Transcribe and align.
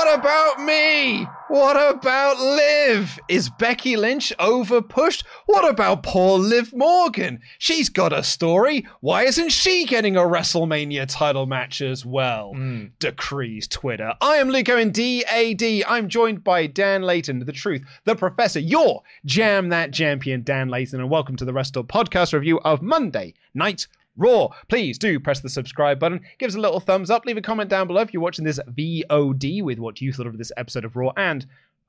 What 0.00 0.18
about 0.18 0.62
me? 0.62 1.26
What 1.48 1.76
about 1.76 2.40
Liv? 2.40 3.18
Is 3.28 3.50
Becky 3.50 3.96
Lynch 3.96 4.32
overpushed? 4.38 5.24
What 5.44 5.68
about 5.68 6.02
poor 6.02 6.38
Liv 6.38 6.72
Morgan? 6.72 7.40
She's 7.58 7.90
got 7.90 8.10
a 8.10 8.22
story. 8.22 8.86
Why 9.00 9.24
isn't 9.24 9.50
she 9.50 9.84
getting 9.84 10.16
a 10.16 10.20
WrestleMania 10.20 11.04
title 11.06 11.44
match 11.44 11.82
as 11.82 12.06
well? 12.06 12.54
Hmm. 12.54 12.86
Decrees 12.98 13.68
Twitter. 13.68 14.14
I 14.22 14.36
am 14.36 14.48
Luke 14.48 14.70
Owen, 14.70 14.90
DAD. 14.90 15.84
I'm 15.86 16.08
joined 16.08 16.42
by 16.42 16.66
Dan 16.66 17.02
Layton, 17.02 17.40
the 17.40 17.52
truth, 17.52 17.82
the 18.04 18.16
professor, 18.16 18.58
your 18.58 19.02
Jam 19.26 19.68
That 19.68 19.92
Champion, 19.92 20.42
Dan 20.42 20.70
Layton, 20.70 20.98
and 20.98 21.10
welcome 21.10 21.36
to 21.36 21.44
the 21.44 21.52
Wrestle 21.52 21.84
Podcast 21.84 22.32
review 22.32 22.58
of 22.60 22.80
Monday 22.80 23.34
Night 23.52 23.86
Raw. 24.20 24.48
Please 24.68 24.98
do 24.98 25.18
press 25.18 25.40
the 25.40 25.48
subscribe 25.48 25.98
button, 25.98 26.20
give 26.38 26.48
us 26.48 26.54
a 26.54 26.60
little 26.60 26.78
thumbs 26.78 27.10
up, 27.10 27.24
leave 27.24 27.38
a 27.38 27.42
comment 27.42 27.70
down 27.70 27.86
below 27.86 28.02
if 28.02 28.12
you're 28.12 28.22
watching 28.22 28.44
this 28.44 28.60
VOD 28.68 29.62
with 29.62 29.78
what 29.78 30.02
you 30.02 30.12
thought 30.12 30.26
of 30.26 30.36
this 30.36 30.52
episode 30.58 30.84
of 30.84 30.94
Raw 30.94 31.12
and 31.16 31.46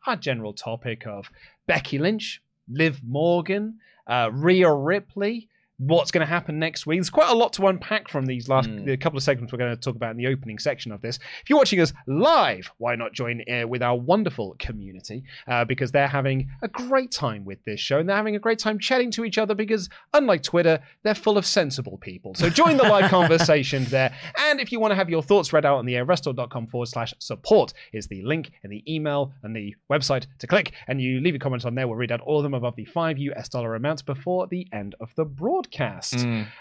our 0.08 0.16
general 0.16 0.54
topic 0.54 1.06
of 1.06 1.30
Becky 1.68 2.00
Lynch, 2.00 2.42
Liv 2.70 3.02
Morgan, 3.04 3.80
uh, 4.08 4.30
Rhea 4.32 4.72
Ripley. 4.72 5.50
What's 5.84 6.12
going 6.12 6.22
to 6.22 6.32
happen 6.32 6.60
next 6.60 6.86
week? 6.86 7.00
There's 7.00 7.10
quite 7.10 7.32
a 7.32 7.36
lot 7.36 7.54
to 7.54 7.66
unpack 7.66 8.08
from 8.08 8.28
these 8.28 8.48
last 8.48 8.70
the 8.86 8.96
couple 8.98 9.18
of 9.18 9.24
segments 9.24 9.52
we're 9.52 9.58
going 9.58 9.76
to 9.76 9.82
talk 9.82 9.96
about 9.96 10.12
in 10.12 10.18
the 10.18 10.28
opening 10.28 10.60
section 10.60 10.92
of 10.92 11.02
this. 11.02 11.18
If 11.42 11.50
you're 11.50 11.58
watching 11.58 11.80
us 11.80 11.92
live, 12.06 12.72
why 12.78 12.96
not 12.96 13.14
join 13.14 13.42
uh, 13.52 13.68
with 13.68 13.82
our 13.82 13.98
wonderful 13.98 14.56
community? 14.60 15.24
Uh, 15.48 15.66
because 15.66 15.92
they're 15.92 16.08
having 16.08 16.52
a 16.62 16.68
great 16.68 17.10
time 17.10 17.46
with 17.46 17.64
this 17.66 17.80
show 17.80 17.98
and 17.98 18.08
they're 18.08 18.16
having 18.16 18.36
a 18.36 18.40
great 18.40 18.60
time 18.60 18.78
chatting 18.78 19.10
to 19.12 19.26
each 19.26 19.40
other 19.40 19.56
because, 19.56 19.90
unlike 20.14 20.44
Twitter, 20.44 20.80
they're 21.02 21.16
full 21.16 21.36
of 21.36 21.48
sensible 21.48 21.98
people. 21.98 22.36
So 22.36 22.48
join 22.48 22.78
the 22.78 22.84
live 22.84 23.10
conversation 23.10 23.86
there. 23.86 24.14
And 24.38 24.60
if 24.60 24.72
you 24.72 24.80
want 24.80 24.92
to 24.92 24.96
have 24.96 25.10
your 25.10 25.24
thoughts 25.24 25.52
read 25.52 25.66
out 25.66 25.78
on 25.78 25.88
the 25.88 25.96
air, 25.96 26.06
wrestletalk.com 26.06 26.68
forward 26.68 26.90
slash 26.90 27.16
support 27.18 27.74
is 27.92 28.06
the 28.06 28.22
link 28.22 28.52
in 28.64 28.70
the 28.70 28.84
email 28.88 29.34
and 29.42 29.56
the 29.56 29.76
website 29.92 30.28
to 30.38 30.46
click. 30.46 30.74
And 30.88 31.02
you 31.02 31.22
leave 31.22 31.34
a 31.34 31.40
comment 31.40 31.66
on 31.66 31.74
there. 31.74 31.88
We'll 31.88 31.98
read 31.98 32.12
out 32.12 32.22
all 32.22 32.38
of 32.38 32.44
them 32.44 32.54
above 32.54 32.76
the 32.76 32.86
five 32.86 33.18
US 33.18 33.50
dollar 33.50 33.74
amount 33.74 34.06
before 34.06 34.46
the 34.46 34.68
end 34.72 34.94
of 35.00 35.10
the 35.16 35.26
broadcast. 35.26 35.71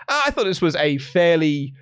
Uh, 0.09 0.23
I 0.27 0.31
thought 0.31 0.45
this 0.45 0.63
was 0.63 0.77
a 0.77 0.99
fairly 0.99 1.75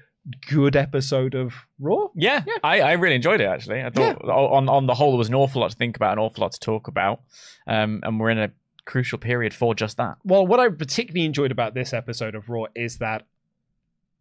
good 0.51 0.77
episode 0.77 1.35
of 1.35 1.55
Raw. 1.79 2.09
Yeah, 2.15 2.45
I, 2.63 2.81
I 2.81 2.93
really 2.93 3.15
enjoyed 3.15 3.41
it 3.41 3.47
actually. 3.47 3.83
I 3.83 3.91
thought 3.91 4.23
on 4.23 4.69
on 4.69 4.87
the 4.87 4.95
whole 4.95 5.13
there 5.13 5.19
was 5.19 5.29
an 5.29 5.35
awful 5.35 5.61
lot 5.63 5.71
to 5.71 5.77
think 5.77 5.97
about, 5.97 6.13
an 6.13 6.19
awful 6.19 6.43
lot 6.43 6.53
to 6.53 6.61
talk 6.61 6.89
about, 6.89 7.23
um, 7.67 8.01
and 8.03 8.19
we're 8.21 8.31
in 8.31 8.39
a 8.39 8.51
crucial 8.85 9.19
period 9.19 9.55
for 9.55 9.75
just 9.75 9.97
that. 9.99 10.17
Well, 10.25 10.47
what 10.47 10.61
I 10.61 10.69
particularly 10.69 11.27
enjoyed 11.27 11.51
about 11.53 11.75
this 11.75 11.93
episode 11.93 12.35
of 12.35 12.49
Raw 12.49 12.65
is 12.75 12.99
that, 12.99 13.27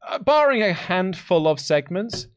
uh, 0.07 0.19
barring 0.19 0.61
a 0.61 0.73
handful 0.73 1.47
of 1.47 1.59
segments, 1.59 2.27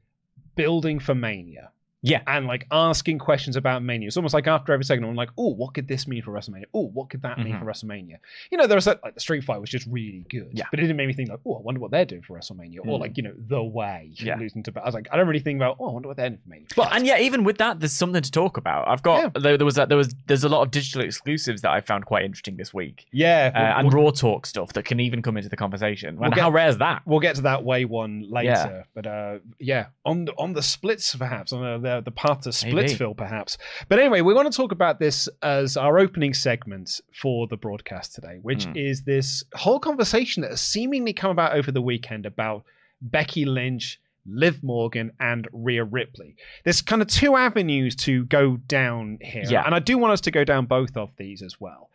building 0.54 0.98
for 0.98 1.14
Mania. 1.14 1.70
Yeah. 2.02 2.22
And 2.26 2.46
like 2.46 2.66
asking 2.70 3.18
questions 3.18 3.56
about 3.56 3.82
Mania. 3.82 4.08
It's 4.08 4.16
almost 4.16 4.32
like 4.34 4.46
after 4.46 4.72
every 4.72 4.84
segment, 4.84 5.10
I'm 5.10 5.16
like, 5.16 5.30
oh, 5.36 5.48
what 5.54 5.74
could 5.74 5.86
this 5.86 6.06
mean 6.06 6.22
for 6.22 6.32
WrestleMania? 6.32 6.64
Oh, 6.72 6.86
what 6.88 7.10
could 7.10 7.22
that 7.22 7.38
mean 7.38 7.58
for 7.58 7.64
WrestleMania? 7.66 8.16
You 8.50 8.58
know, 8.58 8.66
there 8.66 8.76
was 8.76 8.86
like 8.86 9.00
the 9.14 9.20
Street 9.20 9.44
Fight 9.44 9.60
was 9.60 9.68
just 9.70 9.86
really 9.86 10.24
good. 10.30 10.48
Yeah. 10.52 10.64
But 10.70 10.78
it 10.80 10.82
didn't 10.82 10.96
make 10.96 11.08
me 11.08 11.12
think 11.12 11.28
like, 11.28 11.40
oh, 11.46 11.56
I 11.56 11.60
wonder 11.60 11.80
what 11.80 11.90
they're 11.90 12.04
doing 12.06 12.22
for 12.22 12.38
WrestleMania. 12.38 12.78
Or 12.86 12.96
Mm. 12.98 13.00
like, 13.00 13.16
you 13.16 13.22
know, 13.22 13.34
The 13.48 13.62
Way. 13.62 14.12
Yeah. 14.20 14.36
Losing 14.38 14.62
to 14.64 14.72
I 14.80 14.84
was 14.86 14.94
like, 14.94 15.08
I 15.12 15.16
don't 15.16 15.26
really 15.28 15.40
think 15.40 15.58
about, 15.58 15.76
oh, 15.80 15.88
I 15.90 15.92
wonder 15.92 16.08
what 16.08 16.16
they're 16.16 16.28
doing 16.30 16.40
for 16.42 16.48
Mania. 16.48 16.66
But 16.76 16.94
And 16.94 17.06
yeah, 17.06 17.18
even 17.18 17.44
with 17.44 17.58
that, 17.58 17.80
there's 17.80 17.92
something 17.92 18.22
to 18.22 18.30
talk 18.30 18.56
about. 18.56 18.88
I've 18.88 19.02
got 19.02 19.34
there, 19.34 19.56
there 19.58 19.64
was 19.66 19.76
a, 19.78 19.86
there 19.86 19.98
was 19.98 20.14
there's 20.26 20.44
a 20.44 20.48
lot 20.48 20.62
of 20.62 20.70
digital 20.70 21.02
exclusives 21.02 21.62
that 21.62 21.70
I 21.70 21.80
found 21.80 22.06
quite 22.06 22.24
interesting 22.24 22.56
this 22.56 22.72
week, 22.72 23.06
yeah. 23.12 23.50
uh, 23.54 23.60
we'll- 23.60 23.78
and 23.78 23.94
we'll- 23.94 24.04
raw 24.04 24.10
talk 24.10 24.46
stuff 24.46 24.72
that 24.72 24.84
can 24.84 25.00
even 25.00 25.20
come 25.22 25.36
into 25.36 25.48
the 25.48 25.56
conversation. 25.56 26.16
We'll 26.16 26.26
and 26.26 26.34
get- 26.34 26.40
how 26.42 26.50
rare 26.50 26.68
is 26.68 26.78
that? 26.78 27.02
We'll 27.04 27.20
get 27.20 27.36
to 27.36 27.42
that 27.42 27.62
way 27.64 27.84
one 27.84 28.24
later, 28.30 28.48
Yeah. 28.50 28.82
but 28.94 29.06
uh, 29.06 29.38
yeah, 29.58 29.86
on 30.04 30.24
the, 30.26 30.32
on 30.38 30.52
the 30.54 30.62
splits 30.62 31.14
perhaps 31.14 31.52
on 31.52 31.62
the 31.62 31.89
the, 31.90 32.00
the 32.02 32.10
path 32.10 32.42
to 32.42 32.66
Maybe. 32.66 32.88
Splitsville 32.88 33.16
perhaps. 33.16 33.58
But 33.88 33.98
anyway, 33.98 34.20
we 34.20 34.34
want 34.34 34.50
to 34.50 34.56
talk 34.56 34.72
about 34.72 34.98
this 35.00 35.28
as 35.42 35.76
our 35.76 35.98
opening 35.98 36.34
segment 36.34 37.00
for 37.12 37.46
the 37.46 37.56
broadcast 37.56 38.14
today, 38.14 38.38
which 38.42 38.64
Hmm. 38.64 38.76
is 38.76 39.02
this 39.02 39.44
whole 39.54 39.80
conversation 39.80 40.42
that 40.42 40.50
has 40.50 40.60
seemingly 40.60 41.12
come 41.12 41.30
about 41.30 41.54
over 41.56 41.70
the 41.72 41.82
weekend 41.82 42.26
about 42.26 42.64
Becky 43.00 43.44
Lynch. 43.44 44.00
Liv 44.26 44.62
Morgan 44.62 45.12
and 45.18 45.48
Rhea 45.50 45.82
Ripley. 45.82 46.36
There's 46.62 46.82
kind 46.82 47.00
of 47.00 47.08
two 47.08 47.36
avenues 47.36 47.96
to 47.96 48.26
go 48.26 48.58
down 48.58 49.18
here. 49.22 49.44
Yeah. 49.48 49.62
And 49.64 49.74
I 49.74 49.78
do 49.78 49.96
want 49.96 50.12
us 50.12 50.20
to 50.22 50.30
go 50.30 50.44
down 50.44 50.66
both 50.66 50.94
of 50.94 51.16
these 51.16 51.40
as 51.42 51.58
well. 51.58 51.89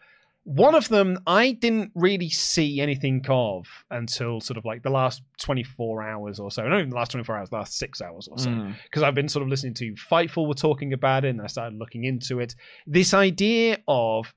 One 0.45 0.75
of 0.75 0.89
them 0.89 1.17
I 1.25 1.53
didn't 1.53 1.91
really 1.95 2.29
see 2.29 2.79
anything 2.79 3.25
of 3.27 3.65
until 3.89 4.39
sort 4.39 4.57
of 4.57 4.63
like 4.65 4.83
the 4.83 4.91
last 4.91 5.23
24 5.41 6.03
hours 6.03 6.39
or 6.39 6.51
so. 6.51 6.67
Not 6.67 6.77
even 6.77 6.91
the 6.91 6.95
last 6.95 7.11
24 7.11 7.35
hours, 7.35 7.49
the 7.49 7.55
last 7.55 7.77
six 7.77 7.99
hours 7.99 8.27
or 8.27 8.37
so. 8.37 8.49
Mm. 8.51 8.75
Because 8.83 9.01
I've 9.01 9.15
been 9.15 9.27
sort 9.27 9.41
of 9.41 9.49
listening 9.49 9.73
to 9.75 9.93
Fightful 9.93 10.47
were 10.47 10.53
talking 10.53 10.93
about 10.93 11.25
it 11.25 11.29
and 11.29 11.41
I 11.41 11.47
started 11.47 11.79
looking 11.79 12.03
into 12.03 12.39
it. 12.39 12.55
This 12.85 13.11
idea 13.11 13.79
of 13.87 14.35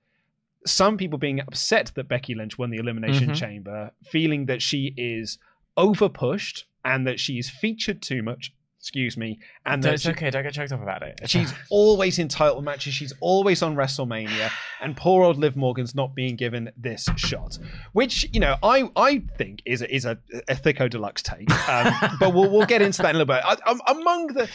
some 0.66 0.96
people 0.96 1.19
being 1.19 1.41
upset 1.41 1.92
that 1.94 2.08
Becky 2.08 2.34
Lynch 2.34 2.56
won 2.56 2.70
the 2.70 2.78
Elimination 2.78 3.30
Mhm. 3.30 3.36
Chamber, 3.36 3.90
feeling 4.02 4.46
that 4.46 4.62
she 4.62 4.94
is 4.96 5.38
overpushed 5.76 6.64
and 6.84 7.06
that 7.06 7.20
she 7.20 7.38
is 7.38 7.50
featured 7.50 8.00
too 8.02 8.22
much. 8.22 8.52
Excuse 8.80 9.16
me. 9.16 9.40
And 9.66 9.82
that 9.82 9.94
it's 9.94 10.04
she- 10.04 10.10
okay. 10.10 10.30
Don't 10.30 10.44
get 10.44 10.52
choked 10.54 10.72
up 10.72 10.82
about 10.82 11.02
it. 11.02 11.20
She's 11.26 11.52
always 11.68 12.18
in 12.18 12.28
title 12.28 12.62
matches. 12.62 12.94
She's 12.94 13.12
always 13.20 13.62
on 13.62 13.74
WrestleMania, 13.74 14.50
and 14.80 14.96
poor 14.96 15.24
old 15.24 15.36
Liv 15.36 15.56
Morgan's 15.56 15.94
not 15.94 16.14
being 16.14 16.36
given 16.36 16.70
this 16.76 17.08
shot, 17.16 17.58
which 17.92 18.28
you 18.32 18.40
know 18.40 18.56
I 18.62 18.88
I 18.96 19.22
think 19.36 19.62
is 19.66 19.82
a, 19.82 19.94
is 19.94 20.04
a, 20.04 20.18
a 20.48 20.54
thicko 20.54 20.88
deluxe 20.88 21.22
take. 21.22 21.50
Um, 21.68 21.92
but 22.20 22.32
we'll 22.32 22.50
we'll 22.50 22.66
get 22.66 22.80
into 22.80 23.02
that 23.02 23.10
in 23.10 23.16
a 23.16 23.18
little 23.18 23.34
bit. 23.34 23.44
I, 23.44 23.56
um, 23.68 23.80
among 23.88 24.28
the 24.28 24.48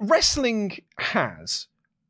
wrestling 0.00 0.78
has 0.98 1.66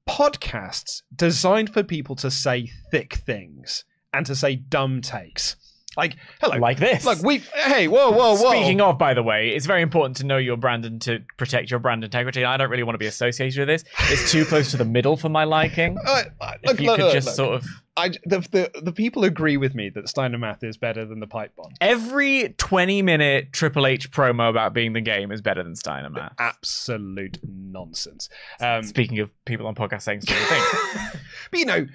podcasts 0.09 1.03
designed 1.15 1.73
for 1.73 1.83
people 1.83 2.17
to 2.17 2.31
say 2.31 2.71
thick 2.91 3.15
things 3.15 3.85
and 4.13 4.27
to 4.27 4.35
say 4.35 4.57
dumb 4.57 5.01
takes. 5.01 5.57
Like 5.97 6.17
hello, 6.41 6.57
like 6.57 6.79
this. 6.79 7.05
Look, 7.05 7.23
we 7.23 7.39
hey 7.55 7.89
whoa 7.89 8.11
whoa 8.11 8.37
whoa. 8.37 8.51
Speaking 8.51 8.81
of, 8.81 8.99
by 8.99 9.15
the 9.15 9.23
way, 9.23 9.51
it's 9.51 9.67
very 9.67 9.83
important 9.83 10.17
to 10.19 10.27
know 10.27 10.39
your 10.39 10.57
brand 10.57 10.85
and 10.85 11.01
to 11.03 11.21
protect 11.37 11.71
your 11.71 11.81
brand 11.81 12.03
integrity. 12.05 12.45
I 12.45 12.57
don't 12.57 12.71
really 12.71 12.83
want 12.83 12.95
to 12.95 12.99
be 12.99 13.07
associated 13.07 13.59
with 13.61 13.69
this. 13.69 13.85
It's 14.11 14.33
too 14.33 14.45
close 14.45 14.71
to 14.71 14.77
the 14.77 14.85
middle 14.85 15.17
for 15.17 15.29
my 15.29 15.45
liking. 15.45 15.99
Uh, 16.05 16.23
uh, 16.41 16.55
if 16.63 16.81
you 16.81 16.87
look, 16.87 16.97
could 16.97 17.05
look, 17.05 17.15
just 17.15 17.27
look. 17.27 17.37
sort 17.37 17.55
of 17.57 17.67
I, 17.97 18.09
the, 18.25 18.41
the 18.51 18.81
the 18.83 18.93
people 18.93 19.25
agree 19.25 19.59
with 19.59 19.75
me 19.75 19.91
that 19.91 20.09
Steiner 20.09 20.39
Math 20.39 20.65
is 20.65 20.79
better 20.79 21.05
than 21.05 21.21
the 21.21 21.27
pipe 21.27 21.55
bomb. 21.57 21.73
every 21.81 22.55
20 22.57 23.03
minute 23.03 23.53
Triple 23.53 23.87
H 23.87 24.11
promo 24.11 24.49
about 24.49 24.73
being 24.73 24.95
the 24.95 25.03
game 25.03 25.31
is 25.31 25.43
better 25.43 25.63
than 25.63 25.77
Steiner 25.77 26.09
Math. 26.09 26.33
Absolute 26.39 27.39
nonsense. 27.47 28.31
Um, 28.61 28.83
Speaking 28.83 29.19
of 29.19 29.31
people 29.45 29.67
on 29.67 29.75
podcasts 29.75 30.03
saying 30.03 30.23
stupid 30.23 30.43
things. 30.43 31.23
but 31.51 31.61
you 31.61 31.67
know, 31.67 31.87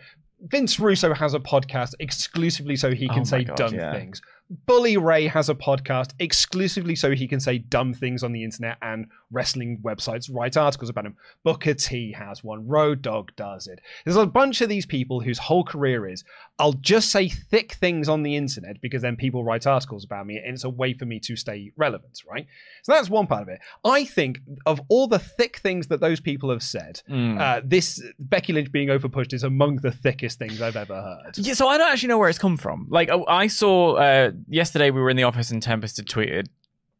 Vince 0.41 0.79
Russo 0.79 1.13
has 1.13 1.33
a 1.33 1.39
podcast 1.39 1.93
exclusively 1.99 2.75
so 2.75 2.93
he 2.93 3.07
can 3.07 3.21
Oh 3.21 3.23
say 3.23 3.43
God, 3.43 3.57
dumb 3.57 3.73
yeah. 3.73 3.91
things. 3.93 4.21
Bully 4.65 4.95
Ray 4.97 5.27
has 5.27 5.49
a 5.49 5.55
podcast 5.55 6.11
exclusively 6.19 6.95
so 6.95 7.11
he 7.11 7.27
can 7.27 7.39
say 7.39 7.57
dumb 7.57 7.93
things 7.93 8.23
on 8.23 8.31
the 8.31 8.43
internet 8.43 8.77
and 8.81 9.07
wrestling 9.29 9.79
websites 9.83 10.29
write 10.33 10.55
articles 10.55 10.89
about 10.89 11.05
him. 11.05 11.17
Booker 11.43 11.73
T 11.73 12.13
has 12.13 12.43
one. 12.45 12.65
Road 12.65 13.01
Dog 13.01 13.31
does 13.35 13.67
it. 13.67 13.79
There's 14.05 14.15
a 14.15 14.25
bunch 14.25 14.61
of 14.61 14.69
these 14.69 14.85
people 14.85 15.19
whose 15.19 15.37
whole 15.37 15.63
career 15.65 16.07
is 16.07 16.23
I'll 16.59 16.73
just 16.73 17.11
say 17.11 17.27
thick 17.29 17.73
things 17.73 18.07
on 18.09 18.23
the 18.23 18.35
internet 18.35 18.81
because 18.81 19.01
then 19.01 19.15
people 19.15 19.43
write 19.43 19.67
articles 19.67 20.03
about 20.05 20.25
me 20.25 20.37
and 20.37 20.53
it's 20.55 20.63
a 20.63 20.69
way 20.69 20.93
for 20.93 21.05
me 21.05 21.19
to 21.19 21.35
stay 21.35 21.71
relevant, 21.75 22.21
right? 22.29 22.47
So 22.83 22.93
that's 22.93 23.09
one 23.09 23.27
part 23.27 23.41
of 23.43 23.49
it. 23.49 23.59
I 23.83 24.05
think 24.05 24.39
of 24.65 24.81
all 24.87 25.07
the 25.07 25.19
thick 25.19 25.57
things 25.57 25.87
that 25.87 25.99
those 25.99 26.19
people 26.19 26.49
have 26.49 26.63
said, 26.63 27.01
Mm. 27.09 27.39
uh, 27.39 27.61
this 27.63 28.01
Becky 28.17 28.53
Lynch 28.53 28.71
being 28.71 28.87
overpushed 28.87 29.33
is 29.33 29.43
among 29.43 29.77
the 29.77 29.91
thickest 29.91 30.39
things 30.39 30.61
I've 30.61 30.75
ever 30.77 30.95
heard. 31.01 31.37
Yeah, 31.37 31.53
so 31.53 31.67
I 31.67 31.77
don't 31.77 31.91
actually 31.91 32.09
know 32.09 32.17
where 32.17 32.29
it's 32.29 32.39
come 32.39 32.57
from. 32.57 32.87
Like, 32.89 33.09
oh, 33.09 33.25
I 33.27 33.47
saw 33.47 33.95
uh, 33.95 34.31
yesterday 34.47 34.91
we 34.91 35.01
were 35.01 35.09
in 35.09 35.17
the 35.17 35.23
office 35.23 35.51
and 35.51 35.61
Tempest 35.61 35.97
had 35.97 36.05
tweeted. 36.07 36.47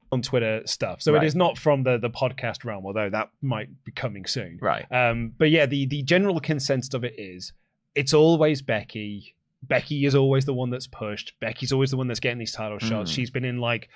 on 0.10 0.22
Twitter 0.22 0.62
stuff. 0.66 1.02
So 1.02 1.12
Right. 1.12 1.22
it 1.22 1.28
is 1.28 1.36
not 1.36 1.58
from 1.58 1.84
the 1.84 1.98
the 1.98 2.10
podcast 2.10 2.64
realm, 2.64 2.86
although 2.86 3.10
that 3.10 3.30
might 3.42 3.68
be 3.84 3.92
coming 3.92 4.26
soon. 4.26 4.58
Right. 4.62 4.86
Um, 4.90 5.34
but 5.38 5.50
yeah, 5.50 5.66
the 5.66 5.86
the 5.86 6.02
general 6.04 6.40
consensus 6.40 6.94
of 6.94 7.04
it 7.04 7.16
is 7.18 7.52
it's 7.94 8.14
always 8.14 8.62
Becky. 8.62 9.36
Becky 9.64 10.06
is 10.06 10.16
always 10.16 10.46
the 10.46 10.54
one 10.54 10.70
that's 10.70 10.88
pushed. 10.88 11.34
Becky's 11.42 11.74
always 11.74 11.92
the 11.92 11.98
one 11.98 12.08
that's 12.08 12.22
getting 12.22 12.38
these 12.38 12.54
title 12.54 12.80
shots. 12.80 13.12
Mm. 13.12 13.16
She's 13.16 13.30
been 13.32 13.44
in 13.44 13.58
like 13.60 13.90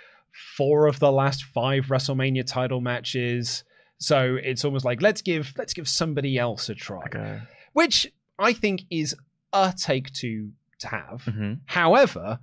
four 0.58 0.88
of 0.88 1.00
the 1.00 1.12
last 1.12 1.44
five 1.46 1.86
WrestleMania 1.86 2.46
title 2.46 2.82
matches. 2.82 3.64
So 4.00 4.38
it's 4.44 4.66
almost 4.66 4.84
like 4.84 5.02
let's 5.02 5.22
give 5.22 5.54
let's 5.58 5.74
give 5.74 5.88
somebody 5.88 6.38
else 6.38 6.68
a 6.68 6.76
try, 6.76 7.06
a, 7.14 7.40
which 7.72 8.12
I 8.38 8.52
think 8.52 8.84
is 8.90 9.16
a 9.54 9.74
take 9.78 10.12
to 10.16 10.52
to 10.80 10.88
have. 10.88 11.24
Mhm. 11.26 11.60
However, 11.68 12.40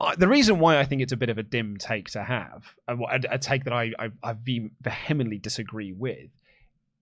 I, 0.00 0.14
the 0.16 0.28
reason 0.28 0.58
why 0.58 0.78
I 0.78 0.84
think 0.84 1.02
it's 1.02 1.12
a 1.12 1.16
bit 1.16 1.28
of 1.30 1.38
a 1.38 1.42
dim 1.42 1.76
take 1.76 2.08
to 2.10 2.22
have, 2.24 2.64
a, 2.88 2.96
a 3.30 3.38
take 3.38 3.64
that 3.64 3.72
I, 3.72 3.92
I, 3.98 4.10
I 4.22 4.34
vehemently 4.80 5.38
disagree 5.38 5.92
with, 5.92 6.30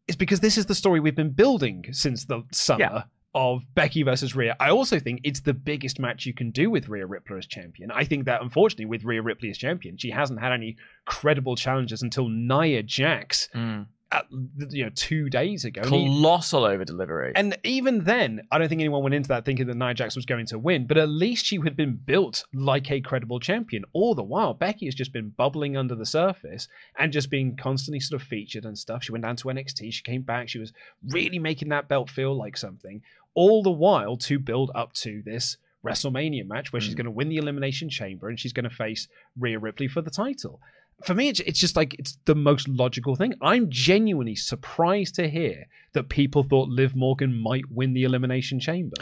is 0.09 0.17
because 0.17 0.41
this 0.41 0.59
is 0.59 0.67
the 0.67 0.75
story 0.75 1.01
we've 1.01 1.15
been 1.17 1.31
building 1.31 1.87
since 1.93 2.25
the 2.27 2.43
summer 2.53 2.81
Yeah. 2.81 3.03
of 3.35 3.63
Becky 3.75 4.03
versus 4.03 4.37
Rhea. 4.37 4.57
I 4.61 4.71
also 4.71 4.99
think 4.99 5.21
it's 5.25 5.41
the 5.41 5.55
biggest 5.55 5.99
match 5.99 6.27
you 6.27 6.35
can 6.35 6.51
do 6.51 6.71
with 6.71 6.89
Rhea 6.89 7.07
Ripley 7.07 7.39
as 7.39 7.47
champion. 7.47 7.91
I 7.91 8.05
think 8.05 8.27
that 8.27 8.43
unfortunately, 8.43 8.87
with 8.87 9.05
Rhea 9.05 9.23
Ripley 9.23 9.49
as 9.51 9.59
champion, 9.59 9.97
she 9.97 10.11
hasn't 10.11 10.41
had 10.41 10.53
any 10.53 10.77
credible 11.07 11.57
challenges 11.57 12.03
until 12.03 12.29
Nia 12.29 12.83
Jax, 12.83 13.49
Mm. 13.55 13.87
At, 14.13 14.27
you 14.71 14.85
know, 14.85 14.91
two 14.95 15.31
days 15.31 15.65
ago. 15.65 15.83
Colossal 15.83 16.65
over 16.65 16.85
delivery. 16.85 17.33
and 17.35 17.57
even 17.65 18.05
then, 18.05 18.47
I 18.51 18.59
don't 18.59 18.69
think 18.69 18.81
anyone 18.81 19.03
went 19.03 19.15
into 19.15 19.29
that 19.29 19.45
thinking 19.45 19.67
that 19.69 19.77
Nia 19.77 19.95
Jax 19.95 20.15
was 20.17 20.27
going 20.27 20.47
to 20.47 20.59
win, 20.59 20.87
but 20.87 20.99
at 20.99 21.09
least 21.09 21.47
she 21.47 21.57
had 21.61 21.77
been 21.77 21.95
built 21.97 22.45
like 22.53 22.91
a 22.91 23.01
credible 23.01 23.41
champion. 23.41 23.85
All 23.93 24.15
the 24.15 24.23
while, 24.23 24.55
Becky 24.55 24.87
has 24.87 24.95
just 24.95 25.13
been 25.13 25.31
bubbling 25.31 25.77
under 25.77 25.95
the 25.95 26.07
surface 26.07 26.69
and 26.99 27.13
just 27.13 27.31
being 27.31 27.57
constantly 27.57 28.01
sort 28.01 28.21
of 28.21 28.29
featured 28.29 28.65
and 28.65 28.77
stuff. 28.79 29.03
She 29.05 29.13
went 29.13 29.25
down 29.25 29.37
to 29.37 29.49
NXT, 29.49 29.93
she 29.93 30.03
came 30.03 30.23
back, 30.23 30.49
she 30.49 30.59
was 30.59 30.73
really 31.09 31.39
making 31.39 31.71
that 31.71 31.89
belt 31.89 32.11
feel 32.11 32.35
like 32.37 32.57
something. 32.57 33.03
All 33.35 33.63
the 33.63 33.71
while 33.71 34.17
to 34.19 34.39
build 34.39 34.71
up 34.75 34.93
to 34.95 35.23
this 35.25 35.57
WrestleMania 35.85 36.47
match 36.47 36.73
where 36.73 36.81
she's 36.81 36.95
Mm. 36.95 36.99
going 36.99 37.05
to 37.07 37.11
win 37.11 37.29
the 37.29 37.39
Elimination 37.39 37.89
Chamber 37.91 38.29
and 38.29 38.39
she's 38.39 38.53
going 38.53 38.69
to 38.69 38.71
face 38.75 39.09
Rhea 39.39 39.59
Ripley 39.59 39.89
for 39.89 40.01
the 40.01 40.11
title. 40.11 40.61
For 41.05 41.15
me, 41.15 41.29
it's, 41.29 41.41
it's 41.41 41.59
just 41.59 41.75
like 41.77 41.95
it's 41.99 42.17
the 42.27 42.35
most 42.35 42.69
logical 42.69 43.17
thing. 43.17 43.35
I'm 43.41 43.69
genuinely 43.71 44.37
surprised 44.37 45.17
to 45.17 45.29
hear 45.29 45.67
that 45.95 46.09
people 46.09 46.43
thought 46.43 46.69
Liv 46.69 46.95
Morgan 46.95 47.35
might 47.35 47.65
win 47.71 47.93
the 47.93 48.05
Elimination 48.05 48.61
Chamber. 48.61 48.97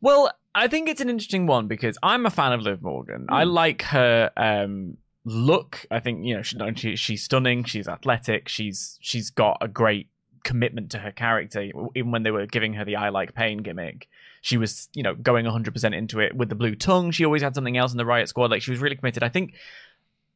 Well, 0.00 0.30
I 0.54 0.68
think 0.68 0.88
it's 0.88 1.00
an 1.00 1.10
interesting 1.10 1.46
one 1.46 1.66
because 1.66 1.98
I'm 2.02 2.24
a 2.24 2.30
fan 2.30 2.52
of 2.52 2.60
Liv 2.62 2.82
Morgan. 2.82 3.26
I 3.28 3.44
Hmm. 3.44 3.50
like 3.50 3.82
her 3.82 4.30
um, 4.36 4.96
look. 5.24 5.84
I 5.90 5.98
think 6.00 6.24
you 6.24 6.36
know 6.36 6.42
she, 6.42 6.56
she, 6.76 6.96
she's 6.96 7.24
stunning. 7.24 7.64
She's 7.64 7.88
athletic. 7.88 8.48
She's 8.48 8.96
she's 9.00 9.30
got 9.30 9.58
a 9.60 9.68
great 9.68 10.08
commitment 10.44 10.90
to 10.92 10.98
her 10.98 11.12
character. 11.12 11.70
Even 11.94 12.10
when 12.12 12.22
they 12.22 12.30
were 12.30 12.46
giving 12.46 12.74
her 12.74 12.84
the 12.84 12.96
"I 12.96 13.08
like 13.10 13.34
pain" 13.34 13.58
gimmick, 13.58 14.08
she 14.40 14.56
was 14.56 14.88
you 14.94 15.02
know 15.02 15.14
going 15.14 15.44
100 15.44 15.72
percent 15.74 15.94
into 15.94 16.20
it 16.20 16.34
with 16.36 16.48
the 16.48 16.54
blue 16.54 16.74
tongue. 16.74 17.10
She 17.10 17.24
always 17.24 17.42
had 17.42 17.54
something 17.54 17.76
else 17.76 17.92
in 17.92 17.98
the 17.98 18.06
Riot 18.06 18.28
Squad. 18.28 18.50
Like 18.50 18.62
she 18.62 18.70
was 18.70 18.80
really 18.80 18.96
committed. 18.96 19.22
I 19.22 19.28
think 19.28 19.54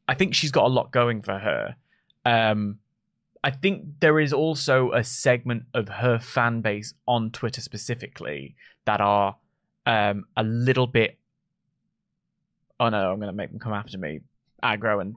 I 0.07 0.13
think 0.15 0.35
she's 0.35 0.51
got 0.51 0.65
a 0.65 0.73
lot 0.73 0.91
going 0.91 1.21
for 1.21 1.37
her. 1.37 1.75
Um, 2.25 2.79
I 3.43 3.51
think 3.51 3.99
there 3.99 4.19
is 4.19 4.33
also 4.33 4.91
a 4.91 5.03
segment 5.03 5.63
of 5.73 5.87
her 5.87 6.19
fan 6.19 6.61
base 6.61 6.93
on 7.07 7.31
Twitter 7.31 7.61
specifically 7.61 8.55
that 8.85 9.01
are 9.01 9.35
um, 9.85 10.25
a 10.35 10.43
little 10.43 10.87
bit. 10.87 11.19
Oh 12.79 12.89
no, 12.89 13.11
I'm 13.11 13.19
going 13.19 13.31
to 13.31 13.33
make 13.33 13.51
them 13.51 13.59
come 13.59 13.73
after 13.73 13.97
me, 13.97 14.21
aggro 14.63 15.01
and 15.01 15.15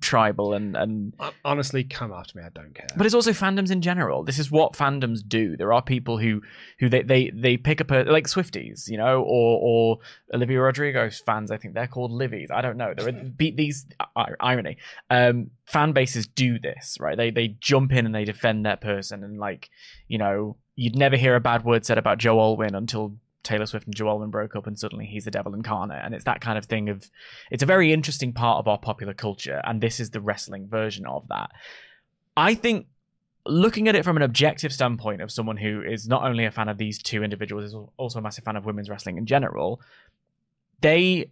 tribal 0.00 0.54
and 0.54 0.76
and. 0.76 1.14
Honestly, 1.44 1.84
come 1.84 2.12
after 2.12 2.38
me. 2.38 2.44
I 2.44 2.48
don't 2.50 2.74
care. 2.74 2.86
But 2.96 3.06
it's 3.06 3.14
also 3.14 3.32
fandoms 3.32 3.70
in 3.70 3.80
general. 3.80 4.24
This 4.24 4.38
is 4.38 4.50
what 4.50 4.72
fandoms 4.72 5.20
do. 5.26 5.56
There 5.56 5.72
are 5.72 5.82
people 5.82 6.18
who 6.18 6.42
who 6.78 6.88
they 6.88 7.02
they, 7.02 7.30
they 7.34 7.56
pick 7.56 7.80
up 7.80 7.90
a, 7.90 8.04
like 8.04 8.26
Swifties, 8.26 8.88
you 8.88 8.96
know, 8.96 9.22
or 9.22 9.60
or 9.62 9.98
Olivia 10.32 10.60
Rodrigo's 10.60 11.20
fans. 11.20 11.50
I 11.50 11.56
think 11.56 11.74
they're 11.74 11.86
called 11.86 12.10
Livies. 12.10 12.50
I 12.52 12.60
don't 12.60 12.76
know. 12.76 12.94
There 12.96 13.08
are 13.08 13.32
these 13.38 13.86
irony. 14.40 14.78
Um, 15.10 15.50
fan 15.66 15.92
bases 15.92 16.26
do 16.26 16.58
this, 16.58 16.96
right? 17.00 17.16
They 17.16 17.30
they 17.30 17.48
jump 17.60 17.92
in 17.92 18.06
and 18.06 18.14
they 18.14 18.24
defend 18.24 18.64
their 18.64 18.76
person, 18.76 19.22
and 19.24 19.38
like 19.38 19.70
you 20.08 20.18
know, 20.18 20.56
you'd 20.76 20.96
never 20.96 21.16
hear 21.16 21.34
a 21.36 21.40
bad 21.40 21.64
word 21.64 21.84
said 21.84 21.98
about 21.98 22.18
Joe 22.18 22.38
Alwyn 22.38 22.74
until 22.74 23.16
Taylor 23.44 23.66
Swift 23.66 23.86
and 23.86 23.94
Joe 23.94 24.08
Alwyn 24.08 24.30
broke 24.30 24.56
up, 24.56 24.66
and 24.66 24.78
suddenly 24.78 25.06
he's 25.06 25.24
the 25.24 25.30
devil 25.30 25.54
incarnate. 25.54 26.02
And 26.02 26.14
it's 26.14 26.24
that 26.24 26.40
kind 26.40 26.58
of 26.58 26.66
thing 26.66 26.88
of 26.88 27.08
it's 27.50 27.62
a 27.62 27.66
very 27.66 27.92
interesting 27.92 28.32
part 28.32 28.58
of 28.58 28.66
our 28.66 28.78
popular 28.78 29.14
culture, 29.14 29.60
and 29.64 29.80
this 29.80 30.00
is 30.00 30.10
the 30.10 30.20
wrestling 30.20 30.66
version 30.68 31.06
of 31.06 31.28
that. 31.28 31.50
I 32.36 32.54
think 32.54 32.86
looking 33.46 33.88
at 33.88 33.94
it 33.94 34.04
from 34.04 34.16
an 34.16 34.22
objective 34.22 34.72
standpoint 34.72 35.20
of 35.20 35.30
someone 35.30 35.58
who 35.58 35.82
is 35.82 36.08
not 36.08 36.24
only 36.24 36.46
a 36.46 36.50
fan 36.50 36.68
of 36.68 36.78
these 36.78 37.00
two 37.00 37.22
individuals, 37.22 37.64
is 37.64 37.76
also 37.96 38.18
a 38.18 38.22
massive 38.22 38.44
fan 38.44 38.56
of 38.56 38.64
women's 38.64 38.88
wrestling 38.88 39.18
in 39.18 39.26
general, 39.26 39.80
they 40.80 41.30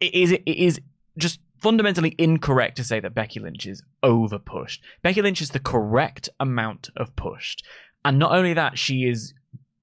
it 0.00 0.14
is 0.14 0.32
it 0.32 0.42
is 0.46 0.80
just 1.18 1.40
fundamentally 1.60 2.14
incorrect 2.16 2.76
to 2.76 2.84
say 2.84 3.00
that 3.00 3.14
Becky 3.14 3.38
Lynch 3.38 3.66
is 3.66 3.82
over 4.02 4.38
pushed. 4.38 4.82
Becky 5.02 5.20
Lynch 5.20 5.42
is 5.42 5.50
the 5.50 5.58
correct 5.58 6.28
amount 6.38 6.88
of 6.96 7.14
pushed. 7.16 7.64
And 8.04 8.18
not 8.18 8.32
only 8.32 8.54
that, 8.54 8.78
she 8.78 9.04
is 9.04 9.34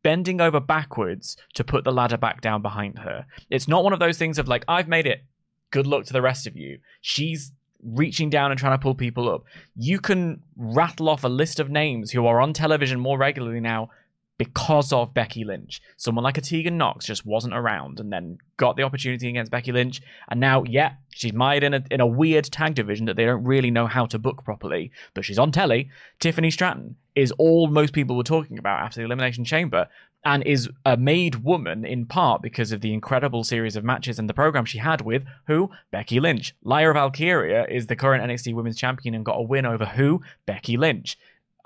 bending 0.07 0.39
over 0.39 0.62
backwards 0.62 1.36
to 1.54 1.65
put 1.65 1.83
the 1.83 1.92
ladder 1.92 2.15
back 2.15 2.39
down 2.39 2.62
behind 2.62 2.98
her. 3.00 3.25
It's 3.50 3.68
not 3.68 3.83
one 3.83 3.92
of 3.92 4.00
those 4.00 4.18
things 4.18 4.39
of 4.39 4.48
like, 4.48 4.63
I've 4.65 4.88
made 4.88 5.06
it. 5.06 5.25
Good 5.69 5.86
luck 5.86 6.06
to 6.06 6.13
the 6.13 6.21
rest 6.21 6.48
of 6.48 6.56
you. 6.56 6.80
She's 7.01 7.51
reaching 7.83 8.30
down 8.30 8.50
and 8.50 8.57
trying 8.57 8.71
to 8.71 8.81
pull 8.81 8.95
people 8.95 9.30
up. 9.30 9.44
You 9.75 10.00
can 10.00 10.44
rattle 10.56 11.09
off 11.09 11.25
a 11.25 11.27
list 11.27 11.59
of 11.59 11.69
names 11.69 12.09
who 12.09 12.25
are 12.25 12.39
on 12.39 12.54
television 12.54 13.01
more 13.01 13.18
regularly 13.18 13.59
now 13.59 13.89
because 14.37 14.93
of 14.93 15.13
Becky 15.13 15.43
Lynch. 15.43 15.81
Someone 15.97 16.23
like 16.23 16.37
a 16.37 16.41
Tegan 16.41 16.77
Knox 16.77 17.05
just 17.05 17.25
wasn't 17.25 17.55
around 17.55 17.99
and 17.99 18.11
then 18.11 18.37
got 18.57 18.75
the 18.75 18.83
opportunity 18.83 19.29
against 19.29 19.51
Becky 19.51 19.71
Lynch. 19.71 20.01
And 20.29 20.39
now, 20.39 20.63
yeah, 20.63 20.93
she's 21.09 21.33
mired 21.33 21.63
in 21.63 21.73
a, 21.73 21.83
in 21.89 22.01
a 22.01 22.07
weird 22.07 22.45
tag 22.45 22.75
division 22.75 23.07
that 23.07 23.15
they 23.15 23.25
don't 23.25 23.43
really 23.43 23.71
know 23.71 23.87
how 23.87 24.05
to 24.07 24.19
book 24.19 24.43
properly, 24.43 24.91
but 25.13 25.25
she's 25.25 25.39
on 25.39 25.51
telly. 25.51 25.89
Tiffany 26.19 26.51
Stratton 26.51 26.95
is 27.15 27.31
all 27.33 27.67
most 27.67 27.93
people 27.93 28.15
were 28.15 28.23
talking 28.23 28.59
about 28.59 28.81
after 28.81 28.99
the 28.99 29.05
Elimination 29.05 29.43
Chamber 29.43 29.87
and 30.23 30.43
is 30.45 30.69
a 30.85 30.97
made 30.97 31.35
woman 31.35 31.85
in 31.85 32.06
part 32.06 32.41
because 32.41 32.71
of 32.71 32.81
the 32.81 32.94
incredible 32.94 33.44
series 33.44 33.75
of 33.75 33.83
matches 33.83 34.19
and 34.19 34.29
the 34.29 34.33
program 34.33 34.65
she 34.65 34.77
had 34.77 35.01
with 35.01 35.23
who? 35.47 35.69
Becky 35.91 36.19
Lynch. 36.19 36.53
Lyra 36.63 36.94
Valkyria 36.94 37.65
is 37.69 37.87
the 37.87 37.95
current 37.95 38.23
NXT 38.23 38.53
Women's 38.53 38.77
Champion 38.77 39.15
and 39.15 39.25
got 39.25 39.37
a 39.37 39.41
win 39.41 39.65
over 39.65 39.85
who? 39.85 40.21
Becky 40.45 40.77
Lynch. 40.77 41.17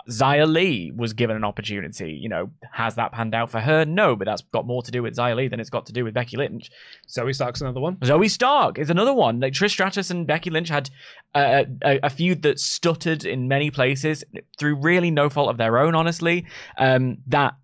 Xia 0.10 0.48
Li 0.48 0.92
was 0.96 1.14
given 1.14 1.36
an 1.36 1.44
opportunity. 1.44 2.12
You 2.14 2.30
know, 2.30 2.52
has 2.72 2.96
that 2.96 3.12
panned 3.12 3.36
out 3.36 3.50
for 3.50 3.60
her? 3.60 3.86
No, 3.86 4.16
but 4.16 4.26
that's 4.26 4.42
got 4.42 4.66
more 4.66 4.82
to 4.84 4.92
do 4.92 5.04
with 5.04 5.16
Xia 5.16 5.36
Li 5.36 5.48
than 5.48 5.60
it's 5.60 5.70
got 5.70 5.86
to 5.88 5.94
do 5.94 6.04
with 6.04 6.14
Becky 6.14 6.38
Lynch. 6.38 6.72
Zoey 7.08 7.36
Stark's 7.36 7.62
another 7.62 7.80
one. 7.80 7.98
Zoey 7.98 8.30
Stark 8.30 8.80
is 8.80 8.90
another 8.90 9.14
one. 9.14 9.40
Like 9.40 9.54
Trish 9.54 9.72
Stratus 9.72 10.10
and 10.10 10.26
Becky 10.26 10.50
Lynch 10.50 10.70
had 10.70 10.90
uh, 11.36 11.64
a, 11.84 12.00
a 12.04 12.10
feud 12.10 12.42
that 12.44 12.60
stuttered 12.60 13.26
in 13.26 13.48
many 13.48 13.72
places 13.72 14.24
through 14.58 14.76
really 14.76 15.12
no 15.12 15.30
fault 15.30 15.50
of 15.50 15.58
their 15.58 15.78
own. 15.78 15.96
Honestly, 15.96 16.46
um, 16.78 17.18
that 17.28 17.56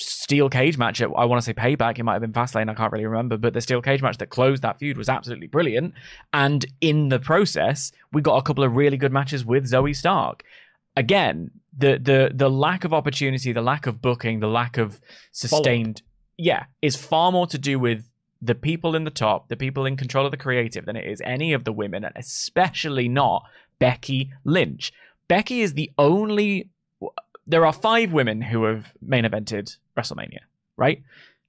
steel 0.00 0.48
cage 0.48 0.78
match 0.78 1.00
at 1.02 1.10
I 1.16 1.26
want 1.26 1.40
to 1.40 1.44
say 1.44 1.52
Payback. 1.52 1.98
It 1.98 2.04
might 2.04 2.14
have 2.14 2.22
been 2.22 2.32
Fastlane. 2.32 2.70
I 2.70 2.74
can't 2.74 2.92
really 2.92 3.06
remember, 3.06 3.36
but 3.36 3.52
the 3.52 3.60
steel 3.60 3.82
cage 3.82 4.02
match 4.02 4.18
that 4.18 4.30
closed 4.30 4.62
that 4.62 4.78
feud 4.78 4.96
was 4.96 5.08
absolutely 5.08 5.46
brilliant. 5.46 5.94
And 6.32 6.64
in 6.80 7.08
the 7.08 7.18
process, 7.18 7.92
we 8.12 8.22
got 8.22 8.36
a 8.36 8.42
couple 8.42 8.64
of 8.64 8.74
really 8.74 8.96
good 8.96 9.12
matches 9.12 9.44
with 9.44 9.70
Zoey 9.70 9.94
Stark. 9.94 10.42
Again, 10.96 11.50
the 11.76 11.98
the 11.98 12.30
the 12.34 12.50
lack 12.50 12.84
of 12.84 12.92
opportunity, 12.92 13.52
the 13.52 13.62
lack 13.62 13.86
of 13.86 14.02
booking, 14.02 14.40
the 14.40 14.48
lack 14.48 14.78
of 14.78 15.00
sustained, 15.32 16.02
yeah, 16.36 16.64
is 16.82 16.96
far 16.96 17.32
more 17.32 17.46
to 17.48 17.58
do 17.58 17.78
with 17.78 18.08
the 18.42 18.54
people 18.54 18.96
in 18.96 19.04
the 19.04 19.10
top, 19.10 19.48
the 19.48 19.56
people 19.56 19.86
in 19.86 19.96
control 19.96 20.24
of 20.24 20.30
the 20.30 20.36
creative, 20.36 20.86
than 20.86 20.96
it 20.96 21.06
is 21.06 21.20
any 21.24 21.52
of 21.52 21.64
the 21.64 21.72
women, 21.72 22.04
and 22.04 22.14
especially 22.16 23.08
not 23.08 23.44
Becky 23.78 24.32
Lynch. 24.44 24.92
Becky 25.28 25.60
is 25.60 25.74
the 25.74 25.90
only. 25.98 26.70
There 27.46 27.66
are 27.66 27.72
five 27.72 28.12
women 28.12 28.42
who 28.42 28.64
have 28.64 28.92
main 29.00 29.24
evented 29.24 29.76
WrestleMania, 29.96 30.40
right? 30.76 31.02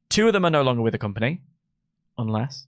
Two 0.10 0.28
of 0.28 0.34
them 0.34 0.46
are 0.46 0.52
no 0.52 0.62
longer 0.62 0.82
with 0.82 0.94
the 0.94 0.98
company, 0.98 1.42
unless. 2.22 2.68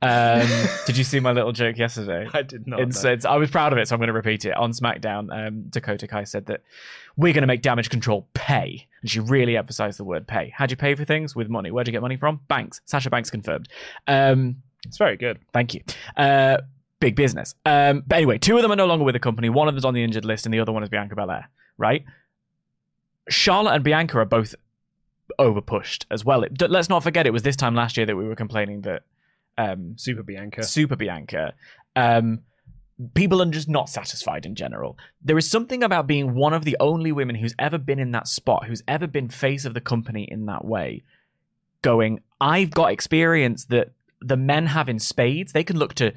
Um, 0.00 0.48
did 0.86 0.96
you 0.96 1.04
see 1.04 1.20
my 1.20 1.32
little 1.32 1.52
joke 1.52 1.76
yesterday? 1.76 2.28
I 2.32 2.42
did 2.42 2.66
not. 2.66 2.80
It's, 2.80 3.04
it's, 3.04 3.24
I 3.24 3.36
was 3.36 3.50
proud 3.50 3.72
of 3.72 3.78
it, 3.78 3.88
so 3.88 3.94
I'm 3.94 4.00
going 4.00 4.08
to 4.08 4.12
repeat 4.12 4.44
it. 4.44 4.56
On 4.56 4.72
SmackDown, 4.72 5.28
um, 5.30 5.64
Dakota 5.68 6.08
Kai 6.08 6.24
said 6.24 6.46
that 6.46 6.62
we're 7.16 7.32
going 7.32 7.42
to 7.42 7.46
make 7.46 7.62
damage 7.62 7.90
control 7.90 8.28
pay. 8.34 8.86
And 9.02 9.10
she 9.10 9.20
really 9.20 9.56
emphasized 9.56 9.98
the 9.98 10.04
word 10.04 10.26
pay. 10.26 10.52
How'd 10.56 10.70
you 10.70 10.76
pay 10.76 10.94
for 10.94 11.04
things? 11.04 11.36
With 11.36 11.48
money. 11.48 11.70
Where'd 11.70 11.86
you 11.86 11.92
get 11.92 12.02
money 12.02 12.16
from? 12.16 12.40
Banks. 12.48 12.80
Sasha 12.86 13.10
Banks 13.10 13.30
confirmed. 13.30 13.68
Um, 14.06 14.56
It's 14.86 14.98
very 14.98 15.16
good. 15.16 15.38
Thank 15.52 15.74
you. 15.74 15.82
Uh, 16.16 16.58
big 17.00 17.16
business. 17.16 17.54
Um, 17.66 18.02
but 18.06 18.16
anyway, 18.16 18.38
two 18.38 18.56
of 18.56 18.62
them 18.62 18.72
are 18.72 18.76
no 18.76 18.86
longer 18.86 19.04
with 19.04 19.14
the 19.14 19.20
company. 19.20 19.48
One 19.48 19.68
of 19.68 19.74
them's 19.74 19.84
on 19.84 19.94
the 19.94 20.02
injured 20.02 20.24
list, 20.24 20.46
and 20.46 20.54
the 20.54 20.60
other 20.60 20.72
one 20.72 20.82
is 20.82 20.88
Bianca 20.88 21.14
Belair. 21.16 21.48
Right? 21.76 22.04
Charlotte 23.28 23.74
and 23.74 23.84
Bianca 23.84 24.18
are 24.18 24.24
both 24.24 24.54
overpushed 25.38 26.04
as 26.10 26.24
well. 26.24 26.42
It, 26.44 26.60
let's 26.70 26.88
not 26.88 27.02
forget, 27.02 27.26
it 27.26 27.32
was 27.32 27.42
this 27.42 27.56
time 27.56 27.74
last 27.74 27.96
year 27.96 28.06
that 28.06 28.16
we 28.16 28.26
were 28.26 28.36
complaining 28.36 28.82
that 28.82 29.02
um, 29.58 29.94
Super 29.96 30.22
Bianca. 30.22 30.62
Super 30.62 30.96
Bianca. 30.96 31.54
Um, 31.96 32.40
people 33.14 33.42
are 33.42 33.46
just 33.46 33.68
not 33.68 33.88
satisfied 33.88 34.46
in 34.46 34.54
general. 34.54 34.96
There 35.22 35.38
is 35.38 35.50
something 35.50 35.82
about 35.82 36.06
being 36.06 36.34
one 36.34 36.54
of 36.54 36.64
the 36.64 36.76
only 36.80 37.12
women 37.12 37.36
who's 37.36 37.54
ever 37.58 37.78
been 37.78 37.98
in 37.98 38.12
that 38.12 38.28
spot, 38.28 38.66
who's 38.66 38.82
ever 38.86 39.06
been 39.06 39.28
face 39.28 39.64
of 39.64 39.74
the 39.74 39.80
company 39.80 40.28
in 40.30 40.46
that 40.46 40.64
way, 40.64 41.02
going, 41.82 42.20
I've 42.40 42.70
got 42.70 42.92
experience 42.92 43.66
that 43.66 43.92
the 44.20 44.36
men 44.36 44.66
have 44.66 44.88
in 44.88 44.98
spades. 44.98 45.52
They 45.52 45.64
can 45.64 45.78
look 45.78 45.94
to 45.94 46.12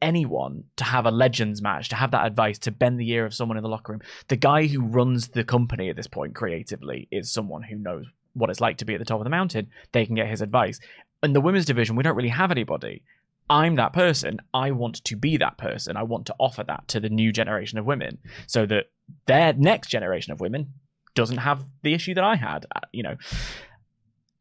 anyone 0.00 0.64
to 0.76 0.84
have 0.84 1.06
a 1.06 1.10
legends 1.10 1.60
match, 1.60 1.88
to 1.88 1.96
have 1.96 2.12
that 2.12 2.26
advice, 2.26 2.58
to 2.60 2.70
bend 2.70 3.00
the 3.00 3.10
ear 3.10 3.26
of 3.26 3.34
someone 3.34 3.56
in 3.56 3.62
the 3.62 3.68
locker 3.68 3.92
room. 3.92 4.02
The 4.28 4.36
guy 4.36 4.66
who 4.66 4.86
runs 4.86 5.28
the 5.28 5.44
company 5.44 5.90
at 5.90 5.96
this 5.96 6.06
point 6.06 6.34
creatively 6.34 7.08
is 7.10 7.32
someone 7.32 7.62
who 7.62 7.76
knows 7.76 8.06
what 8.38 8.50
it's 8.50 8.60
like 8.60 8.78
to 8.78 8.84
be 8.84 8.94
at 8.94 8.98
the 8.98 9.04
top 9.04 9.20
of 9.20 9.24
the 9.24 9.30
mountain. 9.30 9.68
They 9.92 10.06
can 10.06 10.14
get 10.14 10.28
his 10.28 10.42
advice. 10.42 10.80
In 11.22 11.32
the 11.32 11.40
women's 11.40 11.66
division, 11.66 11.96
we 11.96 12.02
don't 12.02 12.16
really 12.16 12.28
have 12.28 12.50
anybody. 12.50 13.02
I'm 13.50 13.76
that 13.76 13.92
person. 13.92 14.40
I 14.52 14.70
want 14.72 15.02
to 15.04 15.16
be 15.16 15.38
that 15.38 15.58
person. 15.58 15.96
I 15.96 16.02
want 16.02 16.26
to 16.26 16.34
offer 16.38 16.64
that 16.64 16.86
to 16.88 17.00
the 17.00 17.08
new 17.08 17.32
generation 17.32 17.78
of 17.78 17.86
women 17.86 18.18
so 18.46 18.66
that 18.66 18.86
their 19.26 19.52
next 19.54 19.88
generation 19.88 20.32
of 20.32 20.40
women 20.40 20.74
doesn't 21.14 21.38
have 21.38 21.64
the 21.82 21.94
issue 21.94 22.14
that 22.14 22.24
I 22.24 22.36
had. 22.36 22.66
Uh, 22.74 22.80
You 22.92 23.02
know, 23.04 23.16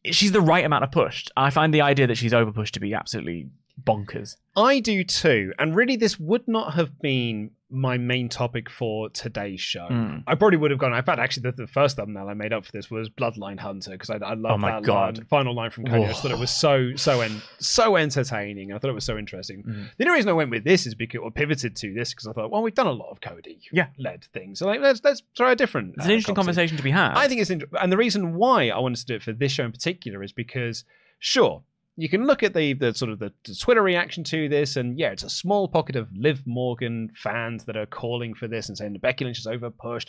she's 0.06 0.34
the 0.34 0.42
right 0.42 0.66
amount 0.66 0.84
of 0.84 0.92
pushed. 0.92 1.32
I 1.38 1.50
find 1.50 1.74
the 1.74 1.82
idea 1.82 2.08
that 2.08 2.18
she's 2.18 2.34
overpushed 2.34 2.72
to 2.72 2.80
be 2.80 2.94
absolutely 2.94 3.50
bonkers. 3.82 4.36
I 4.56 4.80
do 4.80 5.04
too. 5.04 5.54
And 5.58 5.76
really, 5.76 5.96
this 5.96 6.20
would 6.20 6.48
not 6.48 6.74
have 6.74 7.00
been 7.00 7.52
my 7.70 7.98
main 7.98 8.30
topic 8.30 8.70
for 8.70 9.10
today's 9.10 9.60
show. 9.60 9.88
Mm. 9.92 10.24
I 10.26 10.36
probably 10.36 10.58
would 10.58 10.72
have 10.72 10.80
gone. 10.80 10.94
In 10.94 11.04
fact, 11.04 11.20
actually, 11.20 11.44
the, 11.52 11.52
the 11.64 11.68
first 11.68 11.98
thumbnail 11.98 12.30
I 12.30 12.34
made 12.34 12.54
up 12.54 12.66
for 12.66 12.72
this 12.72 12.90
was 12.90 13.10
Bloodline 13.10 13.60
Hunter 13.60 13.92
because 13.92 14.10
I, 14.10 14.16
I 14.16 14.36
love 14.36 14.54
Oh 14.54 14.58
my 14.58 14.72
that 14.72 14.84
God. 14.84 15.18
line- 15.18 15.26
final 15.28 15.54
line 15.54 15.70
from 15.72 15.84
Cody. 15.86 16.06
I 16.06 16.08
just 16.08 16.22
thought 16.22 16.32
it 16.32 16.38
was 16.40 16.50
so 16.50 16.96
so 16.96 17.20
en- 17.20 17.42
so 17.60 17.98
entertaining. 17.98 18.72
I 18.72 18.78
thought 18.78 18.90
it 18.90 18.94
was 18.94 19.04
so 19.04 19.18
interesting. 19.18 19.64
Mm. 19.64 19.90
The 19.98 20.06
only 20.06 20.16
reason 20.18 20.30
I 20.30 20.34
went 20.34 20.50
with 20.50 20.64
this 20.64 20.86
is 20.88 20.96
because 20.96 21.20
or 21.22 21.30
pivoted 21.30 21.76
to 21.76 21.94
this 21.94 22.14
because 22.14 22.28
I 22.28 22.32
thought, 22.32 22.52
well, 22.52 22.62
we've 22.64 22.74
done 22.74 22.88
a 22.88 22.92
lot 22.92 23.10
of 23.12 23.20
Cody 23.20 23.60
Yeah. 23.74 23.88
led 23.98 24.24
things, 24.34 24.60
so 24.60 24.66
like 24.66 24.80
let's 24.80 25.02
let's 25.04 25.22
try 25.36 25.52
a 25.52 25.56
different. 25.56 25.96
It's 25.98 26.06
an 26.06 26.12
uh, 26.12 26.14
interesting 26.14 26.36
conversation 26.36 26.78
to 26.78 26.84
be 26.84 26.92
had. 26.92 27.16
I 27.16 27.28
think 27.28 27.42
it's 27.42 27.50
interesting, 27.50 27.78
and 27.82 27.92
the 27.92 27.98
reason 27.98 28.36
why 28.36 28.70
I 28.70 28.80
wanted 28.80 29.00
to 29.00 29.06
do 29.06 29.16
it 29.16 29.24
for 29.24 29.34
this 29.34 29.52
show 29.52 29.66
in 29.66 29.74
particular 29.74 30.24
is 30.24 30.32
because, 30.32 30.86
sure, 31.20 31.64
you 31.98 32.08
can 32.08 32.26
look 32.26 32.44
at 32.44 32.54
the 32.54 32.74
the 32.74 32.94
sort 32.94 33.12
of 33.12 33.20
the, 33.20 33.34
the 33.46 33.56
Twitter 33.56 33.82
reaction 33.82 34.24
to 34.26 34.48
this, 34.48 34.76
and 34.78 34.98
yeah, 34.98 35.10
it's 35.10 35.24
a 35.24 35.30
small 35.30 35.68
pocket 35.68 35.96
of 35.96 36.08
Liv 36.16 36.44
Morgan 36.46 37.10
fans 37.16 37.66
that 37.66 37.76
are 37.76 37.86
calling 37.88 38.34
for 38.36 38.48
this 38.48 38.70
and 38.70 38.78
saying 38.78 38.94
that 38.94 39.02
Becky 39.02 39.26
Lynch 39.26 39.40
is 39.40 39.48
overpushed. 39.48 40.08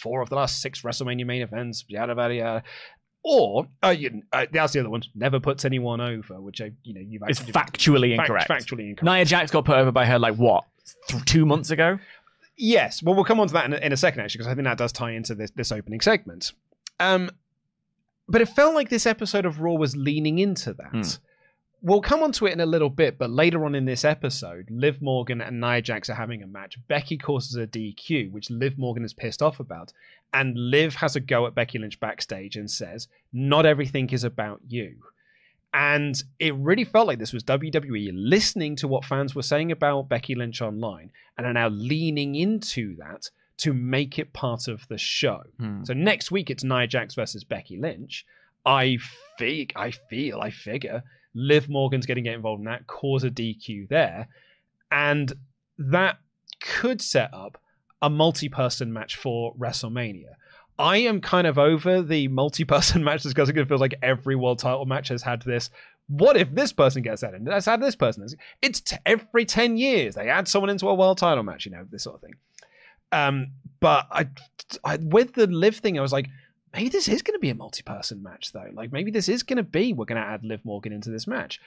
Four 0.00 0.22
of 0.22 0.30
the 0.30 0.36
last 0.36 0.62
six 0.62 0.82
WrestleMania 0.82 1.26
main 1.26 1.42
events, 1.42 1.84
yada 1.88 2.14
yada 2.16 2.34
yada. 2.34 2.62
Or 3.26 3.66
uh, 3.82 3.88
you, 3.88 4.22
uh, 4.32 4.46
that's 4.52 4.74
the 4.74 4.80
other 4.80 4.90
one. 4.90 5.02
Never 5.14 5.40
puts 5.40 5.64
anyone 5.64 6.00
over, 6.00 6.40
which 6.40 6.60
I, 6.60 6.72
you 6.82 6.92
know, 6.94 7.00
you've 7.00 7.22
it's 7.26 7.40
actually 7.40 7.52
factually 7.54 8.16
fact- 8.16 8.28
incorrect. 8.28 8.48
factually 8.50 8.88
incorrect. 8.90 9.02
Nia 9.04 9.24
Jax 9.24 9.50
got 9.50 9.64
put 9.64 9.76
over 9.76 9.90
by 9.90 10.04
her 10.04 10.18
like 10.18 10.34
what 10.36 10.64
th- 11.08 11.24
two 11.24 11.46
months 11.46 11.70
ago. 11.70 11.98
Yes. 12.56 13.02
Well, 13.02 13.14
we'll 13.14 13.24
come 13.24 13.40
on 13.40 13.48
to 13.48 13.54
that 13.54 13.64
in 13.64 13.72
a, 13.72 13.76
in 13.78 13.92
a 13.92 13.96
second, 13.96 14.20
actually, 14.20 14.38
because 14.40 14.52
I 14.52 14.54
think 14.54 14.66
that 14.66 14.76
does 14.78 14.92
tie 14.92 15.12
into 15.12 15.34
this, 15.34 15.50
this 15.52 15.72
opening 15.72 16.00
segment. 16.02 16.52
Um, 17.00 17.30
but 18.28 18.40
it 18.40 18.48
felt 18.48 18.74
like 18.74 18.88
this 18.88 19.06
episode 19.06 19.46
of 19.46 19.60
Raw 19.60 19.74
was 19.74 19.96
leaning 19.96 20.38
into 20.38 20.72
that. 20.74 20.90
Hmm. 20.90 21.02
We'll 21.82 22.00
come 22.00 22.22
on 22.22 22.32
to 22.32 22.46
it 22.46 22.52
in 22.52 22.60
a 22.60 22.66
little 22.66 22.88
bit, 22.88 23.18
but 23.18 23.28
later 23.28 23.66
on 23.66 23.74
in 23.74 23.84
this 23.84 24.06
episode, 24.06 24.70
Liv 24.70 25.02
Morgan 25.02 25.42
and 25.42 25.60
Nia 25.60 25.82
Jax 25.82 26.08
are 26.08 26.14
having 26.14 26.42
a 26.42 26.46
match. 26.46 26.78
Becky 26.88 27.18
causes 27.18 27.56
a 27.56 27.66
DQ, 27.66 28.32
which 28.32 28.48
Liv 28.48 28.78
Morgan 28.78 29.04
is 29.04 29.12
pissed 29.12 29.42
off 29.42 29.60
about. 29.60 29.92
And 30.32 30.56
Liv 30.56 30.94
has 30.94 31.14
a 31.14 31.20
go 31.20 31.46
at 31.46 31.54
Becky 31.54 31.78
Lynch 31.78 32.00
backstage 32.00 32.56
and 32.56 32.70
says, 32.70 33.08
Not 33.34 33.66
everything 33.66 34.08
is 34.10 34.24
about 34.24 34.62
you. 34.66 34.96
And 35.74 36.22
it 36.38 36.54
really 36.54 36.84
felt 36.84 37.08
like 37.08 37.18
this 37.18 37.32
was 37.34 37.44
WWE 37.44 38.12
listening 38.14 38.76
to 38.76 38.88
what 38.88 39.04
fans 39.04 39.34
were 39.34 39.42
saying 39.42 39.70
about 39.70 40.08
Becky 40.08 40.34
Lynch 40.34 40.62
online 40.62 41.10
and 41.36 41.46
are 41.46 41.52
now 41.52 41.68
leaning 41.68 42.34
into 42.34 42.96
that 42.96 43.28
to 43.58 43.72
make 43.72 44.18
it 44.18 44.32
part 44.32 44.68
of 44.68 44.86
the 44.88 44.98
show. 44.98 45.42
Hmm. 45.58 45.84
So 45.84 45.94
next 45.94 46.30
week 46.30 46.50
it's 46.50 46.64
Nia 46.64 46.86
Jax 46.86 47.14
versus 47.14 47.44
Becky 47.44 47.76
Lynch. 47.76 48.26
I 48.66 48.98
feel, 49.38 49.66
I 49.76 49.90
feel, 49.90 50.40
I 50.40 50.50
figure 50.50 51.02
Liv 51.34 51.68
Morgan's 51.68 52.06
going 52.06 52.16
to 52.16 52.22
get 52.22 52.34
involved 52.34 52.60
in 52.60 52.66
that, 52.66 52.86
cause 52.86 53.24
a 53.24 53.30
DQ 53.30 53.88
there, 53.88 54.28
and 54.90 55.32
that 55.78 56.18
could 56.60 57.02
set 57.02 57.32
up 57.34 57.60
a 58.00 58.08
multi-person 58.08 58.92
match 58.92 59.16
for 59.16 59.54
WrestleMania. 59.56 60.34
I 60.78 60.98
am 60.98 61.20
kind 61.20 61.46
of 61.46 61.58
over 61.58 62.02
the 62.02 62.28
multi-person 62.28 63.04
matches 63.04 63.32
because 63.32 63.48
it 63.48 63.68
feels 63.68 63.80
like 63.80 63.94
every 64.02 64.36
world 64.36 64.58
title 64.58 64.86
match 64.86 65.08
has 65.08 65.22
had 65.22 65.42
this. 65.42 65.70
What 66.08 66.36
if 66.36 66.54
this 66.54 66.72
person 66.72 67.02
gets 67.02 67.22
added? 67.22 67.46
Let's 67.46 67.68
add 67.68 67.80
this 67.80 67.96
person. 67.96 68.26
It's 68.60 68.80
t- 68.80 68.96
every 69.06 69.46
ten 69.46 69.76
years 69.76 70.16
they 70.16 70.28
add 70.28 70.48
someone 70.48 70.68
into 70.68 70.88
a 70.88 70.94
world 70.94 71.16
title 71.16 71.44
match. 71.44 71.64
You 71.64 71.72
know 71.72 71.84
this 71.90 72.04
sort 72.04 72.16
of 72.16 72.20
thing. 72.20 72.34
Um, 73.14 73.52
but 73.80 74.06
I, 74.10 74.28
I 74.84 74.98
with 75.00 75.34
the 75.34 75.46
live 75.46 75.76
thing, 75.76 75.98
I 75.98 76.02
was 76.02 76.12
like, 76.12 76.28
maybe 76.72 76.88
this 76.88 77.08
is 77.08 77.22
going 77.22 77.36
to 77.36 77.40
be 77.40 77.50
a 77.50 77.54
multi-person 77.54 78.22
match 78.22 78.52
though. 78.52 78.70
Like 78.72 78.92
maybe 78.92 79.10
this 79.10 79.28
is 79.28 79.42
going 79.42 79.58
to 79.58 79.62
be 79.62 79.92
we're 79.92 80.04
going 80.04 80.20
to 80.20 80.26
add 80.26 80.44
Liv 80.44 80.60
Morgan 80.64 80.92
into 80.92 81.10
this 81.10 81.26
match. 81.26 81.60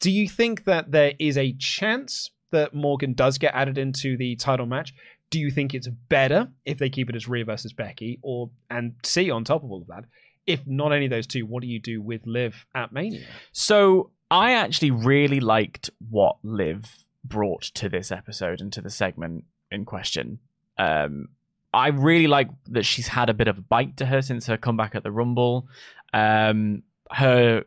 Do 0.00 0.10
you 0.10 0.28
think 0.28 0.64
that 0.64 0.90
there 0.90 1.12
is 1.18 1.36
a 1.36 1.52
chance 1.54 2.30
that 2.52 2.74
Morgan 2.74 3.12
does 3.12 3.38
get 3.38 3.54
added 3.54 3.78
into 3.78 4.16
the 4.16 4.36
title 4.36 4.66
match? 4.66 4.94
Do 5.30 5.40
you 5.40 5.50
think 5.50 5.74
it's 5.74 5.88
better 6.08 6.48
if 6.64 6.78
they 6.78 6.90
keep 6.90 7.10
it 7.10 7.16
as 7.16 7.28
Rhea 7.28 7.44
versus 7.44 7.72
Becky, 7.72 8.20
or 8.22 8.50
and 8.70 8.94
C 9.02 9.30
on 9.30 9.44
top 9.44 9.64
of 9.64 9.70
all 9.70 9.82
of 9.82 9.88
that? 9.88 10.04
If 10.46 10.66
not 10.66 10.92
any 10.92 11.06
of 11.06 11.10
those 11.10 11.26
two, 11.26 11.46
what 11.46 11.62
do 11.62 11.66
you 11.68 11.80
do 11.80 12.00
with 12.00 12.26
Liv 12.26 12.66
at 12.74 12.92
Mania? 12.92 13.26
So 13.52 14.10
I 14.30 14.52
actually 14.52 14.90
really 14.90 15.40
liked 15.40 15.90
what 16.10 16.36
Liv 16.42 16.84
brought 17.24 17.62
to 17.62 17.88
this 17.88 18.12
episode 18.12 18.60
and 18.60 18.72
to 18.74 18.80
the 18.80 18.90
segment 18.90 19.44
in 19.70 19.84
question. 19.84 20.38
Um, 20.78 21.28
I 21.72 21.88
really 21.88 22.26
like 22.26 22.48
that 22.68 22.84
she's 22.84 23.08
had 23.08 23.28
a 23.28 23.34
bit 23.34 23.48
of 23.48 23.58
a 23.58 23.60
bite 23.60 23.96
to 23.98 24.06
her 24.06 24.22
since 24.22 24.46
her 24.46 24.56
comeback 24.56 24.94
at 24.94 25.02
the 25.02 25.10
Rumble. 25.10 25.68
Um, 26.12 26.84
her 27.10 27.64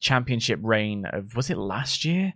championship 0.00 0.60
reign 0.62 1.06
of 1.06 1.34
was 1.34 1.50
it 1.50 1.56
last 1.56 2.04
year 2.04 2.34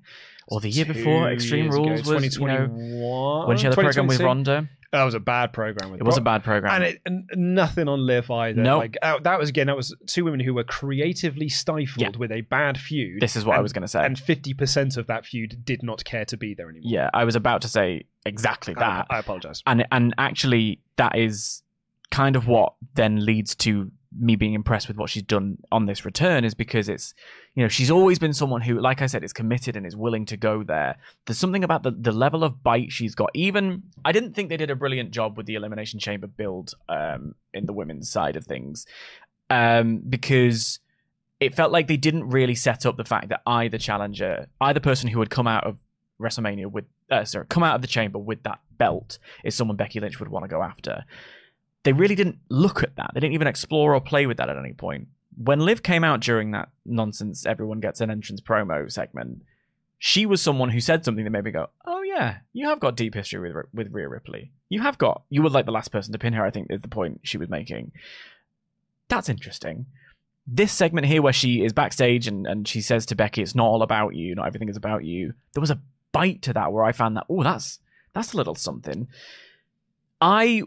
or 0.49 0.61
the 0.61 0.71
year 0.71 0.87
before? 0.87 1.31
Extreme 1.31 1.65
years 1.65 1.75
ago, 1.75 1.85
Rules 1.85 2.01
was 2.01 2.09
you 2.09 2.47
know 2.47 2.67
2021. 2.67 3.49
when 3.49 3.57
she 3.57 3.65
had 3.65 3.73
a 3.73 3.77
program 3.77 4.07
with 4.07 4.19
2022? 4.19 4.25
Ronda. 4.25 4.71
That 4.93 5.05
was 5.05 5.15
a 5.15 5.21
bad 5.21 5.53
program. 5.53 5.93
With 5.93 6.01
It 6.01 6.05
was 6.05 6.17
a 6.17 6.21
bad 6.21 6.43
program. 6.43 6.75
and, 6.75 6.85
it, 6.85 7.01
and 7.07 7.29
nothing 7.55 7.87
on 7.87 8.05
Liv 8.07 8.29
either. 8.31 8.61
Nope. 8.61 8.79
Like 8.81 8.97
uh, 9.03 9.21
that 9.21 9.39
was 9.39 9.49
again, 9.49 9.69
that 9.69 9.77
was 9.77 9.95
two 10.07 10.25
women 10.25 10.41
who 10.41 10.53
were 10.53 10.65
creatively 10.65 11.49
stifled 11.49 11.99
Yeah. 11.99 12.11
with 12.19 12.33
a 12.33 12.41
bad 12.41 12.77
feud. 12.79 13.21
this 13.23 13.37
is 13.37 13.45
what 13.45 13.57
I 13.57 13.61
was 13.61 13.73
going 13.73 13.83
to 13.83 13.89
say. 13.89 14.05
And 14.05 14.19
fifty 14.19 14.53
percent 14.53 14.97
of 14.97 15.07
that 15.07 15.25
feud 15.27 15.65
did 15.65 15.83
not 15.85 16.05
care 16.05 16.25
to 16.25 16.37
be 16.37 16.55
there 16.55 16.69
anymore. 16.69 16.91
yeah, 16.91 17.09
I 17.15 17.25
was 17.25 17.37
about 17.37 17.63
to 17.63 17.69
say 17.69 18.05
exactly 18.27 18.75
I, 18.77 18.81
that. 18.81 19.07
I 19.11 19.19
apologize. 19.21 19.63
and 19.67 19.87
and 19.93 20.15
actually 20.19 20.81
that 20.97 21.17
is 21.17 21.63
kind 22.11 22.35
of 22.35 22.49
what 22.49 22.75
then 22.95 23.25
leads 23.25 23.55
to 23.55 23.93
me 24.19 24.35
being 24.35 24.55
impressed 24.55 24.89
with 24.89 24.97
what 24.97 25.09
she's 25.09 25.23
done 25.23 25.57
on 25.71 25.87
this 25.87 26.05
return 26.05 26.45
is 26.45 26.53
because 26.55 26.89
it's 26.89 27.15
you 27.55 27.63
know 27.63 27.69
she's 27.69 27.91
always 27.91 28.19
been 28.19 28.33
someone 28.33 28.61
who 28.61 28.81
like 28.81 29.03
i 29.03 29.07
said 29.07 29.25
is 29.25 29.33
committed 29.33 29.77
and 29.77 29.87
is 29.87 29.97
willing 29.97 30.25
to 30.25 30.37
go 30.37 30.63
there 30.63 30.97
there's 31.27 31.39
something 31.39 31.65
about 31.65 31.83
the, 31.83 31.91
the 31.91 32.13
level 32.13 32.45
of 32.45 32.63
bite 32.63 32.93
she's 32.93 33.15
got 33.15 33.31
even 33.35 33.83
i 34.05 34.13
didn't 34.13 34.35
think 34.35 34.49
they 34.49 34.57
did 34.57 34.71
a 34.71 34.77
brilliant 34.77 35.11
job 35.11 35.37
with 35.37 35.47
the 35.47 35.55
elimination 35.55 35.99
chamber 35.99 36.27
build 36.27 36.75
um 36.89 37.35
in 37.53 37.67
the 37.67 37.73
women's 37.73 38.11
side 38.11 38.37
of 38.37 38.45
things 38.45 38.87
um 39.51 39.99
because 40.09 40.79
it 41.41 41.55
felt 41.55 41.73
like 41.73 41.89
they 41.89 41.97
didn't 41.97 42.29
really 42.29 42.55
set 42.55 42.85
up 42.85 42.97
the 42.97 43.05
fact 43.05 43.29
that 43.29 43.41
either 43.47 43.79
challenger 43.79 44.47
either 44.61 44.81
person 44.81 45.09
who 45.09 45.19
would 45.19 45.31
come 45.31 45.47
out 45.47 45.65
of 45.65 45.79
wrestlemania 46.21 46.71
with 46.71 46.85
uh, 47.11 47.25
sorry 47.25 47.47
come 47.49 47.63
out 47.63 47.75
of 47.75 47.83
the 47.83 47.89
chamber 47.89 48.19
with 48.19 48.43
that 48.43 48.61
belt 48.77 49.19
is 49.43 49.55
someone 49.55 49.77
becky 49.77 49.99
lynch 50.01 50.21
would 50.21 50.29
want 50.29 50.45
to 50.45 50.49
go 50.49 50.63
after 50.63 51.05
they 51.83 51.93
really 51.93 52.15
didn't 52.15 52.39
look 52.49 52.83
at 52.83 52.97
that. 52.97 53.13
They 53.15 53.21
didn't 53.21 53.35
even 53.35 53.47
explore 53.47 53.95
or 53.95 54.01
play 54.01 54.27
with 54.27 54.37
that 54.37 54.51
at 54.51 54.59
any 54.59 54.73
point. 54.73 55.09
When 55.37 55.61
Liv 55.61 55.83
came 55.83 56.05
out 56.05 56.21
during 56.21 56.51
that 56.51 56.69
nonsense, 56.85 57.47
everyone 57.47 57.81
gets 57.81 58.01
an 58.01 58.11
entrance 58.11 58.41
promo 58.41 58.91
segment. 58.91 59.43
She 59.99 60.27
was 60.27 60.41
someone 60.41 60.71
who 60.71 60.81
said 60.81 61.05
something 61.05 61.25
that 61.25 61.31
made 61.31 61.45
me 61.45 61.51
go, 61.51 61.69
"Oh 61.85 62.03
yeah, 62.03 62.39
you 62.53 62.67
have 62.67 62.81
got 62.81 62.97
deep 62.97 63.15
history 63.15 63.39
with 63.53 63.67
with 63.73 63.93
Rhea 63.93 64.09
Ripley. 64.09 64.51
You 64.69 64.81
have 64.81 64.99
got. 64.99 65.23
You 65.31 65.43
were 65.43 65.51
like 65.51 65.67
the 65.67 65.73
last 65.73 65.93
person 65.93 66.13
to 66.13 66.19
pin 66.19 66.33
her. 66.33 66.45
I 66.45 66.51
think 66.51 66.69
is 66.71 66.83
the 66.83 66.89
point 66.89 67.21
she 67.23 67.39
was 67.39 67.49
making. 67.49 67.93
That's 69.09 69.29
interesting. 69.29 69.87
this 70.47 70.73
segment 70.73 71.07
here 71.07 71.23
where 71.23 71.33
she 71.33 71.63
is 71.65 71.73
backstage 71.73 72.27
and, 72.27 72.47
and 72.47 72.67
she 72.67 72.81
says 72.81 73.07
to 73.07 73.15
Becky, 73.15 73.43
"It's 73.43 73.55
not 73.55 73.67
all 73.67 73.83
about 73.83 74.15
you. 74.15 74.35
Not 74.35 74.47
everything 74.47 74.69
is 74.69 74.77
about 74.77 75.05
you." 75.05 75.35
There 75.53 75.61
was 75.61 75.71
a 75.71 75.81
bite 76.13 76.43
to 76.43 76.53
that 76.55 76.73
where 76.73 76.83
I 76.85 76.93
found 76.93 77.17
that, 77.17 77.27
oh, 77.29 77.43
that's 77.45 77.79
that's 78.15 78.33
a 78.33 78.37
little 78.37 78.55
something. 78.57 79.07
I 80.21 80.63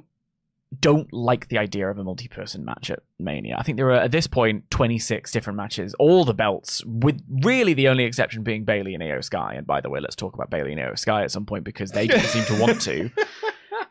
don't 0.80 1.12
like 1.14 1.48
the 1.50 1.58
idea 1.58 1.90
of 1.90 1.98
a 1.98 2.04
multi-person 2.04 2.64
match 2.64 2.90
at 2.90 3.00
Mania. 3.20 3.56
I 3.58 3.64
think 3.64 3.78
there 3.78 3.90
are 3.90 4.02
at 4.02 4.12
this 4.12 4.28
point 4.28 4.70
26 4.72 5.32
different 5.32 5.58
matches, 5.58 5.94
all 6.00 6.26
the 6.26 6.34
belts, 6.34 6.84
with 6.86 7.22
really 7.44 7.74
the 7.74 7.88
only 7.88 8.04
exception 8.06 8.44
being 8.44 8.64
Bayley 8.66 8.94
and 8.94 9.04
Iyo 9.04 9.24
Sky. 9.24 9.54
And 9.56 9.68
by 9.68 9.82
the 9.82 9.90
way, 9.90 10.00
let's 10.00 10.16
talk 10.16 10.34
about 10.34 10.50
Bayley 10.50 10.72
and 10.72 10.82
Iyo 10.82 10.98
Sky 10.98 11.24
at 11.24 11.32
some 11.32 11.46
point 11.46 11.64
because 11.64 11.92
they 11.92 12.08
don't 12.08 12.24
seem 12.26 12.46
to 12.46 12.60
want 12.60 12.82
to. 12.82 13.10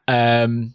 Um, 0.09 0.75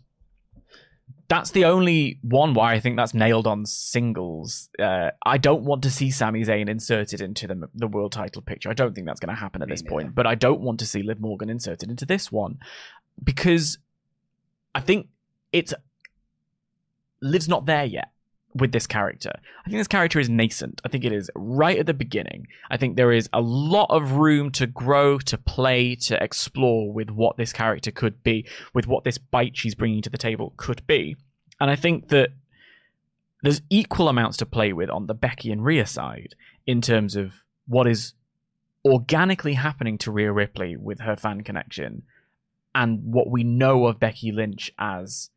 that's 1.28 1.52
the 1.52 1.66
only 1.66 2.20
one 2.22 2.54
why 2.54 2.74
I 2.74 2.80
think 2.80 2.96
that's 2.96 3.14
nailed 3.14 3.46
on 3.46 3.66
singles. 3.66 4.70
Uh, 4.80 5.12
I 5.26 5.38
don't 5.38 5.64
want 5.64 5.84
to 5.84 5.92
see 5.92 6.10
Sami 6.10 6.44
Zayn 6.44 6.70
inserted 6.70 7.20
into 7.20 7.48
the 7.48 7.70
the 7.76 7.88
world 7.88 8.14
title 8.14 8.42
picture. 8.42 8.70
I 8.70 8.74
don't 8.74 8.96
think 8.96 9.06
that's 9.06 9.20
going 9.20 9.36
to 9.36 9.40
happen 9.40 9.62
at 9.62 9.68
Me 9.68 9.74
this 9.74 9.84
neither. 9.84 9.92
point. 9.92 10.16
But 10.16 10.26
I 10.26 10.36
don't 10.36 10.62
want 10.62 10.80
to 10.80 10.86
see 10.86 11.04
Liv 11.04 11.20
Morgan 11.20 11.50
inserted 11.50 11.90
into 11.90 12.06
this 12.06 12.32
one 12.32 12.60
because 13.22 13.78
I 14.74 14.80
think 14.80 15.10
it's 15.52 15.74
Liv's 17.22 17.48
not 17.48 17.66
there 17.66 17.86
yet 17.86 18.12
with 18.56 18.72
this 18.72 18.88
character. 18.88 19.32
I 19.66 19.70
think 19.70 19.80
this 19.80 19.88
character 19.88 20.20
is 20.20 20.30
nascent. 20.30 20.82
I 20.84 20.90
think 20.90 21.04
it 21.04 21.12
is 21.12 21.30
right 21.36 21.78
at 21.78 21.86
the 21.86 21.94
beginning. 21.94 22.48
I 22.70 22.78
think 22.78 22.96
there 22.96 23.12
is 23.12 23.30
a 23.34 23.42
lot 23.42 23.88
of 23.90 24.14
room 24.14 24.52
to 24.54 24.68
grow, 24.68 25.20
to 25.20 25.38
play, 25.38 25.96
to 25.96 26.22
explore 26.24 26.92
with 26.92 27.10
what 27.10 27.38
this 27.38 27.54
character 27.54 27.92
could 27.92 28.24
be, 28.24 28.48
with 28.74 28.88
what 28.88 29.04
this 29.04 29.18
bite 29.18 29.58
she's 29.58 29.76
bringing 29.76 30.02
to 30.02 30.10
the 30.10 30.18
table 30.18 30.54
could 30.58 30.86
be. 30.88 31.16
And 31.60 31.70
I 31.70 31.76
think 31.76 32.10
that 32.10 32.30
there's 33.44 33.62
equal 33.70 34.10
amounts 34.10 34.38
to 34.38 34.46
play 34.46 34.74
with 34.74 34.90
on 34.90 35.08
the 35.08 35.14
Becky 35.14 35.52
and 35.52 35.64
Rhea 35.64 35.86
side 35.86 36.36
in 36.66 36.82
terms 36.82 37.16
of 37.16 37.44
what 37.68 37.88
is 37.88 38.14
organically 38.86 39.54
happening 39.54 39.98
to 40.00 40.12
Rhea 40.12 40.32
Ripley 40.32 40.76
with 40.76 41.02
her 41.02 41.16
fan 41.16 41.42
connection 41.42 42.04
and 42.74 43.02
what 43.04 43.30
we 43.30 43.44
know 43.44 43.86
of 43.86 44.00
Becky 44.00 44.32
Lynch 44.32 44.72
as 44.80 45.30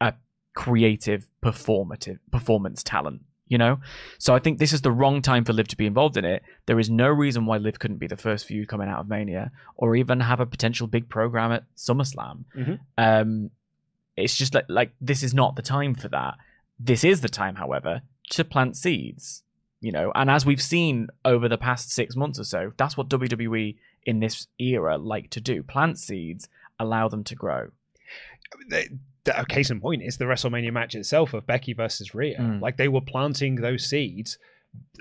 a 0.00 0.14
creative 0.54 1.28
performative 1.42 2.18
performance 2.30 2.82
talent 2.82 3.22
you 3.46 3.58
know? 3.58 3.78
So 4.18 4.34
i 4.34 4.38
think 4.38 4.58
this 4.58 4.72
is 4.72 4.80
the 4.80 4.90
wrong 4.90 5.20
time 5.20 5.44
for 5.44 5.52
liv 5.52 5.68
to 5.68 5.76
be 5.76 5.86
involved 5.86 6.16
in 6.16 6.24
it. 6.24 6.42
There 6.66 6.80
is 6.80 6.88
no 6.88 7.08
reason 7.08 7.44
why 7.44 7.58
liv 7.58 7.78
couldn't 7.78 7.98
be 7.98 8.06
the 8.06 8.16
first 8.16 8.46
feud 8.46 8.68
coming 8.68 8.88
out 8.88 9.00
of 9.00 9.08
mania 9.08 9.52
or 9.76 9.94
even 9.96 10.20
have 10.20 10.40
a 10.40 10.46
potential 10.46 10.86
big 10.86 11.08
program 11.10 11.52
at 11.52 11.64
summerslam. 11.76 12.44
Mhm. 12.56 12.78
um 12.96 13.50
it's 14.16 14.36
just 14.36 14.54
like 14.54 14.64
like 14.68 14.92
this 15.00 15.22
is 15.22 15.34
not 15.34 15.56
the 15.56 15.62
time 15.62 15.94
for 15.94 16.08
that. 16.08 16.34
This 16.80 17.04
is 17.04 17.20
the 17.20 17.28
time 17.28 17.56
however 17.56 18.02
to 18.30 18.44
plant 18.44 18.76
seeds 18.76 19.42
you 19.80 19.92
know? 19.92 20.10
And 20.14 20.30
as 20.30 20.46
we've 20.46 20.62
seen 20.62 21.08
over 21.26 21.46
the 21.46 21.58
past 21.58 21.90
six 21.90 22.16
months 22.16 22.38
or 22.40 22.44
so 22.44 22.72
that's 22.78 22.96
what 22.96 23.08
wwe 23.10 23.76
in 24.06 24.20
this 24.20 24.46
era 24.58 24.96
like 24.96 25.28
to 25.30 25.40
do. 25.40 25.62
Plant 25.62 25.98
seeds 25.98 26.48
allow 26.80 27.08
them 27.08 27.24
to 27.24 27.34
grow. 27.34 27.70
They, 28.70 28.88
the, 29.24 29.40
a 29.40 29.44
case 29.46 29.70
in 29.70 29.80
point 29.80 30.02
is 30.02 30.16
the 30.18 30.24
WrestleMania 30.26 30.72
match 30.72 30.94
itself 30.94 31.34
of 31.34 31.46
Becky 31.46 31.72
versus 31.72 32.14
Rhea. 32.14 32.38
Mm. 32.38 32.60
Like 32.60 32.76
they 32.76 32.88
were 32.88 33.00
planting 33.00 33.56
those 33.56 33.84
seeds 33.86 34.38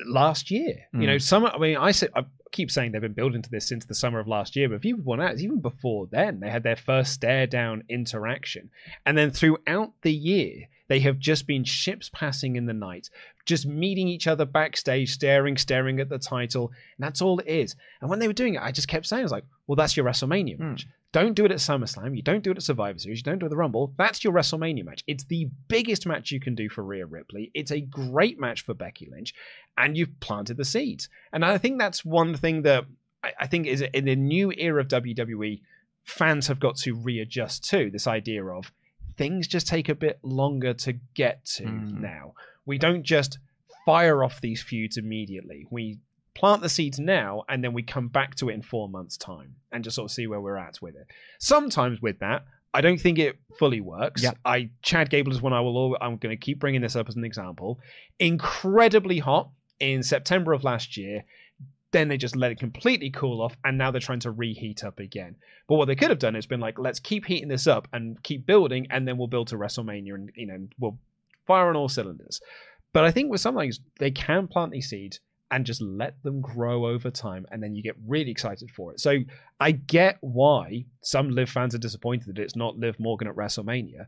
last 0.06 0.52
year. 0.52 0.86
You 0.94 1.00
Mm. 1.02 1.06
know, 1.08 1.18
some. 1.18 1.46
I 1.46 1.58
mean, 1.58 1.78
I 1.78 1.92
say 1.92 2.08
I 2.16 2.24
keep 2.52 2.70
saying 2.72 2.92
they've 2.92 3.02
been 3.02 3.14
building 3.14 3.42
to 3.42 3.50
this 3.50 3.68
since 3.68 3.86
the 3.86 3.96
summer 3.96 4.20
of 4.20 4.28
last 4.28 4.56
year, 4.56 4.70
but 4.70 4.76
if 4.76 4.86
you 4.86 4.98
want 4.98 5.22
out, 5.22 5.40
even 5.40 5.60
before 5.60 6.08
then, 6.12 6.40
they 6.40 6.50
had 6.50 6.64
their 6.64 6.76
first 6.76 7.12
stare 7.14 7.48
down 7.48 7.84
interaction, 7.90 8.70
and 9.06 9.18
then 9.18 9.32
throughout 9.32 9.92
the 10.04 10.14
year. 10.14 10.68
They 10.94 11.00
have 11.00 11.18
just 11.18 11.48
been 11.48 11.64
ships 11.64 12.08
passing 12.14 12.56
in 12.56 12.68
the 12.68 12.74
night, 12.74 13.10
just 13.48 13.66
meeting 13.66 14.08
each 14.08 14.28
other 14.28 14.46
backstage, 14.46 15.10
staring, 15.10 15.58
staring 15.58 16.00
at 16.00 16.08
the 16.08 16.20
title. 16.20 16.68
And 16.98 17.04
that's 17.04 17.20
all 17.20 17.40
it 17.40 17.48
is. 17.48 17.76
And 18.00 18.12
when 18.12 18.20
they 18.20 18.28
were 18.28 18.34
doing 18.34 18.54
it, 18.54 18.62
I 18.62 18.72
just 18.72 18.88
kept 18.88 19.08
saying, 19.08 19.22
I 19.22 19.24
was 19.24 19.32
like, 19.32 19.46
well, 19.66 19.76
that's 19.76 19.98
your 19.98 20.06
WrestleMania 20.06 20.58
Hmm. 20.58 20.70
match. 20.70 20.86
Don't 21.12 21.34
do 21.34 21.46
it 21.46 21.52
at 21.52 21.58
SummerSlam. 21.58 22.16
You 22.16 22.22
don't 22.22 22.44
do 22.44 22.52
it 22.52 22.58
at 22.58 22.64
Survivor 22.64 23.00
Series. 23.00 23.18
You 23.18 23.24
don't 23.24 23.40
do 23.40 23.46
it 23.46 23.48
at 23.48 23.50
the 23.50 23.58
Rumble. 23.58 23.92
That's 23.98 24.24
your 24.24 24.34
WrestleMania 24.34 24.86
match. 24.86 25.04
It's 25.08 25.24
the 25.24 25.50
biggest 25.68 26.06
match 26.06 26.30
you 26.30 26.40
can 26.40 26.54
do 26.54 26.70
for 26.70 26.84
Rhea 26.84 27.08
Ripley. 27.08 27.50
It's 27.56 27.72
a 27.72 27.82
great 27.82 28.40
match 28.40 28.62
for 28.62 28.76
Becky 28.76 29.08
Lynch, 29.12 29.34
and 29.76 29.98
you've 29.98 30.20
planted 30.20 30.58
the 30.58 30.66
seeds. 30.66 31.10
And 31.32 31.44
I 31.44 31.58
think 31.58 31.80
that's 31.80 32.06
one 32.06 32.36
thing 32.36 32.62
that 32.64 32.86
I, 33.24 33.34
I 33.40 33.48
think 33.48 33.66
is 33.66 33.82
in 33.82 34.06
the 34.06 34.16
new 34.16 34.52
era 34.52 34.80
of 34.82 34.90
WWE, 34.90 35.62
fans 36.04 36.46
have 36.48 36.60
got 36.60 36.76
to 36.78 36.94
readjust 36.94 37.68
to 37.72 37.90
this 37.90 38.06
idea 38.06 38.46
of 38.46 38.72
things 39.18 39.48
just 39.48 39.68
take 39.68 39.90
a 39.90 39.96
bit 39.96 40.20
longer 40.24 40.74
to 40.74 40.94
get 41.14 41.46
to 41.46 41.64
Mm. 41.66 42.00
now. 42.02 42.34
We 42.66 42.78
don't 42.78 43.04
just 43.04 43.40
fire 43.86 44.24
off 44.24 44.40
these 44.42 44.62
feuds 44.64 44.98
immediately. 44.98 45.66
We 45.70 46.00
plant 46.36 46.62
the 46.62 46.70
seeds 46.70 47.00
now 47.00 47.44
and 47.50 47.64
then 47.64 47.74
we 47.74 47.84
come 47.84 48.08
back 48.08 48.34
to 48.36 48.50
it 48.50 48.54
in 48.54 48.62
four 48.62 48.90
months' 48.90 49.18
time 49.18 49.56
and 49.72 49.84
just 49.84 49.96
sort 49.96 50.10
of 50.10 50.16
see 50.16 50.26
where 50.26 50.42
we're 50.42 50.58
at 50.58 50.82
with 50.82 50.96
it. 50.96 51.06
Sometimes 51.40 52.02
with 52.02 52.20
that, 52.20 52.46
I 52.74 52.82
don't 52.82 53.00
think 53.00 53.20
it 53.20 53.38
fully 53.60 53.82
works. 53.82 54.24
Yep. 54.24 54.38
I 54.44 54.70
Chad 54.82 55.12
Gable 55.12 55.32
is 55.32 55.42
one 55.44 55.54
I 55.54 55.60
will. 55.62 55.78
al- 55.78 55.98
I'm 56.02 56.18
going 56.18 56.36
to 56.36 56.44
keep 56.46 56.60
bringing 56.60 56.82
this 56.82 56.96
up 56.96 57.08
as 57.08 57.16
an 57.16 57.24
example. 57.24 57.80
Incredibly 58.20 59.20
hot 59.20 59.52
in 59.80 60.02
September 60.02 60.54
of 60.54 60.64
last 60.64 60.98
year. 60.98 61.24
Then 61.94 62.08
they 62.08 62.18
just 62.18 62.36
let 62.36 62.52
it 62.52 62.58
completely 62.58 63.12
cool 63.12 63.40
off, 63.40 63.56
and 63.64 63.78
now 63.78 63.92
they're 63.92 64.02
trying 64.02 64.20
to 64.22 64.32
reheat 64.32 64.84
up 64.84 65.00
again. 65.00 65.36
But 65.70 65.76
what 65.76 65.86
they 65.86 65.96
could 65.96 66.10
have 66.10 66.20
done 66.20 66.36
is 66.36 66.48
been 66.48 66.60
like, 66.60 66.80
let's 66.80 67.00
keep 67.00 67.26
heating 67.26 67.50
this 67.50 67.68
up 67.68 67.88
and 67.94 68.22
keep 68.24 68.48
building, 68.48 68.88
and 68.90 69.08
then 69.08 69.18
we'll 69.18 69.28
build 69.28 69.48
to 69.50 69.58
WrestleMania, 69.58 70.16
and 70.16 70.32
you 70.36 70.48
know 70.48 70.68
we'll 70.80 70.98
fire 71.46 71.70
on 71.70 71.76
all 71.76 71.88
cylinders. 71.88 72.42
But 72.94 73.06
I 73.06 73.12
think 73.12 73.32
with 73.32 73.42
some 73.42 73.56
things 73.56 73.80
they 74.00 74.12
can 74.12 74.48
plant 74.48 74.72
these 74.72 74.90
seeds 74.90 75.20
and 75.52 75.68
just 75.68 75.82
let 75.84 76.22
them 76.24 76.42
grow 76.42 76.88
over 76.88 77.12
time, 77.12 77.46
and 77.52 77.62
then 77.62 77.76
you 77.76 77.84
get 77.84 77.96
really 78.08 78.32
excited 78.32 78.72
for 78.72 78.92
it. 78.92 79.00
So 79.00 79.20
I 79.60 79.72
get 79.72 80.18
why 80.22 80.86
some 81.04 81.30
Liv 81.30 81.48
fans 81.48 81.76
are 81.76 81.80
disappointed 81.80 82.28
that 82.28 82.42
it's 82.42 82.56
not 82.56 82.78
Liv 82.78 83.00
Morgan 83.00 83.28
at 83.28 83.36
WrestleMania. 83.36 84.08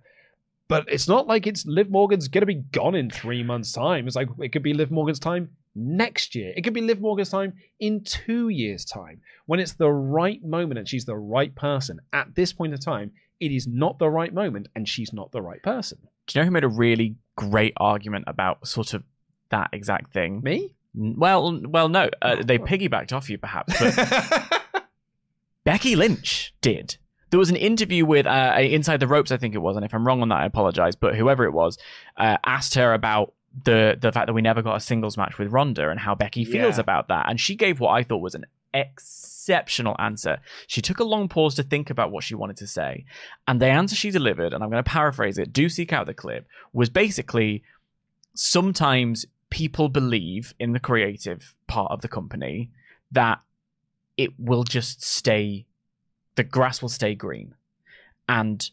But 0.67 0.85
it's 0.87 1.07
not 1.07 1.27
like 1.27 1.45
it's 1.45 1.63
Liv 1.67 1.91
Morgan's 1.91 2.27
to 2.27 2.45
be 2.47 2.55
gone 2.55 2.95
in 2.95 3.11
three 3.11 3.43
months' 3.43 3.71
time. 3.71 4.07
It's 4.07 4.15
like 4.15 4.29
it 4.39 4.51
could 4.51 4.63
be 4.63 4.73
Liv 4.73 4.89
Morgan's 4.89 5.19
time 5.19 5.51
next 5.75 6.35
year. 6.35 6.53
It 6.55 6.61
could 6.61 6.73
be 6.73 6.81
Liv 6.81 7.01
Morgan's 7.01 7.29
time 7.29 7.53
in 7.79 8.03
two 8.03 8.49
years' 8.49 8.85
time 8.85 9.21
when 9.45 9.59
it's 9.59 9.73
the 9.73 9.91
right 9.91 10.43
moment 10.43 10.77
and 10.79 10.87
she's 10.87 11.05
the 11.05 11.17
right 11.17 11.53
person. 11.55 11.99
At 12.13 12.35
this 12.35 12.53
point 12.53 12.73
in 12.73 12.79
time, 12.79 13.11
it 13.39 13.51
is 13.51 13.67
not 13.67 13.99
the 13.99 14.09
right 14.09 14.33
moment 14.33 14.67
and 14.75 14.87
she's 14.87 15.11
not 15.11 15.31
the 15.31 15.41
right 15.41 15.61
person. 15.61 15.97
do 16.27 16.39
you 16.39 16.41
know 16.41 16.45
who 16.45 16.51
made 16.51 16.63
a 16.63 16.69
really 16.69 17.15
great 17.35 17.73
argument 17.77 18.23
about 18.27 18.65
sort 18.67 18.93
of 18.93 19.03
that 19.49 19.69
exact 19.73 20.13
thing 20.13 20.41
Me? 20.41 20.73
Well 20.95 21.61
well 21.65 21.89
no 21.89 22.09
uh, 22.21 22.41
they 22.41 22.57
piggybacked 22.57 23.11
off 23.11 23.29
you 23.29 23.37
perhaps 23.37 23.77
but 23.77 24.63
Becky 25.65 25.95
Lynch 25.95 26.53
did. 26.61 26.97
There 27.31 27.39
was 27.39 27.49
an 27.49 27.55
interview 27.57 28.05
with 28.05 28.27
uh, 28.27 28.55
Inside 28.59 29.01
the 29.01 29.07
Ropes, 29.07 29.31
I 29.31 29.37
think 29.37 29.55
it 29.55 29.57
was, 29.57 29.75
and 29.75 29.83
if 29.83 29.93
I'm 29.93 30.07
wrong 30.07 30.21
on 30.21 30.29
that, 30.29 30.35
I 30.35 30.45
apologize. 30.45 30.95
But 30.95 31.15
whoever 31.15 31.43
it 31.43 31.51
was 31.51 31.77
uh, 32.15 32.37
asked 32.45 32.75
her 32.75 32.93
about 32.93 33.33
the 33.63 33.97
the 33.99 34.11
fact 34.11 34.27
that 34.27 34.33
we 34.33 34.41
never 34.41 34.61
got 34.61 34.75
a 34.75 34.79
singles 34.79 35.17
match 35.17 35.37
with 35.37 35.51
Ronda 35.51 35.89
and 35.89 35.99
how 35.99 36.13
Becky 36.15 36.43
feels 36.45 36.75
Yeah. 36.77 36.81
about 36.81 37.07
that, 37.07 37.29
and 37.29 37.39
she 37.39 37.55
gave 37.55 37.79
what 37.79 37.91
I 37.91 38.03
thought 38.03 38.17
was 38.17 38.35
an 38.35 38.45
exceptional 38.73 39.95
answer. 39.99 40.39
She 40.67 40.81
took 40.81 40.99
a 40.99 41.03
long 41.03 41.29
pause 41.29 41.55
to 41.55 41.63
think 41.63 41.89
about 41.89 42.11
what 42.11 42.23
she 42.23 42.35
wanted 42.35 42.57
to 42.57 42.67
say, 42.67 43.05
and 43.47 43.61
the 43.61 43.67
answer 43.67 43.95
she 43.95 44.11
delivered, 44.11 44.53
and 44.53 44.63
I'm 44.63 44.69
going 44.69 44.83
to 44.83 44.89
paraphrase 44.89 45.37
it. 45.37 45.53
Do 45.53 45.69
seek 45.69 45.93
out 45.93 46.05
the 46.05 46.13
clip. 46.13 46.47
Was 46.73 46.89
basically 46.89 47.63
sometimes 48.33 49.25
people 49.49 49.87
believe 49.89 50.53
in 50.59 50.73
the 50.73 50.79
creative 50.79 51.53
part 51.67 51.91
of 51.91 52.01
the 52.01 52.07
company 52.07 52.69
that 53.11 53.39
it 54.17 54.31
will 54.37 54.63
just 54.63 55.03
stay 55.03 55.65
the 56.35 56.43
grass 56.43 56.81
will 56.81 56.89
stay 56.89 57.15
green 57.15 57.53
and 58.27 58.71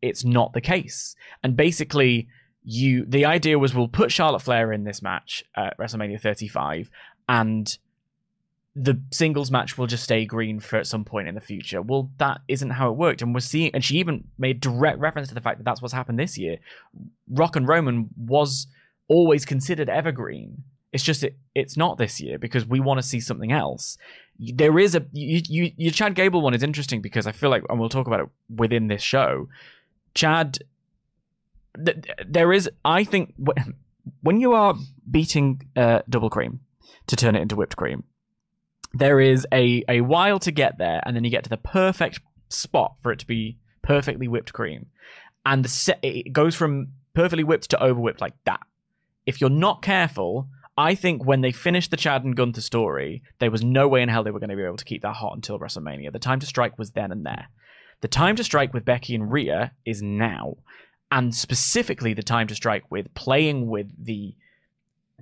it's 0.00 0.24
not 0.24 0.52
the 0.52 0.60
case 0.60 1.14
and 1.44 1.56
basically 1.56 2.26
you 2.64 3.04
the 3.06 3.24
idea 3.24 3.58
was 3.58 3.74
we'll 3.74 3.88
put 3.88 4.12
charlotte 4.12 4.42
flair 4.42 4.72
in 4.72 4.84
this 4.84 5.02
match 5.02 5.44
at 5.56 5.76
wrestlemania 5.78 6.20
35 6.20 6.90
and 7.28 7.78
the 8.74 8.98
singles 9.10 9.50
match 9.50 9.76
will 9.76 9.86
just 9.86 10.04
stay 10.04 10.24
green 10.24 10.58
for 10.58 10.76
at 10.76 10.86
some 10.86 11.04
point 11.04 11.28
in 11.28 11.34
the 11.34 11.40
future. 11.40 11.82
Well 11.82 12.10
that 12.18 12.40
isn't 12.48 12.70
how 12.70 12.90
it 12.90 12.96
worked 12.96 13.20
and 13.20 13.34
we're 13.34 13.40
seeing 13.40 13.70
and 13.74 13.84
she 13.84 13.98
even 13.98 14.24
made 14.38 14.60
direct 14.60 14.98
reference 14.98 15.28
to 15.28 15.34
the 15.34 15.40
fact 15.40 15.58
that 15.58 15.64
that's 15.64 15.82
what's 15.82 15.92
happened 15.92 16.18
this 16.18 16.38
year. 16.38 16.58
Rock 17.28 17.56
and 17.56 17.68
roman 17.68 18.08
was 18.16 18.66
always 19.08 19.44
considered 19.44 19.90
evergreen. 19.90 20.64
It's 20.92 21.04
just 21.04 21.22
it, 21.22 21.36
it's 21.54 21.76
not 21.76 21.98
this 21.98 22.20
year 22.20 22.38
because 22.38 22.66
we 22.66 22.80
want 22.80 22.98
to 22.98 23.06
see 23.06 23.20
something 23.20 23.52
else. 23.52 23.98
There 24.38 24.78
is 24.78 24.94
a 24.94 25.04
you, 25.12 25.42
you 25.48 25.72
your 25.76 25.92
Chad 25.92 26.14
Gable 26.14 26.40
one 26.40 26.54
is 26.54 26.62
interesting 26.62 27.02
because 27.02 27.26
I 27.26 27.32
feel 27.32 27.50
like 27.50 27.64
and 27.68 27.78
we'll 27.78 27.88
talk 27.90 28.06
about 28.06 28.20
it 28.20 28.28
within 28.54 28.88
this 28.88 29.02
show. 29.02 29.48
Chad, 30.14 30.58
th- 31.84 32.04
there 32.26 32.52
is 32.52 32.70
I 32.84 33.04
think 33.04 33.34
wh- 33.38 33.60
when 34.22 34.40
you 34.40 34.52
are 34.52 34.74
beating 35.10 35.62
uh, 35.76 36.02
double 36.08 36.30
cream 36.30 36.60
to 37.06 37.16
turn 37.16 37.36
it 37.36 37.42
into 37.42 37.56
whipped 37.56 37.76
cream, 37.76 38.04
there 38.94 39.20
is 39.20 39.46
a 39.52 39.84
a 39.88 40.00
while 40.00 40.38
to 40.40 40.50
get 40.50 40.78
there, 40.78 41.00
and 41.04 41.16
then 41.16 41.24
you 41.24 41.30
get 41.30 41.44
to 41.44 41.50
the 41.50 41.56
perfect 41.56 42.20
spot 42.48 42.96
for 43.00 43.12
it 43.12 43.18
to 43.20 43.26
be 43.26 43.58
perfectly 43.82 44.28
whipped 44.28 44.52
cream, 44.52 44.86
and 45.44 45.64
the 45.64 45.68
se- 45.68 45.98
it 46.02 46.32
goes 46.32 46.54
from 46.54 46.88
perfectly 47.14 47.44
whipped 47.44 47.70
to 47.70 47.82
over 47.82 48.00
whipped 48.00 48.20
like 48.20 48.34
that. 48.44 48.60
If 49.26 49.40
you're 49.40 49.50
not 49.50 49.82
careful, 49.82 50.48
I 50.76 50.94
think 50.94 51.24
when 51.24 51.42
they 51.42 51.52
finished 51.52 51.90
the 51.90 51.96
Chad 51.96 52.24
and 52.24 52.36
Gunther 52.36 52.60
story, 52.60 53.22
there 53.38 53.50
was 53.50 53.62
no 53.62 53.88
way 53.88 54.02
in 54.02 54.08
hell 54.08 54.24
they 54.24 54.30
were 54.30 54.40
going 54.40 54.50
to 54.50 54.56
be 54.56 54.64
able 54.64 54.78
to 54.78 54.84
keep 54.84 55.02
that 55.02 55.16
hot 55.16 55.34
until 55.34 55.58
WrestleMania. 55.58 56.12
The 56.12 56.18
time 56.18 56.40
to 56.40 56.46
strike 56.46 56.78
was 56.78 56.92
then 56.92 57.12
and 57.12 57.24
there. 57.26 57.48
The 58.00 58.08
time 58.08 58.36
to 58.36 58.44
strike 58.44 58.74
with 58.74 58.84
Becky 58.84 59.14
and 59.14 59.30
Rhea 59.30 59.72
is 59.84 60.02
now. 60.02 60.56
And 61.12 61.34
specifically 61.34 62.14
the 62.14 62.22
time 62.22 62.46
to 62.48 62.54
strike 62.54 62.90
with 62.90 63.12
playing 63.14 63.68
with 63.68 63.92
the 64.02 64.34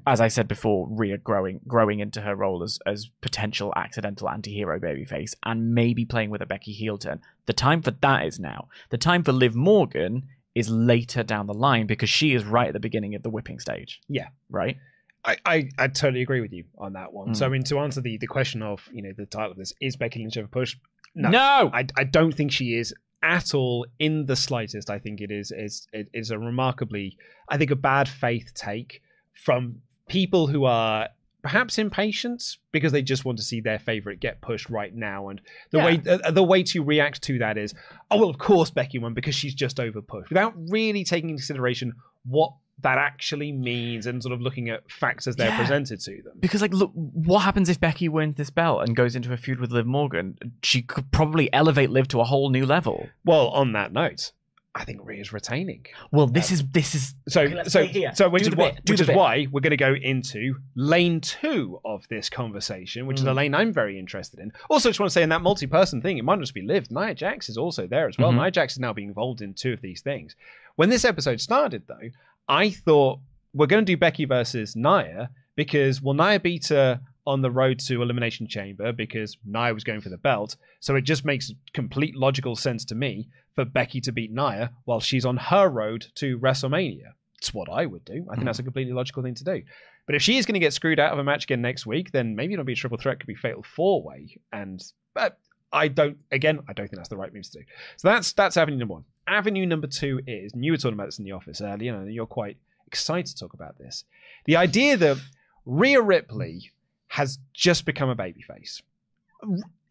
as 0.06 0.20
I 0.20 0.28
said 0.28 0.48
before, 0.48 0.88
Rhea 0.88 1.18
growing 1.18 1.60
growing 1.66 2.00
into 2.00 2.20
her 2.22 2.34
role 2.34 2.62
as 2.62 2.78
as 2.86 3.10
potential 3.20 3.72
accidental 3.76 4.30
anti-hero 4.30 4.78
babyface 4.78 5.34
and 5.44 5.74
maybe 5.74 6.04
playing 6.04 6.30
with 6.30 6.40
a 6.40 6.46
Becky 6.46 6.72
heel 6.72 6.96
turn. 6.96 7.20
The 7.46 7.52
time 7.52 7.82
for 7.82 7.90
that 7.90 8.24
is 8.24 8.38
now. 8.38 8.68
The 8.90 8.98
time 8.98 9.24
for 9.24 9.32
Liv 9.32 9.54
Morgan 9.54 10.28
is 10.54 10.70
later 10.70 11.22
down 11.22 11.46
the 11.46 11.54
line 11.54 11.86
because 11.86 12.08
she 12.08 12.34
is 12.34 12.44
right 12.44 12.68
at 12.68 12.72
the 12.72 12.80
beginning 12.80 13.14
of 13.14 13.22
the 13.22 13.30
whipping 13.30 13.58
stage. 13.58 14.00
Yeah. 14.08 14.28
Right? 14.48 14.78
I, 15.24 15.36
I, 15.44 15.68
I 15.76 15.88
totally 15.88 16.22
agree 16.22 16.40
with 16.40 16.52
you 16.52 16.64
on 16.78 16.94
that 16.94 17.12
one. 17.12 17.30
Mm. 17.30 17.36
So 17.36 17.46
I 17.46 17.48
mean 17.50 17.64
to 17.64 17.78
answer 17.80 18.00
the, 18.00 18.16
the 18.16 18.26
question 18.26 18.62
of, 18.62 18.88
you 18.92 19.02
know, 19.02 19.12
the 19.14 19.26
title 19.26 19.50
of 19.50 19.58
this, 19.58 19.74
is 19.80 19.96
Becky 19.96 20.20
Lynch 20.20 20.36
ever 20.38 20.48
push? 20.48 20.76
No. 21.14 21.28
No. 21.28 21.70
I, 21.74 21.86
I 21.96 22.04
don't 22.04 22.32
think 22.32 22.52
she 22.52 22.74
is 22.74 22.94
at 23.22 23.54
all 23.54 23.86
in 23.98 24.26
the 24.26 24.36
slightest. 24.36 24.90
I 24.90 24.98
think 24.98 25.20
it 25.20 25.30
is 25.30 25.50
is 25.52 25.86
it 25.92 26.08
is 26.12 26.30
a 26.30 26.38
remarkably 26.38 27.16
I 27.48 27.56
think 27.58 27.70
a 27.70 27.76
bad 27.76 28.08
faith 28.08 28.52
take 28.54 29.02
from 29.34 29.82
people 30.08 30.46
who 30.48 30.64
are 30.64 31.08
perhaps 31.42 31.78
impatient 31.78 32.56
because 32.72 32.92
they 32.92 33.00
just 33.00 33.24
want 33.24 33.38
to 33.38 33.44
see 33.44 33.60
their 33.62 33.78
favorite 33.78 34.20
get 34.20 34.40
pushed 34.42 34.68
right 34.68 34.94
now 34.94 35.28
and 35.30 35.40
the 35.70 35.78
Yeah. 35.78 35.84
way 35.86 36.02
uh, 36.06 36.30
the 36.30 36.42
way 36.42 36.62
to 36.64 36.82
react 36.82 37.22
to 37.22 37.38
that 37.38 37.56
is 37.56 37.72
oh 38.10 38.18
well 38.18 38.28
of 38.28 38.36
course 38.38 38.70
Becky 38.70 38.98
won 38.98 39.14
because 39.14 39.34
she's 39.34 39.54
just 39.54 39.80
over 39.80 40.02
pushed 40.02 40.28
without 40.28 40.52
really 40.68 41.02
taking 41.02 41.30
into 41.30 41.40
consideration 41.40 41.94
what 42.26 42.52
that 42.82 42.98
actually 42.98 43.52
means 43.52 44.06
and 44.06 44.22
sort 44.22 44.32
of 44.32 44.40
looking 44.40 44.68
at 44.68 44.90
facts 44.90 45.26
as 45.26 45.36
they're 45.36 45.48
Yeah. 45.48 45.58
presented 45.58 46.00
to 46.00 46.22
them 46.22 46.38
Because 46.40 46.62
like 46.62 46.72
look 46.72 46.90
what 46.94 47.40
happens 47.40 47.68
if 47.68 47.80
Becky 47.80 48.08
wins 48.08 48.36
this 48.36 48.50
belt 48.50 48.82
and 48.86 48.94
goes 48.96 49.14
into 49.16 49.32
a 49.32 49.36
feud 49.36 49.60
with 49.60 49.70
Liv 49.72 49.86
Morgan? 49.86 50.36
She 50.62 50.82
could 50.82 51.10
probably 51.12 51.52
elevate 51.52 51.90
Liv 51.90 52.08
to 52.08 52.20
a 52.20 52.24
whole 52.24 52.50
new 52.50 52.66
level. 52.66 53.08
well 53.24 53.48
on 53.48 53.72
that 53.72 53.92
note 53.92 54.32
I 54.72 54.84
think 54.84 55.00
Rhea's 55.04 55.32
retaining 55.32 55.84
Well, 56.12 56.28
this 56.28 56.52
is 56.52 56.64
this 56.68 56.94
is 56.94 57.14
So, 57.28 57.40
Okay, 57.42 57.62
so, 57.64 58.10
so, 58.14 58.28
which 58.28 58.44
Do 58.44 58.50
is 58.50 58.54
the 58.54 58.56
why, 58.56 58.70
bit, 58.70 58.84
do 58.84 58.92
which 58.92 59.00
is 59.00 59.06
bit. 59.08 59.16
why 59.16 59.46
we're 59.50 59.60
going 59.60 59.72
to 59.72 59.76
go 59.76 59.94
into 59.94 60.54
lane 60.76 61.20
two 61.20 61.80
of 61.84 62.06
this 62.06 62.30
conversation, 62.30 63.06
which 63.06 63.18
is 63.18 63.26
a 63.26 63.30
Mm. 63.30 63.34
lane 63.34 63.54
I'm 63.56 63.72
very 63.72 63.98
interested 63.98 64.38
in. 64.38 64.52
Also, 64.70 64.88
just 64.90 65.00
want 65.00 65.10
to 65.10 65.12
say 65.12 65.24
in 65.24 65.28
that 65.30 65.42
multi-person 65.42 66.00
thing, 66.02 66.18
it 66.18 66.24
might 66.24 66.36
not 66.36 66.42
just 66.42 66.54
be 66.54 66.62
Liv. 66.62 66.88
Nia 66.88 67.16
Jax 67.16 67.48
is 67.48 67.56
also 67.58 67.88
there 67.88 68.06
as 68.08 68.16
well. 68.16 68.30
Mhm. 68.32 68.36
Nia 68.42 68.50
Jax 68.52 68.74
is 68.74 68.78
now 68.78 68.92
being 68.92 69.08
involved 69.08 69.42
in 69.42 69.54
two 69.54 69.72
of 69.72 69.80
these 69.80 70.02
things. 70.02 70.36
When 70.76 70.88
this 70.88 71.04
episode 71.04 71.40
started, 71.40 71.82
though, 71.88 72.10
I 72.50 72.70
thought 72.70 73.20
we're 73.54 73.66
going 73.66 73.84
to 73.84 73.92
do 73.92 73.96
Becky 73.96 74.24
versus 74.24 74.74
Nia 74.74 75.30
because 75.54 76.02
well, 76.02 76.14
Nia 76.14 76.40
beat 76.40 76.66
her 76.68 77.00
on 77.24 77.42
the 77.42 77.50
road 77.50 77.78
to 77.78 78.02
Elimination 78.02 78.48
Chamber 78.48 78.92
because 78.92 79.36
Nia 79.44 79.72
was 79.72 79.84
going 79.84 80.00
for 80.00 80.08
the 80.08 80.18
belt. 80.18 80.56
So 80.80 80.96
it 80.96 81.02
just 81.02 81.24
makes 81.24 81.52
complete 81.74 82.16
logical 82.16 82.56
sense 82.56 82.84
to 82.86 82.96
me 82.96 83.28
for 83.54 83.64
Becky 83.64 84.00
to 84.00 84.10
beat 84.12 84.32
Nia 84.32 84.72
while 84.84 84.98
she's 84.98 85.24
on 85.24 85.36
her 85.36 85.68
road 85.68 86.06
to 86.16 86.38
WrestleMania. 86.40 87.12
It's 87.38 87.54
what 87.54 87.70
I 87.70 87.86
would 87.86 88.04
do. 88.04 88.26
I 88.28 88.34
think 88.34 88.40
hmm. 88.40 88.44
that's 88.46 88.58
a 88.58 88.64
completely 88.64 88.92
logical 88.92 89.22
thing 89.22 89.36
to 89.36 89.44
do. 89.44 89.62
But 90.06 90.16
if 90.16 90.22
she 90.22 90.36
is 90.36 90.44
going 90.44 90.54
to 90.54 90.60
get 90.60 90.72
screwed 90.72 90.98
out 90.98 91.12
of 91.12 91.20
a 91.20 91.24
match 91.24 91.44
again 91.44 91.62
next 91.62 91.86
week, 91.86 92.10
then 92.10 92.34
maybe 92.34 92.54
it'll 92.54 92.64
be 92.64 92.72
a 92.72 92.76
triple 92.76 92.98
threat, 92.98 93.20
could 93.20 93.28
be 93.28 93.36
fatal 93.36 93.62
four 93.62 94.02
way. 94.02 94.36
And 94.52 94.82
but 95.14 95.38
I 95.72 95.88
don't 95.88 96.18
again, 96.32 96.60
I 96.68 96.72
don't 96.72 96.86
think 96.88 96.96
that's 96.96 97.08
the 97.08 97.16
right 97.16 97.32
move 97.32 97.44
to 97.44 97.58
do. 97.58 97.64
So 97.96 98.08
that's 98.08 98.32
that's 98.32 98.56
avenue 98.56 98.78
number 98.78 98.94
one. 98.94 99.04
Avenue 99.26 99.66
number 99.66 99.86
two 99.86 100.20
is, 100.26 100.52
and 100.52 100.64
you 100.64 100.72
were 100.72 100.76
talking 100.78 100.94
about 100.94 101.06
this 101.06 101.18
in 101.18 101.24
the 101.24 101.32
office 101.32 101.60
earlier, 101.60 101.94
and 101.94 102.12
you're 102.12 102.26
quite 102.26 102.56
excited 102.86 103.26
to 103.26 103.36
talk 103.36 103.54
about 103.54 103.78
this. 103.78 104.04
The 104.46 104.56
idea 104.56 104.96
that 104.96 105.18
Rhea 105.64 106.00
Ripley 106.02 106.72
has 107.08 107.38
just 107.54 107.84
become 107.84 108.08
a 108.08 108.16
babyface. 108.16 108.82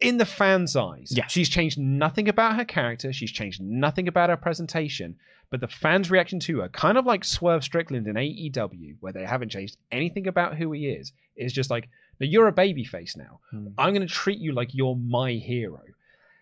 In 0.00 0.18
the 0.18 0.24
fans' 0.26 0.76
eyes, 0.76 1.12
Yeah. 1.16 1.26
she's 1.26 1.48
changed 1.48 1.78
nothing 1.78 2.28
about 2.28 2.56
her 2.56 2.64
character. 2.64 3.12
She's 3.12 3.32
changed 3.32 3.60
nothing 3.60 4.06
about 4.06 4.30
her 4.30 4.36
presentation. 4.36 5.16
But 5.50 5.60
the 5.60 5.66
fans' 5.68 6.10
reaction 6.10 6.38
to 6.40 6.60
her, 6.60 6.68
kind 6.68 6.96
of 6.96 7.04
like 7.04 7.24
Swerve 7.24 7.64
Strickland 7.64 8.06
in 8.06 8.14
AEW, 8.16 8.96
where 9.00 9.12
they 9.12 9.24
haven't 9.24 9.48
changed 9.50 9.76
anything 9.90 10.28
about 10.28 10.56
who 10.56 10.70
he 10.72 10.86
is, 10.88 11.12
is 11.36 11.52
just 11.52 11.68
like, 11.70 11.88
no, 12.20 12.26
you're 12.26 12.48
a 12.48 12.52
babyface 12.52 13.16
now. 13.16 13.40
Hmm. 13.50 13.68
I'm 13.78 13.94
going 13.94 14.06
to 14.06 14.12
treat 14.12 14.38
you 14.38 14.52
like 14.52 14.74
you're 14.74 14.96
my 14.96 15.32
hero. 15.32 15.82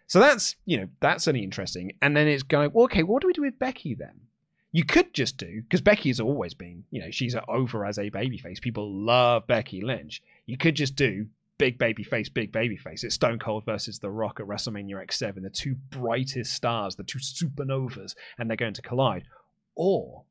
So 0.07 0.21
that's, 0.21 0.57
you 0.65 0.79
know, 0.79 0.89
that's 1.01 1.29
only 1.29 1.45
interesting. 1.45 1.93
And 2.03 2.17
then 2.17 2.27
it's 2.29 2.43
going, 2.43 2.71
well, 2.73 2.85
okay, 2.87 3.03
what 3.03 3.21
do 3.23 3.29
we 3.29 3.33
do 3.33 3.43
with 3.43 3.59
Becky 3.59 3.95
then? 3.95 4.21
You 4.73 4.85
could 4.85 5.15
just 5.15 5.37
do, 5.37 5.63
because 5.63 5.81
Becky 5.81 6.11
has 6.11 6.21
always 6.21 6.55
been, 6.55 6.85
you 6.91 7.01
know, 7.01 7.11
she's 7.11 7.37
over 7.47 7.87
as 7.87 7.99
a 7.99 8.11
babyface. 8.11 8.61
People 8.61 8.93
love 8.93 9.47
Becky 9.47 9.81
Lynch. 9.81 10.23
You 10.47 10.59
could 10.59 10.75
just 10.75 10.95
do 10.95 11.27
big 11.59 11.79
baby 11.79 12.05
face, 12.05 12.29
big 12.29 12.53
baby 12.53 12.77
face. 12.77 13.05
It's 13.05 13.15
Stone 13.15 13.39
Cold 13.39 13.65
versus 13.65 13.99
The 13.99 14.11
Rock 14.11 14.41
at 14.41 14.47
WrestleMania 14.47 15.05
X7, 15.07 15.43
the 15.43 15.51
two 15.51 15.77
brightest 15.91 16.53
stars, 16.53 16.97
the 16.97 17.03
two 17.03 17.19
supernovas, 17.19 18.15
and 18.39 18.49
they're 18.49 18.57
going 18.57 18.75
to 18.75 18.83
collide. 18.83 19.25
Or 19.75 20.25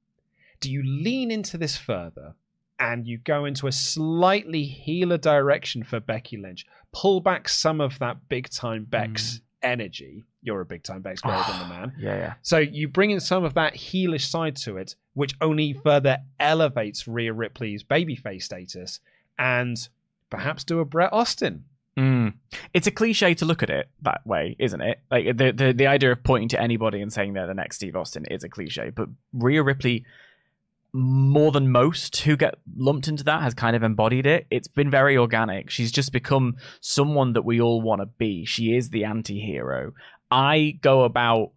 do 0.60 0.72
you 0.72 0.84
lean 0.84 1.30
into 1.32 1.58
this 1.58 1.78
further 1.78 2.34
and 2.80 3.08
you 3.08 3.18
go 3.18 3.46
into 3.46 3.68
a 3.68 3.72
slightly 3.72 4.64
healer 4.64 5.18
direction 5.18 5.84
for 5.84 6.00
Becky 6.00 6.38
Lynch? 6.38 6.66
Pull 6.94 7.22
back 7.22 7.50
some 7.50 7.82
of 7.82 8.00
that 8.00 8.30
big 8.30 8.50
time 8.50 8.86
Bex 8.86 9.42
energy. 9.62 10.26
You're 10.42 10.62
a 10.62 10.66
big 10.66 10.84
time 10.84 11.02
Bex 11.02 11.22
girl 11.22 11.44
than 11.48 11.60
the 11.60 11.66
man. 11.70 11.94
Yeah, 12.00 12.16
yeah. 12.18 12.34
So 12.42 12.58
you 12.58 12.88
bring 12.88 13.12
in 13.12 13.20
some 13.20 13.44
of 13.44 13.54
that 13.56 13.76
heelish 13.76 14.30
side 14.30 14.56
to 14.58 14.78
it, 14.78 14.96
which 15.14 15.36
only 15.42 15.74
further 15.74 16.20
elevates 16.40 17.08
Rhea 17.08 17.34
Ripley's 17.34 17.84
babyface 17.84 18.44
status, 18.44 19.00
and 19.38 19.78
perhaps 20.30 20.64
do 20.64 20.80
a 20.80 20.86
Bret 20.86 21.12
Austin. 21.14 21.66
Mm. 21.98 22.34
It's 22.74 22.86
a 22.86 22.92
cliche 22.92 23.34
to 23.36 23.46
look 23.46 23.64
at 23.64 23.72
it 23.72 23.90
that 24.04 24.26
way, 24.26 24.56
isn't 24.60 24.82
it? 24.82 25.00
Like 25.10 25.36
the, 25.36 25.52
the 25.52 25.74
the 25.74 25.88
idea 25.88 26.12
of 26.12 26.24
pointing 26.24 26.50
to 26.50 26.62
anybody 26.62 27.02
and 27.02 27.12
saying 27.12 27.34
they're 27.34 27.48
the 27.48 27.56
next 27.56 27.78
Steve 27.78 27.96
Austin 27.96 28.26
is 28.26 28.44
a 28.44 28.50
cliche, 28.50 28.92
but 28.92 29.10
Rhea 29.34 29.64
Ripley, 29.64 30.06
more 30.94 31.52
than 31.52 31.72
most 31.72 32.18
who 32.18 32.36
get 32.36 32.56
lumped 32.76 33.08
into 33.08 33.24
that, 33.26 33.42
has 33.42 33.54
kind 33.54 33.76
of 33.76 33.84
embodied 33.84 34.26
it. 34.26 34.48
It's 34.50 34.68
been 34.68 34.90
very 34.90 35.18
organic. 35.18 35.70
She's 35.70 35.92
just 35.92 36.12
become 36.12 36.56
someone 36.82 37.34
that 37.34 37.44
we 37.44 37.62
all 37.62 37.82
want 37.82 38.02
to 38.02 38.06
be. 38.06 38.46
She 38.46 38.76
is 38.76 38.90
the 38.90 39.04
anti-hero. 39.04 39.94
I 40.32 40.78
go 40.82 41.04
about. 41.04 41.52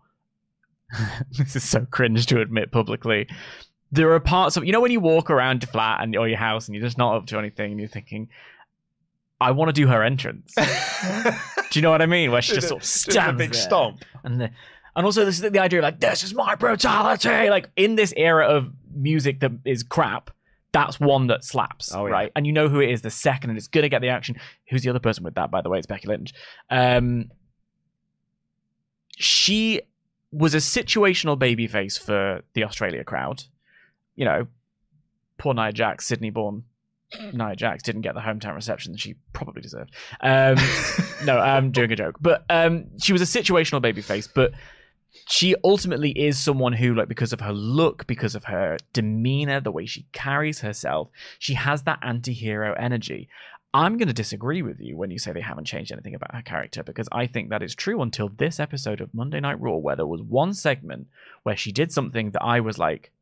this 1.39 1.55
is 1.55 1.63
so 1.63 1.87
cringe 1.91 2.27
to 2.27 2.41
admit 2.41 2.73
publicly. 2.73 3.29
There 3.93 4.13
are 4.13 4.21
parts 4.21 4.57
of 4.57 4.65
you 4.65 4.73
know 4.73 4.81
when 4.81 4.93
you 4.93 5.01
walk 5.01 5.31
around 5.31 5.63
your 5.63 5.71
flat 5.71 6.03
and 6.03 6.17
or 6.17 6.29
your 6.29 6.39
house 6.39 6.67
and 6.67 6.75
you're 6.75 6.85
just 6.85 6.99
not 6.99 7.17
up 7.17 7.27
to 7.27 7.39
anything 7.39 7.73
and 7.73 7.81
you're 7.81 7.89
thinking, 7.89 8.29
I 9.41 9.53
want 9.53 9.69
to 9.69 9.73
do 9.73 9.87
her 9.87 10.03
entrance. 10.03 10.55
Do 11.71 11.79
you 11.79 11.83
know 11.83 11.91
what 11.91 12.03
I 12.03 12.07
mean? 12.07 12.31
Where 12.31 12.43
she 12.43 12.55
just 12.55 12.69
sort 12.69 12.83
of 12.83 12.87
stands 12.87 13.39
big 13.39 13.55
stomp. 13.55 14.05
and 14.25 14.41
the, 14.41 14.51
and 14.97 15.07
also 15.07 15.25
this 15.25 15.41
is 15.41 15.51
the 15.51 15.59
idea 15.59 15.79
of 15.79 15.85
like 15.85 16.01
this 16.01 16.23
is 16.23 16.35
my 16.35 16.57
brutality. 16.57 17.49
Like 17.49 17.71
in 17.77 17.95
this 17.95 18.13
era 18.17 18.47
of 18.47 18.73
music 18.95 19.41
that 19.41 19.53
is 19.65 19.83
crap, 19.83 20.31
that's 20.73 21.01
one 21.01 21.27
that 21.29 21.45
slaps, 21.45 21.95
Oh, 21.95 22.07
yeah. 22.07 22.13
right? 22.13 22.33
And 22.37 22.47
you 22.47 22.53
know 22.53 22.69
who 22.69 22.81
it 22.81 22.91
is 22.91 23.03
the 23.03 23.11
second, 23.11 23.51
and 23.51 23.57
it's 23.59 23.69
gonna 23.69 23.89
get 23.89 24.01
the 24.03 24.09
action. 24.09 24.37
Who's 24.69 24.83
the 24.83 24.91
other 24.91 24.99
person 25.01 25.25
with 25.25 25.35
that? 25.35 25.51
By 25.51 25.61
the 25.63 25.69
way, 25.69 25.79
it's 25.79 25.87
Becky 25.87 26.09
Lynch. 26.09 26.33
Um, 26.71 27.31
she 29.17 29.81
was 30.33 30.55
a 30.55 30.59
situational 30.59 31.39
babyface 31.39 31.99
for 32.01 32.43
the 32.55 32.65
Australia 32.65 33.05
crowd. 33.05 33.45
You 34.17 34.25
know, 34.25 34.47
poor 35.39 35.55
Nia 35.55 35.73
Jax, 35.73 36.07
Sydney 36.07 36.31
born 36.31 36.65
Nia 37.33 37.57
Jax 37.57 37.83
didn't 37.83 38.03
get 38.03 38.15
the 38.15 38.21
hometown 38.21 38.55
reception 38.55 38.93
that 38.93 39.01
she 39.01 39.17
probably 39.33 39.63
deserved. 39.63 39.91
Um, 40.21 40.57
no, 41.25 41.39
I'm 41.39 41.73
doing 41.73 41.91
a 41.91 41.97
joke. 41.97 42.17
But 42.21 42.45
um, 42.49 42.87
she 43.03 43.13
was 43.13 43.21
a 43.23 43.25
situational 43.25 43.83
babyface, 43.83 44.29
but 44.33 44.53
she 45.29 45.55
ultimately 45.65 46.11
is 46.11 46.39
someone 46.39 46.73
who, 46.73 46.95
like, 46.95 47.09
because 47.09 47.33
of 47.33 47.41
her 47.41 47.53
look, 47.53 48.07
because 48.07 48.35
of 48.35 48.45
her 48.45 48.77
demeanor, 48.93 49.61
the 49.61 49.71
way 49.71 49.87
she 49.87 50.07
carries 50.13 50.61
herself, 50.61 51.09
she 51.39 51.55
has 51.55 51.83
that 51.83 52.01
anti 52.03 52.33
hero 52.33 52.75
energy. 52.75 53.29
I'm 53.73 53.99
going 53.99 54.09
to 54.09 54.15
disagree 54.15 54.63
with 54.63 54.81
you 54.81 54.97
when 54.97 55.13
you 55.13 55.19
say 55.19 55.33
they 55.33 55.41
haven't 55.41 55.67
changed 55.67 55.93
anything 55.93 56.17
about 56.17 56.35
her 56.35 56.43
character 56.43 56.83
because 56.83 57.09
I 57.13 57.27
think 57.27 57.51
that 57.51 57.63
is 57.63 57.75
true 57.75 58.03
until 58.03 58.29
this 58.29 58.59
episode 58.59 59.01
of 59.01 59.15
Monday 59.15 59.39
Night 59.39 59.61
Raw, 59.61 59.77
where 59.77 59.95
there 59.95 60.07
was 60.07 60.23
one 60.23 60.55
segment 60.55 61.07
where 61.45 61.57
she 61.57 61.71
did 61.71 61.93
something 61.93 62.33
that 62.33 62.43
I 62.43 62.59
was 62.59 62.79
like, 62.79 63.13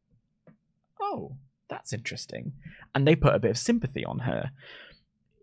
oh, 1.01 1.33
that's 1.69 1.93
interesting. 1.93 2.53
And 2.95 3.07
they 3.07 3.15
put 3.15 3.35
a 3.35 3.39
bit 3.39 3.51
of 3.51 3.59
sympathy 3.59 4.07
on 4.07 4.21
her. 4.21 4.51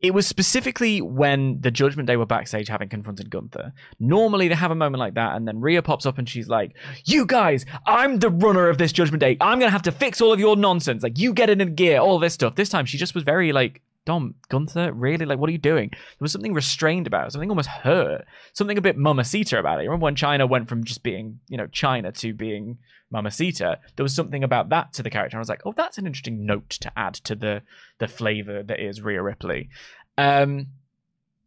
It 0.01 0.13
was 0.13 0.27
specifically 0.27 1.01
when 1.01 1.62
the 1.62 1.71
Judgment 1.71 2.08
Day 2.08 2.17
were 2.17 2.25
backstage 2.25 2.67
having 2.67 2.89
confronted 2.89 3.29
Gunther. 3.29 3.73
Normally 3.99 4.47
they 4.47 4.55
have 4.55 4.71
a 4.71 4.75
moment 4.75 4.99
like 4.99 5.15
that, 5.15 5.36
and 5.36 5.47
then 5.47 5.62
Rhea 5.62 5.81
pops 5.81 6.05
up 6.05 6.17
and 6.17 6.29
she's 6.29 6.47
like, 6.47 6.75
You 7.05 7.25
guys, 7.25 7.65
I'm 7.88 8.19
the 8.19 8.29
runner 8.29 8.69
of 8.69 8.77
this 8.77 8.91
Judgment 8.91 9.21
Day. 9.21 9.38
I'm 9.41 9.60
gonna 9.60 9.71
have 9.71 9.81
to 9.84 9.91
fix 9.91 10.21
all 10.21 10.34
of 10.34 10.39
your 10.39 10.55
nonsense. 10.55 11.01
Like, 11.01 11.17
you 11.17 11.34
get 11.34 11.49
it 11.49 11.62
in 11.62 11.75
gear, 11.75 11.99
all 11.99 12.19
this 12.19 12.34
stuff. 12.34 12.55
This 12.55 12.69
time 12.69 12.86
she 12.86 12.97
just 12.97 13.15
was 13.15 13.23
very 13.23 13.51
like 13.51 13.81
Dom, 14.05 14.36
Gunther, 14.49 14.93
really? 14.93 15.25
Like, 15.25 15.39
what 15.39 15.49
are 15.49 15.51
you 15.51 15.58
doing? 15.58 15.89
There 15.91 15.99
was 16.19 16.31
something 16.31 16.53
restrained 16.53 17.08
about 17.08 17.27
it, 17.27 17.31
something 17.31 17.49
almost 17.49 17.69
hurt, 17.69 18.25
something 18.53 18.77
a 18.77 18.81
bit 18.81 18.97
Mamacita 18.97 19.58
about 19.58 19.79
it. 19.79 19.86
Remember 19.86 20.03
when 20.03 20.15
Chyna 20.15 20.47
went 20.47 20.69
from 20.69 20.84
just 20.84 21.01
being, 21.01 21.39
you 21.47 21.58
know, 21.58 21.67
Chyna 21.67 22.15
to 22.19 22.34
being 22.34 22.77
Mamacita? 23.11 23.79
There 23.95 24.03
was 24.03 24.15
something 24.15 24.43
about 24.43 24.69
that 24.69 24.93
to 24.93 25.03
the 25.03 25.09
character. 25.09 25.37
I 25.37 25.39
was 25.39 25.49
like, 25.49 25.61
oh, 25.65 25.73
that's 25.73 25.97
an 25.97 26.05
interesting 26.05 26.45
note 26.45 26.69
to 26.69 26.91
add 26.97 27.15
to 27.15 27.35
the 27.35 27.61
the 27.99 28.07
flavor 28.07 28.63
that 28.63 28.79
is 28.79 29.01
Rhea 29.01 29.21
Ripley. 29.21 29.69
Um, 30.17 30.67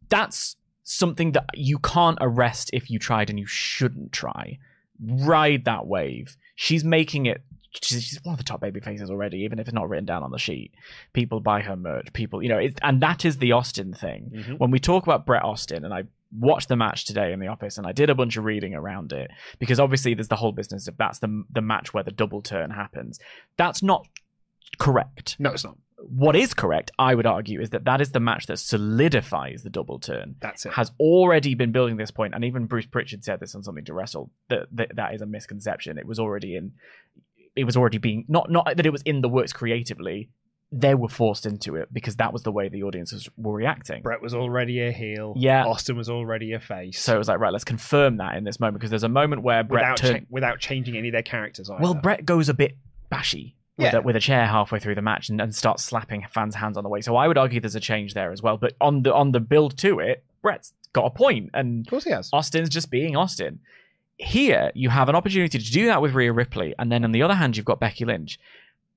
that's 0.09 0.55
something 0.83 1.33
that 1.33 1.45
you 1.53 1.77
can't 1.79 2.17
arrest 2.21 2.71
if 2.73 2.89
you 2.89 2.99
tried 2.99 3.29
and 3.29 3.39
you 3.39 3.45
shouldn't 3.45 4.11
try. 4.11 4.57
Ride 4.99 5.65
that 5.65 5.85
wave. 5.85 6.35
She's 6.55 6.83
making 6.83 7.27
it 7.27 7.43
she's, 7.71 8.19
one 8.23 8.33
of 8.33 8.37
the 8.37 8.43
top 8.43 8.61
baby 8.61 8.79
faces 8.79 9.09
already, 9.09 9.39
even 9.39 9.59
if 9.59 9.67
it's 9.67 9.73
not 9.73 9.89
written 9.89 10.05
down 10.05 10.23
on 10.23 10.31
the 10.31 10.39
sheet. 10.39 10.73
People 11.13 11.39
buy 11.39 11.61
her 11.61 11.75
merch. 11.75 12.11
People, 12.13 12.41
you 12.41 12.49
know, 12.49 12.57
it, 12.57 12.79
and 12.81 13.01
that 13.01 13.25
is 13.25 13.37
the 13.37 13.51
Austin 13.51 13.93
thing. 13.93 14.31
Mm-hmm. 14.33 14.53
When 14.53 14.71
we 14.71 14.79
talk 14.79 15.03
about 15.03 15.25
Bret 15.25 15.43
Austin, 15.43 15.85
and 15.85 15.93
I 15.93 16.03
watched 16.31 16.69
the 16.69 16.75
match 16.75 17.05
today 17.05 17.33
in 17.33 17.39
the 17.39 17.47
office, 17.47 17.77
and 17.77 17.87
I 17.87 17.91
did 17.91 18.09
a 18.09 18.15
bunch 18.15 18.37
of 18.37 18.43
reading 18.43 18.75
around 18.75 19.11
it 19.11 19.31
because 19.57 19.79
obviously 19.79 20.13
there's 20.13 20.27
the 20.27 20.35
whole 20.35 20.51
business 20.51 20.87
of 20.87 20.97
that's 20.97 21.19
the 21.19 21.43
the 21.51 21.61
match 21.61 21.93
where 21.93 22.03
the 22.03 22.11
double 22.11 22.41
turn 22.41 22.71
happens. 22.71 23.19
That's 23.57 23.81
not 23.81 24.07
correct. 24.77 25.35
No, 25.39 25.51
it's 25.51 25.63
not. 25.63 25.77
What 26.01 26.35
is 26.35 26.53
correct, 26.53 26.91
I 26.97 27.13
would 27.13 27.25
argue, 27.25 27.59
is 27.59 27.71
that 27.71 27.83
that 27.83 27.99
is 27.99 28.11
the 28.11 28.21
match 28.21 28.45
that 28.45 28.57
solidifies 28.57 29.63
the 29.63 29.69
double 29.69 29.99
turn 29.99 30.35
That's 30.39 30.65
it. 30.65 30.73
has 30.73 30.91
already 30.97 31.55
been 31.55 31.73
building 31.73 31.97
this 31.97 32.11
point, 32.11 32.33
and 32.33 32.45
even 32.45 32.67
Bruce 32.67 32.85
Pritchard 32.85 33.23
said 33.23 33.41
this 33.41 33.53
on 33.53 33.63
something 33.63 33.83
to 33.85 33.93
wrestle 33.93 34.31
that, 34.49 34.67
that 34.71 34.95
that 34.95 35.13
is 35.13 35.21
a 35.21 35.25
misconception. 35.25 35.97
It 35.97 36.05
was 36.05 36.17
already 36.17 36.55
in, 36.55 36.71
it 37.55 37.65
was 37.65 37.75
already 37.75 37.97
being 37.97 38.23
not 38.29 38.49
not 38.49 38.77
that 38.77 38.85
it 38.85 38.91
was 38.91 39.01
in 39.01 39.21
the 39.21 39.29
works 39.29 39.51
creatively. 39.51 40.29
They 40.71 40.93
were 40.93 41.09
forced 41.09 41.47
into 41.47 41.75
it 41.75 41.89
because 41.91 42.17
that 42.17 42.31
was 42.31 42.43
the 42.43 42.51
way 42.51 42.69
the 42.69 42.83
audiences 42.83 43.27
were 43.37 43.53
reacting. 43.53 44.03
Bret 44.03 44.21
was 44.21 44.35
already 44.35 44.81
a 44.81 44.91
heel. 44.91 45.33
Yeah. 45.35 45.65
Austin 45.65 45.97
was 45.97 46.09
already 46.09 46.53
a 46.53 46.59
face. 46.59 46.99
So 47.01 47.15
it 47.15 47.17
was 47.17 47.27
like, 47.27 47.39
right, 47.39 47.51
let's 47.51 47.63
confirm 47.63 48.17
that 48.17 48.35
in 48.35 48.43
this 48.43 48.59
moment 48.59 48.75
because 48.75 48.91
there's 48.91 49.01
a 49.03 49.09
moment 49.09 49.41
where 49.41 49.63
Bret 49.63 49.81
without 49.81 49.97
turn- 49.97 50.19
cha- 50.21 50.25
without 50.29 50.59
changing 50.59 50.95
any 50.95 51.07
of 51.07 51.13
their 51.13 51.23
characters. 51.23 51.69
Either. 51.71 51.81
well, 51.81 51.95
Bret 51.95 52.23
goes 52.23 52.49
a 52.49 52.53
bit 52.53 52.77
bashy 53.11 53.55
with, 53.77 53.93
Yeah. 53.93 53.97
a, 53.97 54.01
with 54.01 54.15
a 54.15 54.19
chair 54.19 54.45
halfway 54.45 54.77
through 54.77 54.93
the 54.93 55.01
match 55.01 55.29
and, 55.29 55.41
and 55.41 55.55
starts 55.55 55.83
slapping 55.83 56.25
fans' 56.29 56.53
hands 56.53 56.77
on 56.77 56.83
the 56.83 56.89
way. 56.89 57.01
So 57.01 57.15
I 57.15 57.27
would 57.27 57.37
argue 57.39 57.59
there's 57.59 57.73
a 57.75 57.79
change 57.79 58.13
there 58.13 58.31
as 58.31 58.43
well. 58.43 58.57
But 58.57 58.73
on 58.79 59.01
the 59.01 59.11
on 59.11 59.31
the 59.31 59.39
build 59.39 59.75
to 59.79 59.99
it, 59.99 60.23
Bret's 60.43 60.73
got 60.93 61.05
a 61.05 61.09
point, 61.09 61.49
and 61.55 61.85
of 61.87 61.89
course 61.89 62.03
he 62.03 62.11
has. 62.11 62.29
Austin's 62.31 62.69
just 62.69 62.91
being 62.91 63.15
Austin. 63.15 63.59
Here, 64.17 64.69
you 64.75 64.89
have 64.89 65.07
an 65.09 65.15
opportunity 65.15 65.57
to 65.57 65.71
do 65.71 65.85
that 65.87 66.01
with 66.01 66.13
Rhea 66.13 66.31
Ripley, 66.33 66.75
and 66.77 66.91
then 66.91 67.03
on 67.05 67.11
the 67.13 67.23
other 67.23 67.33
hand, 67.33 67.55
you've 67.57 67.65
got 67.65 67.79
Becky 67.79 68.03
Lynch. 68.05 68.37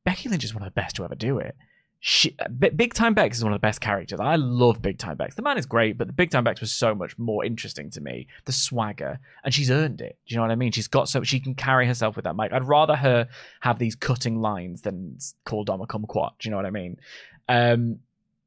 Becky 0.04 0.28
Lynch 0.28 0.44
is 0.44 0.54
one 0.54 0.62
of 0.62 0.66
the 0.66 0.80
best 0.80 0.96
to 0.96 1.04
ever 1.04 1.14
do 1.14 1.38
it. 1.38 1.56
She, 2.04 2.36
B- 2.58 2.70
Big 2.70 2.94
Time 2.94 3.14
Bex 3.14 3.38
is 3.38 3.44
one 3.44 3.52
of 3.52 3.60
the 3.60 3.64
best 3.64 3.80
characters. 3.80 4.18
I 4.18 4.34
love 4.34 4.82
Big 4.82 4.98
Time 4.98 5.16
Bex. 5.16 5.36
The 5.36 5.42
man 5.42 5.56
is 5.56 5.66
great, 5.66 5.96
but 5.96 6.08
the 6.08 6.12
Big 6.12 6.32
Time 6.32 6.42
Bex 6.42 6.60
was 6.60 6.72
so 6.72 6.96
much 6.96 7.16
more 7.16 7.44
interesting 7.44 7.90
to 7.90 8.00
me. 8.00 8.26
The 8.44 8.50
swagger, 8.50 9.20
and 9.44 9.54
she's 9.54 9.70
earned 9.70 10.00
it. 10.00 10.18
Do 10.26 10.34
you 10.34 10.36
know 10.36 10.42
what 10.42 10.50
I 10.50 10.56
mean? 10.56 10.72
She's 10.72 10.88
got 10.88 11.08
so 11.08 11.22
she 11.22 11.38
can 11.38 11.54
carry 11.54 11.86
herself 11.86 12.16
with 12.16 12.24
that 12.24 12.34
mic. 12.34 12.52
I'd 12.52 12.66
rather 12.66 12.96
her 12.96 13.28
have 13.60 13.78
these 13.78 13.94
cutting 13.94 14.40
lines 14.40 14.82
than 14.82 15.16
call 15.44 15.62
Dom 15.62 15.80
a 15.80 15.86
kumquat. 15.86 16.32
Do 16.40 16.48
you 16.48 16.50
know 16.50 16.56
what 16.56 16.66
I 16.66 16.70
mean? 16.70 16.96
Um, 17.48 18.00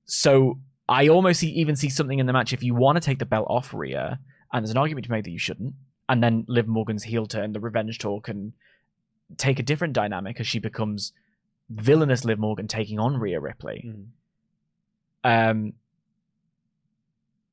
so 0.03 0.59
I 0.89 1.07
almost 1.07 1.39
see, 1.39 1.49
even 1.51 1.77
see 1.77 1.89
something 1.89 2.19
in 2.19 2.25
the 2.25 2.33
match 2.33 2.51
if 2.51 2.61
you 2.61 2.75
want 2.75 2.97
to 2.97 2.99
take 2.99 3.19
the 3.19 3.25
belt 3.25 3.47
off 3.49 3.73
Rhea, 3.73 4.19
and 4.51 4.65
there's 4.65 4.71
an 4.71 4.77
argument 4.77 5.05
to 5.05 5.09
be 5.09 5.15
made 5.15 5.25
that 5.25 5.31
you 5.31 5.39
shouldn't, 5.39 5.75
and 6.09 6.21
then 6.21 6.43
Liv 6.49 6.67
Morgan's 6.67 7.03
heel 7.03 7.25
turn, 7.25 7.53
the 7.53 7.61
revenge 7.61 7.99
talk, 7.99 8.27
and 8.27 8.51
take 9.37 9.59
a 9.59 9.63
different 9.63 9.93
dynamic 9.93 10.41
as 10.41 10.47
she 10.47 10.59
becomes 10.59 11.13
villainous 11.69 12.25
Liv 12.25 12.39
Morgan 12.39 12.67
taking 12.67 12.99
on 12.99 13.17
Rhea 13.17 13.39
Ripley. 13.39 13.85
Mm. 13.87 14.05
Um, 15.23 15.73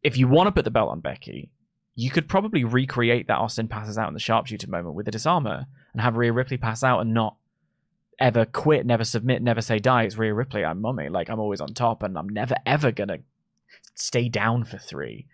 if 0.02 0.18
you 0.18 0.28
want 0.28 0.48
to 0.48 0.52
put 0.52 0.64
the 0.64 0.70
belt 0.70 0.90
on 0.90 1.00
Becky, 1.00 1.50
you 1.94 2.10
could 2.10 2.28
probably 2.28 2.64
recreate 2.64 3.28
that 3.28 3.38
Austin 3.38 3.68
passes 3.68 3.98
out 3.98 4.08
in 4.08 4.14
the 4.14 4.20
sharpshooter 4.20 4.68
moment 4.68 4.94
with 4.94 5.06
the 5.06 5.12
Dis-arm-her 5.12 5.66
and 5.92 6.02
have 6.02 6.16
Rhea 6.16 6.32
Ripley 6.32 6.56
pass 6.56 6.82
out 6.82 7.00
and 7.00 7.14
not 7.14 7.36
ever 8.18 8.44
quit, 8.44 8.86
never 8.86 9.04
submit, 9.04 9.42
never 9.42 9.60
say 9.60 9.78
die. 9.78 10.04
It's 10.04 10.16
Rhea 10.16 10.32
Ripley. 10.32 10.64
I'm 10.64 10.82
Mami. 10.82 11.10
Like 11.10 11.28
I'm 11.28 11.40
always 11.40 11.60
on 11.60 11.74
top, 11.74 12.02
and 12.02 12.16
I'm 12.16 12.28
never 12.28 12.54
ever 12.64 12.92
gonna 12.92 13.18
stay 13.94 14.28
down 14.28 14.64
for 14.64 14.78
three. 14.78 15.26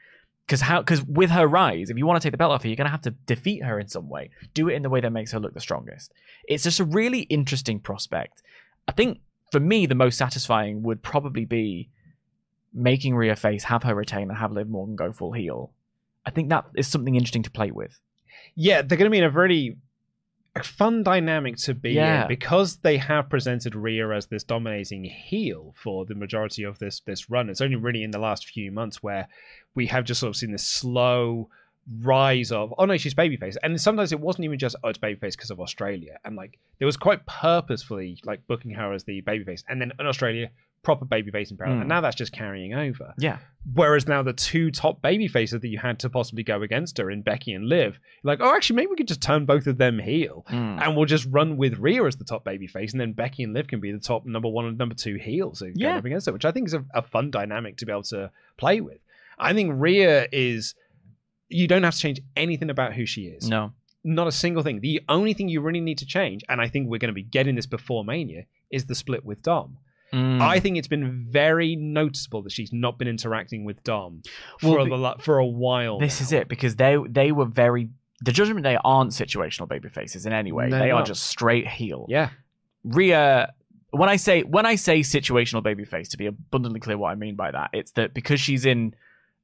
Because 0.46 0.62
how? 0.62 0.80
Because 0.80 1.04
with 1.04 1.30
her 1.30 1.46
rise, 1.46 1.90
if 1.90 1.98
you 1.98 2.06
want 2.06 2.20
to 2.20 2.26
take 2.26 2.32
the 2.32 2.38
belt 2.38 2.52
off 2.52 2.62
her, 2.62 2.68
you're 2.68 2.76
gonna 2.76 2.88
have 2.88 3.02
to 3.02 3.10
defeat 3.10 3.62
her 3.62 3.78
in 3.78 3.88
some 3.88 4.08
way. 4.08 4.30
Do 4.54 4.68
it 4.68 4.74
in 4.74 4.82
the 4.82 4.90
way 4.90 5.00
that 5.00 5.10
makes 5.10 5.32
her 5.32 5.40
look 5.40 5.54
the 5.54 5.60
strongest. 5.60 6.12
It's 6.46 6.64
just 6.64 6.80
a 6.80 6.84
really 6.84 7.20
interesting 7.22 7.80
prospect. 7.80 8.42
I 8.88 8.92
think 8.92 9.20
for 9.52 9.60
me, 9.60 9.86
the 9.86 9.94
most 9.94 10.18
satisfying 10.18 10.82
would 10.82 11.02
probably 11.02 11.44
be 11.44 11.90
making 12.74 13.14
Rhea 13.14 13.36
face, 13.36 13.64
have 13.64 13.82
her 13.84 13.94
retain, 13.94 14.28
and 14.28 14.38
have 14.38 14.52
Liv 14.52 14.68
Morgan 14.68 14.96
go 14.96 15.12
full 15.12 15.32
heel. 15.32 15.72
I 16.26 16.30
think 16.30 16.48
that 16.50 16.64
is 16.74 16.86
something 16.86 17.14
interesting 17.14 17.42
to 17.44 17.50
play 17.50 17.70
with. 17.70 18.00
Yeah, 18.54 18.82
they're 18.82 18.98
going 18.98 19.10
to 19.10 19.14
be 19.14 19.18
in 19.18 19.24
a 19.24 19.30
very 19.30 19.76
a 20.56 20.62
fun 20.62 21.02
dynamic 21.04 21.56
to 21.56 21.74
be 21.74 21.92
Yeah. 21.92 22.22
in 22.22 22.28
because 22.28 22.78
they 22.78 22.96
have 22.96 23.28
presented 23.30 23.74
Rhea 23.76 24.10
as 24.10 24.26
this 24.26 24.42
dominating 24.42 25.04
heel 25.04 25.72
for 25.76 26.04
the 26.04 26.14
majority 26.16 26.64
of 26.64 26.78
this 26.78 27.00
this 27.00 27.30
run. 27.30 27.48
It's 27.48 27.60
only 27.60 27.76
really 27.76 28.02
in 28.02 28.10
the 28.10 28.18
last 28.18 28.46
few 28.48 28.72
months 28.72 29.02
where 29.02 29.28
we 29.74 29.86
have 29.86 30.04
just 30.04 30.20
sort 30.20 30.30
of 30.30 30.36
seen 30.36 30.50
this 30.52 30.66
slow 30.66 31.48
rise 32.02 32.52
of 32.52 32.74
oh 32.76 32.84
no 32.84 32.96
she's 32.98 33.14
babyface 33.14 33.56
and 33.62 33.80
sometimes 33.80 34.12
it 34.12 34.20
wasn't 34.20 34.44
even 34.44 34.58
just 34.58 34.76
oh 34.84 34.88
it's 34.88 34.98
babyface 34.98 35.32
because 35.32 35.50
of 35.50 35.58
australia 35.58 36.18
and 36.24 36.36
like 36.36 36.58
there 36.78 36.86
was 36.86 36.98
quite 36.98 37.24
purposefully 37.26 38.18
like 38.24 38.46
booking 38.46 38.72
her 38.72 38.92
as 38.92 39.04
the 39.04 39.22
babyface 39.22 39.62
and 39.68 39.80
then 39.80 39.90
in 39.98 40.06
australia 40.06 40.50
proper 40.82 41.04
babyface 41.06 41.50
in 41.50 41.56
parallel 41.56 41.78
Mm. 41.78 41.80
and 41.82 41.88
now 41.88 42.00
that's 42.00 42.14
just 42.16 42.32
carrying 42.32 42.72
over 42.74 43.12
Yeah. 43.18 43.38
Whereas 43.74 44.06
now 44.06 44.22
the 44.22 44.32
two 44.32 44.70
top 44.70 45.02
baby 45.02 45.28
faces 45.28 45.60
that 45.60 45.68
you 45.68 45.76
had 45.78 45.98
to 46.00 46.08
possibly 46.08 46.42
go 46.44 46.62
against 46.62 46.96
her 46.98 47.10
in 47.10 47.20
Becky 47.20 47.52
and 47.52 47.68
Liv, 47.68 47.98
like, 48.22 48.38
oh, 48.40 48.54
actually, 48.54 48.76
maybe 48.76 48.86
we 48.86 48.96
could 48.96 49.08
just 49.08 49.20
turn 49.20 49.44
both 49.44 49.66
of 49.66 49.76
them 49.76 49.98
heel 49.98 50.46
Mm. 50.48 50.80
and 50.80 50.96
we'll 50.96 51.04
just 51.04 51.26
run 51.30 51.56
with 51.58 51.78
Rhea 51.78 52.02
as 52.04 52.16
the 52.16 52.24
top 52.24 52.44
baby 52.44 52.66
face, 52.68 52.92
and 52.92 53.00
then 53.00 53.12
Becky 53.12 53.42
and 53.42 53.52
Liv 53.52 53.66
can 53.66 53.80
be 53.80 53.90
the 53.92 53.98
top 53.98 54.24
number 54.24 54.48
one 54.48 54.64
and 54.66 54.78
number 54.78 54.94
two 54.94 55.16
heels 55.16 55.62
Yeah. 55.74 55.96
up 55.98 56.04
against 56.06 56.26
her, 56.26 56.32
which 56.32 56.44
I 56.46 56.52
think 56.52 56.68
is 56.68 56.74
a, 56.74 56.84
a 56.94 57.02
fun 57.02 57.30
dynamic 57.30 57.76
to 57.78 57.86
be 57.86 57.92
able 57.92 58.04
to 58.04 58.30
play 58.56 58.80
with. 58.80 59.00
I 59.38 59.52
think 59.52 59.72
Rhea 59.74 60.28
is. 60.32 60.74
You 61.48 61.66
don't 61.66 61.82
have 61.82 61.94
to 61.94 62.00
change 62.00 62.20
anything 62.36 62.70
about 62.70 62.94
who 62.94 63.06
she 63.06 63.22
is. 63.22 63.48
No. 63.48 63.72
Not 64.04 64.26
a 64.26 64.32
single 64.32 64.62
thing. 64.62 64.80
The 64.80 65.02
only 65.08 65.34
thing 65.34 65.48
you 65.48 65.60
really 65.60 65.80
need 65.80 65.98
to 65.98 66.06
change, 66.06 66.44
and 66.48 66.60
I 66.60 66.68
think 66.68 66.88
we're 66.88 66.98
going 66.98 67.08
to 67.08 67.14
be 67.14 67.22
getting 67.22 67.56
this 67.56 67.66
before 67.66 68.04
Mania, 68.04 68.44
is 68.70 68.86
the 68.86 68.94
split 68.94 69.24
with 69.24 69.42
Dom. 69.42 69.78
Mm. 70.12 70.40
I 70.40 70.58
think 70.60 70.78
it's 70.78 70.88
been 70.88 71.26
very 71.28 71.76
noticeable 71.76 72.42
that 72.42 72.52
she's 72.52 72.72
not 72.72 72.98
been 72.98 73.08
interacting 73.08 73.64
with 73.64 73.82
Dom 73.84 74.22
for, 74.58 74.84
be- 74.84 74.92
a, 74.92 75.14
for 75.18 75.38
a 75.38 75.46
while. 75.46 75.98
This 75.98 76.20
now. 76.20 76.24
is 76.24 76.32
it 76.32 76.48
because 76.48 76.76
they 76.76 76.96
they 77.08 77.32
were 77.32 77.44
very. 77.44 77.90
The 78.22 78.32
Judgment 78.32 78.64
Day 78.64 78.78
aren't 78.82 79.12
situational 79.12 79.68
baby 79.68 79.88
faces 79.88 80.26
in 80.26 80.32
any 80.32 80.50
way. 80.50 80.68
No, 80.68 80.78
they 80.78 80.90
are 80.90 81.04
just 81.04 81.24
straight 81.24 81.68
heel. 81.68 82.06
Yeah. 82.08 82.30
Rhea, 82.84 83.52
when 83.90 84.08
I 84.08 84.16
say 84.16 84.42
when 84.42 84.66
I 84.66 84.76
say 84.76 85.00
situational 85.00 85.62
babyface, 85.62 86.08
to 86.10 86.16
be 86.16 86.26
abundantly 86.26 86.80
clear 86.80 86.96
what 86.96 87.10
I 87.10 87.14
mean 87.14 87.36
by 87.36 87.50
that, 87.50 87.70
it's 87.72 87.92
that 87.92 88.14
because 88.14 88.40
she's 88.40 88.64
in 88.64 88.94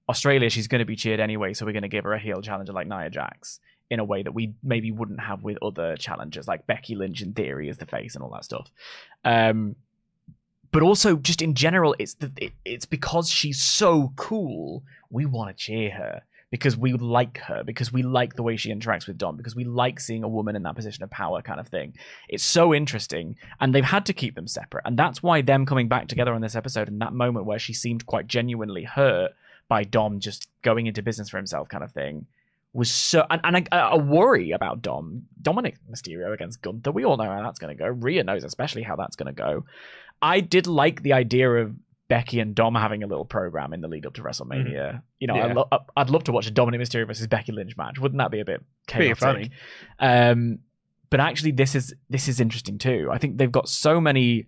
Australia, 0.08 0.50
she's 0.50 0.68
going 0.68 0.80
to 0.80 0.84
be 0.84 0.96
cheered 0.96 1.20
anyway, 1.20 1.54
so 1.54 1.64
we're 1.64 1.72
going 1.72 1.82
to 1.82 1.88
give 1.88 2.04
her 2.04 2.12
a 2.12 2.18
heel 2.18 2.42
challenger 2.42 2.72
like 2.72 2.86
Nia 2.86 3.10
Jax 3.10 3.60
in 3.90 4.00
a 4.00 4.04
way 4.04 4.22
that 4.22 4.32
we 4.32 4.54
maybe 4.62 4.90
wouldn't 4.90 5.20
have 5.20 5.42
with 5.42 5.58
other 5.62 5.96
challengers, 5.96 6.48
like 6.48 6.66
Becky 6.66 6.94
Lynch 6.94 7.22
in 7.22 7.32
theory 7.32 7.68
is 7.68 7.78
the 7.78 7.86
face 7.86 8.14
and 8.14 8.22
all 8.22 8.30
that 8.30 8.44
stuff. 8.44 8.70
Um, 9.24 9.76
but 10.70 10.82
also 10.82 11.16
just 11.16 11.40
in 11.40 11.54
general, 11.54 11.94
it's 11.98 12.14
the 12.14 12.32
it, 12.36 12.52
it's 12.64 12.86
because 12.86 13.30
she's 13.30 13.62
so 13.62 14.12
cool, 14.16 14.82
we 15.10 15.24
want 15.24 15.56
to 15.56 15.64
cheer 15.64 15.90
her 15.90 16.22
because 16.50 16.76
we 16.76 16.92
like 16.92 17.38
her, 17.38 17.64
because 17.64 17.92
we 17.92 18.02
like 18.02 18.36
the 18.36 18.42
way 18.42 18.56
she 18.56 18.72
interacts 18.72 19.06
with 19.06 19.18
Dom, 19.18 19.36
because 19.36 19.56
we 19.56 19.64
like 19.64 19.98
seeing 19.98 20.22
a 20.22 20.28
woman 20.28 20.54
in 20.54 20.62
that 20.62 20.76
position 20.76 21.02
of 21.02 21.10
power, 21.10 21.42
kind 21.42 21.58
of 21.58 21.66
thing. 21.66 21.94
It's 22.28 22.44
so 22.44 22.72
interesting, 22.72 23.36
and 23.60 23.74
they've 23.74 23.84
had 23.84 24.06
to 24.06 24.12
keep 24.12 24.34
them 24.34 24.46
separate, 24.46 24.82
and 24.84 24.96
that's 24.96 25.22
why 25.22 25.42
them 25.42 25.66
coming 25.66 25.88
back 25.88 26.08
together 26.08 26.32
on 26.32 26.40
this 26.40 26.54
episode 26.54 26.88
in 26.88 26.98
that 27.00 27.12
moment 27.12 27.46
where 27.46 27.58
she 27.58 27.72
seemed 27.72 28.06
quite 28.06 28.28
genuinely 28.28 28.84
hurt 28.84 29.32
by 29.74 29.82
Dom 29.82 30.20
just 30.20 30.48
going 30.62 30.86
into 30.86 31.02
business 31.02 31.28
for 31.28 31.36
himself, 31.36 31.68
kind 31.68 31.82
of 31.82 31.90
thing, 31.90 32.26
was 32.72 32.90
so. 32.90 33.26
And, 33.28 33.40
and 33.42 33.68
a, 33.72 33.76
a 33.94 33.98
worry 33.98 34.52
about 34.52 34.82
Dom, 34.82 35.22
Dominic 35.42 35.76
Mysterio 35.90 36.32
against 36.32 36.62
Gunther. 36.62 36.92
We 36.92 37.04
all 37.04 37.16
know 37.16 37.24
how 37.24 37.42
that's 37.42 37.58
going 37.58 37.76
to 37.76 37.82
go. 37.82 37.88
Rhea 37.88 38.22
knows 38.22 38.44
especially 38.44 38.82
how 38.82 38.94
that's 38.96 39.16
going 39.16 39.26
to 39.34 39.38
go. 39.46 39.64
I 40.22 40.38
did 40.40 40.66
like 40.68 41.02
the 41.02 41.12
idea 41.12 41.50
of 41.50 41.74
Becky 42.06 42.38
and 42.38 42.54
Dom 42.54 42.74
having 42.76 43.02
a 43.02 43.06
little 43.08 43.24
program 43.24 43.72
in 43.72 43.80
the 43.80 43.88
lead 43.88 44.06
up 44.06 44.14
to 44.14 44.22
WrestleMania. 44.22 45.02
You 45.18 45.26
know, 45.26 45.34
I 45.34 45.46
Yeah. 45.48 45.52
lo- 45.54 45.68
I'd 45.96 46.10
love 46.10 46.22
to 46.24 46.32
watch 46.32 46.46
a 46.46 46.52
Dominic 46.52 46.80
Mysterio 46.80 47.06
versus 47.06 47.26
Becky 47.26 47.50
Lynch 47.50 47.76
match. 47.76 47.98
Wouldn't 47.98 48.18
that 48.18 48.30
be 48.30 48.40
a 48.40 48.44
bit 48.44 48.62
chaotic? 48.86 49.18
funny. 49.18 49.50
Um, 49.98 50.58
but 51.10 51.18
actually, 51.20 51.52
this 51.52 51.74
is 51.74 51.94
this 52.10 52.28
is 52.28 52.38
interesting 52.40 52.78
too. 52.78 53.08
I 53.10 53.18
think 53.18 53.38
they've 53.38 53.50
got 53.60 53.68
so 53.68 54.00
many 54.00 54.46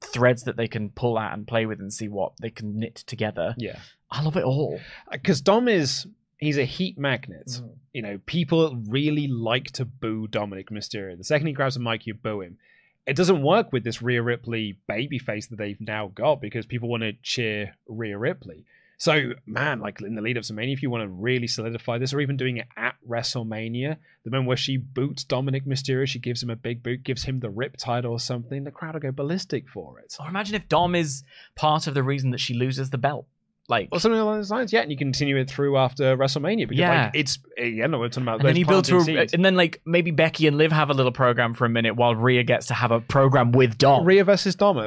threads 0.00 0.42
that 0.44 0.56
they 0.56 0.68
can 0.68 0.90
pull 0.90 1.16
out 1.18 1.32
and 1.32 1.46
play 1.46 1.64
with 1.66 1.80
and 1.80 1.92
see 1.92 2.08
what 2.08 2.32
they 2.40 2.50
can 2.50 2.78
knit 2.78 2.96
together. 3.06 3.54
Yeah. 3.58 3.78
I 4.10 4.22
love 4.22 4.36
it 4.36 4.44
all. 4.44 4.80
Because 5.10 5.40
Dom 5.40 5.68
is. 5.68 6.06
He's 6.38 6.58
a 6.58 6.64
heat 6.64 6.98
magnet. 6.98 7.46
Mm-hmm. 7.46 7.66
You 7.94 8.02
know, 8.02 8.20
people 8.26 8.76
really 8.88 9.26
like 9.26 9.70
to 9.72 9.86
boo 9.86 10.28
Dominic 10.28 10.68
Mysterio. 10.68 11.16
The 11.16 11.24
second 11.24 11.46
he 11.46 11.54
grabs 11.54 11.76
a 11.76 11.80
mic, 11.80 12.06
you 12.06 12.12
boo 12.12 12.42
him. 12.42 12.58
it 13.06 13.16
doesn't 13.16 13.42
work 13.42 13.72
with 13.72 13.84
this 13.84 14.02
Rhea 14.02 14.22
Ripley 14.22 14.78
baby 14.88 15.18
face 15.18 15.46
that 15.46 15.56
they've 15.56 15.80
now 15.80 16.08
got 16.08 16.40
because 16.40 16.66
people 16.66 16.88
want 16.88 17.04
to 17.04 17.12
cheer 17.22 17.76
Rhea 17.86 18.18
Ripley. 18.18 18.64
So, 18.98 19.34
man, 19.44 19.80
like 19.80 20.00
in 20.00 20.14
the 20.14 20.22
lead 20.22 20.38
up 20.38 20.44
to 20.44 20.54
Mania, 20.54 20.72
if 20.72 20.82
you 20.82 20.90
want 20.90 21.04
to 21.04 21.08
really 21.08 21.46
solidify 21.46 21.98
this, 21.98 22.14
or 22.14 22.20
even 22.20 22.38
doing 22.38 22.56
it 22.56 22.66
at 22.76 22.96
WrestleMania, 23.06 23.98
the 24.24 24.30
moment 24.30 24.48
where 24.48 24.56
she 24.56 24.78
boots 24.78 25.22
Dominic 25.22 25.66
Mysterio, 25.66 26.06
she 26.06 26.18
gives 26.18 26.42
him 26.42 26.48
a 26.48 26.56
big 26.56 26.82
boot, 26.82 27.04
gives 27.04 27.24
him 27.24 27.40
the 27.40 27.48
Riptide 27.48 28.08
or 28.08 28.18
something, 28.18 28.64
the 28.64 28.70
crowd 28.70 28.94
will 28.94 29.00
go 29.00 29.12
ballistic 29.12 29.68
for 29.68 30.00
it. 30.00 30.16
Or 30.18 30.28
imagine 30.28 30.54
if 30.54 30.68
Dom 30.68 30.94
is 30.94 31.24
part 31.56 31.86
of 31.86 31.94
the 31.94 32.02
reason 32.02 32.30
that 32.30 32.40
she 32.40 32.54
loses 32.54 32.88
the 32.88 32.98
belt. 32.98 33.26
Like, 33.68 33.88
Or 33.90 33.98
something 33.98 34.20
along 34.20 34.36
those 34.36 34.50
lines, 34.50 34.72
yeah, 34.72 34.82
and 34.82 34.90
you 34.92 34.96
continue 34.96 35.36
it 35.36 35.50
through 35.50 35.76
after 35.76 36.16
WrestleMania 36.16 36.68
because 36.68 36.78
Yeah. 36.78 37.04
like 37.06 37.10
it's 37.14 37.38
again, 37.58 37.90
we're 37.98 38.08
talking 38.08 38.22
about 38.24 38.40
and 38.40 38.48
then 38.48 38.56
you 38.56 38.64
build 38.66 38.84
to, 38.84 38.98
a, 38.98 39.26
and 39.32 39.44
then 39.44 39.56
like 39.56 39.80
maybe 39.84 40.10
Becky 40.12 40.46
and 40.46 40.56
Liv 40.58 40.70
have 40.70 40.90
a 40.90 40.94
little 40.94 41.10
program 41.10 41.52
for 41.54 41.64
a 41.64 41.68
minute 41.68 41.96
while 41.96 42.14
Rhea 42.14 42.44
gets 42.44 42.66
to 42.66 42.74
have 42.74 42.90
a 42.92 43.00
program 43.00 43.50
with 43.52 43.76
Dom. 43.78 44.04
Rhea 44.04 44.22
versus 44.24 44.54
Dom. 44.54 44.76
oh, 44.78 44.86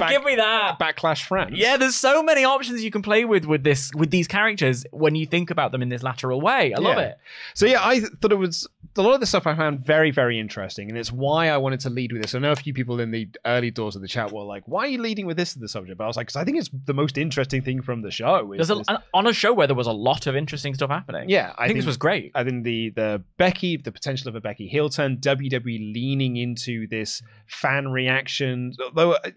Back- 0.00 0.10
give 0.10 0.24
me 0.24 0.34
that. 0.36 0.78
Backlash 0.80 1.22
France. 1.24 1.52
Yeah, 1.54 1.76
there's 1.76 1.94
so 1.94 2.22
many 2.22 2.44
options 2.44 2.82
you 2.82 2.90
can 2.90 3.02
play 3.02 3.24
with 3.24 3.44
with 3.44 3.62
this 3.62 3.90
with 3.94 4.10
these 4.10 4.26
characters 4.26 4.84
when 4.90 5.14
you 5.14 5.24
think 5.26 5.50
about 5.50 5.70
them 5.72 5.82
in 5.82 5.88
this 5.88 6.02
lateral 6.02 6.40
way. 6.40 6.72
I 6.74 6.80
love 6.80 6.96
Yeah. 6.96 7.04
it. 7.04 7.18
So 7.54 7.66
yeah, 7.66 7.80
I 7.82 8.00
thought 8.00 8.32
it 8.32 8.36
was 8.38 8.66
a 8.96 9.02
lot 9.02 9.14
of 9.14 9.20
the 9.20 9.26
stuff 9.26 9.46
I 9.46 9.54
found 9.54 9.86
very, 9.86 10.10
very 10.10 10.40
interesting, 10.40 10.88
and 10.88 10.98
it's 10.98 11.12
why 11.12 11.50
I 11.50 11.56
wanted 11.58 11.80
to 11.80 11.90
lead 11.90 12.12
with 12.12 12.22
this. 12.22 12.34
I 12.34 12.40
know 12.40 12.50
a 12.50 12.56
few 12.56 12.74
people 12.74 12.98
in 12.98 13.12
the 13.12 13.28
early 13.46 13.70
doors 13.70 13.94
of 13.94 14.02
the 14.02 14.08
chat 14.08 14.32
were 14.32 14.42
like, 14.42 14.64
"Why 14.66 14.84
are 14.84 14.88
you 14.88 15.00
leading 15.00 15.26
with 15.26 15.36
this 15.36 15.54
as 15.54 15.60
the 15.60 15.68
subject?" 15.68 15.98
But 15.98 16.04
I 16.04 16.06
was 16.08 16.16
like, 16.16 16.26
"Because 16.26 16.40
I 16.40 16.44
think 16.44 16.56
it's 16.58 16.70
the 16.86 16.94
most 16.94 17.16
interesting 17.16 17.62
thing 17.62 17.80
from 17.82 18.02
the 18.02 18.07
show." 18.10 18.52
is 18.52 18.68
There's 18.68 18.80
a, 18.88 19.02
on 19.14 19.26
a 19.26 19.32
show 19.32 19.52
where 19.52 19.66
there 19.66 19.76
was 19.76 19.86
a 19.86 19.92
lot 19.92 20.26
of 20.26 20.36
interesting 20.36 20.74
stuff 20.74 20.90
happening. 20.90 21.28
yeah, 21.28 21.54
I, 21.58 21.66
think, 21.66 21.78
this 21.78 21.86
was 21.86 21.96
great. 21.96 22.32
I 22.34 22.44
think 22.44 22.64
the 22.64 22.90
the 22.90 23.22
Becky, 23.36 23.76
the 23.76 23.92
potential 23.92 24.28
of 24.28 24.34
a 24.34 24.40
Becky 24.40 24.68
heel 24.68 24.88
turn, 24.88 25.18
WWE 25.18 25.92
leaning 25.94 26.36
into 26.36 26.86
this 26.88 27.22
fan 27.46 27.88
reaction, 27.88 28.72
though. 28.94 29.12
uh, 29.12 29.30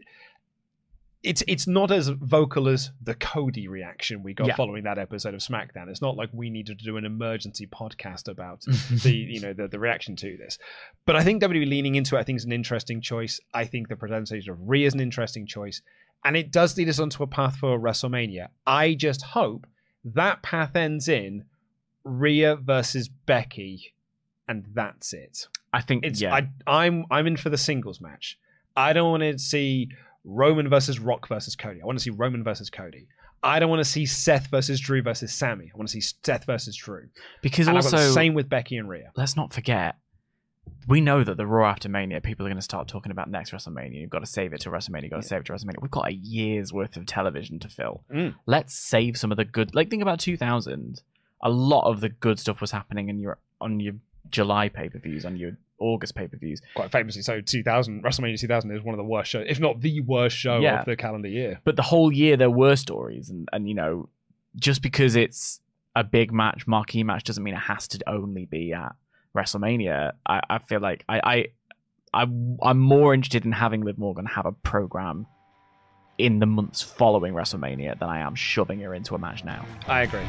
It's 1.23 1.43
it's 1.47 1.67
not 1.67 1.91
as 1.91 2.07
vocal 2.07 2.67
as 2.67 2.89
the 2.99 3.13
Cody 3.13 3.67
reaction 3.67 4.23
we 4.23 4.33
got 4.33 4.47
Yeah. 4.47 4.55
following 4.55 4.85
that 4.85 4.97
episode 4.97 5.35
of 5.35 5.41
SmackDown. 5.41 5.87
It's 5.87 6.01
not 6.01 6.15
like 6.17 6.29
we 6.33 6.49
needed 6.49 6.79
to 6.79 6.85
do 6.85 6.97
an 6.97 7.05
emergency 7.05 7.67
podcast 7.67 8.27
about 8.27 8.61
the 9.03 9.13
you 9.15 9.39
know 9.39 9.53
the, 9.53 9.67
the 9.67 9.77
reaction 9.77 10.15
to 10.15 10.35
this. 10.35 10.57
But 11.05 11.15
I 11.15 11.23
think 11.23 11.43
WWE 11.43 11.69
leaning 11.69 11.93
into 11.93 12.15
it, 12.15 12.19
I 12.19 12.23
think 12.23 12.37
is 12.37 12.45
an 12.45 12.51
interesting 12.51 13.01
choice. 13.01 13.39
I 13.53 13.65
think 13.65 13.87
the 13.87 13.95
presentation 13.95 14.51
of 14.51 14.57
Rhea 14.67 14.87
is 14.87 14.95
an 14.95 14.99
interesting 14.99 15.45
choice, 15.45 15.83
and 16.23 16.37
it 16.37 16.51
does 16.51 16.77
lead 16.77 16.89
us 16.89 16.99
onto 16.99 17.23
a 17.23 17.27
path 17.27 17.57
for 17.57 17.79
WrestleMania. 17.79 18.49
I 18.65 18.93
just 18.93 19.21
hope 19.21 19.67
that 20.03 20.41
path 20.41 20.75
ends 20.75 21.07
in 21.07 21.45
Rhea 22.03 22.55
versus 22.55 23.07
Becky, 23.07 23.93
and 24.47 24.65
that's 24.73 25.13
it. 25.13 25.47
I 25.73 25.81
think 25.81 26.05
It's 26.05 26.21
yeah. 26.21 26.33
I, 26.33 26.49
I'm 26.67 27.05
I'm 27.09 27.27
in 27.27 27.37
for 27.37 27.49
the 27.49 27.57
singles 27.57 28.01
match. 28.01 28.37
I 28.75 28.93
don't 28.93 29.11
want 29.11 29.23
to 29.23 29.37
see 29.37 29.89
Roman 30.23 30.69
versus 30.69 30.99
Rock 30.99 31.27
versus 31.27 31.55
Cody. 31.55 31.81
I 31.81 31.85
want 31.85 31.97
to 31.97 32.03
see 32.03 32.09
Roman 32.09 32.43
versus 32.43 32.69
Cody. 32.69 33.07
I 33.43 33.59
don't 33.59 33.69
want 33.69 33.79
to 33.79 33.89
see 33.89 34.05
Seth 34.05 34.47
versus 34.47 34.79
Drew 34.79 35.01
versus 35.01 35.33
Sami. 35.33 35.71
I 35.73 35.77
want 35.77 35.89
to 35.89 35.93
see 35.93 36.13
Seth 36.23 36.45
versus 36.45 36.75
Drew. 36.75 37.07
because 37.41 37.67
and 37.67 37.75
also 37.75 37.97
the 37.97 38.11
same 38.11 38.33
with 38.33 38.49
Becky 38.49 38.77
and 38.77 38.87
Rhea. 38.87 39.11
let's 39.15 39.35
not 39.35 39.51
forget 39.53 39.95
we 40.87 40.99
know 41.01 41.23
that 41.23 41.37
the 41.37 41.45
Raw 41.45 41.69
after 41.69 41.89
Mania, 41.89 42.21
people 42.21 42.45
are 42.45 42.49
going 42.49 42.57
to 42.57 42.61
start 42.61 42.87
talking 42.87 43.11
about 43.11 43.29
next 43.29 43.51
WrestleMania. 43.51 44.01
You've 44.01 44.09
got 44.09 44.19
to 44.19 44.25
save 44.25 44.53
it 44.53 44.61
to 44.61 44.69
WrestleMania. 44.69 45.03
You've 45.03 45.11
got 45.11 45.21
to 45.21 45.27
save 45.27 45.41
it 45.41 45.45
to 45.45 45.53
WrestleMania. 45.53 45.81
We've 45.81 45.91
got 45.91 46.07
a 46.07 46.13
year's 46.13 46.73
worth 46.73 46.97
of 46.97 47.05
television 47.05 47.59
to 47.59 47.69
fill. 47.69 48.03
Mm. 48.13 48.35
Let's 48.45 48.73
save 48.73 49.17
some 49.17 49.31
of 49.31 49.37
the 49.37 49.45
good. 49.45 49.75
Like 49.75 49.89
think 49.89 50.01
about 50.01 50.19
2000. 50.19 51.01
A 51.43 51.49
lot 51.49 51.89
of 51.89 52.01
the 52.01 52.09
good 52.09 52.39
stuff 52.39 52.61
was 52.61 52.71
happening 52.71 53.09
in 53.09 53.19
your 53.19 53.37
on 53.59 53.79
your 53.79 53.93
July 54.29 54.69
pay 54.69 54.89
per 54.89 54.99
views, 54.99 55.25
on 55.25 55.35
your 55.37 55.51
August 55.79 56.13
pay 56.15 56.27
per 56.27 56.37
views. 56.37 56.61
Quite 56.75 56.91
famously, 56.91 57.21
so 57.23 57.41
2000 57.41 58.03
WrestleMania 58.03 58.39
2000 58.39 58.71
is 58.71 58.83
one 58.83 58.93
of 58.93 58.97
the 58.97 59.03
worst 59.03 59.31
shows, 59.31 59.45
if 59.49 59.59
not 59.59 59.81
the 59.81 60.01
worst 60.01 60.37
show 60.37 60.59
Yeah. 60.59 60.79
of 60.79 60.85
the 60.85 60.95
calendar 60.95 61.27
year. 61.27 61.59
But 61.63 61.75
the 61.75 61.81
whole 61.83 62.11
year 62.11 62.37
there 62.37 62.51
were 62.51 62.75
stories, 62.75 63.29
and 63.29 63.49
and 63.53 63.67
you 63.67 63.73
know, 63.75 64.09
just 64.55 64.81
because 64.83 65.15
it's 65.15 65.59
a 65.95 66.03
big 66.03 66.31
match, 66.31 66.67
marquee 66.67 67.03
match, 67.03 67.23
doesn't 67.23 67.43
mean 67.43 67.55
it 67.55 67.61
has 67.61 67.87
to 67.89 67.99
only 68.07 68.45
be 68.45 68.71
at 68.73 68.95
WrestleMania. 69.35 70.13
I, 70.25 70.41
I 70.49 70.57
feel 70.59 70.79
like 70.79 71.03
I, 71.07 71.21
I 71.23 71.45
I 72.13 72.27
I'm 72.61 72.79
more 72.79 73.13
interested 73.13 73.45
in 73.45 73.51
having 73.51 73.81
Liv 73.81 73.97
Morgan 73.97 74.25
have 74.25 74.45
a 74.45 74.51
program 74.51 75.27
in 76.17 76.39
the 76.39 76.45
months 76.45 76.81
following 76.81 77.33
WrestleMania 77.33 77.97
than 77.99 78.09
I 78.09 78.19
am 78.19 78.35
shoving 78.35 78.81
her 78.81 78.93
into 78.93 79.15
a 79.15 79.17
match 79.17 79.43
now. 79.43 79.65
I 79.87 80.01
agree. 80.01 80.21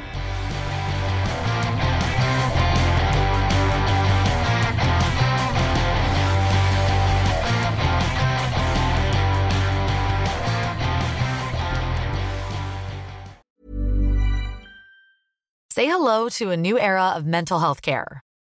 Say 15.73 15.87
hello 15.87 16.29
to 16.29 16.51
a 16.51 16.57
new 16.57 16.79
era 16.79 17.15
of 17.17 17.25
mental 17.25 17.59
health 17.59 17.81
care. 17.81 18.23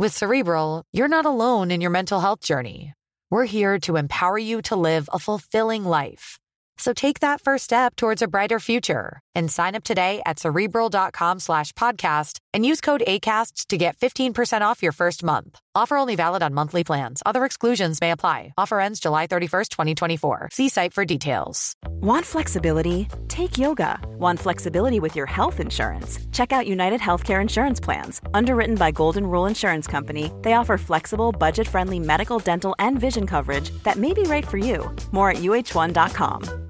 With 0.00 0.16
Cerebral, 0.16 0.82
you're 0.92 1.14
not 1.16 1.26
alone 1.26 1.70
in 1.70 1.82
your 1.82 1.90
mental 1.90 2.20
health 2.20 2.40
journey. 2.40 2.94
We're 3.30 3.44
here 3.44 3.78
to 3.80 3.96
empower 3.96 4.38
you 4.38 4.62
to 4.62 4.74
live 4.74 5.10
a 5.12 5.18
fulfilling 5.18 5.84
life. 5.84 6.38
So 6.78 6.94
take 6.94 7.20
that 7.20 7.42
first 7.42 7.64
step 7.64 7.96
towards 7.96 8.22
a 8.22 8.26
brighter 8.26 8.58
future 8.58 9.20
and 9.34 9.52
sign 9.52 9.74
up 9.74 9.84
today 9.84 10.22
at 10.24 10.38
cerebral.com 10.38 11.40
slash 11.40 11.72
podcast 11.72 12.38
and 12.54 12.64
use 12.64 12.80
code 12.80 13.02
ACAST 13.06 13.66
to 13.66 13.76
get 13.76 13.98
15% 13.98 14.62
off 14.62 14.82
your 14.82 14.92
first 14.92 15.22
month. 15.22 15.60
Offer 15.74 15.98
only 15.98 16.16
valid 16.16 16.42
on 16.42 16.52
monthly 16.52 16.82
plans. 16.82 17.22
Other 17.24 17.44
exclusions 17.44 18.00
may 18.00 18.10
apply. 18.10 18.54
Offer 18.58 18.80
ends 18.80 18.98
July 18.98 19.28
31st, 19.28 19.68
2024. 19.68 20.48
See 20.50 20.68
site 20.68 20.92
for 20.92 21.04
details. 21.04 21.74
Want 22.00 22.26
flexibility? 22.26 23.06
Take 23.28 23.56
yoga. 23.56 24.00
Want 24.18 24.40
flexibility 24.40 24.98
with 24.98 25.14
your 25.14 25.26
health 25.26 25.60
insurance? 25.60 26.18
Check 26.32 26.50
out 26.50 26.66
United 26.66 27.00
Healthcare 27.00 27.40
Insurance 27.40 27.78
Plans. 27.78 28.20
Underwritten 28.34 28.74
by 28.74 28.90
Golden 28.90 29.26
Rule 29.26 29.46
Insurance 29.46 29.86
Company, 29.86 30.32
they 30.42 30.54
offer 30.54 30.76
flexible, 30.76 31.30
budget 31.30 31.68
friendly 31.68 32.00
medical, 32.00 32.40
dental, 32.40 32.74
and 32.80 32.98
vision 32.98 33.26
coverage 33.26 33.70
that 33.84 33.96
may 33.96 34.12
be 34.12 34.22
right 34.22 34.46
for 34.46 34.58
you. 34.58 34.90
More 35.12 35.30
at 35.30 35.36
uh1.com. 35.38 36.69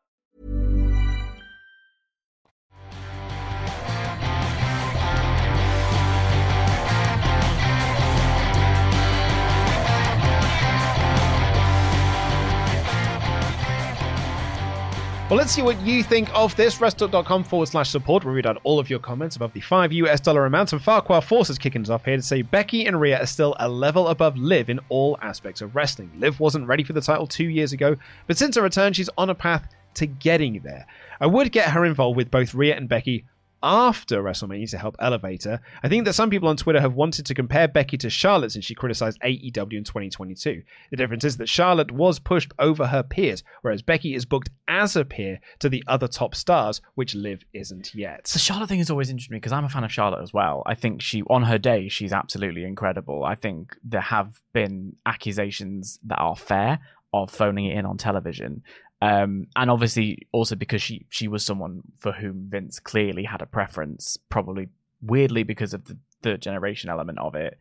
Well, 15.31 15.37
let's 15.37 15.53
see 15.53 15.61
what 15.61 15.79
you 15.79 16.03
think 16.03 16.29
of 16.35 16.53
this. 16.57 16.79
WrestleTalk.com 16.79 17.45
forward 17.45 17.67
slash 17.69 17.89
support. 17.89 18.25
Where 18.25 18.33
We'll 18.33 18.35
read 18.35 18.47
out 18.47 18.59
all 18.65 18.79
of 18.79 18.89
your 18.89 18.99
comments 18.99 19.37
above 19.37 19.53
the 19.53 19.61
5 19.61 19.93
US 19.93 20.19
dollar 20.19 20.45
amount. 20.45 20.73
And 20.73 20.81
Farquhar 20.81 21.21
Forces 21.21 21.57
kicking 21.57 21.83
us 21.83 21.89
off 21.89 22.03
here 22.03 22.17
to 22.17 22.21
say 22.21 22.41
Becky 22.41 22.85
and 22.85 22.99
Rhea 22.99 23.17
are 23.17 23.25
still 23.25 23.55
a 23.57 23.69
level 23.69 24.09
above 24.09 24.35
Liv 24.35 24.69
in 24.69 24.81
all 24.89 25.17
aspects 25.21 25.61
of 25.61 25.73
wrestling. 25.73 26.11
Liv 26.17 26.41
wasn't 26.41 26.67
ready 26.67 26.83
for 26.83 26.91
the 26.91 26.99
title 26.99 27.27
two 27.27 27.45
years 27.45 27.71
ago, 27.71 27.95
but 28.27 28.37
since 28.37 28.57
her 28.57 28.61
return, 28.61 28.91
she's 28.91 29.09
on 29.17 29.29
a 29.29 29.33
path 29.33 29.69
to 29.93 30.05
getting 30.05 30.59
there. 30.65 30.85
I 31.21 31.27
would 31.27 31.53
get 31.53 31.69
her 31.69 31.85
involved 31.85 32.17
with 32.17 32.29
both 32.29 32.53
Rhea 32.53 32.75
and 32.75 32.89
Becky 32.89 33.23
after 33.63 34.21
WrestleMania 34.21 34.69
to 34.71 34.77
help 34.77 34.95
elevate 34.99 35.43
her. 35.43 35.61
I 35.83 35.89
think 35.89 36.05
that 36.05 36.13
some 36.13 36.29
people 36.29 36.49
on 36.49 36.57
Twitter 36.57 36.81
have 36.81 36.93
wanted 36.93 37.25
to 37.25 37.33
compare 37.33 37.67
Becky 37.67 37.97
to 37.97 38.09
Charlotte 38.09 38.51
since 38.51 38.65
she 38.65 38.75
criticized 38.75 39.19
AEW 39.21 39.73
in 39.73 39.83
2022. 39.83 40.63
The 40.89 40.97
difference 40.97 41.23
is 41.23 41.37
that 41.37 41.49
Charlotte 41.49 41.91
was 41.91 42.19
pushed 42.19 42.51
over 42.59 42.87
her 42.87 43.03
peers, 43.03 43.43
whereas 43.61 43.81
Becky 43.81 44.15
is 44.15 44.25
booked 44.25 44.49
as 44.67 44.95
a 44.95 45.05
peer 45.05 45.39
to 45.59 45.69
the 45.69 45.83
other 45.87 46.07
top 46.07 46.35
stars, 46.35 46.81
which 46.95 47.15
Liv 47.15 47.43
isn't 47.53 47.93
yet. 47.93 48.25
The 48.25 48.39
Charlotte 48.39 48.69
thing 48.69 48.79
has 48.79 48.89
always 48.89 49.09
interested 49.09 49.31
me 49.31 49.37
because 49.37 49.51
I'm 49.51 49.65
a 49.65 49.69
fan 49.69 49.83
of 49.83 49.91
Charlotte 49.91 50.23
as 50.23 50.33
well. 50.33 50.63
I 50.65 50.75
think 50.75 51.01
she, 51.01 51.23
on 51.23 51.43
her 51.43 51.57
day, 51.57 51.89
she's 51.89 52.13
absolutely 52.13 52.63
incredible. 52.63 53.23
I 53.23 53.35
think 53.35 53.75
there 53.83 54.01
have 54.01 54.41
been 54.53 54.95
accusations 55.05 55.99
that 56.05 56.19
are 56.19 56.35
fair 56.35 56.79
of 57.13 57.29
phoning 57.29 57.65
it 57.65 57.77
in 57.77 57.85
on 57.85 57.97
television. 57.97 58.63
Um, 59.01 59.47
and 59.55 59.71
obviously 59.71 60.27
also 60.31 60.55
because 60.55 60.81
she 60.81 61.05
she 61.09 61.27
was 61.27 61.43
someone 61.43 61.81
for 61.99 62.11
whom 62.11 62.47
Vince 62.49 62.79
clearly 62.79 63.23
had 63.23 63.41
a 63.41 63.47
preference, 63.47 64.17
probably 64.29 64.69
weirdly 65.01 65.43
because 65.43 65.73
of 65.73 65.85
the 65.85 65.97
third 66.21 66.41
generation 66.41 66.89
element 66.89 67.17
of 67.17 67.33
it, 67.33 67.57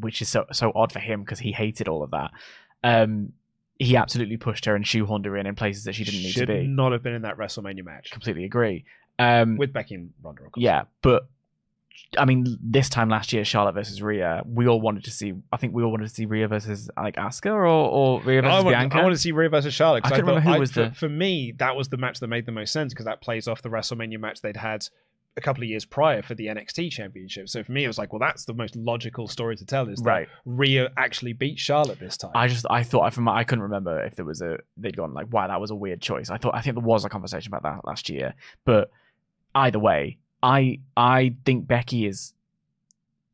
which 0.00 0.22
is 0.22 0.28
so 0.28 0.46
so 0.52 0.70
odd 0.74 0.92
for 0.92 1.00
him 1.00 1.22
because 1.22 1.40
he 1.40 1.52
hated 1.52 1.88
all 1.88 2.02
of 2.02 2.12
that. 2.12 2.30
Um, 2.84 3.32
he 3.78 3.96
absolutely 3.96 4.36
pushed 4.36 4.64
her 4.64 4.74
and 4.76 4.84
shoehorned 4.84 5.24
her 5.26 5.36
in 5.36 5.46
in 5.46 5.54
places 5.54 5.84
that 5.84 5.94
she 5.94 6.04
didn't 6.04 6.20
need 6.20 6.30
Should 6.30 6.46
to 6.46 6.54
be. 6.54 6.66
not 6.66 6.92
have 6.92 7.02
been 7.02 7.14
in 7.14 7.22
that 7.22 7.36
WrestleMania 7.36 7.84
match 7.84 8.10
Completely 8.10 8.44
agree. 8.44 8.84
Um, 9.18 9.56
with 9.56 9.72
Becky 9.72 9.96
and 9.96 10.12
Ronda. 10.22 10.44
Of 10.44 10.52
course. 10.52 10.62
yeah, 10.62 10.82
but 11.02 11.26
I 12.18 12.24
mean, 12.24 12.58
this 12.62 12.88
time 12.88 13.08
last 13.08 13.32
year, 13.32 13.44
Charlotte 13.44 13.74
versus 13.74 14.00
Rhea, 14.00 14.42
we 14.46 14.66
all 14.68 14.80
wanted 14.80 15.04
to 15.04 15.10
see. 15.10 15.32
I 15.52 15.56
think 15.56 15.74
we 15.74 15.82
all 15.82 15.90
wanted 15.90 16.08
to 16.08 16.14
see 16.14 16.24
Rhea 16.26 16.48
versus 16.48 16.88
like 16.96 17.16
Asuka 17.16 17.50
or 17.52 17.66
or 17.66 18.20
Rhea 18.22 18.42
versus 18.42 18.54
I 18.54 18.60
want, 18.62 18.68
Bianca. 18.76 18.98
I 18.98 19.02
want 19.02 19.14
to 19.14 19.20
see 19.20 19.32
Rhea 19.32 19.48
versus 19.48 19.74
Charlotte. 19.74 20.04
I 20.06 20.10
couldn't 20.10 20.26
remember 20.26 20.50
who 20.52 20.58
was 20.60 20.72
for, 20.72 20.84
the- 20.88 20.94
for 20.94 21.08
me, 21.08 21.52
that 21.58 21.74
was 21.76 21.88
the 21.88 21.96
match 21.96 22.20
that 22.20 22.28
made 22.28 22.46
the 22.46 22.52
most 22.52 22.72
sense 22.72 22.92
because 22.92 23.06
that 23.06 23.20
plays 23.20 23.48
off 23.48 23.62
the 23.62 23.68
WrestleMania 23.68 24.18
match 24.20 24.40
they'd 24.40 24.56
had 24.56 24.86
a 25.38 25.40
couple 25.42 25.62
of 25.62 25.68
years 25.68 25.84
prior 25.84 26.22
for 26.22 26.34
the 26.34 26.46
NXT 26.46 26.90
Championship. 26.90 27.46
So 27.50 27.62
for 27.62 27.70
me, 27.72 27.84
it 27.84 27.88
was 27.88 27.98
like, 27.98 28.10
well, 28.10 28.20
that's 28.20 28.46
the 28.46 28.54
most 28.54 28.74
logical 28.74 29.28
story 29.28 29.54
to 29.56 29.66
tell 29.66 29.86
is 29.88 29.98
that 30.00 30.08
Right. 30.08 30.28
Rhea 30.46 30.88
actually 30.96 31.34
beat 31.34 31.58
Charlotte 31.58 32.00
this 32.00 32.16
time. 32.16 32.30
I 32.34 32.48
just 32.48 32.64
I 32.70 32.82
thought 32.82 33.02
I 33.02 33.10
from 33.10 33.28
I 33.28 33.44
couldn't 33.44 33.64
remember 33.64 34.02
if 34.02 34.14
there 34.16 34.24
was 34.24 34.40
a 34.40 34.58
they'd 34.78 34.96
gone 34.96 35.12
like 35.12 35.30
wow 35.32 35.46
that 35.48 35.60
was 35.60 35.70
a 35.70 35.74
weird 35.74 36.00
choice. 36.00 36.30
I 36.30 36.38
thought 36.38 36.54
I 36.54 36.62
think 36.62 36.76
there 36.76 36.84
was 36.84 37.04
a 37.04 37.10
conversation 37.10 37.52
about 37.52 37.64
that 37.64 37.84
last 37.86 38.08
year, 38.08 38.34
but 38.64 38.90
either 39.54 39.78
way, 39.78 40.18
I 40.42 40.80
I 40.96 41.34
think 41.44 41.66
Becky 41.66 42.06
is. 42.06 42.32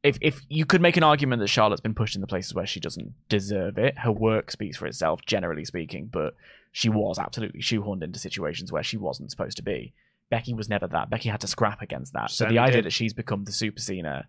If 0.02 0.18
if 0.20 0.40
you 0.48 0.66
could 0.66 0.80
make 0.80 0.96
an 0.96 1.04
argument 1.04 1.40
that 1.40 1.48
Charlotte's 1.48 1.80
been 1.80 1.94
pushed 1.94 2.16
in 2.16 2.20
the 2.20 2.26
places 2.26 2.54
where 2.54 2.66
she 2.66 2.80
doesn't 2.80 3.14
deserve 3.28 3.78
it, 3.78 3.98
her 3.98 4.10
work 4.10 4.50
speaks 4.50 4.76
for 4.76 4.86
itself, 4.86 5.20
generally 5.26 5.64
speaking. 5.64 6.06
But 6.06 6.34
she 6.72 6.88
was 6.88 7.18
absolutely 7.18 7.60
shoehorned 7.60 8.02
into 8.02 8.18
situations 8.18 8.72
where 8.72 8.82
she 8.82 8.96
wasn't 8.96 9.30
supposed 9.30 9.58
to 9.58 9.62
be. 9.62 9.92
Becky 10.30 10.54
was 10.54 10.68
never 10.68 10.86
that. 10.88 11.10
Becky 11.10 11.28
had 11.28 11.40
to 11.42 11.46
scrap 11.46 11.82
against 11.82 12.14
that. 12.14 12.30
So 12.30 12.46
the 12.46 12.58
idea 12.58 12.82
that 12.82 12.92
she's 12.92 13.12
become 13.12 13.44
the 13.44 13.52
super 13.52 13.80
Cena 13.80 14.26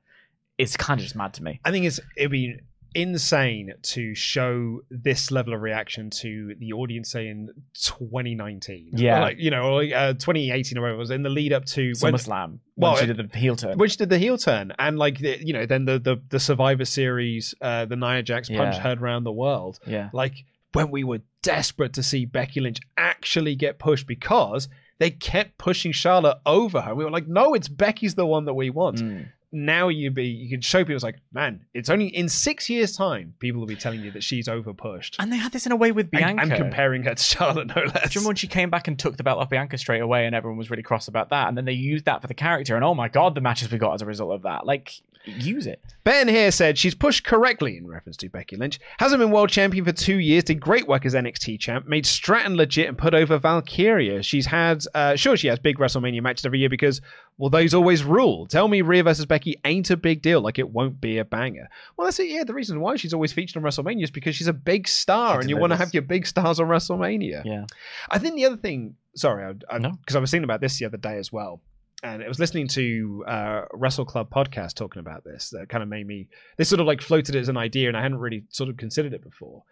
is 0.57 0.75
kind 0.77 0.99
of 0.99 1.03
just 1.03 1.15
mad 1.15 1.33
to 1.35 1.43
me. 1.43 1.59
I 1.63 1.71
think 1.71 1.85
it's 1.85 1.99
it'd 2.17 2.29
be 2.29 2.59
insane 2.95 3.73
to 3.81 4.13
show 4.15 4.81
this 4.89 5.31
level 5.31 5.53
of 5.53 5.61
reaction 5.61 6.09
to 6.09 6.55
the 6.59 6.73
audience 6.73 7.11
say 7.11 7.27
in 7.27 7.49
2019 7.73 8.91
Yeah. 8.93 9.21
Like 9.21 9.39
you 9.39 9.51
know 9.51 9.63
or 9.63 9.83
like, 9.83 9.93
uh, 9.93 10.13
2018 10.13 10.77
or 10.77 10.81
whatever 10.81 10.95
it 10.95 10.99
was 10.99 11.11
in 11.11 11.23
the 11.23 11.29
lead 11.29 11.53
up 11.53 11.65
to 11.65 11.93
when, 11.99 12.13
SummerSlam 12.13 12.59
Well, 12.75 12.95
she 12.95 13.05
did 13.05 13.17
the 13.17 13.37
heel 13.37 13.55
turn. 13.55 13.77
which 13.77 13.97
did 13.97 14.09
the 14.09 14.17
heel 14.17 14.37
turn 14.37 14.73
and 14.79 14.97
like 14.97 15.19
the, 15.19 15.37
you 15.45 15.53
know 15.53 15.65
then 15.65 15.85
the 15.85 15.99
the, 15.99 16.21
the 16.29 16.39
survivor 16.39 16.85
series 16.85 17.55
uh 17.61 17.85
the 17.85 17.95
nia 17.95 18.23
jax 18.23 18.49
punch 18.49 18.75
Yeah. 18.75 18.81
heard 18.81 19.01
around 19.01 19.23
the 19.23 19.31
world 19.31 19.79
yeah. 19.85 20.09
like 20.13 20.45
when 20.73 20.89
we 20.91 21.03
were 21.03 21.21
desperate 21.41 21.93
to 21.93 22.03
see 22.03 22.25
becky 22.25 22.59
lynch 22.59 22.79
actually 22.97 23.55
get 23.55 23.79
pushed 23.79 24.07
because 24.07 24.67
they 24.99 25.09
kept 25.11 25.57
pushing 25.57 25.91
charlotte 25.91 26.37
over 26.45 26.81
her 26.81 26.95
we 26.95 27.03
were 27.03 27.11
like 27.11 27.27
no 27.27 27.53
it's 27.53 27.67
becky's 27.67 28.15
the 28.15 28.25
one 28.25 28.45
that 28.45 28.53
we 28.53 28.69
want 28.69 28.97
Mm. 29.01 29.27
Now 29.53 29.87
you'd 29.87 30.15
be 30.15 30.25
you 30.25 30.49
could 30.49 30.65
show 30.65 30.79
people 30.79 30.95
it's 30.95 31.03
like 31.03 31.19
man 31.31 31.63
it's 31.73 31.89
only 31.89 32.07
in 32.07 32.27
six 32.27 32.69
years 32.69 32.97
time 32.97 33.33
people 33.39 33.59
will 33.59 33.67
be 33.67 33.75
telling 33.75 34.01
you 34.01 34.09
that 34.11 34.23
she's 34.23 34.47
over 34.47 34.73
pushed 34.73 35.15
And 35.19 35.31
they 35.31 35.37
had 35.37 35.51
this 35.51 35.65
in 35.65 35.71
a 35.71 35.75
way 35.75 35.91
with 35.91 36.09
and, 36.11 36.11
Bianca. 36.11 36.41
and 36.41 36.51
comparing 36.53 37.03
her 37.03 37.13
to 37.13 37.23
charlotte 37.23 37.67
no 37.67 37.83
less 37.83 37.93
Do 37.93 37.99
you 37.99 38.03
remember 38.15 38.29
when 38.29 38.35
she 38.35 38.47
came 38.47 38.69
back 38.69 38.87
and 38.87 38.97
took 38.97 39.15
the 39.15 39.23
belt 39.23 39.39
off 39.39 39.49
Bianca 39.49 39.77
straight 39.77 40.01
away, 40.01 40.25
and 40.25 40.35
everyone 40.35 40.57
was 40.57 40.69
really 40.69 40.83
cross 40.83 41.07
about 41.07 41.29
that? 41.29 41.47
And 41.47 41.55
then 41.57 41.65
they 41.65 41.73
used 41.73 42.05
that 42.05 42.21
for 42.21 42.27
the 42.27 42.33
character, 42.33 42.75
and 42.75 42.83
oh 42.83 42.95
my 42.95 43.07
god, 43.07 43.35
the 43.35 43.41
matches 43.41 43.71
we 43.71 43.77
got 43.77 43.93
as 43.93 44.01
a 44.01 44.05
result 44.05 44.33
of 44.33 44.41
that. 44.41 44.65
Like, 44.65 44.91
use 45.25 45.67
it. 45.67 45.81
Ben 46.03 46.27
here 46.27 46.51
said 46.51 46.77
she's 46.77 46.95
pushed 46.95 47.23
correctly 47.23 47.77
in 47.77 47.87
reference 47.87 48.17
to 48.17 48.29
Becky 48.29 48.55
Lynch. 48.57 48.79
Hasn't 48.99 49.19
been 49.19 49.31
world 49.31 49.49
champion 49.49 49.85
for 49.85 49.91
two 49.93 50.17
years. 50.17 50.43
Did 50.43 50.59
great 50.59 50.87
work 50.87 51.05
as 51.05 51.13
NXT 51.13 51.59
champ. 51.59 51.87
Made 51.87 52.05
Stratton 52.05 52.55
legit 52.55 52.87
and 52.89 52.97
put 52.97 53.13
over 53.13 53.37
Valkyria. 53.37 54.21
She's 54.23 54.45
had, 54.45 54.83
uh, 54.93 55.15
sure, 55.15 55.37
she 55.37 55.47
has 55.47 55.59
big 55.59 55.77
WrestleMania 55.77 56.21
matches 56.21 56.45
every 56.45 56.59
year 56.59 56.69
because, 56.69 56.99
well, 57.37 57.49
those 57.49 57.73
always 57.73 58.03
rule. 58.03 58.45
Tell 58.47 58.67
me 58.67 58.81
Rhea 58.81 59.03
versus 59.03 59.25
Becky 59.25 59.59
ain't 59.63 59.89
a 59.89 59.97
big 59.97 60.21
deal. 60.21 60.41
Like 60.41 60.59
it 60.59 60.69
won't 60.69 60.99
be 60.99 61.17
a 61.19 61.25
banger. 61.25 61.69
Well, 61.95 62.05
that's 62.05 62.19
it. 62.19 62.27
Yeah, 62.29 62.43
the 62.43 62.53
reason 62.53 62.79
why 62.81 62.95
she's 62.97 63.13
always 63.13 63.31
featured 63.31 63.57
on 63.57 63.63
WrestleMania 63.69 64.03
is 64.03 64.11
because 64.11 64.35
she's 64.35 64.47
a 64.47 64.53
big 64.53 64.87
star, 64.87 65.39
and 65.39 65.49
you 65.49 65.57
want 65.57 65.71
to 65.71 65.77
have 65.77 65.93
your 65.93 66.03
big 66.03 66.27
stars 66.27 66.59
on 66.59 66.67
WrestleMania. 66.67 67.43
Yeah. 67.45 67.65
I 68.09 68.19
think 68.19 68.35
the 68.35 68.45
other 68.45 68.57
thing, 68.57 68.95
sorry, 69.15 69.51
because 69.53 69.67
I, 69.69 69.77
No. 69.79 69.97
'cause 70.05 70.15
I 70.15 70.19
was 70.19 70.31
thinking 70.31 70.43
about 70.43 70.61
this 70.61 70.77
the 70.79 70.85
other 70.85 70.97
day 70.97 71.17
as 71.17 71.31
well, 71.31 71.61
and 72.03 72.21
it 72.21 72.27
was 72.27 72.37
listening 72.39 72.67
to 72.69 73.23
uh, 73.27 73.61
Wrestle 73.73 74.05
Club 74.05 74.29
podcast 74.29 74.73
talking 74.75 74.99
about 74.99 75.23
this. 75.23 75.49
That 75.51 75.69
kind 75.69 75.81
of 75.81 75.89
made 75.89 76.05
me. 76.05 76.27
This 76.57 76.69
sort 76.69 76.79
of 76.81 76.85
like 76.87 77.01
floated 77.01 77.35
as 77.35 77.49
an 77.49 77.57
idea, 77.57 77.87
and 77.87 77.97
I 77.97 78.01
hadn't 78.01 78.19
really 78.19 78.43
sort 78.49 78.69
of 78.69 78.77
considered 78.77 79.13
it 79.13 79.23
before. 79.23 79.63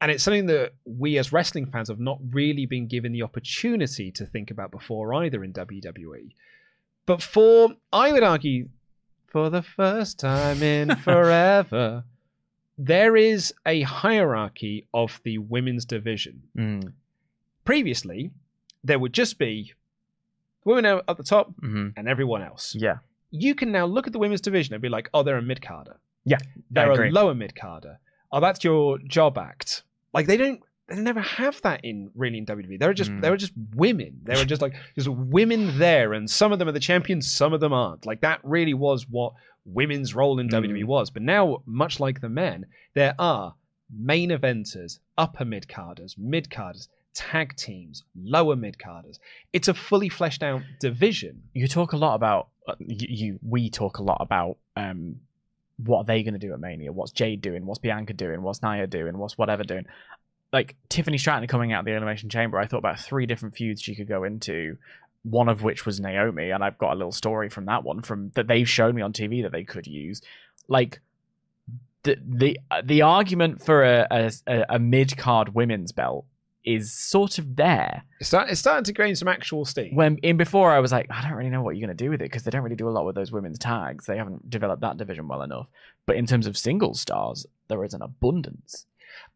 And 0.00 0.10
it's 0.10 0.22
something 0.24 0.46
that 0.46 0.72
we 0.84 1.16
as 1.16 1.32
wrestling 1.32 1.66
fans 1.70 1.88
have 1.88 2.00
not 2.00 2.18
really 2.30 2.66
been 2.66 2.86
given 2.86 3.12
the 3.12 3.22
opportunity 3.22 4.10
to 4.12 4.26
think 4.26 4.50
about 4.50 4.70
before 4.70 5.14
either 5.14 5.42
in 5.42 5.52
WWE. 5.54 6.32
But 7.06 7.22
for, 7.22 7.70
I 7.92 8.12
would 8.12 8.22
argue, 8.22 8.68
for 9.28 9.48
the 9.48 9.62
first 9.62 10.18
time 10.18 10.62
in 10.62 10.96
forever, 11.04 12.04
there 12.76 13.16
is 13.16 13.54
a 13.64 13.82
hierarchy 13.82 14.86
of 14.92 15.20
the 15.24 15.38
women's 15.38 15.86
division 15.86 16.42
Mm. 16.58 16.92
previously 17.64 18.30
there 18.84 18.98
would 18.98 19.12
just 19.14 19.38
be 19.38 19.72
women 20.66 20.84
out 20.84 21.04
at 21.08 21.16
the 21.16 21.22
top 21.22 21.54
hmm 21.60 21.88
and 21.96 22.06
everyone 22.08 22.42
else. 22.42 22.74
Yeah. 22.78 22.98
You 23.30 23.54
can 23.54 23.72
now 23.72 23.86
look 23.86 24.06
at 24.06 24.12
the 24.12 24.18
women's 24.18 24.40
division 24.40 24.74
and 24.74 24.82
be 24.82 24.88
like, 24.88 25.08
oh, 25.14 25.22
they're 25.22 25.38
a 25.38 25.42
mid 25.42 25.60
carder. 25.62 25.96
Yeah, 26.24 26.38
They're 26.70 26.90
a 27.06 27.10
lower 27.10 27.34
mid 27.34 27.54
carder. 27.54 27.98
Oh, 28.32 28.40
that's 28.40 28.62
your 28.64 28.98
job 28.98 29.38
act. 29.38 29.82
Like 30.12 30.26
they 30.26 30.36
don't 30.36 30.60
they 30.88 30.96
never 31.00 31.20
have 31.20 31.60
that 31.62 31.80
in 31.84 32.10
really 32.14 32.38
in 32.38 32.46
WWE. 32.46 32.78
They 32.78 32.86
were 32.86 32.94
just 32.94 33.10
Mm. 33.10 33.20
they 33.20 33.30
were 33.30 33.36
just 33.36 33.52
women. 33.74 34.20
They 34.24 34.36
were 34.36 34.44
just 34.44 34.62
like 34.62 34.74
just 34.96 35.08
women 35.08 35.78
there, 35.78 36.12
and 36.12 36.28
some 36.30 36.52
of 36.52 36.58
them 36.58 36.68
are 36.68 36.72
the 36.72 36.80
champions, 36.80 37.30
some 37.30 37.52
of 37.52 37.60
them 37.60 37.72
aren't. 37.72 38.06
Like 38.06 38.20
that 38.22 38.40
really 38.42 38.74
was 38.74 39.06
what 39.08 39.32
women's 39.64 40.14
role 40.14 40.38
in 40.40 40.48
Mm. 40.48 40.52
WWE 40.64 40.84
was. 40.84 41.10
But 41.10 41.22
now, 41.22 41.62
much 41.66 41.98
like 42.00 42.20
the 42.20 42.28
men, 42.28 42.66
there 42.94 43.14
are 43.18 43.54
main 43.92 44.30
eventers, 44.30 44.98
upper 45.18 45.44
mid 45.44 45.68
carders, 45.68 46.14
mid 46.18 46.50
carders, 46.50 46.88
tag 47.16 47.56
teams, 47.56 48.04
lower 48.14 48.54
mid 48.54 48.78
carders. 48.78 49.18
It's 49.52 49.68
a 49.68 49.74
fully 49.74 50.08
fleshed 50.08 50.42
out 50.42 50.60
division. 50.80 51.42
You 51.54 51.66
talk 51.66 51.92
a 51.92 51.96
lot 51.96 52.14
about 52.14 52.48
uh, 52.68 52.74
you. 52.78 53.40
We 53.42 53.70
talk 53.70 53.98
a 53.98 54.02
lot 54.02 54.18
about 54.20 54.58
um, 54.76 55.16
what 55.78 56.00
are 56.00 56.04
they 56.04 56.22
going 56.22 56.34
to 56.34 56.38
do 56.38 56.52
at 56.52 56.60
Mania? 56.60 56.92
What's 56.92 57.12
Jade 57.12 57.40
doing? 57.40 57.64
What's 57.64 57.78
Bianca 57.78 58.12
doing? 58.12 58.42
What's 58.42 58.62
Nia 58.62 58.86
doing? 58.86 59.16
What's 59.16 59.38
whatever 59.38 59.64
doing? 59.64 59.86
Like 60.52 60.76
Tiffany 60.90 61.18
Stratton 61.18 61.48
coming 61.48 61.72
out 61.72 61.80
of 61.80 61.84
the 61.86 61.92
Elimination 61.92 62.28
Chamber, 62.28 62.58
I 62.58 62.66
thought 62.66 62.78
about 62.78 63.00
three 63.00 63.26
different 63.26 63.56
feuds 63.56 63.82
she 63.82 63.94
could 63.94 64.08
go 64.08 64.22
into. 64.22 64.76
One 65.22 65.48
of 65.48 65.62
which 65.62 65.84
was 65.84 65.98
Naomi, 65.98 66.50
and 66.50 66.62
I've 66.62 66.78
got 66.78 66.92
a 66.92 66.96
little 66.96 67.10
story 67.10 67.48
from 67.48 67.64
that 67.64 67.82
one 67.82 68.02
from 68.02 68.30
that 68.36 68.46
they've 68.46 68.68
shown 68.68 68.94
me 68.94 69.02
on 69.02 69.12
TV 69.12 69.42
that 69.42 69.50
they 69.50 69.64
could 69.64 69.86
use. 69.86 70.22
Like 70.68 71.00
the 72.04 72.16
the 72.24 72.60
the 72.84 73.02
argument 73.02 73.64
for 73.64 73.82
a 73.82 74.06
a, 74.46 74.64
a 74.68 74.78
mid 74.78 75.16
card 75.16 75.54
women's 75.54 75.90
belt 75.90 76.26
is 76.66 76.92
sort 76.92 77.38
of 77.38 77.56
there. 77.56 78.04
It's, 78.20 78.28
start, 78.28 78.50
it's 78.50 78.60
starting 78.60 78.84
to 78.84 78.92
gain 78.92 79.14
some 79.14 79.28
actual 79.28 79.64
steam. 79.64 79.94
When 79.94 80.18
in 80.18 80.36
before, 80.36 80.72
I 80.72 80.80
was 80.80 80.92
like, 80.92 81.06
I 81.10 81.22
don't 81.22 81.32
really 81.32 81.48
know 81.48 81.62
what 81.62 81.76
you're 81.76 81.86
going 81.86 81.96
to 81.96 82.04
do 82.04 82.10
with 82.10 82.20
it 82.20 82.24
because 82.24 82.42
they 82.42 82.50
don't 82.50 82.62
really 82.62 82.76
do 82.76 82.88
a 82.88 82.90
lot 82.90 83.06
with 83.06 83.14
those 83.14 83.32
women's 83.32 83.58
tags. 83.58 84.06
They 84.06 84.16
haven't 84.16 84.50
developed 84.50 84.82
that 84.82 84.96
division 84.96 85.28
well 85.28 85.42
enough. 85.42 85.68
But 86.06 86.16
in 86.16 86.26
terms 86.26 86.46
of 86.46 86.58
single 86.58 86.94
stars, 86.94 87.46
there 87.68 87.84
is 87.84 87.94
an 87.94 88.02
abundance. 88.02 88.86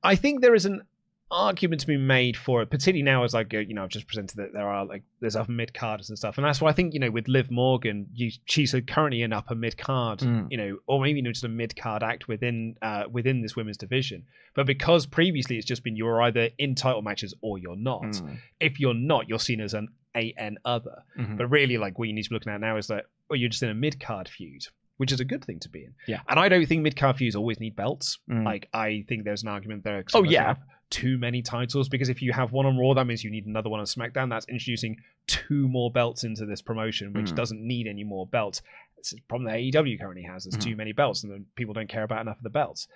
I 0.03 0.17
think 0.17 0.41
there 0.41 0.55
is 0.55 0.67
an 0.67 0.83
argument 1.31 1.81
to 1.83 1.87
be 1.87 1.97
made 1.97 2.37
for 2.37 2.63
it, 2.63 2.71
particularly 2.71 3.03
now 3.03 3.25
as 3.25 3.35
like 3.35 3.53
uh, 3.55 3.59
you 3.59 3.75
know 3.75 3.85
I've 3.85 3.89
just 3.91 4.07
presented 4.07 4.37
that 4.39 4.53
there 4.53 4.69
are 4.69 4.85
like 4.85 5.03
there's 5.21 5.37
upper 5.37 5.53
mid 5.53 5.73
carders 5.75 6.09
and 6.09 6.19
stuff, 6.19 6.39
and 6.39 6.45
that's 6.45 6.61
why 6.61 6.71
I 6.71 6.73
think 6.73 6.95
you 6.95 7.01
know 7.01 7.11
with 7.11 7.29
Liv 7.29 7.51
Morgan, 7.51 8.07
you, 8.15 8.31
she's 8.47 8.75
currently 8.89 9.23
an 9.23 9.33
upper 9.33 9.55
mid 9.55 9.77
card, 9.79 10.21
Mm. 10.21 10.49
you 10.51 10.57
know, 10.57 10.79
or 10.87 11.01
maybe 11.01 11.19
even 11.21 11.33
just 11.33 11.45
a 11.45 11.49
mid 11.49 11.77
card 11.77 12.03
act 12.03 12.29
within 12.29 12.77
uh, 12.83 13.05
within 13.11 13.43
this 13.43 13.55
women's 13.57 13.77
division. 13.77 14.25
But 14.55 14.67
because 14.67 15.07
previously 15.07 15.57
it's 15.57 15.67
just 15.67 15.85
been 15.85 15.97
you're 15.97 16.21
either 16.23 16.51
in 16.59 16.75
title 16.75 17.03
matches 17.03 17.35
or 17.41 17.59
you're 17.59 17.77
not. 17.77 18.03
Mm. 18.03 18.39
If 18.59 18.81
you're 18.81 18.95
not, 18.95 19.29
you're 19.29 19.39
seen 19.39 19.61
as 19.61 19.75
an 19.75 19.89
AN 20.15 20.59
other. 20.65 21.05
Mhm. 21.19 21.37
But 21.39 21.47
really, 21.49 21.79
like 21.79 21.99
what 21.99 22.09
you 22.09 22.15
need 22.15 22.25
to 22.25 22.31
be 22.31 22.35
looking 22.35 22.53
at 22.53 22.61
now 22.61 22.77
is 22.77 22.89
that, 22.89 23.05
well, 23.29 23.39
you're 23.39 23.49
just 23.49 23.63
in 23.63 23.69
a 23.71 23.75
mid 23.75 24.01
card 24.01 24.29
feud, 24.29 24.63
which 24.97 25.13
is 25.13 25.21
a 25.21 25.25
good 25.25 25.45
thing 25.45 25.61
to 25.61 25.69
be 25.69 25.85
in. 25.85 25.95
Yeah. 26.09 26.19
And 26.29 26.41
I 26.41 26.49
don't 26.49 26.67
think 26.67 26.83
mid 26.83 26.97
card 26.97 27.17
feuds 27.17 27.37
always 27.37 27.61
need 27.61 27.77
belts. 27.77 28.19
Mm. 28.29 28.45
Like 28.45 28.69
I 28.75 29.05
think 29.09 29.23
there's 29.25 29.43
an 29.43 29.49
argument 29.49 29.85
there. 29.85 30.05
Oh, 30.15 30.25
yeah. 30.25 30.57
Too 30.91 31.19
many 31.19 31.41
titles 31.41 31.89
because 31.89 32.09
if 32.09 32.21
you 32.21 32.33
have 32.33 32.53
one 32.53 32.67
on 32.67 32.77
Raw, 32.77 32.95
that 32.95 33.07
means 33.07 33.23
you 33.23 33.31
need 33.31 33.47
another 33.47 33.71
one 33.71 33.79
on 33.81 33.87
SmackDown. 33.87 34.29
That's 34.29 34.47
introducing 34.49 34.97
two 35.27 35.69
more 35.69 35.91
belts 35.91 36.25
into 36.25 36.45
this 36.47 36.61
promotion, 36.61 37.13
which 37.13 37.31
Mm. 37.33 37.37
doesn't 37.37 37.61
need 37.61 37.87
any 37.87 38.03
more 38.05 38.27
belts. 38.27 38.61
It's 38.99 39.13
a 39.13 39.21
problem 39.29 39.47
that 39.47 39.57
AEW 39.57 39.99
currently 39.99 40.25
has. 40.25 40.45
There's 40.45 40.57
Mhm. 40.57 40.71
too 40.71 40.77
many 40.77 40.93
belts, 40.93 41.23
and 41.23 41.33
then 41.33 41.47
people 41.55 41.73
don't 41.75 41.89
care 41.89 42.03
about 42.03 42.21
enough 42.23 42.39
of 42.39 42.43
the 42.43 42.51
belts. 42.51 42.89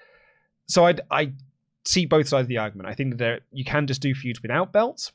So 0.67 0.87
I 0.87 0.95
I 1.11 1.33
see 1.85 2.07
both 2.07 2.27
sides 2.29 2.45
of 2.47 2.49
the 2.49 2.59
argument. 2.59 2.89
I 2.89 2.95
think 2.95 3.11
that 3.11 3.19
there, 3.19 3.41
you 3.53 3.65
can 3.65 3.87
just 3.87 4.01
do 4.03 4.15
feuds 4.15 4.41
without 4.43 4.73
belts, 4.73 5.13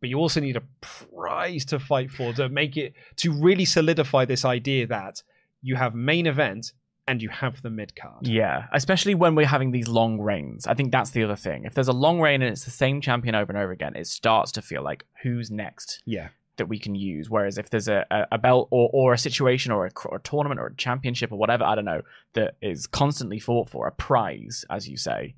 but 0.00 0.08
you 0.08 0.18
also 0.18 0.40
need 0.40 0.56
a 0.56 0.62
prize 0.80 1.64
to 1.66 1.78
fight 1.78 2.10
for 2.10 2.32
to 2.34 2.48
make 2.48 2.76
it 2.76 2.94
to 3.16 3.32
really 3.32 3.64
solidify 3.64 4.24
this 4.24 4.44
idea 4.44 4.86
that 4.86 5.22
you 5.60 5.76
have 5.76 5.94
main 5.94 6.26
event 6.26 6.72
and 7.06 7.20
you 7.22 7.28
have 7.28 7.62
the 7.62 7.70
mid 7.70 7.94
card. 7.96 8.26
Yeah, 8.26 8.66
especially 8.72 9.14
when 9.14 9.34
we're 9.34 9.46
having 9.46 9.72
these 9.72 9.88
long 9.88 10.20
reigns. 10.20 10.66
I 10.66 10.74
think 10.74 10.92
that's 10.92 11.10
the 11.10 11.24
other 11.24 11.36
thing. 11.36 11.64
If 11.64 11.74
there's 11.74 11.88
a 11.88 11.92
long 11.92 12.20
reign 12.20 12.42
and 12.42 12.52
it's 12.52 12.64
the 12.64 12.70
same 12.70 13.00
champion 13.00 13.34
over 13.34 13.52
and 13.52 13.60
over 13.60 13.72
again, 13.72 13.96
it 13.96 14.06
starts 14.06 14.52
to 14.52 14.62
feel 14.62 14.82
like 14.82 15.04
who's 15.22 15.50
next 15.50 16.02
Yeah. 16.06 16.28
that 16.58 16.66
we 16.66 16.78
can 16.78 16.94
use. 16.94 17.28
Whereas 17.28 17.58
if 17.58 17.70
there's 17.70 17.88
a, 17.88 18.04
a, 18.10 18.26
a 18.32 18.38
belt 18.38 18.68
or, 18.70 18.88
or 18.92 19.12
a 19.12 19.18
situation 19.18 19.72
or 19.72 19.86
a, 19.86 19.90
or 20.06 20.18
a 20.18 20.22
tournament 20.22 20.60
or 20.60 20.66
a 20.66 20.76
championship 20.76 21.32
or 21.32 21.38
whatever, 21.38 21.64
I 21.64 21.74
don't 21.74 21.84
know, 21.84 22.02
that 22.34 22.54
is 22.62 22.86
constantly 22.86 23.40
fought 23.40 23.68
for, 23.68 23.86
a 23.88 23.92
prize, 23.92 24.64
as 24.70 24.88
you 24.88 24.96
say, 24.96 25.34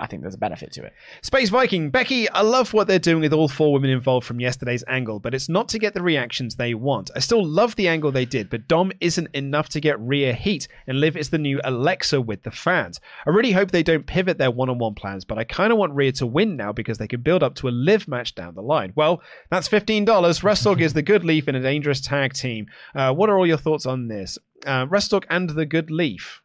I 0.00 0.06
think 0.06 0.22
there's 0.22 0.34
a 0.34 0.38
benefit 0.38 0.72
to 0.72 0.84
it. 0.84 0.92
Space 1.22 1.48
Viking, 1.48 1.90
Becky, 1.90 2.28
I 2.28 2.42
love 2.42 2.72
what 2.72 2.86
they're 2.86 2.98
doing 2.98 3.22
with 3.22 3.32
all 3.32 3.48
four 3.48 3.72
women 3.72 3.90
involved 3.90 4.26
from 4.26 4.40
yesterday's 4.40 4.84
angle, 4.86 5.18
but 5.18 5.34
it's 5.34 5.48
not 5.48 5.68
to 5.70 5.78
get 5.78 5.94
the 5.94 6.02
reactions 6.02 6.56
they 6.56 6.74
want. 6.74 7.10
I 7.16 7.20
still 7.20 7.44
love 7.44 7.74
the 7.76 7.88
angle 7.88 8.12
they 8.12 8.26
did, 8.26 8.50
but 8.50 8.68
Dom 8.68 8.92
isn't 9.00 9.34
enough 9.34 9.68
to 9.70 9.80
get 9.80 9.98
Rhea 10.00 10.34
heat, 10.34 10.68
and 10.86 11.00
Liv 11.00 11.16
is 11.16 11.30
the 11.30 11.38
new 11.38 11.60
Alexa 11.64 12.20
with 12.20 12.42
the 12.42 12.50
fans. 12.50 13.00
I 13.26 13.30
really 13.30 13.52
hope 13.52 13.70
they 13.70 13.82
don't 13.82 14.06
pivot 14.06 14.38
their 14.38 14.50
one 14.50 14.68
on 14.68 14.78
one 14.78 14.94
plans, 14.94 15.24
but 15.24 15.38
I 15.38 15.44
kind 15.44 15.72
of 15.72 15.78
want 15.78 15.94
Rhea 15.94 16.12
to 16.12 16.26
win 16.26 16.56
now 16.56 16.72
because 16.72 16.98
they 16.98 17.08
could 17.08 17.24
build 17.24 17.42
up 17.42 17.54
to 17.56 17.68
a 17.68 17.70
Liv 17.70 18.06
match 18.06 18.34
down 18.34 18.54
the 18.54 18.62
line. 18.62 18.92
Well, 18.94 19.22
that's 19.50 19.68
$15. 19.68 20.04
Restalk 20.04 20.80
is 20.80 20.92
the 20.92 21.02
good 21.02 21.24
leaf 21.24 21.48
in 21.48 21.54
a 21.54 21.62
dangerous 21.62 22.00
tag 22.00 22.34
team. 22.34 22.66
Uh, 22.94 23.12
what 23.14 23.30
are 23.30 23.38
all 23.38 23.46
your 23.46 23.56
thoughts 23.56 23.86
on 23.86 24.08
this? 24.08 24.38
Uh, 24.66 24.86
and 25.30 25.50
the 25.50 25.66
good 25.66 25.90
leaf. 25.90 26.42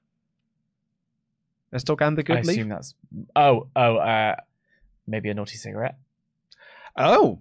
Restalk 1.74 2.02
and 2.06 2.18
the 2.18 2.22
I 2.22 2.24
good 2.24 2.46
leaf? 2.46 2.58
assume 2.58 2.70
that's. 2.70 2.94
Oh, 3.36 3.68
oh, 3.76 3.96
uh, 3.98 4.36
maybe 5.08 5.30
a 5.30 5.34
naughty 5.34 5.58
cigarette. 5.58 5.98
Oh. 6.98 7.40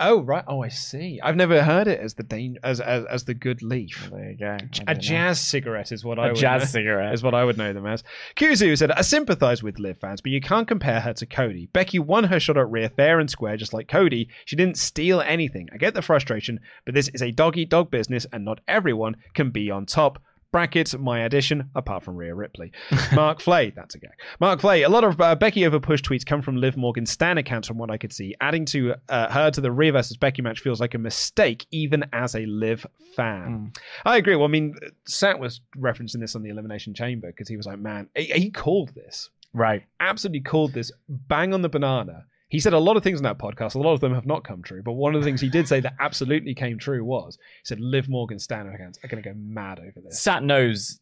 Oh 0.00 0.22
right. 0.22 0.44
Oh, 0.46 0.62
I 0.62 0.68
see. 0.68 1.18
I've 1.20 1.34
never 1.34 1.60
heard 1.64 1.88
it 1.88 1.98
as 1.98 2.14
the 2.14 2.22
dan- 2.22 2.58
as 2.62 2.80
as, 2.80 3.04
as 3.06 3.24
the 3.24 3.34
good 3.34 3.62
leaf. 3.64 4.08
There 4.12 4.30
you 4.30 4.36
go. 4.38 4.56
I 4.86 4.92
A 4.92 4.94
know. 4.94 5.00
jazz 5.00 5.40
cigarette 5.40 5.90
is 5.90 6.04
what 6.04 6.20
I 6.20 6.26
A 6.26 6.28
would 6.28 6.36
jazz 6.36 6.62
know, 6.62 6.66
cigarette. 6.66 7.14
is 7.14 7.22
what 7.24 7.34
I 7.34 7.42
would 7.44 7.58
know 7.58 7.72
them 7.72 7.84
as. 7.84 8.04
Kuzu 8.36 8.78
said, 8.78 8.92
"I 8.92 9.00
sympathise 9.00 9.60
with 9.60 9.80
Liv 9.80 9.98
fans, 9.98 10.20
but 10.20 10.30
you 10.30 10.40
can't 10.40 10.68
compare 10.68 11.00
her 11.00 11.14
to 11.14 11.26
Cody. 11.26 11.66
Becky 11.72 11.98
won 11.98 12.22
her 12.24 12.38
shot 12.38 12.56
at 12.56 12.70
Rhea 12.70 12.90
fair 12.90 13.18
and 13.18 13.28
square, 13.28 13.56
just 13.56 13.74
like 13.74 13.88
Cody. 13.88 14.28
She 14.44 14.54
didn't 14.54 14.78
steal 14.78 15.20
anything. 15.20 15.68
I 15.72 15.78
get 15.78 15.94
the 15.94 16.02
frustration, 16.02 16.60
but 16.84 16.94
this 16.94 17.08
is 17.08 17.20
a 17.20 17.32
dog 17.32 17.58
eat 17.58 17.68
dog 17.70 17.90
business, 17.90 18.24
and 18.32 18.44
not 18.44 18.60
everyone 18.68 19.16
can 19.34 19.50
be 19.50 19.68
on 19.68 19.84
top." 19.84 20.22
Brackets, 20.50 20.96
my 20.96 21.20
addition, 21.20 21.68
apart 21.74 22.02
from 22.02 22.16
Rhea 22.16 22.34
Ripley. 22.34 22.72
Mark 23.12 23.40
Flay, 23.40 23.70
that's 23.76 23.94
a 23.94 23.98
gag. 23.98 24.12
Mark 24.40 24.60
Flay, 24.60 24.82
a 24.82 24.88
lot 24.88 25.04
of 25.04 25.20
uh, 25.20 25.34
Becky 25.34 25.66
over 25.66 25.78
push 25.78 26.00
tweets 26.00 26.24
come 26.24 26.40
from 26.40 26.56
Liv 26.56 26.74
Morgan's 26.76 27.10
Stan 27.10 27.36
accounts 27.36 27.68
from 27.68 27.76
what 27.76 27.90
I 27.90 27.98
could 27.98 28.12
see. 28.14 28.34
Adding 28.40 28.64
to 28.66 28.94
uh, 29.10 29.30
her 29.30 29.50
to 29.50 29.60
the 29.60 29.70
Rhea 29.70 29.92
versus 29.92 30.16
Becky 30.16 30.40
match 30.40 30.60
feels 30.60 30.80
like 30.80 30.94
a 30.94 30.98
mistake, 30.98 31.66
even 31.70 32.04
as 32.14 32.34
a 32.34 32.46
Liv 32.46 32.86
fan. 33.14 33.72
I 34.06 34.16
agree. 34.16 34.36
Well, 34.36 34.46
I 34.46 34.50
mean, 34.50 34.74
Sat 35.06 35.38
was 35.38 35.60
referencing 35.76 36.20
this 36.20 36.34
on 36.34 36.42
the 36.42 36.48
Elimination 36.50 36.94
Chamber 36.94 37.28
because 37.28 37.48
he 37.48 37.56
was 37.58 37.66
like, 37.66 37.78
man, 37.78 38.08
he, 38.16 38.24
he 38.24 38.50
called 38.50 38.94
this, 38.94 39.28
Right. 39.52 39.82
absolutely 40.00 40.40
called 40.40 40.72
this 40.72 40.90
bang 41.08 41.52
on 41.52 41.60
the 41.60 41.68
banana. 41.68 42.24
He 42.48 42.60
said 42.60 42.72
a 42.72 42.78
lot 42.78 42.96
of 42.96 43.02
things 43.02 43.18
in 43.18 43.24
that 43.24 43.38
podcast. 43.38 43.74
A 43.74 43.78
lot 43.78 43.92
of 43.92 44.00
them 44.00 44.14
have 44.14 44.26
not 44.26 44.42
come 44.42 44.62
true, 44.62 44.82
but 44.82 44.92
one 44.92 45.14
of 45.14 45.20
the 45.20 45.24
things 45.24 45.40
he 45.40 45.50
did 45.50 45.68
say 45.68 45.80
that 45.80 45.94
absolutely 46.00 46.54
came 46.54 46.78
true 46.78 47.04
was 47.04 47.36
he 47.36 47.66
said 47.66 47.80
Liv 47.80 48.08
Morgan 48.08 48.38
Stan 48.38 48.66
are 48.66 48.76
going 48.76 49.22
to 49.22 49.28
go 49.28 49.34
mad 49.36 49.78
over 49.78 50.00
this. 50.02 50.20
Sat 50.20 50.42
knows 50.42 51.00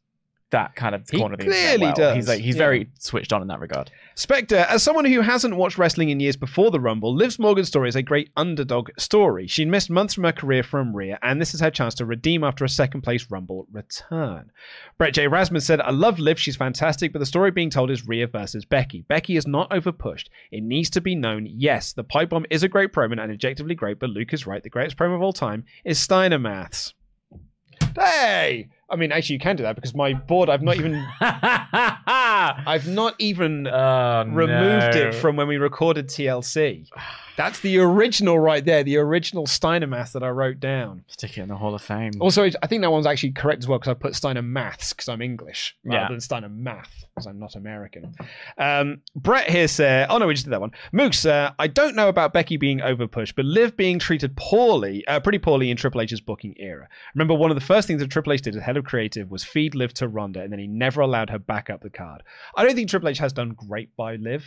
that 0.50 0.76
kind 0.76 0.94
of 0.94 1.08
He 1.10 1.18
corner 1.18 1.34
of 1.34 1.40
the 1.40 1.46
internet 1.46 1.64
clearly 1.76 1.86
well. 1.86 1.94
does, 1.94 2.16
He's 2.16 2.28
like 2.28 2.40
he's 2.40 2.54
yeah. 2.54 2.58
very 2.58 2.88
switched 2.98 3.32
on 3.32 3.42
in 3.42 3.48
that 3.48 3.60
regard. 3.60 3.90
Spectre, 4.14 4.58
as 4.68 4.82
someone 4.82 5.04
who 5.04 5.20
hasn't 5.20 5.56
watched 5.56 5.76
wrestling 5.76 6.08
in 6.08 6.20
years 6.20 6.36
before 6.36 6.70
the 6.70 6.80
Rumble, 6.80 7.14
Liv 7.14 7.38
Morgan's 7.38 7.68
story 7.68 7.88
is 7.88 7.96
a 7.96 8.02
great 8.02 8.30
underdog 8.36 8.90
story. 8.96 9.46
She 9.46 9.64
missed 9.64 9.90
months 9.90 10.14
from 10.14 10.24
her 10.24 10.32
career 10.32 10.62
from 10.62 10.94
Rhea, 10.94 11.18
and 11.22 11.40
this 11.40 11.52
is 11.52 11.60
her 11.60 11.70
chance 11.70 11.94
to 11.96 12.06
redeem 12.06 12.44
after 12.44 12.64
a 12.64 12.68
second 12.68 13.02
place 13.02 13.26
Rumble 13.30 13.66
return. 13.70 14.50
Brett 14.96 15.14
J. 15.14 15.26
Rasmus 15.26 15.66
said, 15.66 15.80
I 15.80 15.90
love 15.90 16.18
Liv, 16.18 16.38
she's 16.38 16.56
fantastic, 16.56 17.12
but 17.12 17.18
the 17.18 17.26
story 17.26 17.50
being 17.50 17.68
told 17.68 17.90
is 17.90 18.06
Rhea 18.06 18.26
versus 18.26 18.64
Becky. 18.64 19.02
Becky 19.02 19.36
is 19.36 19.46
not 19.46 19.68
overpushed. 19.70 20.28
It 20.50 20.62
needs 20.62 20.88
to 20.90 21.00
be 21.00 21.14
known, 21.14 21.46
yes, 21.50 21.92
the 21.92 22.04
pipe 22.04 22.30
bomb 22.30 22.46
is 22.50 22.62
a 22.62 22.68
great 22.68 22.92
promo 22.92 23.20
and 23.20 23.32
objectively 23.32 23.74
great, 23.74 23.98
but 23.98 24.10
Luke 24.10 24.32
is 24.32 24.46
right. 24.46 24.62
The 24.62 24.70
greatest 24.70 24.96
promo 24.96 25.16
of 25.16 25.22
all 25.22 25.32
time 25.32 25.64
is 25.84 25.98
Steiner 25.98 26.38
Maths. 26.38 26.94
Hey! 27.94 28.68
I 28.88 28.96
mean, 28.96 29.10
actually, 29.10 29.34
you 29.34 29.40
can 29.40 29.56
do 29.56 29.64
that 29.64 29.74
because 29.74 29.94
my 29.94 30.14
board, 30.14 30.48
I've 30.48 30.62
not 30.62 30.76
even, 30.76 31.04
I've 31.20 32.86
not 32.86 33.14
even 33.18 33.66
oh, 33.66 34.24
removed 34.26 34.94
no. 34.94 35.08
it 35.08 35.14
from 35.14 35.36
when 35.36 35.48
we 35.48 35.56
recorded 35.56 36.08
TLC. 36.08 36.88
That's 37.36 37.60
the 37.60 37.78
original 37.80 38.38
right 38.38 38.64
there, 38.64 38.82
the 38.82 38.96
original 38.96 39.46
Steiner 39.46 39.86
math 39.86 40.14
that 40.14 40.22
I 40.22 40.30
wrote 40.30 40.58
down. 40.58 41.04
Stick 41.06 41.36
it 41.36 41.42
in 41.42 41.48
the 41.48 41.56
Hall 41.56 41.74
of 41.74 41.82
Fame. 41.82 42.12
Also, 42.18 42.44
I 42.62 42.66
think 42.66 42.80
that 42.80 42.90
one's 42.90 43.04
actually 43.04 43.32
correct 43.32 43.58
as 43.62 43.68
well 43.68 43.78
because 43.78 43.90
I 43.90 43.94
put 43.94 44.14
Steiner 44.14 44.40
maths 44.40 44.94
because 44.94 45.06
I'm 45.10 45.20
English 45.20 45.76
rather 45.84 46.04
Yeah. 46.04 46.08
than 46.08 46.20
Steiner 46.22 46.48
math 46.48 47.04
because 47.14 47.26
I'm 47.26 47.38
not 47.38 47.54
American. 47.54 48.14
Um, 48.56 49.02
Brett 49.14 49.50
here 49.50 49.68
said, 49.68 50.06
oh 50.08 50.16
no, 50.16 50.26
we 50.28 50.32
just 50.32 50.46
did 50.46 50.52
that 50.52 50.62
one. 50.62 50.70
Moose, 50.92 51.26
uh, 51.26 51.50
I 51.58 51.66
don't 51.66 51.94
know 51.94 52.08
about 52.08 52.32
Becky 52.32 52.56
being 52.56 52.78
overpushed, 52.78 53.34
but 53.36 53.44
Liv 53.44 53.76
being 53.76 53.98
treated 53.98 54.34
poorly, 54.36 55.06
uh, 55.06 55.20
pretty 55.20 55.38
poorly 55.38 55.70
in 55.70 55.76
Triple 55.76 56.00
H's 56.00 56.22
booking 56.22 56.54
era. 56.56 56.88
Remember, 57.14 57.34
one 57.34 57.50
of 57.50 57.54
the 57.54 57.60
first 57.60 57.86
things 57.86 58.00
that 58.00 58.10
Triple 58.10 58.32
H 58.32 58.40
did 58.40 58.56
is 58.56 58.62
head 58.62 58.75
of 58.76 58.84
creative 58.84 59.30
was 59.30 59.44
feed 59.44 59.74
Liv 59.74 59.92
to 59.94 60.08
Ronda, 60.08 60.42
and 60.42 60.52
then 60.52 60.58
he 60.58 60.66
never 60.66 61.00
allowed 61.00 61.30
her 61.30 61.38
back 61.38 61.70
up 61.70 61.82
the 61.82 61.90
card. 61.90 62.22
I 62.56 62.64
don't 62.64 62.74
think 62.74 62.90
Triple 62.90 63.08
H 63.08 63.18
has 63.18 63.32
done 63.32 63.50
great 63.50 63.94
by 63.96 64.16
Liv. 64.16 64.44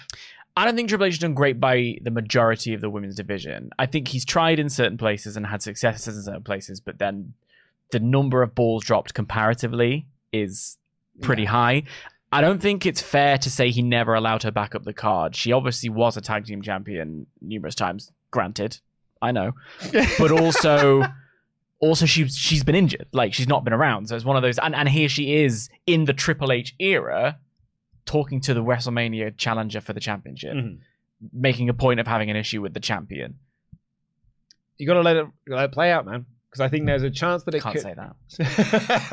I 0.56 0.66
don't 0.66 0.76
think 0.76 0.90
Triple 0.90 1.06
H 1.06 1.14
has 1.14 1.20
done 1.20 1.34
great 1.34 1.60
by 1.60 1.98
the 2.02 2.12
majority 2.12 2.74
of 2.74 2.82
the 2.82 2.90
women's 2.90 3.16
division. 3.16 3.72
I 3.80 3.86
think 3.86 4.08
he's 4.10 4.26
tried 4.26 4.60
in 4.60 4.70
certain 4.70 4.98
places 4.98 5.38
and 5.38 5.46
had 5.46 5.62
successes 5.62 6.18
in 6.18 6.24
certain 6.24 6.44
places, 6.44 6.80
but 6.80 7.00
then 7.00 7.34
the 7.92 8.00
number 8.00 8.44
of 8.44 8.56
balls 8.56 8.84
dropped 8.84 9.14
comparatively 9.14 10.06
is 10.32 10.78
pretty 11.22 11.46
high. 11.46 11.84
I 12.32 12.42
don't 12.42 12.62
think 12.62 12.86
it's 12.86 13.02
fair 13.02 13.38
to 13.40 13.50
say 13.50 13.72
he 13.72 13.82
never 13.82 14.14
allowed 14.14 14.44
her 14.44 14.52
back 14.52 14.76
up 14.76 14.84
the 14.84 14.94
card. 14.94 15.36
She 15.36 15.52
obviously 15.52 15.90
was 15.90 16.16
a 16.16 16.22
tag 16.22 16.46
team 16.46 16.62
champion 16.62 17.26
numerous 17.42 17.76
times. 17.76 18.12
Granted, 18.32 18.80
I 19.22 19.32
know, 19.32 19.54
but 20.20 20.32
also, 20.32 21.04
also 21.80 22.06
she 22.06 22.28
she's 22.28 22.64
been 22.64 22.76
injured. 22.76 23.08
Like 23.14 23.34
she's 23.34 23.48
not 23.48 23.64
been 23.64 23.74
around. 23.74 24.08
So 24.10 24.16
it's 24.16 24.26
one 24.26 24.36
of 24.36 24.42
those. 24.44 24.58
And 24.60 24.76
and 24.76 24.88
here 24.90 25.10
she 25.10 25.36
is 25.36 25.70
in 25.88 26.06
the 26.06 26.14
Triple 26.14 26.52
H 26.52 26.76
era, 26.80 27.40
talking 28.06 28.42
to 28.42 28.54
the 28.54 28.64
WrestleMania 28.64 29.38
challenger 29.38 29.82
for 29.82 29.94
the 29.94 30.00
championship, 30.00 30.54
Mhm. 30.56 30.80
making 31.34 31.70
a 31.70 31.74
point 31.74 32.00
of 32.00 32.08
having 32.08 32.30
an 32.30 32.36
issue 32.36 32.62
with 32.62 32.74
the 32.74 32.80
champion. 32.80 33.36
You 34.78 34.88
got 34.88 34.94
to 34.94 35.02
let 35.02 35.18
it, 35.18 35.26
let 35.48 35.66
it 35.66 35.72
play 35.74 35.92
out, 35.92 36.06
man. 36.06 36.26
Because 36.50 36.62
I 36.62 36.70
think 36.70 36.86
there's 36.88 37.04
a 37.04 37.12
chance 37.12 37.44
that 37.44 37.54
it 37.54 37.62
Can't 37.62 37.76
could. 37.76 37.84
say 37.84 37.94
that. 37.94 38.16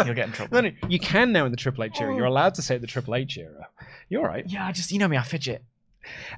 You'll 0.07 0.15
get 0.15 0.29
in 0.29 0.33
trouble. 0.33 0.55
No, 0.63 0.69
no, 0.71 0.89
you 0.89 0.99
can 0.99 1.33
now 1.33 1.45
in 1.45 1.51
the 1.51 1.57
Triple 1.59 1.85
H 1.85 2.01
era. 2.01 2.15
You're 2.17 2.25
allowed 2.25 2.55
to 2.55 2.63
say 2.63 2.77
it 2.77 2.81
the 2.81 2.87
Triple 2.87 3.15
H 3.15 3.37
era. 3.37 3.69
You're 4.09 4.23
all 4.23 4.27
right. 4.29 4.45
Yeah, 4.49 4.67
I 4.67 4.73
just 4.73 4.91
you 4.91 4.99
know 4.99 5.09
me, 5.09 5.19
I 5.19 5.23
fidget. 5.23 5.63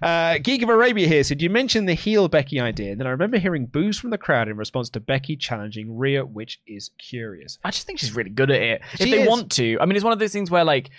Uh, 0.02 0.38
Geek 0.38 0.62
of 0.62 0.68
Arabia 0.68 1.06
here 1.08 1.24
said 1.24 1.42
you 1.42 1.50
mentioned 1.50 1.88
the 1.88 1.94
heel 1.94 2.28
Becky 2.28 2.60
idea, 2.60 2.92
and 2.92 3.00
then 3.00 3.06
I 3.06 3.10
remember 3.10 3.38
hearing 3.38 3.66
boos 3.66 3.98
from 3.98 4.10
the 4.10 4.18
crowd 4.18 4.48
in 4.48 4.56
response 4.56 4.90
to 4.90 5.00
Becky 5.00 5.36
challenging 5.36 5.96
Rhea, 5.96 6.24
which 6.24 6.60
is 6.66 6.90
curious. 6.98 7.58
I 7.64 7.70
just 7.70 7.86
think 7.86 7.98
she's 7.98 8.14
really 8.14 8.30
good 8.30 8.50
at 8.50 8.62
it. 8.62 8.82
She 8.96 9.04
if 9.04 9.10
they 9.10 9.22
is. 9.22 9.28
want 9.28 9.52
to, 9.52 9.78
I 9.80 9.86
mean, 9.86 9.96
it's 9.96 10.04
one 10.04 10.12
of 10.12 10.18
those 10.18 10.32
things 10.32 10.50
where 10.50 10.64
like 10.64 10.90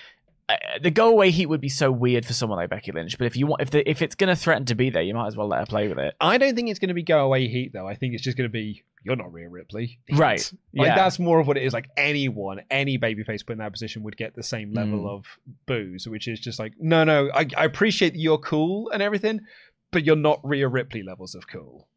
uh, 0.49 0.55
the 0.81 0.91
go 0.91 1.09
away 1.09 1.31
heat 1.31 1.45
would 1.45 1.61
be 1.61 1.69
so 1.69 1.91
weird 1.91 2.25
for 2.25 2.33
someone 2.33 2.57
like 2.57 2.69
Becky 2.69 2.91
Lynch. 2.91 3.17
But 3.17 3.27
if 3.27 3.35
you 3.35 3.47
want, 3.47 3.61
if 3.61 3.71
the, 3.71 3.87
if 3.89 4.01
it's 4.01 4.15
gonna 4.15 4.35
threaten 4.35 4.65
to 4.65 4.75
be 4.75 4.89
there, 4.89 5.03
you 5.03 5.13
might 5.13 5.27
as 5.27 5.37
well 5.37 5.47
let 5.47 5.59
her 5.59 5.65
play 5.65 5.87
with 5.87 5.99
it. 5.99 6.15
I 6.19 6.37
don't 6.37 6.55
think 6.55 6.69
it's 6.69 6.79
going 6.79 6.89
to 6.89 6.95
be 6.95 7.03
go 7.03 7.23
away 7.23 7.47
heat 7.47 7.71
though. 7.73 7.87
I 7.87 7.95
think 7.95 8.13
it's 8.13 8.23
just 8.23 8.37
going 8.37 8.49
to 8.49 8.51
be 8.51 8.83
you're 9.03 9.15
not 9.15 9.31
Rhea 9.33 9.49
Ripley. 9.49 9.99
Right. 10.13 10.51
Like 10.73 10.87
Yeah. 10.87 10.95
that's 10.95 11.19
more 11.19 11.39
of 11.39 11.47
what 11.47 11.57
it 11.57 11.63
is. 11.63 11.73
Like 11.73 11.89
anyone, 11.97 12.61
any 12.71 12.97
babyface 12.97 13.45
put 13.45 13.53
in 13.53 13.57
that 13.59 13.71
position 13.73 14.03
would 14.03 14.15
get 14.17 14.35
the 14.35 14.43
same 14.43 14.73
level 14.73 14.99
Mm. 14.99 15.09
of 15.09 15.25
boos, 15.65 16.07
which 16.07 16.27
is 16.27 16.39
just 16.39 16.59
like, 16.59 16.73
no, 16.79 17.03
no, 17.03 17.29
I, 17.33 17.47
I 17.57 17.65
appreciate 17.65 18.13
that 18.13 18.19
you're 18.19 18.37
cool 18.37 18.89
and 18.91 19.01
everything, 19.03 19.41
but 19.91 20.05
you're 20.05 20.15
not 20.15 20.39
Rhea 20.43 20.67
Ripley 20.67 21.03
levels 21.03 21.35
of 21.35 21.47
cool. 21.47 21.88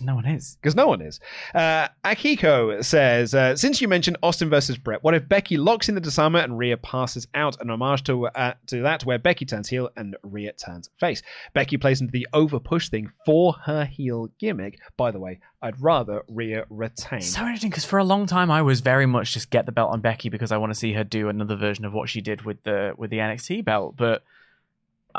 No 0.00 0.14
one 0.14 0.26
is. 0.26 0.56
Because 0.60 0.76
no 0.76 0.86
one 0.86 1.00
is. 1.00 1.18
Uh, 1.54 1.88
Akiko 2.04 2.84
says, 2.84 3.34
uh, 3.34 3.56
since 3.56 3.80
you 3.80 3.88
mentioned 3.88 4.16
Austin 4.22 4.48
versus 4.48 4.78
Bret, 4.78 5.02
what 5.02 5.12
if 5.12 5.28
Becky 5.28 5.56
locks 5.56 5.88
in 5.88 5.94
the 5.96 6.00
Dis-arm-her 6.00 6.38
and 6.40 6.56
Rhea 6.56 6.76
passes 6.76 7.26
out? 7.34 7.60
An 7.60 7.68
homage 7.68 8.04
to, 8.04 8.26
uh, 8.28 8.54
to 8.68 8.80
that 8.82 9.04
where 9.04 9.18
Becky 9.18 9.44
turns 9.44 9.68
heel 9.68 9.90
and 9.96 10.16
Rhea 10.22 10.52
turns 10.52 10.88
face. 11.00 11.22
Becky 11.52 11.76
plays 11.76 12.00
into 12.00 12.12
the 12.12 12.28
over 12.32 12.60
push 12.60 12.88
thing 12.90 13.10
for 13.26 13.54
her 13.64 13.84
heel 13.84 14.28
gimmick. 14.38 14.78
By 14.96 15.10
the 15.10 15.18
way, 15.18 15.40
I'd 15.60 15.80
rather 15.80 16.22
Rhea 16.28 16.64
retain. 16.70 17.20
So 17.20 17.40
interesting 17.40 17.70
because 17.70 17.84
for 17.84 17.98
a 17.98 18.04
long 18.04 18.26
time 18.26 18.50
I 18.50 18.62
was 18.62 18.80
very 18.80 19.06
much 19.06 19.34
just 19.34 19.50
get 19.50 19.66
the 19.66 19.72
belt 19.72 19.90
on 19.90 20.00
Becky 20.00 20.28
because 20.28 20.52
I 20.52 20.56
want 20.58 20.72
to 20.72 20.78
see 20.78 20.92
her 20.94 21.04
do 21.04 21.28
another 21.28 21.56
version 21.56 21.84
of 21.84 21.92
what 21.92 22.08
she 22.08 22.20
did 22.20 22.42
with 22.42 22.62
the 22.62 22.94
with 22.96 23.10
the 23.10 23.18
NXT 23.18 23.64
belt, 23.64 23.96
but 23.96 24.22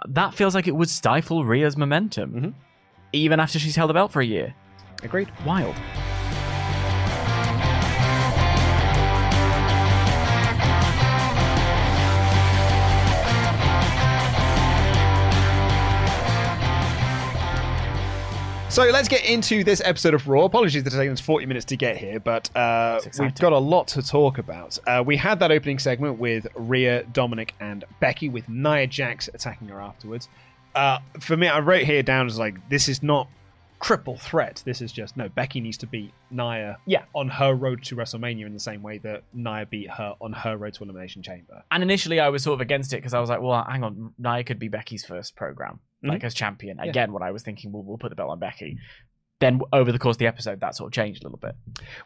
that 0.07 0.33
feels 0.33 0.55
like 0.55 0.67
it 0.67 0.75
would 0.75 0.89
stifle 0.89 1.45
Rhea's 1.45 1.77
momentum, 1.77 2.31
Mhm. 2.33 2.53
Even 3.13 3.39
after 3.39 3.59
she's 3.59 3.75
held 3.75 3.89
the 3.89 3.93
belt 3.93 4.11
for 4.11 4.21
a 4.21 4.25
year. 4.25 4.53
Agreed. 5.03 5.31
Wild. 5.45 5.75
So 18.73 18.81
let's 18.85 19.07
get 19.07 19.23
into 19.29 19.63
this 19.63 19.83
episode 19.85 20.15
of 20.15 20.27
Raw. 20.27 20.45
Apologies 20.45 20.81
that 20.83 20.87
it's 20.87 20.95
taken 20.95 21.13
us 21.13 21.19
40 21.19 21.45
minutes 21.45 21.65
to 21.65 21.77
get 21.77 21.95
here, 21.95 22.19
but 22.19 22.49
uh, 22.57 22.99
we've 23.19 23.35
got 23.35 23.53
a 23.53 23.57
lot 23.59 23.87
to 23.89 24.01
talk 24.01 24.39
about. 24.39 24.79
Uh, 24.87 25.03
we 25.05 25.15
had 25.15 25.39
that 25.41 25.51
opening 25.51 25.77
segment 25.77 26.17
with 26.17 26.47
Rhea, 26.55 27.03
Dominic, 27.03 27.53
and 27.59 27.83
Becky, 27.99 28.29
with 28.29 28.49
Nia 28.49 28.87
Jax 28.87 29.29
attacking 29.31 29.67
her 29.67 29.79
afterwards. 29.79 30.27
Uh, 30.75 30.99
for 31.19 31.37
me, 31.37 31.47
I 31.47 31.59
wrote 31.59 31.83
here 31.83 32.03
down 32.03 32.27
as 32.27 32.37
like, 32.39 32.69
this 32.69 32.89
is 32.89 33.03
not 33.03 33.27
triple 33.81 34.17
threat. 34.17 34.61
This 34.65 34.81
is 34.81 34.91
just, 34.91 35.17
no, 35.17 35.27
Becky 35.29 35.59
needs 35.59 35.77
to 35.79 35.87
beat 35.87 36.13
Nia 36.31 36.77
Yeah. 36.85 37.03
on 37.13 37.27
her 37.29 37.53
road 37.53 37.83
to 37.83 37.95
WrestleMania 37.95 38.45
in 38.45 38.53
the 38.53 38.59
same 38.59 38.81
way 38.81 38.97
that 38.99 39.23
Nia 39.33 39.65
beat 39.65 39.89
her 39.89 40.15
on 40.21 40.31
her 40.33 40.55
road 40.57 40.73
to 40.75 40.83
Elimination 40.83 41.21
Chamber. 41.21 41.63
And 41.69 41.83
initially 41.83 42.19
I 42.19 42.29
was 42.29 42.43
sort 42.43 42.53
of 42.55 42.61
against 42.61 42.93
it 42.93 42.97
because 42.97 43.13
I 43.13 43.19
was 43.19 43.29
like, 43.29 43.41
well, 43.41 43.63
hang 43.69 43.83
on, 43.83 44.13
Nia 44.17 44.43
could 44.45 44.57
be 44.59 44.69
Becky's 44.69 45.03
first 45.05 45.35
program, 45.35 45.79
like 46.01 46.23
as 46.23 46.33
champion. 46.33 46.79
Again, 46.79 47.11
what 47.11 47.21
I 47.21 47.31
was 47.31 47.43
thinking, 47.43 47.71
we'll, 47.73 47.83
we'll 47.83 47.97
put 47.97 48.09
the 48.09 48.15
belt 48.15 48.29
on 48.29 48.39
Becky. 48.39 48.77
Then 49.43 49.59
over 49.73 49.91
the 49.91 49.99
course 49.99 50.15
of 50.15 50.19
the 50.19 50.27
episode, 50.27 50.61
that 50.61 50.73
sort 50.73 50.87
of 50.87 50.93
changed 50.93 51.21
a 51.21 51.27
little 51.27 51.37
bit. 51.37 51.53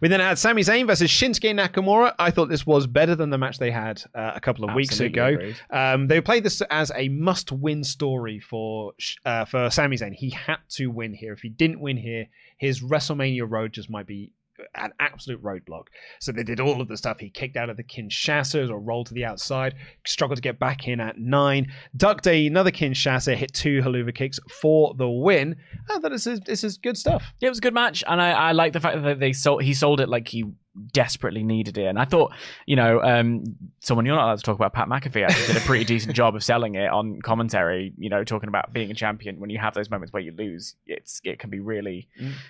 We 0.02 0.08
then 0.08 0.22
had 0.22 0.40
Sami 0.40 0.64
Zayn 0.64 0.88
versus 0.88 1.12
Shinsuke 1.12 1.54
Nakamura. 1.54 2.16
I 2.18 2.32
thought 2.32 2.50
this 2.50 2.66
was 2.66 2.88
better 2.88 3.14
than 3.14 3.30
the 3.30 3.38
match 3.38 3.60
they 3.60 3.70
had 3.70 4.02
uh, 4.16 4.32
a 4.34 4.40
couple 4.40 4.68
of 4.68 4.74
weeks 4.74 5.00
ago. 5.00 5.38
Um, 5.70 6.08
they 6.08 6.20
played 6.20 6.44
this 6.44 6.62
as 6.72 6.92
a 6.96 7.10
must-win 7.10 7.84
story 7.84 8.40
for 8.40 8.94
uh, 9.24 9.46
for 9.46 9.70
Sami 9.70 9.98
Zayn. 9.98 10.14
He 10.16 10.32
had 10.32 10.58
to 10.70 10.88
win 10.88 11.14
here. 11.14 11.32
If 11.32 11.42
he 11.42 11.50
didn't 11.50 11.80
win 11.80 11.98
here, 11.98 12.26
his 12.58 12.82
WrestleMania 12.82 13.46
road 13.48 13.72
just 13.72 13.88
might 13.88 14.08
be 14.08 14.32
an 14.76 14.92
absolute 15.00 15.42
roadblock. 15.44 15.88
So 16.20 16.32
they 16.32 16.44
did 16.44 16.60
all 16.60 16.82
of 16.82 16.88
the 16.88 16.98
stuff. 16.98 17.20
He 17.20 17.30
kicked 17.30 17.58
out 17.58 17.70
of 17.70 17.78
the 17.78 17.84
Kinshasas 17.84 18.70
or 18.70 18.80
rolled 18.80 19.08
to 19.08 19.14
the 19.14 19.26
outside, 19.26 19.76
struggled 20.06 20.38
to 20.38 20.42
get 20.42 20.60
back 20.60 20.88
in 20.88 21.00
at 21.00 21.18
nine, 21.18 21.72
ducked 21.96 22.28
a, 22.28 22.48
another 22.48 22.72
Kinshasa, 22.72 23.36
hit 23.36 23.54
two 23.54 23.82
Helluva 23.82 24.14
kicks 24.14 24.40
for 24.62 24.94
the 24.96 25.10
win. 25.10 25.56
I 25.90 26.00
thought 26.00 26.12
this 26.12 26.28
is 26.28 26.40
this 26.42 26.64
is 26.64 26.78
good 26.78 26.98
stuff. 26.98 27.24
Yeah, 27.40 27.48
it 27.48 27.50
was 27.50 27.60
a 27.60 27.62
good 27.62 27.74
match, 27.74 28.04
and 28.08 28.22
I, 28.22 28.32
I 28.32 28.52
like 28.52 28.74
the 28.74 28.80
fact 28.80 29.02
that 29.04 29.20
they 29.20 29.34
sold 29.34 29.64
he 29.64 29.74
sold 29.74 30.00
it 30.00 30.10
like 30.10 30.28
he 30.28 30.46
desperately 30.92 31.44
needed 31.44 31.78
it. 31.78 31.86
And 31.86 32.00
I 32.00 32.06
thought, 32.06 32.34
you 32.66 32.76
know, 32.76 33.02
um, 33.02 33.44
someone 33.80 34.06
you're 34.06 34.16
not 34.16 34.26
allowed 34.26 34.38
to 34.38 34.44
talk 34.44 34.56
about, 34.56 34.74
Pat 34.74 34.88
McAfee, 34.88 35.24
actually 35.24 35.48
did 35.48 35.58
a 35.58 35.66
pretty 35.66 35.86
decent 35.94 36.16
job 36.16 36.36
of 36.36 36.44
selling 36.44 36.76
it 36.76 36.90
on 36.90 37.22
commentary. 37.22 37.94
You 37.98 38.10
know, 38.10 38.24
talking 38.24 38.50
about 38.50 38.74
being 38.74 38.92
a 38.92 38.94
champion 38.94 39.40
when 39.40 39.50
you 39.50 39.58
have 39.60 39.74
those 39.74 39.90
moments 39.90 40.14
where 40.14 40.22
you 40.22 40.32
lose, 40.32 40.76
it's 40.86 41.22
it 41.24 41.40
can 41.40 41.50
be 41.50 41.60
really 41.60 42.08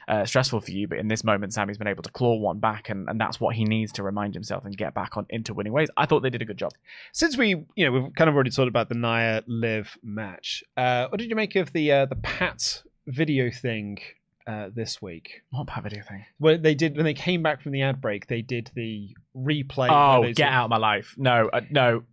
uh, 0.08 0.26
stressful 0.26 0.62
for 0.62 0.72
you. 0.72 0.88
But 0.88 1.00
in 1.00 1.08
this 1.08 1.24
moment, 1.24 1.54
Sami's 1.54 1.78
been 1.78 1.88
able 1.88 2.04
to 2.04 2.12
claw 2.12 2.36
one 2.36 2.60
back, 2.60 2.90
and, 2.90 3.10
and 3.10 3.20
that's 3.20 3.40
what 3.40 3.56
he 3.56 3.66
needs 3.66 3.92
to 3.94 4.04
remind 4.04 4.34
himself 4.34 4.66
and 4.66 4.76
get 4.76 4.94
back 4.94 5.18
on 5.18 5.26
into 5.30 5.54
winning 5.54 5.74
ways. 5.74 5.90
I 5.98 6.06
thought 6.06 6.22
they 6.22 6.30
did 6.30 6.42
a 6.42 6.46
good 6.46 6.58
job. 6.58 6.72
Since 7.12 7.38
we, 7.38 7.66
you 7.76 7.86
know, 7.86 7.92
we've 7.92 8.16
kind 8.16 8.30
of 8.30 8.36
already 8.36 8.52
talked 8.52 8.68
about 8.68 8.90
the 8.90 8.96
Nia 8.96 9.44
Liv 9.48 9.98
match. 10.04 10.64
Uh, 10.76 11.08
what 11.08 11.20
did 11.20 11.30
you 11.30 11.36
make 11.36 11.56
of 11.56 11.74
the 11.74 11.92
uh, 11.92 12.06
the 12.06 12.16
Pat 12.16 12.84
video 13.08 13.50
thing 13.50 14.00
uh, 14.48 14.70
this 14.74 15.02
week? 15.02 15.42
What 15.52 15.68
Pat 15.68 15.84
video 15.84 16.04
thing? 16.04 16.26
Well, 16.40 16.58
they 16.58 16.74
did 16.74 16.96
when 16.96 17.06
they 17.06 17.14
came 17.14 17.44
back 17.44 17.62
from 17.62 17.74
the 17.74 17.82
ad 17.82 18.02
break, 18.02 18.28
they 18.28 18.42
did 18.42 18.72
the 18.76 19.16
replay. 19.36 19.90
Oh, 19.90 20.32
get 20.34 20.52
out 20.52 20.66
of 20.66 20.70
my 20.70 20.78
life! 20.78 21.14
No, 21.18 21.50
uh, 21.52 21.62
no. 21.70 22.04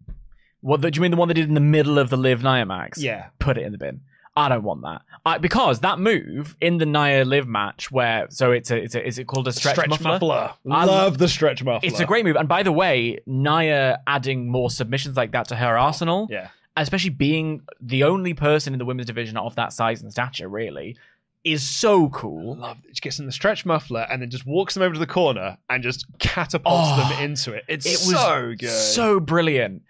What 0.61 0.81
the, 0.81 0.91
do 0.91 0.99
you 0.99 1.03
mean 1.03 1.11
the 1.11 1.17
one 1.19 1.29
they 1.29 1.35
did 1.35 1.49
in 1.49 1.55
the 1.55 1.61
middle 1.61 1.99
of 1.99 2.11
the 2.11 2.17
Liv 2.17 2.43
Nia 2.43 2.65
Max? 2.67 3.03
Yeah, 3.03 3.27
put 3.39 3.59
it 3.59 3.65
in 3.65 3.73
the 3.73 3.79
bin. 3.79 4.01
I 4.37 4.49
don't 4.49 4.65
want 4.65 4.83
that. 4.83 5.03
I, 5.25 5.39
because 5.39 5.81
that 5.81 6.01
move 6.01 6.57
in 6.61 6.79
the 6.79 6.87
Nia 6.87 7.25
Liv 7.25 7.47
match, 7.47 7.93
where 7.93 8.27
so 8.31 8.51
it's 8.51 8.71
a 8.71 8.77
it's 8.79 8.95
a 8.95 9.07
is 9.07 9.19
it 9.19 9.27
called 9.27 9.47
a 9.47 9.53
stretch, 9.53 9.89
muffler? 9.89 10.55
I 10.71 10.85
Love 10.85 11.19
the 11.19 11.29
stretch 11.29 11.63
muffler. 11.63 11.89
It's 11.89 12.01
a 12.01 12.05
great 12.05 12.25
move. 12.25 12.37
And 12.37 12.49
by 12.49 12.65
the 12.65 12.73
way, 12.73 13.21
Nia 13.27 14.01
adding 14.07 14.51
more 14.51 14.71
submissions 14.71 15.17
like 15.17 15.33
that 15.33 15.49
to 15.49 15.57
her 15.57 15.79
arsenal, 15.79 16.27
Yeah, 16.31 16.49
especially 16.77 17.11
being 17.11 17.63
the 17.81 18.05
only 18.05 18.35
person 18.35 18.73
in 18.73 18.79
the 18.79 18.85
women's 18.85 19.07
division 19.07 19.37
of 19.37 19.55
that 19.55 19.73
size 19.73 20.03
and 20.03 20.11
stature, 20.11 20.49
really, 20.49 20.97
is 21.45 21.63
so 21.69 22.09
cool. 22.09 22.57
love. 22.57 22.79
It. 22.89 22.97
She 22.97 23.01
gets 23.01 23.19
in 23.19 23.27
the 23.27 23.33
stretch 23.33 23.67
muffler 23.67 24.07
and 24.11 24.21
then 24.23 24.31
just 24.31 24.47
walks 24.47 24.75
them 24.75 24.83
over 24.83 24.95
to 24.95 24.99
the 24.99 25.07
corner 25.07 25.59
and 25.69 25.83
just 25.83 26.07
catapults 26.19 26.89
Oh, 26.93 27.09
them 27.11 27.23
into 27.25 27.53
it. 27.53 27.65
It's 27.69 27.87
it 27.87 27.91
was 28.07 28.17
so 28.21 28.55
good. 28.59 28.71
so 28.71 29.21
brilliant. 29.21 29.83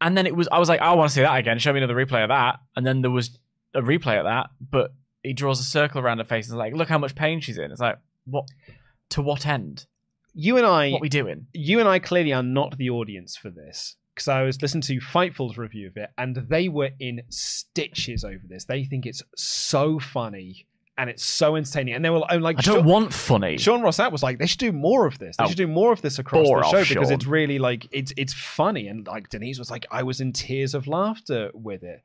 And 0.00 0.16
then 0.16 0.26
it 0.26 0.36
was, 0.36 0.46
I 0.52 0.58
was 0.58 0.68
like, 0.68 0.80
I 0.80 0.94
want 0.94 1.08
to 1.10 1.14
see 1.14 1.22
that 1.22 1.36
again. 1.36 1.58
Show 1.58 1.72
me 1.72 1.78
another 1.78 1.94
replay 1.96 2.22
of 2.22 2.28
that. 2.28 2.60
And 2.76 2.84
then 2.86 3.00
there 3.02 3.10
was 3.10 3.38
a 3.74 3.80
replay 3.80 4.18
of 4.18 4.24
that, 4.24 4.50
but 4.70 4.92
he 5.22 5.32
draws 5.32 5.58
a 5.58 5.64
circle 5.64 6.00
around 6.00 6.18
her 6.18 6.24
face 6.24 6.46
and 6.48 6.54
is 6.54 6.58
like, 6.58 6.74
look 6.74 6.88
how 6.88 6.98
much 6.98 7.14
pain 7.14 7.40
she's 7.40 7.58
in. 7.58 7.72
It's 7.72 7.80
like, 7.80 7.98
what? 8.26 8.44
To 9.10 9.22
what 9.22 9.46
end? 9.46 9.86
you 10.38 10.58
and 10.58 10.66
I, 10.66 10.90
What 10.90 11.00
we 11.00 11.08
doing? 11.08 11.46
you 11.54 11.80
and 11.80 11.88
I 11.88 11.98
clearly 11.98 12.34
are 12.34 12.42
not 12.42 12.76
the 12.76 12.90
audience 12.90 13.36
for 13.38 13.48
this 13.48 13.96
because 14.14 14.28
I 14.28 14.42
was 14.42 14.60
listening 14.60 14.82
to 14.82 14.98
Fightful's 15.00 15.56
review 15.56 15.86
of 15.88 15.96
it, 15.96 16.10
and 16.18 16.36
they 16.36 16.68
were 16.68 16.90
in 17.00 17.22
stitches 17.30 18.22
over 18.24 18.42
this. 18.46 18.64
They 18.66 18.84
think 18.84 19.06
it's 19.06 19.22
so 19.34 19.98
funny 19.98 20.65
and 20.98 21.10
it's 21.10 21.24
so 21.24 21.56
entertaining, 21.56 21.94
and 21.94 22.04
they 22.04 22.10
were 22.10 22.20
like, 22.20 22.58
I 22.58 22.62
don't 22.62 22.76
Sean, 22.76 22.84
want 22.84 23.12
funny. 23.12 23.58
Sean 23.58 23.82
Ross 23.82 23.98
Sapp 23.98 24.12
was 24.12 24.22
like, 24.22 24.38
they 24.38 24.46
should 24.46 24.58
do 24.60 24.72
more 24.72 25.06
of 25.06 25.18
this. 25.18 25.36
They 25.36 25.44
Oh. 25.44 25.48
should 25.48 25.56
do 25.56 25.66
more 25.66 25.92
of 25.92 26.00
this 26.02 26.18
across 26.18 26.48
the 26.48 26.62
show 26.62 26.80
because 26.94 27.08
Sean. 27.08 27.12
it's 27.12 27.26
really 27.26 27.58
like 27.58 27.86
it's 27.92 28.12
it's 28.16 28.32
funny, 28.32 28.88
and 28.88 29.06
like 29.06 29.28
Denise 29.28 29.58
was 29.58 29.70
like, 29.70 29.86
I 29.90 30.02
was 30.02 30.20
in 30.20 30.32
tears 30.32 30.74
of 30.74 30.86
laughter 30.86 31.50
with 31.54 31.82
it. 31.82 32.02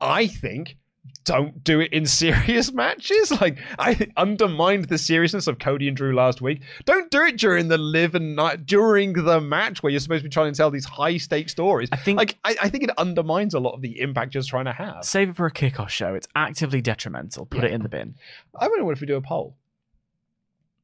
I 0.00 0.26
think 0.26 0.76
don't 1.24 1.64
do 1.64 1.80
it 1.80 1.90
in 1.92 2.04
serious 2.04 2.70
matches. 2.74 3.30
Like 3.40 3.58
I 3.78 4.08
undermined 4.16 4.86
the 4.86 4.98
seriousness 4.98 5.46
of 5.46 5.58
Cody 5.58 5.88
and 5.88 5.96
Drew 5.96 6.14
last 6.14 6.42
week. 6.42 6.60
Don't 6.84 7.10
do 7.10 7.22
it 7.22 7.38
during 7.38 7.68
the 7.68 7.78
live 7.78 8.14
and 8.14 8.36
night 8.36 8.66
during 8.66 9.14
the 9.14 9.40
match 9.40 9.82
where 9.82 9.90
you're 9.90 10.00
supposed 10.00 10.22
to 10.22 10.28
be 10.28 10.32
trying 10.32 10.52
to 10.52 10.56
tell 10.56 10.70
these 10.70 10.84
high 10.84 11.16
stake 11.16 11.48
stories. 11.48 11.88
I 11.92 11.96
think- 11.96 12.18
like 12.18 12.36
I, 12.44 12.56
I 12.62 12.68
think 12.68 12.84
it 12.84 12.90
undermines 12.98 13.54
a 13.54 13.60
lot 13.60 13.72
of 13.72 13.80
the 13.80 14.00
impact 14.00 14.34
you're 14.34 14.42
trying 14.42 14.66
to 14.66 14.72
have. 14.72 15.04
Save 15.04 15.30
it 15.30 15.36
for 15.36 15.46
a 15.46 15.50
kickoff 15.52 15.88
show. 15.88 16.14
It's 16.14 16.28
actively 16.36 16.80
detrimental. 16.82 17.46
Put 17.46 17.64
it 17.64 17.72
in 17.72 17.82
the 17.82 17.88
bin. 17.88 18.16
I 18.58 18.68
wonder 18.68 18.84
what 18.84 18.92
if 18.92 19.00
we 19.00 19.06
do 19.06 19.16
a 19.16 19.22
poll. 19.22 19.56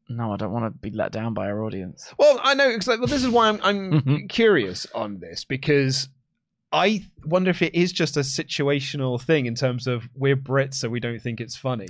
No, 0.08 0.32
I 0.32 0.36
don't 0.38 0.50
want 0.52 0.64
to 0.64 0.70
be 0.70 0.90
let 0.90 1.12
down 1.12 1.34
by 1.34 1.46
our 1.46 1.62
audience. 1.62 2.12
Well, 2.18 2.40
I 2.42 2.54
know. 2.54 2.72
'cause, 2.74 2.88
like, 2.88 2.98
well, 2.98 3.06
this 3.06 3.22
is 3.22 3.28
why 3.28 3.48
I'm, 3.48 3.60
I'm 3.62 4.26
curious 4.28 4.84
on 4.94 5.20
this 5.20 5.44
because 5.44 6.08
I 6.72 7.04
wonder 7.24 7.50
if 7.50 7.62
it 7.62 7.74
is 7.74 7.92
just 7.92 8.16
a 8.16 8.20
situational 8.20 9.20
thing 9.20 9.46
in 9.46 9.54
terms 9.54 9.86
of 9.86 10.08
we're 10.14 10.36
Brits, 10.36 10.74
so 10.74 10.88
we 10.88 11.00
don't 11.00 11.20
think 11.20 11.40
it's 11.40 11.56
funny, 11.56 11.88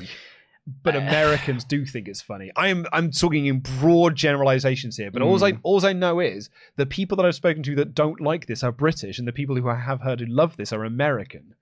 but 0.82 0.94
uh, 0.94 0.98
Americans 0.98 1.64
do 1.64 1.84
think 1.84 2.08
it's 2.08 2.22
funny. 2.22 2.50
I'm 2.56 2.86
I'm 2.92 3.10
talking 3.10 3.46
in 3.46 3.60
broad 3.60 4.16
generalizations 4.16 4.96
here, 4.96 5.10
but 5.10 5.22
all 5.22 5.42
I 5.44 5.52
mm. 5.52 5.60
all 5.62 5.84
I 5.84 5.92
know 5.92 6.20
is 6.20 6.48
the 6.76 6.86
people 6.86 7.16
that 7.18 7.26
I've 7.26 7.34
spoken 7.34 7.62
to 7.64 7.74
that 7.76 7.94
don't 7.94 8.20
like 8.20 8.46
this 8.46 8.62
are 8.62 8.72
British, 8.72 9.18
and 9.18 9.28
the 9.28 9.32
people 9.32 9.56
who 9.56 9.68
I 9.68 9.76
have 9.76 10.00
heard 10.00 10.20
who 10.20 10.26
love 10.26 10.56
this 10.56 10.72
are 10.72 10.84
American. 10.84 11.54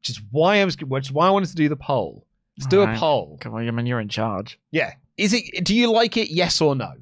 Which 0.00 0.10
is 0.10 0.20
why 0.30 0.60
I 0.60 0.64
was, 0.64 0.76
which 0.78 1.06
is 1.06 1.12
why 1.12 1.26
I 1.26 1.30
wanted 1.30 1.50
to 1.50 1.56
do 1.56 1.68
the 1.68 1.76
poll. 1.76 2.24
Let's 2.56 2.68
do 2.68 2.82
a 2.82 2.96
poll. 2.96 3.36
Come 3.40 3.54
on, 3.54 3.66
I 3.66 3.70
mean, 3.70 3.86
you're 3.86 4.00
in 4.00 4.08
charge. 4.08 4.58
Yeah, 4.70 4.94
is 5.16 5.32
it? 5.32 5.64
Do 5.64 5.74
you 5.74 5.92
like 5.92 6.16
it? 6.16 6.30
Yes 6.30 6.60
or 6.60 6.74
no? 6.74 6.92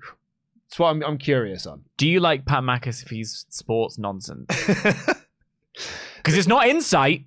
That's 0.69 0.79
what 0.79 0.89
I'm, 0.89 1.03
I'm 1.05 1.19
curious 1.19 1.67
on. 1.67 1.85
Do 1.97 2.09
you 2.09 2.21
like 2.21 2.45
Pat 2.45 2.63
McAfee's 2.63 3.47
sports 3.51 3.99
nonsense? 3.99 4.51
Because 6.17 6.37
it's 6.37 6.47
not 6.49 6.67
insight. 6.67 7.25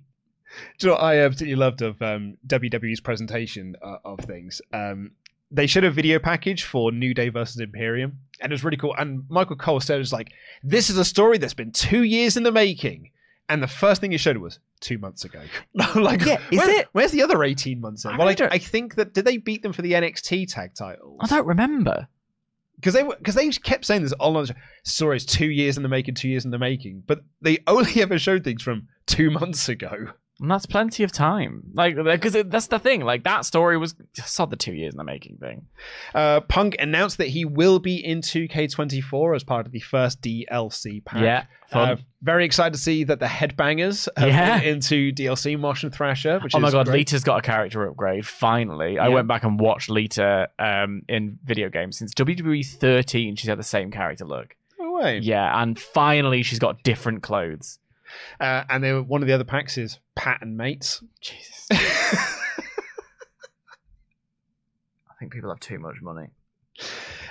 Do 0.78 0.86
you 0.86 0.88
know 0.88 0.94
what 0.94 1.04
I 1.04 1.18
absolutely 1.18 1.56
loved 1.56 1.82
of 1.82 2.00
um, 2.02 2.36
WWE's 2.46 3.00
presentation 3.00 3.76
uh, 3.82 3.96
of 4.04 4.20
things? 4.20 4.60
Um, 4.72 5.12
they 5.50 5.66
showed 5.66 5.84
a 5.84 5.90
video 5.90 6.18
package 6.18 6.64
for 6.64 6.92
New 6.92 7.14
Day 7.14 7.28
versus 7.28 7.60
Imperium, 7.60 8.18
and 8.40 8.52
it 8.52 8.54
was 8.54 8.64
really 8.64 8.76
cool. 8.76 8.94
And 8.98 9.24
Michael 9.28 9.56
Cole 9.56 9.80
said, 9.80 9.96
"It 9.96 9.98
was 9.98 10.12
like 10.12 10.32
this 10.62 10.90
is 10.90 10.98
a 10.98 11.04
story 11.04 11.38
that's 11.38 11.54
been 11.54 11.72
two 11.72 12.02
years 12.02 12.36
in 12.36 12.42
the 12.42 12.52
making." 12.52 13.10
and 13.50 13.60
the 13.60 13.66
first 13.68 14.00
thing 14.00 14.12
he 14.12 14.16
showed 14.16 14.36
was 14.36 14.60
two 14.78 14.96
months 14.96 15.24
ago. 15.24 15.40
like, 15.96 16.24
Yeah, 16.24 16.40
is 16.52 16.58
where- 16.58 16.80
it? 16.80 16.88
Where's 16.92 17.10
the 17.10 17.22
other 17.22 17.42
eighteen 17.44 17.80
months? 17.80 18.04
Then? 18.04 18.14
I 18.14 18.16
Well, 18.16 18.28
I, 18.28 18.36
I 18.52 18.58
think 18.58 18.94
that 18.94 19.12
did 19.12 19.24
they 19.24 19.36
beat 19.36 19.62
them 19.62 19.72
for 19.72 19.82
the 19.82 19.92
NXT 19.92 20.52
tag 20.54 20.74
titles? 20.74 21.18
I 21.20 21.26
don't 21.26 21.46
remember. 21.46 22.06
Because 22.80 22.94
they 22.94 23.02
because 23.02 23.34
they 23.34 23.48
kept 23.50 23.84
saying 23.84 24.02
this 24.02 24.12
all 24.14 24.44
show. 24.46 24.54
Sorry, 24.84 25.16
it's 25.16 25.26
two 25.26 25.50
years 25.50 25.76
in 25.76 25.82
the 25.82 25.88
making, 25.88 26.14
two 26.14 26.28
years 26.28 26.44
in 26.44 26.50
the 26.50 26.58
making, 26.58 27.02
but 27.06 27.20
they 27.42 27.58
only 27.66 27.92
ever 28.02 28.18
showed 28.18 28.42
things 28.42 28.62
from 28.62 28.88
two 29.06 29.30
months 29.30 29.68
ago. 29.68 30.08
And 30.40 30.50
that's 30.50 30.64
plenty 30.66 31.02
of 31.02 31.12
time. 31.12 31.64
Like, 31.74 31.96
because 31.96 32.32
that's 32.46 32.68
the 32.68 32.78
thing. 32.78 33.02
Like, 33.02 33.24
that 33.24 33.44
story 33.44 33.76
was 33.76 33.94
saw 34.14 34.46
the 34.46 34.56
two 34.56 34.72
years 34.72 34.94
in 34.94 34.98
the 34.98 35.04
making 35.04 35.36
thing. 35.36 35.66
Uh, 36.14 36.40
Punk 36.40 36.76
announced 36.78 37.18
that 37.18 37.28
he 37.28 37.44
will 37.44 37.78
be 37.78 37.96
in 37.96 38.22
2K24 38.22 39.36
as 39.36 39.44
part 39.44 39.66
of 39.66 39.72
the 39.72 39.80
first 39.80 40.22
DLC 40.22 41.04
pack. 41.04 41.22
Yeah. 41.22 41.44
Uh, 41.72 41.96
very 42.22 42.44
excited 42.44 42.72
to 42.72 42.78
see 42.80 43.04
that 43.04 43.20
the 43.20 43.26
Headbangers 43.26 44.08
have 44.16 44.28
Yeah. 44.28 44.58
been 44.60 44.68
into 44.68 45.12
DLC 45.12 45.54
and 45.84 45.94
Thrasher. 45.94 46.40
Which 46.40 46.54
oh 46.54 46.58
my 46.58 46.70
god, 46.70 46.86
great. 46.86 46.98
Lita's 47.00 47.22
got 47.22 47.38
a 47.38 47.42
character 47.42 47.86
upgrade. 47.86 48.26
Finally, 48.26 48.98
I 48.98 49.08
went 49.08 49.28
back 49.28 49.44
and 49.44 49.60
watched 49.60 49.90
Lita 49.90 50.48
um, 50.58 51.02
in 51.08 51.38
video 51.44 51.68
games 51.68 51.98
since 51.98 52.12
WWE 52.14 52.66
13. 52.66 53.36
She's 53.36 53.48
had 53.48 53.58
the 53.58 53.62
same 53.62 53.90
character 53.90 54.24
look. 54.24 54.56
No 54.78 54.92
way. 54.92 55.18
Yeah, 55.18 55.62
and 55.62 55.78
finally 55.78 56.42
she's 56.42 56.58
got 56.58 56.82
different 56.82 57.22
clothes. 57.22 57.78
Uh, 58.40 58.64
and 58.68 58.82
they 58.84 58.92
were, 58.92 59.02
one 59.02 59.22
of 59.22 59.28
the 59.28 59.34
other 59.34 59.44
packs 59.44 59.78
is 59.78 59.98
Pat 60.14 60.38
and 60.42 60.56
Mates. 60.56 61.02
Jesus, 61.20 61.66
I 61.72 61.76
think 65.18 65.32
people 65.32 65.50
have 65.50 65.60
too 65.60 65.78
much 65.78 65.96
money. 66.00 66.28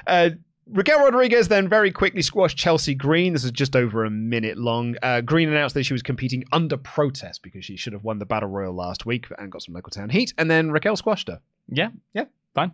Uh, 0.05 0.31
Raquel 0.71 1.03
Rodriguez 1.03 1.47
then 1.47 1.67
very 1.67 1.91
quickly 1.91 2.21
squashed 2.21 2.57
Chelsea 2.57 2.93
Green. 2.93 3.33
This 3.33 3.43
is 3.43 3.51
just 3.51 3.75
over 3.75 4.05
a 4.05 4.11
minute 4.11 4.57
long. 4.57 4.95
Uh, 5.01 5.21
Green 5.21 5.49
announced 5.49 5.73
that 5.73 5.83
she 5.83 5.93
was 5.93 6.03
competing 6.03 6.43
under 6.51 6.77
protest 6.77 7.41
because 7.41 7.65
she 7.65 7.75
should 7.75 7.93
have 7.93 8.03
won 8.03 8.19
the 8.19 8.25
Battle 8.25 8.49
Royal 8.49 8.73
last 8.75 9.05
week 9.05 9.27
and 9.39 9.51
got 9.51 9.63
some 9.63 9.73
local 9.73 9.89
town 9.89 10.09
heat. 10.09 10.33
And 10.37 10.49
then 10.51 10.69
Raquel 10.71 10.95
squashed 10.95 11.27
her. 11.27 11.41
Yeah, 11.67 11.89
Yeah. 12.13 12.25
fine. 12.53 12.71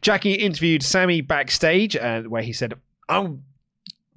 Jackie 0.00 0.34
interviewed 0.34 0.82
Sami 0.84 1.20
backstage, 1.22 1.96
uh, 1.96 2.22
where 2.22 2.42
he 2.42 2.52
said, 2.52 2.74
"Oh, 3.08 3.40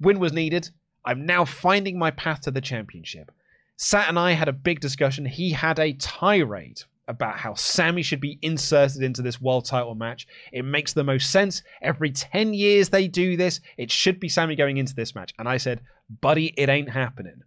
win 0.00 0.20
was 0.20 0.32
needed. 0.32 0.70
I'm 1.08 1.26
now 1.26 1.44
finding 1.44 1.98
my 1.98 2.12
path 2.12 2.42
to 2.42 2.50
the 2.50 2.60
championship." 2.60 3.32
Sat 3.76 4.08
and 4.08 4.18
I 4.18 4.32
had 4.32 4.48
a 4.48 4.52
big 4.52 4.80
discussion. 4.80 5.24
He 5.24 5.50
had 5.50 5.78
a 5.78 5.92
tirade 5.94 6.82
about 7.08 7.38
how 7.38 7.54
Sami 7.54 8.02
should 8.02 8.20
be 8.20 8.38
inserted 8.42 9.02
into 9.02 9.22
this 9.22 9.40
world 9.40 9.64
title 9.64 9.94
match. 9.94 10.26
It 10.52 10.64
makes 10.64 10.92
the 10.92 11.04
most 11.04 11.30
sense. 11.30 11.62
Every 11.80 12.10
10 12.10 12.54
years 12.54 12.90
they 12.90 13.08
do 13.08 13.36
this. 13.36 13.60
It 13.76 13.90
should 13.90 14.20
be 14.20 14.28
Sami 14.28 14.56
going 14.56 14.76
into 14.76 14.94
this 14.94 15.14
match. 15.14 15.32
And 15.38 15.48
I 15.48 15.56
said, 15.56 15.80
buddy, 16.20 16.52
it 16.56 16.68
ain't 16.68 16.90
happening. 16.90 17.42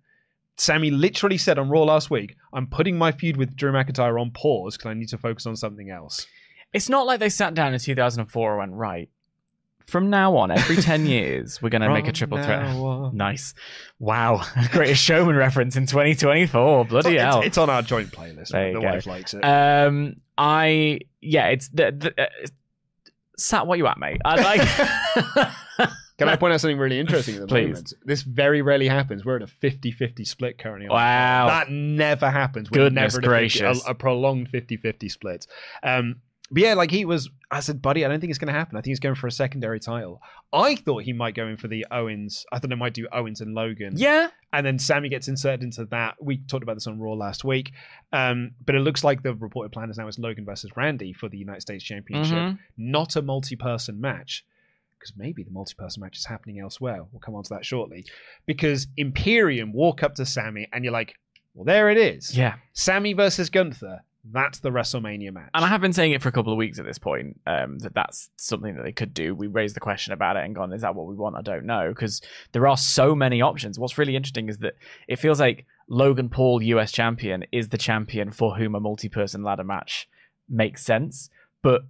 Sami 0.57 0.89
literally 0.89 1.37
said 1.37 1.59
on 1.59 1.69
Raw 1.69 1.83
last 1.83 2.09
week, 2.09 2.35
I'm 2.53 2.67
putting 2.67 2.97
my 2.97 3.11
feud 3.11 3.37
with 3.37 3.55
Drew 3.55 3.71
McIntyre 3.71 4.19
on 4.19 4.31
pause 4.31 4.77
because 4.77 4.89
I 4.89 4.93
need 4.93 5.09
to 5.09 5.17
focus 5.17 5.45
on 5.45 5.55
something 5.55 5.89
else. 5.89 6.27
It's 6.73 6.89
not 6.89 7.05
like 7.05 7.19
they 7.19 7.29
sat 7.29 7.53
down 7.53 7.73
in 7.73 7.79
2004 7.79 8.51
and 8.51 8.59
went 8.59 8.79
right. 8.79 9.09
From 9.87 10.09
now 10.09 10.35
on, 10.37 10.51
every 10.51 10.75
10 10.81 11.05
years, 11.05 11.61
we're 11.61 11.69
going 11.69 11.81
to 11.81 11.91
make 11.91 12.07
a 12.07 12.11
triple 12.11 12.41
threat. 12.41 12.65
on. 12.75 13.15
Nice. 13.15 13.53
Wow. 13.99 14.43
Greatest 14.71 15.03
showman 15.03 15.35
reference 15.35 15.75
in 15.75 15.85
2024. 15.85 16.85
Bloody 16.85 17.15
it's, 17.15 17.21
hell. 17.21 17.41
it's 17.41 17.57
on 17.57 17.69
our 17.69 17.81
joint 17.81 18.11
playlist. 18.11 18.49
There 18.49 18.73
the 18.73 18.79
go. 18.79 18.85
wife 18.85 19.05
likes 19.05 19.33
it. 19.33 19.41
Um, 19.41 20.17
I 20.37 20.99
yeah, 21.21 21.47
it's 21.47 21.69
the, 21.69 21.91
the 21.91 22.23
uh, 22.23 22.47
Sat, 23.37 23.65
what 23.65 23.77
you 23.77 23.87
at, 23.87 23.97
mate? 23.97 24.21
I 24.23 24.35
like. 24.41 25.89
Can 26.21 26.29
I 26.29 26.35
point 26.35 26.53
out 26.53 26.61
something 26.61 26.77
really 26.77 26.99
interesting 26.99 27.35
at 27.35 27.41
the 27.41 27.47
Please. 27.47 27.67
moment? 27.69 27.93
This 28.05 28.21
very 28.21 28.61
rarely 28.61 28.87
happens. 28.87 29.25
We're 29.25 29.37
at 29.37 29.41
a 29.41 29.47
50-50 29.47 30.27
split 30.27 30.59
currently. 30.59 30.87
on 30.87 30.93
Wow. 30.93 31.47
That 31.47 31.71
never 31.71 32.29
happens. 32.29 32.69
We're 32.69 32.83
Goodness 32.83 33.15
never 33.15 33.19
a 33.19 33.21
50 33.21 33.27
gracious. 33.27 33.87
A, 33.87 33.91
a 33.91 33.95
prolonged 33.95 34.51
50-50 34.51 35.09
split. 35.09 35.47
Um, 35.81 36.17
but 36.51 36.61
yeah, 36.61 36.73
like 36.73 36.91
he 36.91 37.05
was, 37.05 37.29
I 37.49 37.61
said, 37.61 37.81
buddy, 37.81 38.03
I 38.05 38.07
don't 38.09 38.19
think 38.19 38.29
it's 38.29 38.39
going 38.39 38.51
to 38.53 38.57
happen. 38.59 38.75
I 38.77 38.79
think 38.81 38.91
he's 38.91 38.99
going 38.99 39.15
for 39.15 39.27
a 39.27 39.31
secondary 39.31 39.79
title. 39.79 40.21
I 40.53 40.75
thought 40.75 41.03
he 41.03 41.13
might 41.13 41.33
go 41.33 41.47
in 41.47 41.57
for 41.57 41.67
the 41.67 41.85
Owens. 41.91 42.45
I 42.51 42.59
thought 42.59 42.69
they 42.69 42.75
might 42.75 42.93
do 42.93 43.07
Owens 43.11 43.41
and 43.41 43.53
Logan. 43.55 43.93
yeah. 43.95 44.29
And 44.53 44.65
then 44.65 44.77
Sami 44.79 45.07
gets 45.07 45.29
inserted 45.29 45.63
into 45.63 45.85
that. 45.85 46.15
We 46.21 46.37
talked 46.39 46.63
about 46.63 46.75
this 46.75 46.85
on 46.85 46.99
Raw 46.99 47.13
last 47.13 47.45
week. 47.45 47.71
Um, 48.11 48.51
but 48.65 48.75
it 48.75 48.79
looks 48.81 49.01
like 49.01 49.23
the 49.23 49.33
reported 49.33 49.71
plan 49.71 49.89
is 49.89 49.97
now 49.97 50.07
it's 50.09 50.19
Logan 50.19 50.43
versus 50.43 50.71
Randy 50.75 51.13
for 51.13 51.29
the 51.29 51.37
United 51.37 51.61
States 51.61 51.83
Championship, 51.85 52.35
Mhm. 52.37 52.59
not 52.77 53.15
a 53.15 53.21
multi 53.21 53.55
person 53.55 54.01
match. 54.01 54.45
Because 54.99 55.13
maybe 55.17 55.41
the 55.43 55.51
multi 55.51 55.73
person 55.77 56.01
match 56.01 56.17
is 56.17 56.25
happening 56.25 56.59
elsewhere. 56.59 57.03
We'll 57.11 57.21
come 57.21 57.33
on 57.33 57.43
to 57.43 57.49
that 57.53 57.65
shortly. 57.65 58.05
Because 58.45 58.87
Imperium 58.97 59.71
walk 59.73 60.03
up 60.03 60.15
to 60.15 60.25
Sami 60.25 60.67
and 60.73 60.83
you're 60.83 60.93
like, 60.93 61.15
well, 61.53 61.65
there 61.65 61.89
it 61.89 61.97
is. 61.97 62.35
Yeah. 62.37 62.55
Sami 62.73 63.13
versus 63.13 63.49
Gunther. 63.49 64.01
That's 64.23 64.59
the 64.59 64.69
WrestleMania 64.69 65.33
match. 65.33 65.49
And 65.53 65.65
I 65.65 65.67
have 65.67 65.81
been 65.81 65.93
saying 65.93 66.11
it 66.11 66.21
for 66.21 66.29
a 66.29 66.31
couple 66.31 66.53
of 66.53 66.57
weeks 66.57 66.77
at 66.77 66.85
this 66.85 66.99
point 66.99 67.39
um, 67.47 67.79
that 67.79 67.95
that's 67.95 68.29
something 68.37 68.75
that 68.75 68.83
they 68.83 68.91
could 68.91 69.13
do. 69.13 69.33
We 69.33 69.47
raised 69.47 69.75
the 69.75 69.79
question 69.79 70.13
about 70.13 70.37
it 70.37 70.43
and 70.45 70.53
gone, 70.53 70.73
is 70.73 70.81
that 70.81 70.93
what 70.95 71.07
we 71.07 71.15
want? 71.15 71.35
I 71.35 71.41
don't 71.41 71.65
know 71.65 71.89
because 71.89 72.21
there 72.51 72.67
are 72.67 72.77
so 72.77 73.15
many 73.15 73.41
options. 73.41 73.79
What's 73.79 73.97
really 73.97 74.15
interesting 74.15 74.47
is 74.47 74.59
that 74.59 74.75
it 75.07 75.17
feels 75.17 75.39
like 75.39 75.65
Logan 75.87 76.29
Paul, 76.29 76.61
US 76.61 76.91
champion, 76.91 77.45
is 77.51 77.69
the 77.69 77.77
champion 77.77 78.31
for 78.31 78.55
whom 78.55 78.75
a 78.75 78.79
multi-person 78.79 79.43
ladder 79.43 79.63
match 79.63 80.07
makes 80.47 80.85
sense, 80.85 81.29
but 81.63 81.81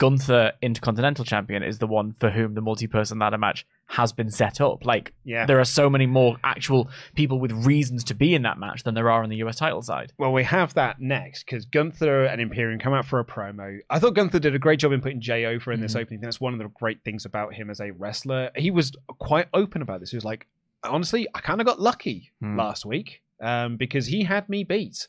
Gunther, 0.00 0.52
Intercontinental 0.62 1.26
Champion, 1.26 1.62
is 1.62 1.78
the 1.78 1.86
one 1.86 2.12
for 2.14 2.30
whom 2.30 2.54
the 2.54 2.62
multi-person 2.62 3.18
ladder 3.18 3.36
match 3.36 3.66
has 3.86 4.14
been 4.14 4.30
set 4.30 4.58
up. 4.58 4.86
Like, 4.86 5.12
Yeah. 5.24 5.44
there 5.44 5.60
are 5.60 5.64
so 5.66 5.90
many 5.90 6.06
more 6.06 6.38
actual 6.42 6.88
people 7.14 7.38
with 7.38 7.52
reasons 7.52 8.02
to 8.04 8.14
be 8.14 8.34
in 8.34 8.40
that 8.42 8.56
match 8.58 8.82
than 8.82 8.94
there 8.94 9.10
are 9.10 9.22
on 9.22 9.28
the 9.28 9.36
US 9.44 9.56
title 9.56 9.82
side. 9.82 10.14
Well, 10.16 10.32
we 10.32 10.42
have 10.44 10.72
that 10.72 11.00
next 11.02 11.44
because 11.44 11.66
Gunther 11.66 12.24
and 12.24 12.40
Imperium 12.40 12.80
come 12.80 12.94
out 12.94 13.04
for 13.04 13.20
a 13.20 13.24
promo. 13.26 13.78
I 13.90 13.98
thought 13.98 14.14
Gunther 14.14 14.38
did 14.38 14.54
a 14.54 14.58
great 14.58 14.80
job 14.80 14.92
in 14.92 15.02
putting 15.02 15.20
Jay 15.20 15.44
over 15.44 15.70
in 15.70 15.82
this 15.82 15.94
Mhm. 15.94 16.00
opening. 16.00 16.20
That's 16.22 16.40
one 16.40 16.54
of 16.54 16.58
the 16.58 16.68
great 16.68 17.04
things 17.04 17.26
about 17.26 17.52
him 17.52 17.68
as 17.68 17.78
a 17.78 17.90
wrestler. 17.90 18.50
He 18.56 18.70
was 18.70 18.92
quite 19.18 19.48
open 19.52 19.82
about 19.82 20.00
this. 20.00 20.12
He 20.12 20.16
was 20.16 20.24
like, 20.24 20.46
honestly, 20.82 21.28
I 21.34 21.40
kind 21.40 21.60
of 21.60 21.66
got 21.66 21.78
lucky 21.78 22.30
Hmm. 22.40 22.56
last 22.58 22.86
week 22.86 23.20
um, 23.42 23.76
because 23.76 24.06
he 24.06 24.22
had 24.24 24.48
me 24.48 24.64
beat. 24.64 25.08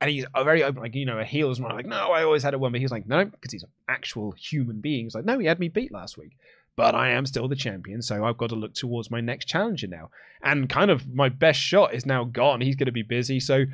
And 0.00 0.10
he's 0.10 0.24
very 0.44 0.62
open, 0.62 0.80
like, 0.80 0.94
you 0.94 1.06
know, 1.06 1.18
a 1.18 1.24
heel 1.24 1.50
is 1.50 1.58
not 1.58 1.74
like, 1.74 1.86
no, 1.86 2.12
I 2.12 2.22
always 2.22 2.42
had 2.42 2.54
a 2.54 2.58
one. 2.58 2.70
But 2.70 2.78
he 2.78 2.84
was 2.84 2.92
like, 2.92 3.08
no, 3.08 3.24
because 3.24 3.50
he's 3.52 3.64
an 3.64 3.70
actual 3.88 4.32
human 4.32 4.80
being. 4.80 5.06
He's 5.06 5.14
like, 5.14 5.24
no, 5.24 5.38
he 5.38 5.46
had 5.46 5.58
me 5.58 5.68
beat 5.68 5.92
last 5.92 6.16
week. 6.16 6.36
But 6.76 6.94
I 6.94 7.10
am 7.10 7.26
still 7.26 7.48
the 7.48 7.56
champion, 7.56 8.02
so 8.02 8.24
I've 8.24 8.38
got 8.38 8.50
to 8.50 8.54
look 8.54 8.74
towards 8.74 9.10
my 9.10 9.20
next 9.20 9.46
challenger 9.46 9.88
now. 9.88 10.10
And 10.42 10.68
kind 10.68 10.92
of 10.92 11.12
my 11.12 11.28
best 11.28 11.58
shot 11.58 11.92
is 11.92 12.06
now 12.06 12.22
gone. 12.22 12.60
He's 12.60 12.76
going 12.76 12.86
to 12.86 12.92
be 12.92 13.02
busy. 13.02 13.40
So 13.40 13.64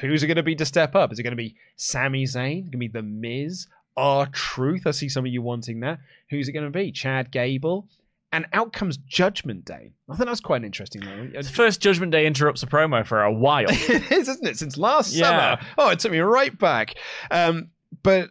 who's 0.00 0.22
it 0.22 0.28
going 0.28 0.36
to 0.36 0.44
be 0.44 0.54
to 0.54 0.64
step 0.64 0.94
up? 0.94 1.12
Is 1.12 1.18
it 1.18 1.24
going 1.24 1.32
to 1.32 1.42
be 1.42 1.56
Sami 1.74 2.24
Zayn? 2.24 2.60
Going 2.60 2.70
to 2.70 2.78
be 2.78 2.86
The 2.86 3.02
Miz? 3.02 3.66
R 3.96 4.26
Truth? 4.26 4.86
I 4.86 4.92
see 4.92 5.08
some 5.08 5.26
of 5.26 5.32
you 5.32 5.42
wanting 5.42 5.80
that. 5.80 5.98
Who's 6.30 6.48
it 6.48 6.52
going 6.52 6.64
to 6.64 6.70
be? 6.70 6.92
Chad 6.92 7.32
Gable? 7.32 7.88
And 8.32 8.46
out 8.54 8.72
comes 8.72 8.96
Judgment 8.96 9.64
Day. 9.66 9.92
I 10.08 10.16
think 10.16 10.26
that's 10.26 10.40
quite 10.40 10.62
an 10.62 10.64
interesting 10.64 11.04
one. 11.04 11.32
The 11.32 11.42
first 11.42 11.80
Judgment 11.82 12.12
Day 12.12 12.26
interrupts 12.26 12.62
a 12.62 12.66
promo 12.66 13.06
for 13.06 13.22
a 13.22 13.32
while. 13.32 13.66
it 13.70 14.10
is, 14.10 14.26
isn't 14.28 14.46
it? 14.46 14.56
Since 14.58 14.78
last 14.78 15.12
Yeah. 15.12 15.56
summer. 15.56 15.70
Oh, 15.76 15.90
it 15.90 15.98
took 15.98 16.12
me 16.12 16.18
right 16.20 16.56
back. 16.58 16.94
Um, 17.30 17.68
but 18.02 18.30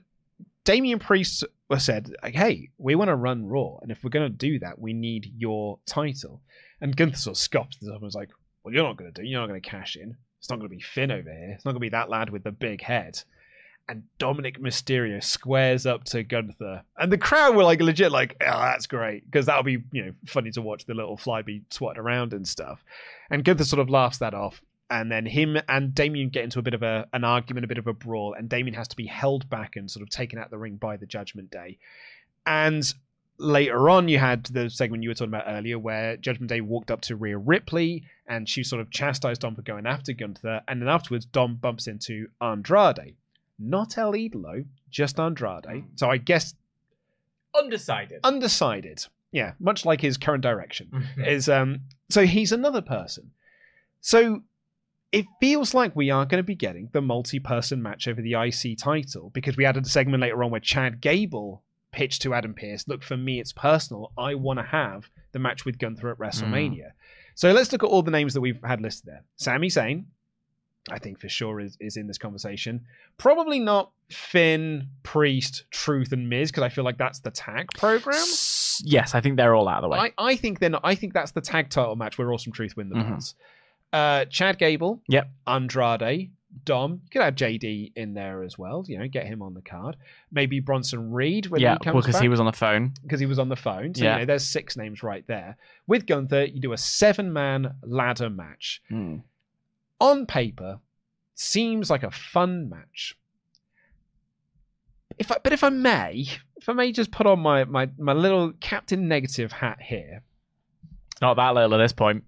Damian 0.63 0.97
Priest 0.99 1.43
said, 1.77 2.13
hey, 2.23 2.69
we 2.79 2.95
want 2.95 3.09
to 3.09 3.15
run 3.15 3.45
Raw. 3.45 3.77
And 3.81 3.91
if 3.91 4.03
we're 4.03 4.09
going 4.09 4.29
to 4.31 4.35
do 4.37 4.57
that, 4.59 4.79
we 4.79 4.93
need 4.93 5.31
your 5.37 5.77
title. 5.85 6.41
And 6.81 6.97
Gunther 6.97 7.17
sort 7.17 7.37
of 7.37 7.41
scoffed 7.41 7.77
and 7.81 8.01
was 8.01 8.15
like, 8.15 8.29
well, 8.63 8.73
you're 8.73 8.83
not 8.83 8.97
going 8.97 9.13
to 9.13 9.21
do. 9.21 9.27
You're 9.27 9.39
not 9.39 9.47
going 9.47 9.61
to 9.61 9.69
cash 9.69 9.95
in. 9.95 10.17
It's 10.39 10.49
not 10.49 10.57
going 10.57 10.69
to 10.69 10.75
be 10.75 10.81
Finn 10.81 11.11
over 11.11 11.29
here. 11.31 11.51
It's 11.55 11.63
not 11.65 11.71
going 11.71 11.79
to 11.79 11.85
be 11.85 11.89
that 11.89 12.09
lad 12.09 12.31
with 12.31 12.43
the 12.43 12.51
big 12.51 12.81
head. 12.81 13.21
And 13.91 14.03
Dominic 14.19 14.57
Mysterio 14.57 15.21
squares 15.21 15.85
up 15.85 16.05
to 16.05 16.23
Gunther. 16.23 16.83
And 16.97 17.11
the 17.11 17.17
crowd 17.17 17.57
were 17.57 17.65
like 17.65 17.81
legit 17.81 18.09
like, 18.09 18.37
oh, 18.39 18.59
that's 18.61 18.87
great. 18.87 19.25
Because 19.25 19.47
that'll 19.47 19.63
be, 19.63 19.83
you 19.91 20.05
know, 20.05 20.13
funny 20.25 20.49
to 20.51 20.61
watch 20.61 20.85
the 20.85 20.93
little 20.93 21.17
fly 21.17 21.41
be 21.41 21.63
swatted 21.69 21.99
around 21.99 22.31
and 22.31 22.47
stuff. 22.47 22.85
And 23.29 23.43
Gunther 23.43 23.65
sort 23.65 23.81
of 23.81 23.89
laughs 23.89 24.19
that 24.19 24.33
off. 24.33 24.61
And 24.89 25.11
then 25.11 25.25
him 25.25 25.57
and 25.67 25.93
Damien 25.93 26.29
get 26.29 26.45
into 26.45 26.59
a 26.59 26.61
bit 26.61 26.73
of 26.73 26.83
a, 26.83 27.05
an 27.11 27.25
argument, 27.25 27.65
a 27.65 27.67
bit 27.67 27.79
of 27.79 27.87
a 27.87 27.91
brawl. 27.91 28.33
And 28.33 28.47
Damien 28.47 28.75
has 28.75 28.87
to 28.87 28.95
be 28.95 29.07
held 29.07 29.49
back 29.49 29.75
and 29.75 29.91
sort 29.91 30.03
of 30.03 30.09
taken 30.09 30.39
out 30.39 30.51
the 30.51 30.57
ring 30.57 30.77
by 30.77 30.95
the 30.95 31.05
Judgment 31.05 31.51
Day. 31.51 31.77
And 32.45 32.93
later 33.37 33.89
on, 33.89 34.07
you 34.07 34.19
had 34.19 34.45
the 34.45 34.69
segment 34.69 35.03
you 35.03 35.09
were 35.09 35.15
talking 35.15 35.33
about 35.33 35.47
earlier 35.47 35.77
where 35.77 36.15
Judgment 36.15 36.47
Day 36.47 36.61
walked 36.61 36.91
up 36.91 37.01
to 37.01 37.17
Rhea 37.17 37.37
Ripley 37.37 38.05
and 38.25 38.47
she 38.47 38.63
sort 38.63 38.81
of 38.81 38.89
chastised 38.89 39.41
Dom 39.41 39.53
for 39.53 39.63
going 39.63 39.85
after 39.85 40.13
Gunther. 40.13 40.61
And 40.69 40.81
then 40.81 40.87
afterwards, 40.87 41.25
Dom 41.25 41.55
bumps 41.55 41.87
into 41.87 42.29
Andrade. 42.39 43.15
Not 43.61 43.97
El 43.97 44.13
Idolo, 44.13 44.65
just 44.89 45.19
Andrade. 45.19 45.83
So 45.95 46.09
I 46.09 46.17
guess 46.17 46.55
Undecided. 47.55 48.19
undecided. 48.23 49.05
Yeah, 49.31 49.53
much 49.59 49.85
like 49.85 50.01
his 50.01 50.17
current 50.17 50.41
direction 50.41 51.07
is 51.17 51.47
um 51.49 51.81
so 52.09 52.25
he's 52.25 52.51
another 52.51 52.81
person. 52.81 53.31
So 53.99 54.43
it 55.11 55.25
feels 55.39 55.73
like 55.73 55.95
we 55.95 56.09
are 56.09 56.25
going 56.25 56.39
to 56.39 56.43
be 56.43 56.55
getting 56.55 56.89
the 56.93 57.01
multi-person 57.01 57.81
match 57.83 58.07
over 58.07 58.21
the 58.21 58.33
IC 58.33 58.77
title 58.77 59.29
because 59.31 59.57
we 59.57 59.65
added 59.65 59.85
a 59.85 59.89
segment 59.89 60.21
later 60.21 60.41
on 60.43 60.51
where 60.51 60.61
Chad 60.61 61.01
Gable 61.01 61.63
pitched 61.91 62.21
to 62.21 62.33
Adam 62.33 62.53
Pearce, 62.53 62.87
look 62.87 63.03
for 63.03 63.17
me 63.17 63.39
it's 63.41 63.51
personal. 63.51 64.13
I 64.17 64.35
want 64.35 64.59
to 64.59 64.63
have 64.63 65.09
the 65.33 65.39
match 65.39 65.65
with 65.65 65.77
Gunther 65.77 66.09
at 66.09 66.17
WrestleMania. 66.17 66.91
So 67.35 67.51
let's 67.51 67.71
look 67.73 67.83
at 67.83 67.89
all 67.89 68.01
the 68.01 68.11
names 68.11 68.33
that 68.33 68.41
we've 68.41 68.63
had 68.63 68.79
listed 68.81 69.07
there. 69.07 69.23
Sami 69.35 69.67
Zayn, 69.67 70.05
I 70.89 70.97
think 70.99 71.19
for 71.19 71.29
sure 71.29 71.59
is, 71.59 71.77
is 71.79 71.95
in 71.97 72.07
this 72.07 72.17
conversation. 72.17 72.81
Probably 73.17 73.59
not 73.59 73.91
Finn, 74.09 74.87
Priest, 75.03 75.65
Truth, 75.71 76.11
and 76.11 76.27
Miz 76.27 76.49
because 76.51 76.63
I 76.63 76.69
feel 76.69 76.83
like 76.83 76.97
that's 76.97 77.19
the 77.19 77.31
tag 77.31 77.67
program. 77.77 78.23
Yes, 78.83 79.13
I 79.13 79.21
think 79.21 79.37
they're 79.37 79.53
all 79.55 79.67
out 79.67 79.77
of 79.77 79.81
the 79.83 79.89
way. 79.89 79.99
I, 79.99 80.13
I 80.17 80.35
think 80.35 80.59
then 80.59 80.75
I 80.83 80.95
think 80.95 81.13
that's 81.13 81.31
the 81.31 81.41
tag 81.41 81.69
title 81.69 81.95
match 81.95 82.17
where 82.17 82.31
Awesome 82.33 82.51
Truth 82.51 82.75
win 82.75 82.89
the 82.89 82.95
Mhm. 82.95 83.09
belts. 83.09 83.35
Uh, 83.93 84.25
Chad 84.25 84.57
Gable, 84.57 85.01
Yep. 85.09 85.29
Andrade, 85.45 86.31
Dom. 86.65 87.01
You 87.03 87.09
could 87.11 87.21
add 87.21 87.37
JD 87.37 87.91
in 87.95 88.13
there 88.13 88.43
as 88.43 88.57
well. 88.57 88.83
You 88.87 88.97
know, 88.99 89.07
get 89.07 89.25
him 89.27 89.41
on 89.41 89.53
the 89.53 89.61
card. 89.61 89.95
Maybe 90.31 90.59
Bronson 90.59 91.11
Reed 91.11 91.47
when 91.47 91.61
yeah, 91.61 91.73
he 91.79 91.83
comes 91.85 92.05
because 92.05 92.19
he 92.19 92.27
was 92.27 92.39
on 92.39 92.45
the 92.45 92.51
phone. 92.53 92.93
because 93.03 93.19
he 93.19 93.25
was 93.25 93.37
on 93.39 93.49
the 93.49 93.55
phone. 93.55 93.93
So 93.93 94.03
Yeah. 94.03 94.13
you 94.15 94.19
know, 94.21 94.25
there's 94.25 94.45
six 94.45 94.75
names 94.75 95.03
right 95.03 95.25
there. 95.27 95.57
With 95.87 96.05
Gunther, 96.07 96.45
you 96.45 96.59
do 96.59 96.73
a 96.73 96.77
seven-man 96.77 97.75
ladder 97.83 98.29
match. 98.29 98.81
Hmm. 98.89 99.17
On 100.01 100.25
paper, 100.25 100.79
seems 101.35 101.89
like 101.91 102.01
a 102.01 102.09
fun 102.09 102.69
match. 102.69 103.15
If 105.19 105.31
I, 105.31 105.37
but 105.43 105.53
if 105.53 105.63
I 105.63 105.69
may, 105.69 106.27
if 106.55 106.67
I 106.67 106.73
may 106.73 106.91
just 106.91 107.11
put 107.11 107.27
on 107.27 107.39
my 107.39 107.65
my 107.65 107.89
my 107.99 108.13
little 108.13 108.51
Captain 108.59 109.07
Negative 109.07 109.51
hat 109.51 109.79
here. 109.79 110.23
Not 111.21 111.35
that 111.35 111.53
little 111.53 111.75
at 111.75 111.77
this 111.77 111.93
point. 111.93 112.23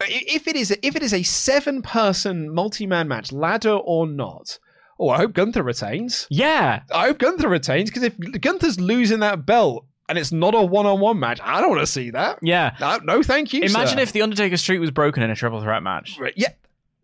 Uh, 0.00 0.06
if 0.08 0.48
it 0.48 0.56
is 0.56 0.72
a, 0.72 0.84
if 0.84 0.96
it 0.96 1.02
is 1.02 1.14
a 1.14 1.22
seven-person 1.22 2.52
multi-man 2.52 3.06
match, 3.06 3.30
ladder 3.30 3.74
or 3.74 4.08
not, 4.08 4.58
oh, 4.98 5.10
I 5.10 5.18
hope 5.18 5.34
Gunther 5.34 5.62
retains. 5.62 6.26
Yeah, 6.28 6.82
I 6.92 7.06
hope 7.06 7.18
Gunther 7.18 7.48
retains 7.48 7.88
because 7.88 8.02
if 8.02 8.18
Gunther's 8.40 8.80
losing 8.80 9.20
that 9.20 9.46
belt 9.46 9.86
and 10.12 10.18
it's 10.18 10.30
not 10.32 10.54
a 10.54 10.62
one-on-one 10.62 11.18
match, 11.18 11.40
I 11.42 11.60
don't 11.60 11.70
want 11.70 11.80
to 11.80 11.86
see 11.86 12.10
that. 12.10 12.38
yeah. 12.42 12.76
No, 12.80 12.98
no, 13.02 13.22
thank 13.22 13.52
you. 13.52 13.62
Imagine 13.62 13.96
sir. 13.96 14.02
if 14.02 14.12
the 14.12 14.20
Undertaker 14.22 14.56
streak 14.58 14.78
was 14.80 14.90
broken 14.90 15.22
in 15.22 15.30
a 15.30 15.34
triple 15.34 15.60
threat 15.62 15.82
match 15.82 16.18
Right, 16.20 16.34
yeah, 16.36 16.50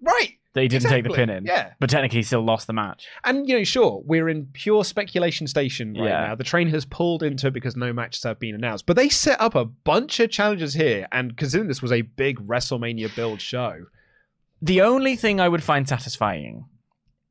right. 0.02 0.34
that 0.52 0.60
he 0.62 0.68
didn't 0.68 0.90
take 0.90 1.04
the 1.04 1.10
pin 1.10 1.30
in. 1.30 1.44
Yeah. 1.46 1.72
but 1.80 1.88
technically 1.88 2.18
he 2.18 2.22
still 2.22 2.42
lost 2.44 2.66
the 2.66 2.72
match. 2.72 3.06
And 3.24 3.48
you 3.48 3.56
know, 3.58 3.64
sure, 3.64 4.02
we're 4.04 4.28
in 4.28 4.46
pure 4.52 4.84
speculation 4.84 5.46
station 5.46 5.94
right 5.94 6.04
Yeah. 6.08 6.26
now. 6.28 6.34
The 6.34 6.44
train 6.44 6.68
has 6.68 6.84
pulled 6.84 7.22
into 7.22 7.46
it 7.46 7.52
because 7.54 7.76
no 7.76 7.92
matches 7.92 8.22
have 8.24 8.38
been 8.38 8.54
announced. 8.54 8.84
But 8.86 8.96
they 8.96 9.08
set 9.08 9.40
up 9.40 9.54
a 9.54 9.64
bunch 9.64 10.20
of 10.20 10.30
challenges 10.30 10.74
here, 10.74 11.08
and 11.10 11.36
considering 11.36 11.68
this 11.68 11.80
was 11.82 11.92
a 11.92 12.02
big 12.02 12.46
WrestleMania 12.46 13.14
build 13.16 13.40
show, 13.40 13.86
The 14.60 14.80
only 14.82 15.14
thing 15.16 15.38
I 15.40 15.48
would 15.48 15.62
find 15.62 15.88
satisfying 15.88 16.64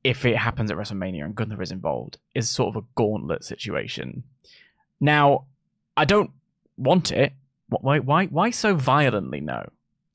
if 0.04 0.24
it 0.26 0.38
happens 0.38 0.72
at 0.72 0.78
WrestleMania 0.78 1.26
and 1.26 1.36
Gunther 1.36 1.62
is 1.62 1.72
involved 1.72 2.18
is 2.34 2.48
sort 2.50 2.74
of 2.74 2.82
a 2.82 2.86
gauntlet 2.96 3.44
situation. 3.44 4.24
Now, 5.02 5.46
I 5.98 6.06
don't 6.06 6.32
want 6.78 7.12
it. 7.12 7.34
Why? 7.70 8.00
Why? 8.00 8.28
Why 8.28 8.52
so 8.52 8.76
violently? 8.76 9.42
No. 9.42 9.68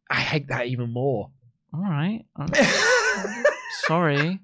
I 0.08 0.20
hate 0.20 0.48
that 0.48 0.66
even 0.68 0.90
more. 0.92 1.30
All 1.74 1.80
right. 1.80 2.24
Sorry. 3.86 4.38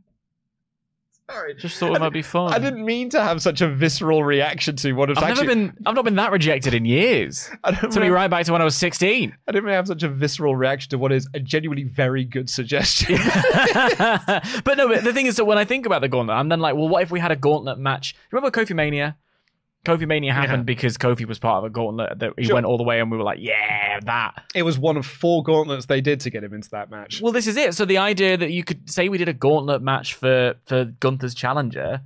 Sorry. 1.31 1.55
Just 1.57 1.77
thought 1.79 1.95
it 1.95 2.01
might 2.01 2.13
be 2.15 2.23
fun. 2.23 2.55
I 2.55 2.59
didn't 2.59 2.87
mean 2.87 3.11
to 3.11 3.23
have 3.23 3.43
such 3.43 3.61
a 3.61 3.69
visceral 3.69 4.25
reaction 4.25 4.77
to 4.77 4.95
what 4.95 5.11
was 5.11 5.19
I've 5.19 5.25
actually. 5.25 5.49
never 5.49 5.61
been. 5.73 5.77
I've 5.87 5.95
not 5.95 6.05
been 6.07 6.17
that 6.17 6.33
rejected 6.33 6.73
in 6.73 6.87
years. 6.87 7.51
I 7.65 7.73
don't, 7.73 7.93
To 7.93 8.01
me, 8.01 8.09
right 8.09 8.29
back 8.29 8.47
to 8.47 8.53
when 8.53 8.63
I 8.63 8.65
was 8.65 8.77
sixteen. 8.77 9.37
I 9.47 9.53
didn't 9.53 9.65
mean 9.65 9.73
to 9.73 9.77
have 9.77 9.87
such 9.89 10.03
a 10.03 10.09
visceral 10.09 10.57
reaction 10.57 10.89
to 10.91 10.99
what 10.99 11.13
is 11.13 11.29
a 11.35 11.41
genuinely 11.41 11.85
very 11.85 12.25
good 12.25 12.49
suggestion. 12.49 13.17
but 13.99 14.75
no, 14.79 14.89
but 14.89 15.05
the 15.05 15.13
thing 15.13 15.27
is 15.27 15.37
that 15.37 15.45
when 15.45 15.59
I 15.59 15.67
think 15.67 15.85
about 15.85 16.01
the 16.01 16.09
gauntlet, 16.09 16.37
I'm 16.37 16.49
then 16.49 16.61
like, 16.61 16.75
well, 16.75 16.89
what 16.89 17.03
if 17.03 17.11
we 17.11 17.21
had 17.21 17.31
a 17.31 17.37
gauntlet 17.37 17.79
match? 17.79 18.15
Remember 18.31 18.51
Kofi 18.51 18.75
Mania? 18.75 19.19
Kofi 19.85 20.07
Mania 20.07 20.35
happened 20.35 20.61
Yeah. 20.61 20.75
because 20.75 20.99
Kofi 20.99 21.25
was 21.27 21.39
part 21.39 21.59
of 21.59 21.65
a 21.65 21.71
gauntlet 21.71 22.19
that 22.19 22.33
he 22.37 22.45
Sure. 22.45 22.55
went 22.55 22.67
all 22.67 22.77
the 22.77 22.85
way, 22.85 23.01
and 23.01 23.11
we 23.11 23.17
were 23.17 23.23
like, 23.23 23.39
yeah, 23.41 24.01
that. 24.05 24.43
it 24.55 24.63
was 24.65 24.79
one 24.79 24.97
of 24.97 25.07
four 25.07 25.43
gauntlets 25.43 25.87
they 25.87 26.01
did 26.01 26.21
to 26.21 26.31
get 26.31 26.45
him 26.45 26.53
into 26.53 26.69
that 26.71 26.91
match. 26.91 27.21
Well, 27.23 27.33
this 27.33 27.47
is 27.47 27.57
it. 27.57 27.75
So 27.75 27.85
the 27.85 27.99
idea 27.99 28.37
that 28.37 28.51
you 28.51 28.65
could 28.65 28.91
say 28.91 29.09
we 29.09 29.17
did 29.19 29.29
a 29.29 29.33
gauntlet 29.33 29.81
match 29.83 30.15
for 30.15 30.55
for 30.67 30.85
Gunther's 30.85 31.35
challenger, 31.35 32.01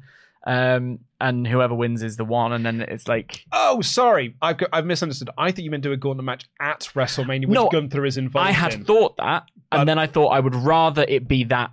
um, 0.47 0.99
and 1.21 1.47
whoever 1.47 1.75
wins 1.75 2.03
is 2.03 2.17
the 2.17 2.25
one, 2.25 2.53
and 2.53 2.65
then 2.67 2.81
it's 2.83 3.09
like. 3.09 3.45
Oh, 3.53 3.81
sorry, 3.81 4.35
I've 4.43 4.59
got, 4.59 4.69
I've 4.73 4.85
misunderstood. 4.87 5.31
I 5.39 5.51
thought 5.51 5.65
you 5.65 5.71
meant 5.71 5.83
do 5.83 5.93
a 5.93 5.97
gauntlet 5.97 6.25
match 6.25 6.45
at 6.61 6.81
WrestleMania, 6.95 7.47
which 7.47 7.55
No, 7.55 7.69
Gunther 7.69 8.05
is 8.05 8.17
involved 8.19 8.49
in. 8.49 8.55
I 8.55 8.59
had 8.59 8.75
in. 8.75 8.85
thought 8.85 9.17
that, 9.17 9.45
and 9.71 9.81
But- 9.81 9.85
then 9.87 9.99
I 9.99 10.07
thought 10.07 10.29
I 10.29 10.41
would 10.41 10.55
rather 10.55 11.05
it 11.09 11.27
be 11.29 11.45
that 11.45 11.71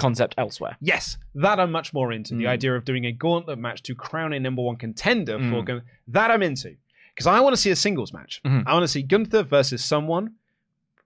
concept 0.00 0.34
elsewhere. 0.38 0.76
Yes, 0.80 1.18
that 1.34 1.60
I'm 1.60 1.70
much 1.70 1.92
more 1.92 2.12
into. 2.12 2.34
The 2.34 2.44
Mm. 2.44 2.48
idea 2.48 2.74
of 2.76 2.84
doing 2.84 3.04
a 3.06 3.12
gauntlet 3.12 3.58
match 3.58 3.82
to 3.84 3.94
crown 3.94 4.32
a 4.32 4.40
number 4.40 4.62
one 4.62 4.76
contender 4.76 5.38
for 5.38 5.62
Mm. 5.62 5.64
Gunther. 5.66 5.84
That 6.08 6.30
I'm 6.30 6.42
into. 6.42 6.76
Because 7.14 7.26
I 7.26 7.40
want 7.40 7.54
to 7.54 7.60
see 7.60 7.70
a 7.70 7.76
singles 7.76 8.12
match. 8.12 8.40
Mhm. 8.44 8.64
I 8.66 8.72
want 8.72 8.84
to 8.84 8.88
see 8.88 9.02
Gunther 9.02 9.42
versus 9.42 9.84
someone. 9.84 10.34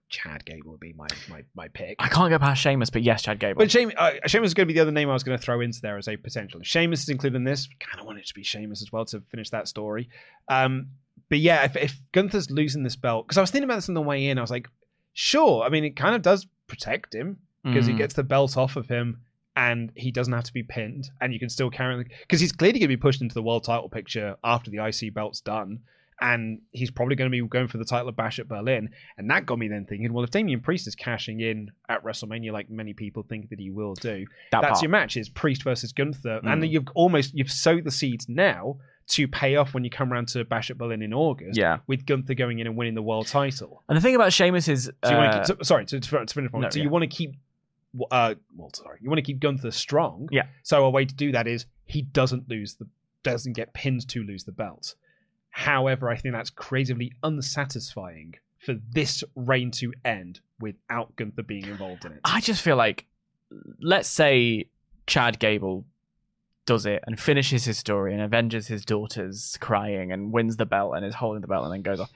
Chad 0.07 0.45
Gable 0.45 0.71
would 0.71 0.79
be 0.79 0.93
my, 0.93 1.07
my, 1.29 1.43
my 1.55 1.67
pick. 1.69 1.95
I 1.99 2.07
can't 2.07 2.29
go 2.29 2.37
past 2.37 2.61
Sheamus, 2.61 2.89
but 2.91 3.01
yes, 3.01 3.23
Chad 3.23 3.39
Gable. 3.39 3.57
But 3.57 3.71
Sheamus, 3.71 3.95
uh, 3.97 4.11
Sheamus 4.27 4.49
is 4.49 4.53
going 4.53 4.67
to 4.67 4.71
be 4.71 4.75
the 4.77 4.81
other 4.81 4.91
name 4.91 5.09
I 5.09 5.13
was 5.13 5.23
going 5.23 5.37
to 5.37 5.43
throw 5.43 5.61
into 5.61 5.81
there 5.81 5.97
as 5.97 6.07
a 6.07 6.15
potential. 6.15 6.61
Sheamus 6.63 7.01
is 7.03 7.09
included 7.09 7.35
in 7.35 7.43
this, 7.43 7.67
kind 7.79 7.99
of 7.99 8.05
want 8.05 8.19
it 8.19 8.27
to 8.27 8.33
be 8.33 8.43
Sheamus 8.43 8.81
as 8.83 8.91
well 8.91 9.03
to 9.05 9.19
finish 9.31 9.49
that 9.49 9.67
story. 9.67 10.07
Um, 10.47 10.89
but 11.27 11.39
yeah, 11.39 11.63
if, 11.65 11.75
if 11.75 11.99
Gunther's 12.11 12.51
losing 12.51 12.83
this 12.83 12.95
belt, 12.95 13.25
because 13.27 13.37
I 13.39 13.41
was 13.41 13.49
thinking 13.49 13.65
about 13.65 13.75
this 13.77 13.89
on 13.89 13.95
the 13.95 14.01
way 14.01 14.27
in, 14.27 14.37
I 14.37 14.41
was 14.41 14.51
like, 14.51 14.69
sure. 15.13 15.63
I 15.63 15.69
mean, 15.69 15.83
it 15.83 15.95
kind 15.95 16.15
of 16.15 16.21
does 16.21 16.45
protect 16.67 17.13
him 17.15 17.39
because 17.65 17.85
he 17.87 17.93
Mm. 17.93 17.97
gets 17.97 18.13
the 18.13 18.23
belt 18.23 18.55
off 18.57 18.75
of 18.77 18.87
him 18.87 19.19
and 19.57 19.91
he 19.95 20.11
doesn't 20.11 20.33
have 20.33 20.43
to 20.45 20.53
be 20.53 20.63
pinned 20.63 21.09
and 21.21 21.33
you 21.33 21.39
can 21.39 21.49
still 21.49 21.69
carry 21.69 21.95
him 21.95 22.05
because 22.21 22.39
he's 22.39 22.51
clearly 22.51 22.79
going 22.79 22.89
to 22.89 22.95
be 22.95 23.01
pushed 23.01 23.21
into 23.21 23.33
the 23.33 23.41
world 23.43 23.63
title 23.63 23.89
picture 23.89 24.35
after 24.43 24.69
the 24.71 24.77
IC 24.85 25.13
belt's 25.13 25.41
done 25.41 25.79
and 26.21 26.61
he's 26.71 26.91
probably 26.91 27.15
going 27.15 27.29
to 27.29 27.41
be 27.43 27.45
going 27.47 27.67
for 27.67 27.77
the 27.77 27.83
title 27.85 28.07
of 28.07 28.15
Bash 28.15 28.39
at 28.39 28.47
Berlin 28.47 28.89
and 29.17 29.29
that 29.29 29.45
got 29.45 29.59
me 29.59 29.67
then 29.67 29.85
thinking 29.85 30.13
well 30.13 30.23
if 30.23 30.31
Damian 30.31 30.61
Priest 30.61 30.87
is 30.87 30.95
cashing 30.95 31.39
in 31.41 31.71
at 31.89 32.03
WrestleMania 32.03 32.51
like 32.53 32.69
many 32.69 32.93
people 32.93 33.23
think 33.23 33.49
that 33.49 33.59
he 33.59 33.69
will 33.69 33.93
do 33.95 34.25
that 34.51 34.61
that's 34.61 34.71
part. 34.73 34.81
your 34.83 34.89
match 34.91 35.17
is 35.17 35.27
Priest 35.29 35.63
versus 35.63 35.91
Gunther 35.93 36.39
and 36.43 36.61
Mm. 36.63 36.69
you've 36.69 36.87
almost 36.93 37.33
you've 37.33 37.51
sowed 37.51 37.83
the 37.85 37.91
seeds 37.91 38.27
now 38.29 38.77
to 39.07 39.27
pay 39.27 39.55
off 39.55 39.73
when 39.73 39.83
you 39.83 39.89
come 39.89 40.11
around 40.11 40.27
to 40.29 40.43
Bash 40.45 40.71
at 40.71 40.77
Berlin 40.77 41.01
in 41.01 41.13
August 41.13 41.57
Yeah. 41.57 41.77
with 41.85 42.05
Gunther 42.05 42.33
going 42.33 42.59
in 42.59 42.65
and 42.67 42.75
winning 42.75 42.95
the 42.95 43.03
world 43.03 43.27
title 43.27 43.83
And 43.87 43.95
the 43.97 44.01
thing 44.01 44.15
about 44.15 44.33
Sheamus 44.33 44.67
is, 44.67 44.89
uh, 45.03 45.37
keep, 45.37 45.45
so, 45.45 45.57
sorry 45.63 45.85
to, 45.85 45.99
to, 45.99 46.09
finish. 46.09 46.33
point. 46.51 46.53
No, 46.63 46.69
so 46.69 46.79
yeah. 46.79 46.83
you 46.83 46.89
want 46.89 47.03
to 47.03 47.07
keep, 47.07 47.35
uh, 48.11 48.35
well, 48.55 48.71
sorry, 48.73 48.99
you 49.01 49.09
want 49.09 49.17
to 49.17 49.23
keep 49.23 49.39
Gunther 49.39 49.71
strong. 49.71 50.27
Yeah. 50.31 50.47
So 50.63 50.85
a 50.85 50.89
way 50.89 51.05
to 51.05 51.15
do 51.15 51.31
that 51.31 51.47
is 51.47 51.65
he 51.85 52.01
doesn't 52.01 52.49
lose 52.49 52.75
the, 52.75 52.87
doesn't 53.23 53.53
get 53.53 53.73
pinned 53.73 54.07
to 54.09 54.23
lose 54.23 54.43
the 54.43 54.51
belt. 54.51 54.95
However, 55.49 56.09
I 56.09 56.17
think 56.17 56.33
that's 56.33 56.49
creatively 56.49 57.13
unsatisfying 57.23 58.35
for 58.59 58.75
this 58.91 59.23
reign 59.35 59.71
to 59.71 59.93
end 60.03 60.41
without 60.59 61.15
Gunther 61.15 61.43
being 61.43 61.65
involved 61.65 62.05
in 62.05 62.11
it. 62.11 62.19
I 62.25 62.41
just 62.41 62.61
feel 62.61 62.75
like, 62.75 63.05
let's 63.79 64.09
say 64.09 64.65
Chad 65.07 65.39
Gable 65.39 65.85
does 66.65 66.85
it 66.85 67.03
and 67.05 67.19
finishes 67.19 67.65
his 67.65 67.77
story 67.77 68.11
and 68.11 68.21
avenges 68.21 68.67
his 68.67 68.83
daughters 68.83 69.55
crying 69.61 70.11
and 70.11 70.31
wins 70.31 70.57
the 70.57 70.65
belt 70.65 70.93
and 70.95 71.05
is 71.05 71.15
holding 71.15 71.41
the 71.41 71.47
belt 71.47 71.63
and 71.63 71.73
then 71.73 71.83
goes 71.83 71.99
off. 71.99 72.11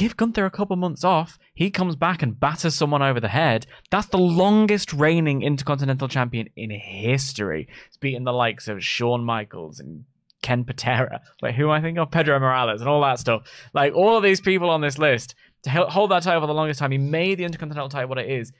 Give 0.00 0.16
Gunther 0.16 0.46
a 0.46 0.50
couple 0.50 0.76
months 0.76 1.04
off. 1.04 1.38
He 1.52 1.70
comes 1.70 1.94
back 1.94 2.22
and 2.22 2.40
batters 2.40 2.74
someone 2.74 3.02
over 3.02 3.20
the 3.20 3.28
head. 3.28 3.66
That's 3.90 4.06
the 4.06 4.16
longest 4.16 4.94
reigning 4.94 5.42
Intercontinental 5.42 6.08
Champion 6.08 6.48
in 6.56 6.70
history. 6.70 7.68
It's 7.86 7.98
beaten 7.98 8.24
the 8.24 8.32
likes 8.32 8.66
of 8.66 8.82
Shawn 8.82 9.22
Michaels 9.22 9.78
and 9.78 10.06
Ken 10.40 10.64
Patera. 10.64 11.20
Wait, 11.42 11.54
who 11.54 11.68
I 11.68 11.82
think 11.82 11.98
of? 11.98 12.10
Pedro 12.10 12.40
Morales 12.40 12.80
and 12.80 12.88
all 12.88 13.02
that 13.02 13.18
stuff. 13.18 13.42
Like 13.74 13.92
all 13.92 14.16
of 14.16 14.22
these 14.22 14.40
people 14.40 14.70
on 14.70 14.80
this 14.80 14.96
list 14.96 15.34
to 15.64 15.70
hold 15.70 16.12
that 16.12 16.22
title 16.22 16.40
for 16.40 16.46
the 16.46 16.54
longest 16.54 16.80
time. 16.80 16.92
He 16.92 16.96
made 16.96 17.36
the 17.36 17.44
Intercontinental 17.44 17.90
title 17.90 18.08
what 18.08 18.16
it 18.16 18.30
is. 18.30 18.54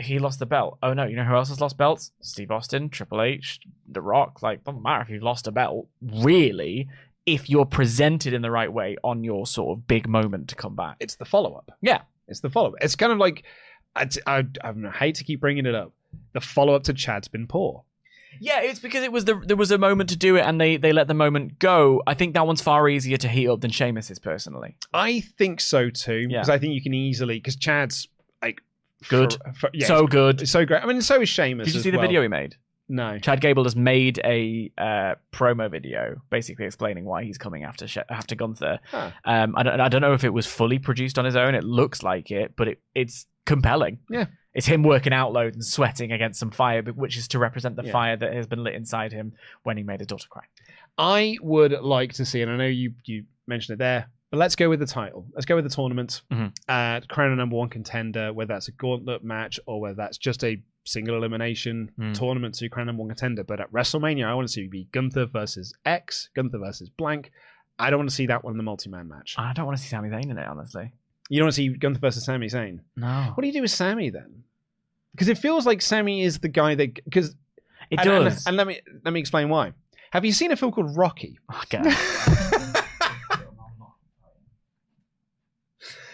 He 0.00 0.18
lost 0.18 0.40
the 0.40 0.46
belt. 0.46 0.78
Oh 0.82 0.94
no, 0.94 1.04
you 1.04 1.14
know 1.14 1.22
who 1.22 1.36
else 1.36 1.50
has 1.50 1.60
lost 1.60 1.78
belts? 1.78 2.10
Steve 2.22 2.50
Austin, 2.50 2.88
Triple 2.88 3.22
H, 3.22 3.60
The 3.88 4.00
Rock. 4.00 4.42
Like, 4.42 4.64
doesn't 4.64 4.82
matter 4.82 5.02
if 5.02 5.10
you've 5.10 5.22
lost 5.22 5.46
a 5.46 5.52
belt, 5.52 5.86
really, 6.02 6.88
if 7.26 7.48
you're 7.48 7.64
presented 7.66 8.32
in 8.34 8.42
the 8.42 8.50
right 8.50 8.72
way 8.72 8.96
on 9.02 9.24
your 9.24 9.46
sort 9.46 9.76
of 9.78 9.86
big 9.86 10.08
moment 10.08 10.48
to 10.48 10.54
come 10.54 10.74
back. 10.76 10.96
it's 11.00 11.16
the 11.16 11.24
follow 11.24 11.54
up. 11.54 11.70
Yeah. 11.80 12.02
It's 12.28 12.40
the 12.40 12.50
follow 12.50 12.68
up. 12.70 12.74
It's 12.80 12.96
kind 12.96 13.12
of 13.12 13.18
like, 13.18 13.44
I, 13.96 14.08
I, 14.26 14.44
I 14.62 14.72
hate 14.90 15.14
to 15.16 15.24
keep 15.24 15.40
bringing 15.40 15.66
it 15.66 15.74
up. 15.74 15.92
The 16.32 16.40
follow 16.40 16.74
up 16.74 16.84
to 16.84 16.92
Chad's 16.94 17.28
been 17.28 17.46
poor. 17.46 17.84
Yeah, 18.40 18.62
it's 18.62 18.80
because 18.80 19.04
it 19.04 19.12
was 19.12 19.24
the 19.26 19.40
there 19.46 19.56
was 19.56 19.70
a 19.70 19.78
moment 19.78 20.10
to 20.10 20.16
do 20.16 20.34
it 20.36 20.40
and 20.40 20.60
they 20.60 20.76
they 20.76 20.92
let 20.92 21.06
the 21.06 21.14
moment 21.14 21.60
go. 21.60 22.02
I 22.04 22.14
think 22.14 22.34
that 22.34 22.46
one's 22.48 22.60
far 22.60 22.88
easier 22.88 23.16
to 23.18 23.28
heat 23.28 23.46
up 23.48 23.60
than 23.60 23.70
Sheamus's 23.70 24.18
personally. 24.18 24.76
I 24.92 25.20
think 25.20 25.60
so 25.60 25.88
too, 25.88 26.26
Yeah. 26.28 26.38
because 26.38 26.50
I 26.50 26.58
think 26.58 26.74
you 26.74 26.82
can 26.82 26.94
easily 26.94 27.38
because 27.38 27.54
Chad's 27.54 28.08
like 28.42 28.60
Good. 29.08 29.34
for- 29.34 29.52
for- 29.52 29.70
yeah, 29.72 29.86
so 29.86 30.06
good. 30.08 30.48
so 30.48 30.64
great. 30.66 30.82
I 30.82 30.86
mean, 30.86 31.00
so 31.00 31.20
is 31.20 31.28
Sheamus. 31.28 31.66
Did 31.68 31.74
you 31.76 31.80
see 31.80 31.90
the 31.90 31.98
video 31.98 32.22
he 32.22 32.28
made? 32.28 32.56
No. 32.88 33.18
Chad 33.18 33.40
Gable 33.40 33.64
has 33.64 33.74
made 33.74 34.20
a 34.24 34.70
uh, 34.76 35.14
promo 35.32 35.70
video, 35.70 36.20
basically 36.30 36.66
explaining 36.66 37.04
why 37.06 37.24
he's 37.24 37.38
coming 37.38 37.64
after 37.64 37.86
She- 37.86 38.00
after 38.10 38.34
Gunther. 38.34 38.78
Huh. 38.90 39.10
Um, 39.24 39.54
I 39.56 39.62
don't, 39.62 39.80
I 39.80 39.88
don't 39.88 40.02
know 40.02 40.12
if 40.12 40.22
it 40.24 40.32
was 40.34 40.46
fully 40.46 40.78
produced 40.78 41.18
on 41.18 41.24
his 41.24 41.34
own. 41.36 41.54
It 41.54 41.64
looks 41.64 42.02
like 42.02 42.30
it, 42.30 42.54
but 42.56 42.68
it, 42.68 42.80
it's 42.94 43.26
compelling. 43.46 43.98
Yeah. 44.10 44.26
it's 44.54 44.66
him 44.66 44.82
working 44.82 45.12
out 45.12 45.32
loud 45.32 45.54
and 45.54 45.64
sweating 45.64 46.12
against 46.12 46.38
some 46.38 46.50
fire, 46.50 46.82
which 46.82 47.16
is 47.16 47.26
to 47.28 47.38
represent 47.38 47.76
the 47.76 47.84
Yeah. 47.84 47.92
fire 47.92 48.16
that 48.16 48.32
has 48.34 48.46
been 48.46 48.62
lit 48.62 48.74
inside 48.74 49.12
him 49.12 49.32
when 49.62 49.76
he 49.78 49.82
made 49.82 50.00
his 50.00 50.06
daughter 50.06 50.28
cry. 50.28 50.44
I 50.98 51.36
would 51.42 51.72
like 51.72 52.12
to 52.14 52.24
see, 52.24 52.42
and 52.42 52.50
I 52.50 52.56
know 52.56 52.66
you 52.66 52.92
you 53.04 53.24
mentioned 53.46 53.74
it 53.74 53.78
there, 53.78 54.08
But 54.30 54.38
let's 54.38 54.56
go 54.56 54.68
with 54.68 54.80
the 54.80 54.86
title. 54.86 55.26
Let's 55.34 55.46
go 55.46 55.54
with 55.56 55.64
the 55.64 55.70
tournament. 55.74 56.22
Mhm. 56.32 56.52
Uh, 56.68 57.00
crown 57.08 57.32
a 57.32 57.36
number 57.36 57.56
one 57.56 57.68
contender, 57.68 58.32
whether 58.32 58.52
that's 58.54 58.68
a 58.68 58.72
gauntlet 58.72 59.22
match 59.24 59.58
or 59.66 59.80
whether 59.80 59.94
that's 59.96 60.18
just 60.18 60.42
a 60.44 60.60
single 60.84 61.16
elimination 61.16 61.90
Mm. 61.98 62.14
tournament 62.14 62.54
to 62.56 62.68
crown 62.68 62.86
number 62.86 63.00
one 63.02 63.08
contender. 63.08 63.42
But 63.44 63.60
at 63.60 63.70
WrestleMania, 63.72 64.26
I 64.26 64.34
want 64.34 64.46
to 64.48 64.52
see 64.52 64.62
it 64.64 64.70
be 64.70 64.88
Gunther 64.92 65.26
versus 65.26 65.74
X, 65.84 66.28
Gunther 66.34 66.58
versus 66.58 66.88
blank. 66.90 67.32
I 67.78 67.90
don't 67.90 67.98
want 67.98 68.10
to 68.10 68.14
see 68.14 68.26
that 68.26 68.44
one 68.44 68.52
in 68.52 68.56
the 68.58 68.62
multi-man 68.62 69.08
match. 69.08 69.34
I 69.38 69.52
don't 69.52 69.66
want 69.66 69.76
to 69.78 69.82
see 69.82 69.88
Sami 69.88 70.08
Zayn 70.10 70.30
in 70.30 70.38
it, 70.38 70.46
honestly. 70.46 70.92
You 71.28 71.38
don't 71.38 71.46
want 71.46 71.54
to 71.54 71.56
see 71.56 71.68
Gunther 71.70 71.98
versus 72.00 72.24
Sami 72.24 72.48
Zayn. 72.48 72.80
No. 72.96 73.32
What 73.34 73.40
do 73.40 73.46
you 73.48 73.52
do 73.52 73.62
with 73.62 73.70
Sami 73.70 74.10
then? 74.10 74.44
Because 75.12 75.28
it 75.28 75.38
feels 75.38 75.64
like 75.66 75.80
Sami 75.82 76.22
is 76.22 76.38
the 76.40 76.48
guy 76.48 76.74
that 76.74 76.94
because 77.04 77.30
It 77.90 77.98
and, 78.00 78.08
and- 78.08 78.24
does. 78.26 78.46
And, 78.46 78.56
let 78.56 78.66
me 78.66 78.80
let 79.04 79.12
me 79.12 79.20
explain 79.20 79.48
why. 79.48 79.72
Have 80.12 80.24
you 80.24 80.32
seen 80.32 80.52
a 80.52 80.56
film 80.56 80.70
called 80.72 80.96
Rocky? 80.96 81.38
Okay. 81.64 81.82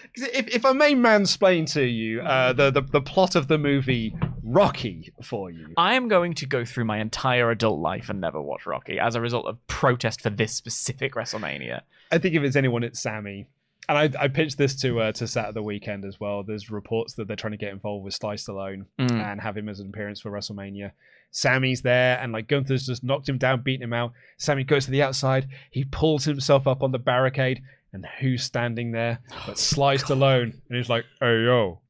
if, 0.15 0.47
if 0.47 0.65
I 0.65 0.73
may 0.73 0.93
mansplain 0.95 1.71
to 1.73 1.83
you 1.83 2.21
uh, 2.21 2.53
the, 2.53 2.71
the 2.71 2.81
the 2.81 3.01
plot 3.01 3.35
of 3.35 3.47
the 3.47 3.57
movie 3.57 4.15
Rocky 4.43 5.13
for 5.23 5.49
you, 5.49 5.73
I 5.77 5.93
am 5.93 6.07
going 6.07 6.33
to 6.35 6.45
go 6.45 6.65
through 6.65 6.85
my 6.85 6.99
entire 6.99 7.51
adult 7.51 7.79
life 7.79 8.09
and 8.09 8.19
never 8.19 8.41
watch 8.41 8.65
Rocky 8.65 8.99
as 8.99 9.15
a 9.15 9.21
result 9.21 9.45
of 9.45 9.65
protest 9.67 10.21
for 10.21 10.29
this 10.29 10.53
specific 10.53 11.13
WrestleMania. 11.15 11.81
I 12.11 12.17
think 12.17 12.35
if 12.35 12.43
it's 12.43 12.55
anyone, 12.55 12.83
it's 12.83 12.99
Sami. 12.99 13.47
And 13.89 13.97
I, 13.97 14.23
I 14.23 14.27
pitched 14.27 14.57
this 14.57 14.75
to 14.81 14.99
uh, 15.01 15.11
to 15.13 15.27
Saturday 15.27 15.53
the 15.55 15.63
weekend 15.63 16.05
as 16.05 16.19
well. 16.19 16.43
There's 16.43 16.69
reports 16.69 17.13
that 17.13 17.27
they're 17.27 17.35
trying 17.35 17.51
to 17.51 17.57
get 17.57 17.71
involved 17.71 18.05
with 18.05 18.13
Sly 18.13 18.35
Stallone 18.35 18.85
Mm. 18.99 19.11
and 19.11 19.41
have 19.41 19.57
him 19.57 19.67
as 19.69 19.79
an 19.79 19.89
appearance 19.89 20.21
for 20.21 20.29
WrestleMania. 20.31 20.91
Sami's 21.31 21.81
there, 21.81 22.19
and 22.19 22.31
like 22.33 22.47
Gunther's 22.47 22.85
just 22.85 23.03
knocked 23.03 23.27
him 23.27 23.37
down, 23.37 23.61
beating 23.61 23.83
him 23.83 23.93
out. 23.93 24.11
Sami 24.37 24.63
goes 24.65 24.85
to 24.85 24.91
the 24.91 25.01
outside. 25.01 25.47
He 25.71 25.85
pulls 25.85 26.25
himself 26.25 26.67
up 26.67 26.83
on 26.83 26.91
the 26.91 26.99
barricade, 26.99 27.61
and 27.93 28.05
who's 28.19 28.43
standing 28.43 28.91
there 28.91 29.19
oh, 29.31 29.43
but 29.47 29.57
Sly 29.57 29.95
Stallone? 29.97 30.53
And 30.69 30.77
he's 30.77 30.89
like, 30.89 31.05
"Hey 31.19 31.43
yo," 31.43 31.81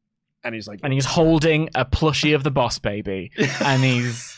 and 0.43 0.56
he's 0.56 0.68
like, 0.68 0.80
And 0.84 0.93
he's 0.93 1.06
holding 1.06 1.70
a 1.76 1.86
plushie 1.86 2.36
of 2.36 2.43
the 2.43 2.52
boss 2.52 2.80
baby. 2.80 3.32
and 3.64 3.84
he's. 3.84 4.38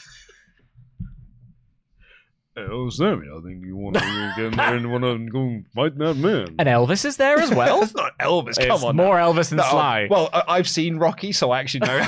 "Oh, 2.55 2.87
Sami, 2.89 3.25
I 3.35 3.41
think 3.41 3.65
you 3.65 3.75
want 3.75 3.95
to 3.95 4.33
get 4.35 4.45
in 4.45 4.55
there 4.55 4.75
and 4.75 4.91
want 4.91 5.03
to 5.03 5.17
go 5.31 5.61
fight 5.73 5.97
that 5.97 6.13
man." 6.15 6.55
And 6.59 6.69
Elvis 6.69 7.03
is 7.03 7.17
there 7.17 7.39
as 7.39 7.49
well. 7.55 7.79
That's 7.79 7.95
not 7.95 8.15
Elvis. 8.19 8.57
It's 8.59 8.67
Come 8.67 8.83
on, 8.83 8.95
more 8.95 9.15
Elvis 9.15 9.49
than 9.49 9.57
No, 9.57 9.63
Sly. 9.63 10.07
Well, 10.09 10.29
I- 10.31 10.43
I've 10.49 10.69
seen 10.69 10.97
Rocky, 10.97 11.31
so 11.31 11.49
I 11.51 11.59
actually 11.61 11.87
know. 11.87 11.97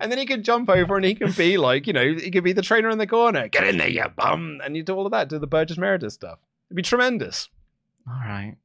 and 0.00 0.12
then 0.12 0.18
he 0.18 0.26
can 0.26 0.42
jump 0.42 0.68
over 0.68 0.96
and 0.96 1.04
he 1.06 1.14
can 1.14 1.32
be 1.32 1.56
like, 1.56 1.86
you 1.86 1.94
know, 1.94 2.14
he 2.14 2.30
could 2.30 2.44
be 2.44 2.52
the 2.52 2.60
trainer 2.62 2.90
in 2.90 2.98
the 2.98 3.06
corner. 3.06 3.48
Get 3.48 3.66
in 3.66 3.78
there, 3.78 3.88
you 3.88 4.04
bum. 4.14 4.60
And 4.62 4.76
you 4.76 4.82
do 4.82 4.94
all 4.94 5.06
of 5.06 5.12
that, 5.12 5.30
do 5.30 5.38
the 5.38 5.46
Burgess 5.46 5.78
Meredith 5.78 6.12
stuff. 6.12 6.38
It'd 6.68 6.76
be 6.76 6.82
tremendous. 6.82 7.48
All 8.06 8.14
right. 8.14 8.56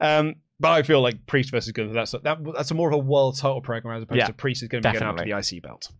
Um, 0.00 0.36
but 0.60 0.72
I 0.72 0.82
feel 0.82 1.00
like 1.00 1.26
Priest 1.26 1.50
versus 1.50 1.72
Gunther, 1.72 1.92
that's, 1.94 2.12
that, 2.12 2.38
that's 2.54 2.70
a 2.70 2.74
more 2.74 2.88
of 2.88 2.94
a 2.94 2.98
world 2.98 3.36
title 3.38 3.60
program 3.60 3.96
as 3.96 4.02
opposed 4.02 4.18
Yeah, 4.18 4.26
to 4.26 4.32
Priest 4.32 4.62
is 4.62 4.68
going 4.68 4.82
to 4.82 4.88
be 4.88 4.98
going 4.98 5.16
definitely. 5.16 5.32
the 5.32 5.56
IC 5.56 5.62
belt. 5.62 5.90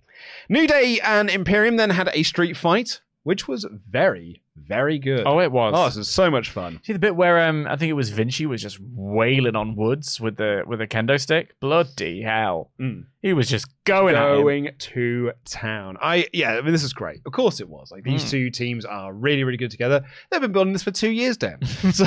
New 0.48 0.66
Day 0.66 1.00
and 1.02 1.30
Imperium 1.30 1.76
then 1.76 1.90
had 1.90 2.10
a 2.12 2.22
street 2.22 2.56
fight, 2.56 3.00
which 3.22 3.48
was 3.48 3.66
very, 3.88 4.41
very 4.57 4.98
good. 4.98 5.26
Oh, 5.26 5.40
it 5.40 5.50
was. 5.50 5.72
Oh, 5.76 5.86
this 5.86 5.96
is 5.96 6.09
so 6.09 6.30
much 6.30 6.50
fun. 6.50 6.80
See 6.84 6.92
the 6.92 6.98
bit 6.98 7.16
where 7.16 7.46
um 7.48 7.66
I 7.68 7.76
think 7.76 7.90
it 7.90 7.94
was 7.94 8.11
Vinci 8.11 8.46
was 8.46 8.61
just 8.62 8.78
wailing 8.80 9.57
on 9.57 9.76
Woods 9.76 10.20
with 10.20 10.36
the 10.36 10.62
with 10.66 10.80
a 10.80 10.86
kendo 10.86 11.18
stick. 11.20 11.59
Bloody 11.61 12.22
hell! 12.22 12.70
Mm. 12.80 13.07
He 13.22 13.32
was 13.32 13.48
just 13.48 13.66
going, 13.84 14.14
going 14.14 14.70
to 14.78 15.32
town. 15.44 15.96
I 16.03 16.26
yeah, 16.32 16.53
I 16.53 16.61
mean 16.61 16.72
this 16.72 16.84
is 16.84 16.92
great. 16.92 17.20
Of 17.24 17.32
course 17.32 17.61
it 17.61 17.68
was. 17.68 17.90
Like 17.90 18.05
these 18.05 18.24
Mm. 18.24 18.30
two 18.30 18.50
teams 18.50 18.84
are 18.84 19.12
really 19.12 19.44
really 19.44 19.59
good 19.59 19.70
together. 19.70 20.05
They've 20.30 20.40
been 20.40 20.53
building 20.53 20.72
this 20.72 20.82
for 20.82 20.90
two 20.90 21.11
years, 21.11 21.36
Dan. 21.36 21.64
so 21.92 22.05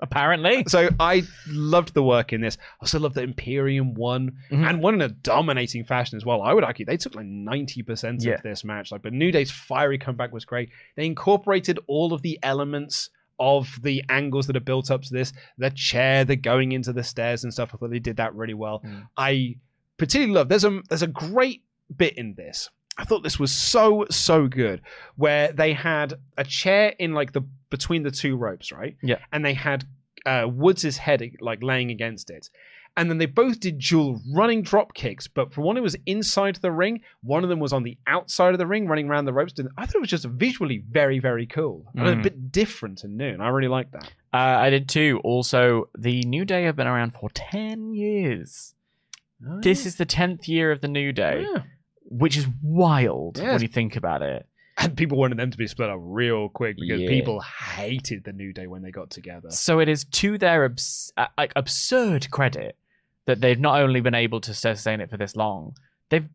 Apparently, 0.00 0.64
so 0.68 0.88
I 1.00 1.22
loved 1.48 1.94
the 1.94 2.02
work 2.02 2.32
in 2.32 2.40
this. 2.42 2.58
I 2.80 2.84
also 2.84 2.98
love 2.98 3.14
that 3.14 3.24
Imperium 3.24 3.94
won 3.94 4.32
Mhm. 4.50 4.68
and 4.68 4.82
won 4.82 4.94
in 4.94 5.00
a 5.00 5.08
dominating 5.08 5.84
fashion 5.84 6.16
as 6.16 6.24
well. 6.24 6.42
I 6.42 6.52
would 6.52 6.64
argue 6.64 6.84
they 6.84 6.98
took 6.98 7.14
like 7.14 7.24
ninety 7.26 7.82
percent 7.82 8.22
Yeah. 8.22 8.34
of 8.34 8.42
this 8.42 8.62
match. 8.64 8.92
Like, 8.92 9.02
but 9.02 9.12
New 9.14 9.32
Day's 9.32 9.50
fiery 9.50 9.96
comeback 9.98 10.32
was 10.32 10.44
great. 10.44 10.68
They 10.96 11.06
incorporated 11.06 11.78
all 11.86 12.12
of 12.12 12.22
the 12.22 12.38
elements. 12.42 13.10
Of 13.38 13.82
the 13.82 14.02
angles 14.08 14.46
that 14.46 14.56
are 14.56 14.60
built 14.60 14.90
up 14.90 15.02
to 15.02 15.12
this, 15.12 15.34
the 15.58 15.68
chair, 15.68 16.24
the 16.24 16.36
going 16.36 16.72
into 16.72 16.90
the 16.94 17.04
stairs 17.04 17.44
and 17.44 17.52
stuff. 17.52 17.70
I 17.74 17.76
thought 17.76 17.90
they 17.90 17.98
did 17.98 18.16
that 18.16 18.34
really 18.34 18.54
well. 18.54 18.80
Mm. 18.82 19.08
I 19.14 19.56
particularly 19.98 20.32
love. 20.32 20.48
There's 20.48 20.64
a 20.64 20.80
there's 20.88 21.02
a 21.02 21.06
great 21.06 21.62
bit 21.94 22.16
in 22.16 22.32
this. 22.32 22.70
I 22.98 23.04
thought 23.04 23.22
this 23.22 23.38
was 23.38 23.52
so 23.52 24.06
so 24.10 24.46
good, 24.48 24.80
where 25.16 25.52
they 25.52 25.72
had 25.74 26.14
a 26.36 26.44
chair 26.44 26.94
in 26.98 27.12
like 27.12 27.32
the 27.32 27.42
between 27.70 28.02
the 28.04 28.10
two 28.10 28.36
ropes, 28.36 28.72
right? 28.72 28.96
Yeah. 29.02 29.18
And 29.32 29.44
they 29.44 29.54
had 29.54 29.84
uh, 30.24 30.46
Woods' 30.50 30.96
head 30.98 31.22
like 31.40 31.62
laying 31.62 31.90
against 31.90 32.30
it, 32.30 32.48
and 32.96 33.10
then 33.10 33.18
they 33.18 33.26
both 33.26 33.60
did 33.60 33.78
dual 33.78 34.20
running 34.34 34.62
drop 34.62 34.94
kicks. 34.94 35.28
But 35.28 35.52
for 35.52 35.60
one, 35.60 35.76
it 35.76 35.82
was 35.82 35.94
inside 36.06 36.56
the 36.56 36.72
ring. 36.72 37.02
One 37.22 37.42
of 37.44 37.50
them 37.50 37.60
was 37.60 37.72
on 37.72 37.82
the 37.82 37.98
outside 38.06 38.52
of 38.54 38.58
the 38.58 38.66
ring, 38.66 38.88
running 38.88 39.08
around 39.08 39.26
the 39.26 39.32
ropes. 39.34 39.52
I 39.76 39.84
thought 39.84 39.96
it 39.96 40.00
was 40.00 40.10
just 40.10 40.24
visually 40.24 40.82
very 40.90 41.18
very 41.18 41.46
cool 41.46 41.84
and 41.94 42.08
a 42.08 42.16
Mm. 42.16 42.22
bit 42.22 42.50
different 42.52 43.04
and 43.04 43.16
new, 43.18 43.28
and 43.28 43.42
I 43.42 43.48
really 43.48 43.68
like 43.68 43.90
that. 43.92 44.10
uh, 44.32 44.36
I 44.66 44.70
did 44.70 44.88
too. 44.88 45.20
Also, 45.22 45.90
the 45.98 46.22
New 46.22 46.44
Day 46.46 46.62
have 46.64 46.76
been 46.76 46.86
around 46.86 47.12
for 47.12 47.28
ten 47.34 47.92
years. 47.94 48.74
This 49.60 49.84
is 49.84 49.96
the 49.96 50.06
tenth 50.06 50.48
year 50.48 50.72
of 50.72 50.80
the 50.80 50.88
New 50.88 51.12
Day, 51.12 51.44
Yeah. 51.54 51.62
Which 52.08 52.36
is 52.36 52.46
wild 52.62 53.38
Yes. 53.38 53.52
when 53.52 53.62
you 53.62 53.68
think 53.68 53.96
about 53.96 54.22
it. 54.22 54.46
And 54.78 54.94
people 54.96 55.16
wanted 55.16 55.38
them 55.38 55.50
to 55.50 55.56
be 55.56 55.66
split 55.66 55.88
up 55.88 55.98
real 56.00 56.50
quick 56.50 56.76
because 56.78 57.00
Yeah. 57.00 57.08
people 57.08 57.40
hated 57.40 58.24
the 58.24 58.32
New 58.32 58.52
Day 58.52 58.66
when 58.66 58.82
they 58.82 58.90
got 58.90 59.08
together. 59.10 59.50
So 59.50 59.78
it 59.80 59.88
is 59.88 60.04
to 60.04 60.36
their 60.36 60.64
abs- 60.66 61.12
uh, 61.16 61.28
like 61.38 61.52
absurd 61.56 62.30
credit 62.30 62.76
that 63.24 63.40
they've 63.40 63.58
not 63.58 63.80
only 63.80 64.00
been 64.00 64.14
able 64.14 64.40
to 64.42 64.52
sustain 64.52 65.00
it 65.00 65.08
for 65.10 65.16
this 65.16 65.34
long, 65.34 65.74
they've 66.10 66.26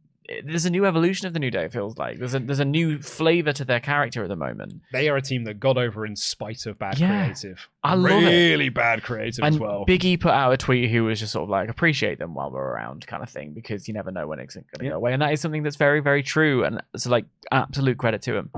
there's 0.45 0.65
a 0.65 0.69
new 0.69 0.85
evolution 0.85 1.27
of 1.27 1.33
the 1.33 1.39
New 1.39 1.51
Day. 1.51 1.65
It 1.65 1.73
feels 1.73 1.97
like 1.97 2.17
there's 2.17 2.33
a 2.33 2.39
there's 2.39 2.59
a 2.61 2.65
new 2.65 3.01
flavor 3.01 3.51
to 3.53 3.65
their 3.65 3.79
character 3.81 4.23
at 4.23 4.29
the 4.29 4.35
moment. 4.35 4.81
They 4.93 5.09
are 5.09 5.17
a 5.17 5.21
team 5.21 5.43
that 5.43 5.59
got 5.59 5.77
over 5.77 6.05
in 6.05 6.15
spite 6.15 6.65
of 6.67 6.79
bad 6.79 6.97
Yeah. 6.99 7.25
creative. 7.25 7.67
I 7.83 7.95
love 7.95 8.23
it. 8.23 8.25
really 8.27 8.69
bad 8.69 9.01
creative 9.03 9.43
And 9.43 9.55
as 9.55 9.59
well. 9.59 9.85
Big 9.85 10.05
E 10.05 10.15
put 10.17 10.31
out 10.31 10.51
a 10.51 10.57
tweet 10.57 10.91
who 10.91 11.05
was 11.05 11.19
just 11.19 11.31
sort 11.33 11.43
of 11.43 11.49
like 11.49 11.69
appreciate 11.69 12.19
them 12.19 12.33
while 12.35 12.51
we're 12.51 12.61
around, 12.61 13.07
kind 13.07 13.23
of 13.23 13.29
thing, 13.29 13.53
because 13.53 13.87
you 13.87 13.93
never 13.93 14.11
know 14.11 14.27
when 14.27 14.39
it's 14.39 14.53
going 14.55 14.65
to 14.77 14.83
Yeah. 14.83 14.89
go 14.91 14.95
away, 14.97 15.13
and 15.13 15.21
that 15.21 15.33
is 15.33 15.41
something 15.41 15.63
that's 15.63 15.77
very 15.77 15.99
very 15.99 16.21
true, 16.23 16.63
and 16.63 16.81
it's 16.93 17.05
like 17.07 17.25
absolute 17.51 17.97
credit 17.97 18.21
to 18.23 18.35
him. 18.37 18.49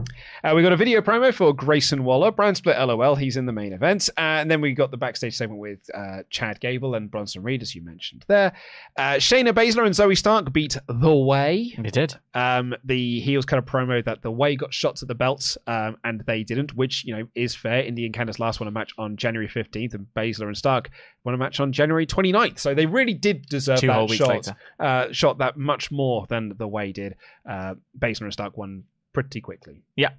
Uh, 0.43 0.53
we 0.55 0.61
got 0.61 0.73
a 0.73 0.77
video 0.77 1.01
promo 1.01 1.33
for 1.33 1.53
Grayson 1.53 2.03
Waller, 2.03 2.31
Brand 2.31 2.57
Split 2.57 2.77
LOL. 2.77 3.15
He's 3.15 3.37
in 3.37 3.45
the 3.45 3.51
main 3.53 3.73
event. 3.73 4.09
Uh, 4.17 4.21
and 4.43 4.51
then 4.51 4.61
we 4.61 4.73
got 4.73 4.91
the 4.91 4.97
backstage 4.97 5.35
segment 5.35 5.59
with 5.61 5.79
uh, 5.95 6.23
Chad 6.29 6.59
Gable 6.59 6.93
and 6.93 7.09
Bronson 7.09 7.41
Reed, 7.43 7.61
as 7.61 7.73
you 7.73 7.81
mentioned 7.81 8.25
there. 8.27 8.51
Uh, 8.97 9.13
Shayna 9.13 9.51
Baszler 9.53 9.85
and 9.85 9.95
Zoey 9.95 10.17
Stark 10.17 10.51
beat 10.53 10.77
The 10.87 11.15
Way. 11.15 11.73
They 11.77 11.89
did. 11.89 12.15
Um, 12.35 12.75
the 12.83 13.19
heels 13.21 13.45
kind 13.45 13.57
of 13.57 13.65
promo 13.65 14.03
that 14.05 14.21
The 14.21 14.31
Way 14.31 14.55
got 14.57 14.73
shots 14.73 15.01
at 15.01 15.07
the 15.07 15.15
belts 15.15 15.57
um, 15.65 15.97
and 16.03 16.21
they 16.27 16.43
didn't, 16.43 16.75
which, 16.75 17.03
you 17.05 17.15
know, 17.17 17.27
is 17.35 17.55
fair. 17.55 17.81
Indi 17.83 18.05
and 18.05 18.13
Candice 18.13 18.37
last 18.39 18.59
won 18.59 18.67
a 18.67 18.71
match 18.71 18.93
on 18.97 19.12
January 19.17 19.47
15th 19.47 19.93
and 19.93 20.07
Baszler 20.15 20.47
and 20.47 20.57
Stark 20.57 20.89
won 21.23 21.33
a 21.35 21.37
match 21.37 21.59
on 21.59 21.71
January 21.71 22.05
29th. 22.05 22.59
So 22.59 22.73
they 22.73 22.85
really 22.85 23.13
did 23.13 23.47
deserve 23.47 23.79
Two 23.79 23.87
that 23.87 24.09
shot. 24.11 24.27
later. 24.29 24.55
Uh, 24.79 25.07
shot 25.11 25.37
that 25.39 25.57
much 25.57 25.91
more 25.91 26.25
than 26.29 26.53
The 26.57 26.67
Way 26.67 26.91
did. 26.91 27.15
Uh, 27.49 27.75
Baszler 27.97 28.21
and 28.23 28.33
Stark 28.33 28.57
won 28.57 28.83
pretty 29.13 29.41
quickly. 29.41 29.81
Yeah. 29.95 30.09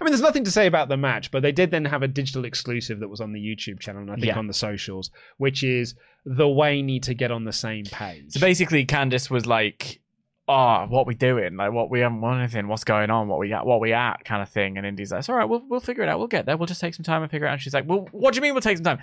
I 0.00 0.02
mean, 0.02 0.12
there's 0.12 0.22
nothing 0.22 0.44
to 0.44 0.50
say 0.50 0.66
about 0.66 0.88
the 0.88 0.96
match, 0.96 1.30
but 1.30 1.42
they 1.42 1.52
did 1.52 1.70
then 1.70 1.84
have 1.84 2.02
a 2.02 2.08
digital 2.08 2.44
exclusive 2.46 3.00
that 3.00 3.08
was 3.08 3.20
on 3.20 3.32
the 3.32 3.40
YouTube 3.40 3.80
channel 3.80 4.00
and 4.02 4.10
I 4.10 4.14
think 4.14 4.26
Yeah. 4.28 4.38
on 4.38 4.46
the 4.46 4.54
socials, 4.54 5.10
which 5.36 5.62
is 5.62 5.94
the 6.24 6.48
way 6.48 6.80
need 6.80 7.02
to 7.02 7.14
get 7.14 7.30
on 7.30 7.44
the 7.44 7.52
same 7.52 7.84
page. 7.84 8.30
So 8.32 8.40
basically, 8.40 8.86
Candice 8.86 9.28
was 9.30 9.44
like, 9.44 10.00
"Oh, 10.48 10.86
what 10.88 11.06
we 11.06 11.14
doing? 11.14 11.56
Like, 11.56 11.72
what 11.72 11.90
we 11.90 12.00
haven't 12.00 12.20
won 12.20 12.38
anything? 12.38 12.68
What's 12.68 12.84
going 12.84 13.10
on? 13.10 13.28
What 13.28 13.38
we 13.38 13.52
at? 13.52 13.66
What 13.66 13.80
we 13.80 13.92
at?" 13.92 14.24
Kind 14.24 14.42
of 14.42 14.48
thing. 14.48 14.76
And 14.76 14.86
Indi's 14.86 15.12
like, 15.12 15.20
"It's 15.20 15.28
all 15.28 15.36
right. 15.36 15.48
We'll 15.48 15.62
we'll 15.68 15.80
figure 15.80 16.02
it 16.02 16.08
out. 16.08 16.18
We'll 16.18 16.28
get 16.28 16.46
there. 16.46 16.56
We'll 16.56 16.66
just 16.66 16.80
take 16.80 16.94
some 16.94 17.04
time 17.04 17.22
and 17.22 17.30
figure 17.30 17.46
it 17.46 17.50
out." 17.50 17.54
And 17.54 17.62
she's 17.62 17.74
like, 17.74 17.88
"Well, 17.88 18.08
what 18.12 18.34
do 18.34 18.38
you 18.38 18.42
mean 18.42 18.54
we'll 18.54 18.60
take 18.60 18.76
some 18.76 18.84
time?" 18.84 18.98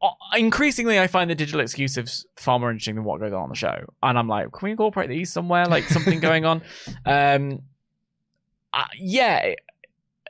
Uh, 0.00 0.10
increasingly, 0.36 1.00
I 1.00 1.08
find 1.08 1.28
the 1.28 1.34
digital 1.34 1.60
exclusives 1.60 2.24
far 2.36 2.58
more 2.58 2.70
interesting 2.70 2.94
than 2.94 3.04
what 3.04 3.18
goes 3.18 3.32
on 3.32 3.42
on 3.42 3.48
the 3.48 3.56
show. 3.56 3.84
And 4.02 4.16
I'm 4.16 4.28
like, 4.28 4.52
can 4.52 4.66
we 4.66 4.70
incorporate 4.70 5.08
these 5.08 5.32
somewhere? 5.32 5.66
Like 5.66 5.84
something 5.84 6.20
going 6.20 6.44
on? 6.44 6.62
Um, 7.04 7.62
uh, 8.72 8.84
yeah. 8.96 9.54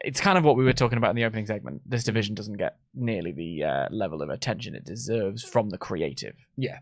it's 0.03 0.21
kind 0.21 0.39
of 0.39 0.45
what 0.45 0.57
we 0.57 0.65
were 0.65 0.73
talking 0.73 0.97
about 0.97 1.11
in 1.11 1.17
the 1.17 1.25
opening 1.25 1.45
segment. 1.45 1.83
This 1.85 2.05
division 2.05 2.35
doesn't 2.35 2.57
get 2.57 2.79
nearly 2.95 3.33
the 3.33 3.65
uh, 3.65 3.87
level 3.91 4.23
of 4.23 4.31
attention 4.31 4.75
it 4.75 4.85
deserves 4.85 5.43
from 5.43 5.69
the 5.71 5.77
creative. 5.77 6.37
Yeah. 6.57 6.79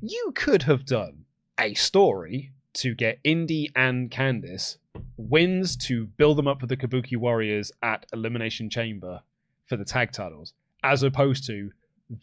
You 0.00 0.32
could 0.34 0.62
have 0.62 0.86
done 0.86 1.24
a 1.60 1.74
story 1.74 2.50
to 2.74 2.94
get 2.94 3.18
Indi 3.24 3.70
and 3.76 4.10
Candice 4.10 4.78
wins 5.16 5.76
to 5.76 6.06
build 6.06 6.38
them 6.38 6.48
up 6.48 6.60
for 6.60 6.66
the 6.66 6.76
Kabuki 6.76 7.16
Warriors 7.16 7.70
at 7.82 8.06
Elimination 8.12 8.70
Chamber 8.70 9.20
for 9.66 9.76
the 9.76 9.84
tag 9.84 10.12
titles, 10.12 10.52
as 10.82 11.02
opposed 11.02 11.46
to 11.46 11.70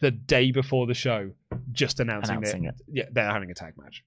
the 0.00 0.10
day 0.10 0.50
before 0.50 0.86
the 0.86 0.94
show 0.94 1.30
just 1.72 2.00
announcing, 2.00 2.36
Announcing 2.38 2.62
that 2.64 2.74
it. 2.80 2.84
yeah 2.92 3.04
they're 3.10 3.30
having 3.30 3.50
a 3.50 3.54
tag 3.54 3.74
match. 3.78 4.04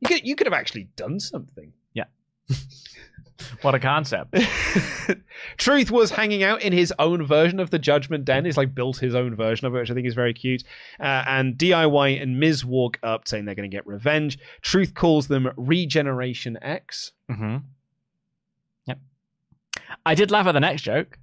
You 0.00 0.08
could 0.08 0.26
you 0.26 0.36
could 0.36 0.46
have 0.46 0.54
actually 0.54 0.84
done 0.96 1.18
something. 1.18 1.72
Yeah. 1.94 2.04
What 3.62 3.74
a 3.74 3.80
concept. 3.80 4.34
Truth 5.56 5.90
was 5.90 6.10
hanging 6.10 6.42
out 6.42 6.62
in 6.62 6.72
his 6.72 6.92
own 6.98 7.24
version 7.24 7.60
of 7.60 7.70
the 7.70 7.78
Judgment 7.78 8.24
Den. 8.24 8.44
He's 8.44 8.56
like 8.56 8.74
built 8.74 8.98
his 8.98 9.14
own 9.14 9.34
version 9.34 9.66
of 9.66 9.74
it, 9.74 9.78
which 9.78 9.90
I 9.90 9.94
think 9.94 10.06
is 10.06 10.14
very 10.14 10.34
cute. 10.34 10.62
Uh, 10.98 11.24
and 11.26 11.56
DIY 11.56 12.20
and 12.22 12.38
Miz 12.40 12.64
walk 12.64 12.98
up 13.02 13.26
saying 13.28 13.44
they're 13.44 13.54
going 13.54 13.70
to 13.70 13.74
get 13.74 13.86
revenge. 13.86 14.38
Truth 14.62 14.94
calls 14.94 15.28
them 15.28 15.50
Regeneration 15.56 16.58
X. 16.62 17.12
hmm 17.30 17.58
Yep. 18.86 18.98
I 20.06 20.14
did 20.14 20.30
laugh 20.30 20.46
at 20.46 20.52
the 20.52 20.60
next 20.60 20.82
joke. 20.82 21.18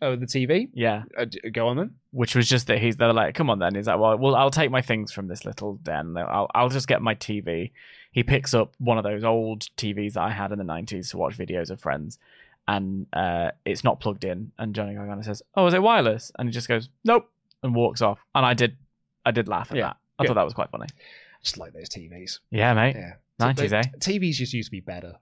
Oh, 0.00 0.16
the 0.16 0.26
TV. 0.26 0.68
Yeah. 0.74 1.04
Uh, 1.16 1.26
go 1.52 1.68
on 1.68 1.76
then. 1.76 1.94
Which 2.10 2.34
was 2.34 2.48
just 2.48 2.66
that 2.66 2.80
he's 2.80 2.96
they're 2.96 3.12
like, 3.12 3.36
come 3.36 3.48
on 3.48 3.60
then. 3.60 3.74
He's 3.76 3.86
like, 3.86 4.00
well, 4.00 4.18
well, 4.18 4.34
I'll 4.34 4.50
take 4.50 4.70
my 4.70 4.82
things 4.82 5.12
from 5.12 5.28
this 5.28 5.44
little 5.44 5.74
den. 5.76 6.16
I'll 6.16 6.50
I'll 6.54 6.68
just 6.68 6.88
get 6.88 7.00
my 7.00 7.14
TV. 7.14 7.70
He 8.12 8.22
picks 8.22 8.54
up 8.54 8.74
one 8.78 8.98
of 8.98 9.04
those 9.04 9.24
old 9.24 9.62
TVs 9.76 10.12
that 10.14 10.22
I 10.22 10.30
had 10.30 10.52
in 10.52 10.58
the 10.58 10.64
nineties 10.64 11.10
to 11.10 11.16
watch 11.18 11.36
videos 11.36 11.70
of 11.70 11.80
Friends, 11.80 12.18
and 12.68 13.06
uh, 13.12 13.50
it's 13.64 13.82
not 13.84 14.00
plugged 14.00 14.24
in. 14.24 14.52
And 14.58 14.74
Johnny 14.74 14.94
Gargano 14.94 15.22
says, 15.22 15.42
"Oh, 15.56 15.66
is 15.66 15.74
it 15.74 15.82
wireless?" 15.82 16.30
And 16.38 16.48
he 16.48 16.52
just 16.52 16.68
goes, 16.68 16.88
"Nope," 17.04 17.30
and 17.62 17.74
walks 17.74 18.02
off. 18.02 18.18
And 18.34 18.44
I 18.46 18.54
did, 18.54 18.76
I 19.24 19.30
did 19.30 19.48
laugh 19.48 19.70
at 19.70 19.76
Yeah, 19.78 19.82
that. 19.88 19.96
I 20.18 20.22
good. 20.22 20.28
thought 20.28 20.34
that 20.34 20.44
was 20.44 20.54
quite 20.54 20.70
funny. 20.70 20.86
Just 21.42 21.58
like 21.58 21.72
those 21.72 21.88
TVs. 21.88 22.38
Yeah, 22.50 22.74
mate. 22.74 22.94
Yeah. 22.96 23.14
Nineties, 23.38 23.72
eh? 23.72 23.82
TVs 23.98 24.34
just 24.34 24.52
used 24.52 24.66
to 24.68 24.70
be 24.70 24.80
better. 24.80 25.14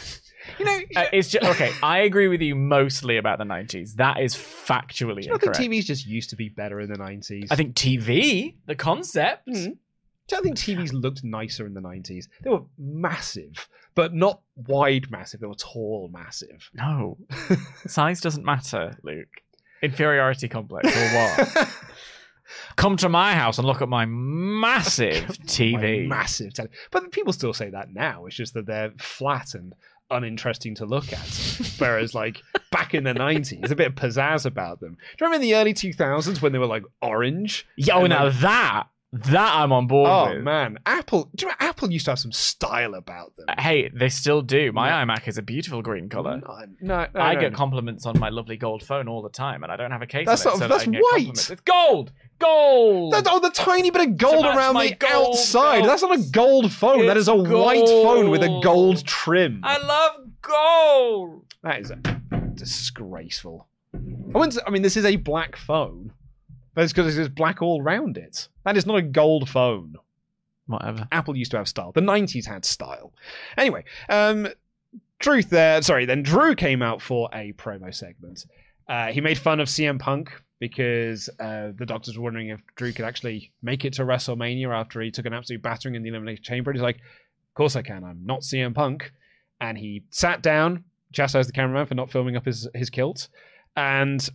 you 0.58 0.64
know, 0.64 0.78
Uh, 0.96 1.04
it's 1.12 1.28
just 1.28 1.44
okay. 1.50 1.70
I 1.82 1.98
agree 2.00 2.26
with 2.26 2.40
you 2.40 2.56
mostly 2.56 3.18
about 3.18 3.38
the 3.38 3.44
nineties. 3.44 3.94
That 3.96 4.18
is 4.20 4.34
factually 4.34 5.20
do 5.20 5.26
you 5.26 5.30
not 5.32 5.40
think. 5.42 5.54
TVs 5.54 5.84
just 5.84 6.06
used 6.06 6.30
to 6.30 6.36
be 6.36 6.48
better 6.48 6.80
in 6.80 6.90
the 6.90 6.98
90s? 6.98 7.46
I 7.50 7.56
think 7.56 7.76
TV, 7.76 8.56
the 8.66 8.74
concept. 8.74 9.46
Mm. 9.46 9.76
Do 10.30 10.36
you 10.36 10.42
think 10.42 10.56
TVs 10.56 10.92
looked 10.92 11.24
nicer 11.24 11.66
in 11.66 11.74
the 11.74 11.80
90s? 11.80 12.28
They 12.44 12.50
were 12.50 12.62
massive, 12.78 13.68
but 13.96 14.14
not 14.14 14.40
wide 14.54 15.10
massive. 15.10 15.40
They 15.40 15.48
were 15.48 15.54
tall 15.56 16.08
massive. 16.12 16.70
No, 16.72 17.18
size 17.88 18.20
doesn't 18.20 18.44
matter, 18.44 18.96
Luke. 19.02 19.26
Inferiority 19.82 20.46
complex 20.46 20.86
or 20.96 21.08
what? 21.08 21.76
Come 22.76 22.96
to 22.98 23.08
my 23.08 23.34
house 23.34 23.58
and 23.58 23.66
look 23.66 23.82
at 23.82 23.88
my 23.88 24.06
massive 24.06 25.24
TV. 25.46 26.08
My 26.08 26.16
massive 26.16 26.54
telly. 26.54 26.68
But 26.92 27.10
people 27.10 27.32
still 27.32 27.52
say 27.52 27.70
that 27.70 27.92
now. 27.92 28.26
It's 28.26 28.36
just 28.36 28.54
that 28.54 28.66
they're 28.66 28.92
flat 28.98 29.54
and 29.54 29.74
uninteresting 30.12 30.76
to 30.76 30.86
look 30.86 31.12
at. 31.12 31.72
Whereas, 31.78 32.14
like, 32.14 32.40
back 32.70 32.94
in 32.94 33.02
the 33.02 33.14
90s, 33.14 33.58
there's 33.58 33.72
a 33.72 33.76
bit 33.76 33.88
of 33.88 33.94
pizzazz 33.96 34.46
about 34.46 34.78
them. 34.78 34.92
Do 34.94 34.96
you 35.24 35.26
remember 35.26 35.42
in 35.42 35.42
the 35.42 35.56
early 35.56 35.74
2000s 35.74 36.40
when 36.40 36.52
they 36.52 36.58
were 36.58 36.66
like 36.66 36.84
orange? 37.02 37.66
Yo, 37.74 37.96
oh, 37.96 38.04
And, 38.04 38.10
now 38.10 38.26
like, 38.26 38.38
that 38.40 38.86
that 39.12 39.54
I'm 39.56 39.72
on 39.72 39.88
board 39.88 40.08
Oh 40.08 40.34
with. 40.34 40.44
man, 40.44 40.78
Apple. 40.86 41.28
Do 41.34 41.46
you 41.46 41.48
know 41.50 41.56
Apple 41.58 41.90
used 41.90 42.04
to 42.04 42.12
have 42.12 42.18
some 42.20 42.30
style 42.30 42.94
about 42.94 43.34
them? 43.36 43.46
Uh, 43.48 43.60
hey, 43.60 43.88
they 43.92 44.08
still 44.08 44.40
do. 44.40 44.70
My 44.70 44.88
Yeah. 44.88 45.04
iMac 45.04 45.26
is 45.26 45.36
a 45.36 45.42
beautiful 45.42 45.82
green 45.82 46.08
color. 46.08 46.36
No, 46.46 46.58
no, 46.80 47.06
no, 47.12 47.20
I 47.20 47.34
no, 47.34 47.40
get 47.40 47.54
compliments 47.54 48.06
on 48.06 48.18
my 48.20 48.28
lovely 48.28 48.56
gold 48.56 48.84
phone 48.84 49.08
all 49.08 49.20
the 49.22 49.28
time, 49.28 49.64
and 49.64 49.72
I 49.72 49.76
don't 49.76 49.90
have 49.90 50.02
a 50.02 50.06
case. 50.06 50.26
That's 50.26 50.46
of 50.46 50.46
it, 50.46 50.50
not- 50.50 50.58
so 50.60 50.68
that's 50.68 50.68
that 50.68 50.80
I 50.80 50.84
can 50.84 50.92
get 50.92 51.02
white. 51.02 51.50
It's 51.50 51.60
gold, 51.62 52.12
gold. 52.38 53.12
That, 53.14 53.26
oh, 53.28 53.40
the 53.40 53.50
tiny 53.50 53.90
bit 53.90 54.02
of 54.08 54.16
gold 54.16 54.44
around 54.44 54.74
the 54.76 54.94
gold 54.94 55.28
outside. 55.34 55.84
That's 55.84 56.02
not 56.02 56.16
a 56.16 56.22
gold 56.30 56.72
phone. 56.72 57.06
that 57.06 57.16
It's 57.16 57.22
is 57.22 57.28
a 57.28 57.34
white 57.34 57.88
phone 57.88 58.30
with 58.30 58.44
a 58.44 58.48
gold. 58.48 58.62
gold 58.62 59.04
trim. 59.06 59.60
I 59.64 59.76
love 59.78 60.20
gold. 60.40 61.44
That 61.64 61.80
is 61.80 61.92
disgraceful. 62.54 63.66
I 63.92 64.38
wouldn't. 64.38 64.58
I 64.66 64.70
mean, 64.70 64.82
this 64.82 64.96
is 64.96 65.04
a 65.04 65.16
black 65.16 65.56
phone, 65.56 66.12
but 66.74 66.84
it's 66.84 66.92
because 66.92 67.18
it's 67.18 67.28
black 67.28 67.60
all 67.60 67.82
round 67.82 68.16
it. 68.16 68.48
That 68.64 68.76
is 68.76 68.86
not 68.86 68.96
a 68.96 69.02
gold 69.02 69.48
phone. 69.48 69.96
Whatever. 70.66 71.08
Apple 71.10 71.36
used 71.36 71.50
to 71.50 71.56
have 71.56 71.68
style. 71.68 71.92
The 71.92 72.00
'90s 72.00 72.46
had 72.46 72.64
style. 72.64 73.12
Anyway, 73.56 73.84
um, 74.08 74.48
truth 75.18 75.50
there. 75.50 75.82
Sorry, 75.82 76.04
then 76.04 76.22
Drew 76.22 76.54
came 76.54 76.82
out 76.82 77.02
for 77.02 77.28
a 77.32 77.52
promo 77.54 77.94
segment. 77.94 78.46
Uh, 78.88 79.08
he 79.08 79.20
made 79.20 79.38
fun 79.38 79.60
of 79.60 79.68
CM 79.68 79.98
Punk 79.98 80.32
because 80.60 81.28
uh, 81.40 81.70
the 81.76 81.86
doctors 81.86 82.16
were 82.16 82.24
wondering 82.24 82.50
if 82.50 82.60
Drew 82.76 82.92
could 82.92 83.04
actually 83.04 83.50
make 83.62 83.84
it 83.84 83.94
to 83.94 84.02
WrestleMania 84.02 84.68
after 84.68 85.00
he 85.00 85.10
took 85.10 85.26
an 85.26 85.32
absolute 85.32 85.62
battering 85.62 85.94
in 85.94 86.02
the 86.02 86.10
Elimination 86.10 86.44
Chamber. 86.44 86.70
And 86.70 86.78
he's 86.78 86.84
like, 86.84 86.96
"Of 86.96 87.54
course 87.54 87.74
I 87.74 87.82
can. 87.82 88.04
I'm 88.04 88.24
not 88.24 88.42
CM 88.42 88.74
Punk." 88.74 89.12
And 89.60 89.76
he 89.76 90.04
sat 90.10 90.42
down, 90.42 90.84
chastised 91.12 91.48
the 91.48 91.52
cameraman 91.52 91.86
for 91.86 91.94
not 91.94 92.10
filming 92.10 92.36
up 92.36 92.44
his 92.44 92.68
his 92.74 92.90
kilt, 92.90 93.28
and 93.76 94.28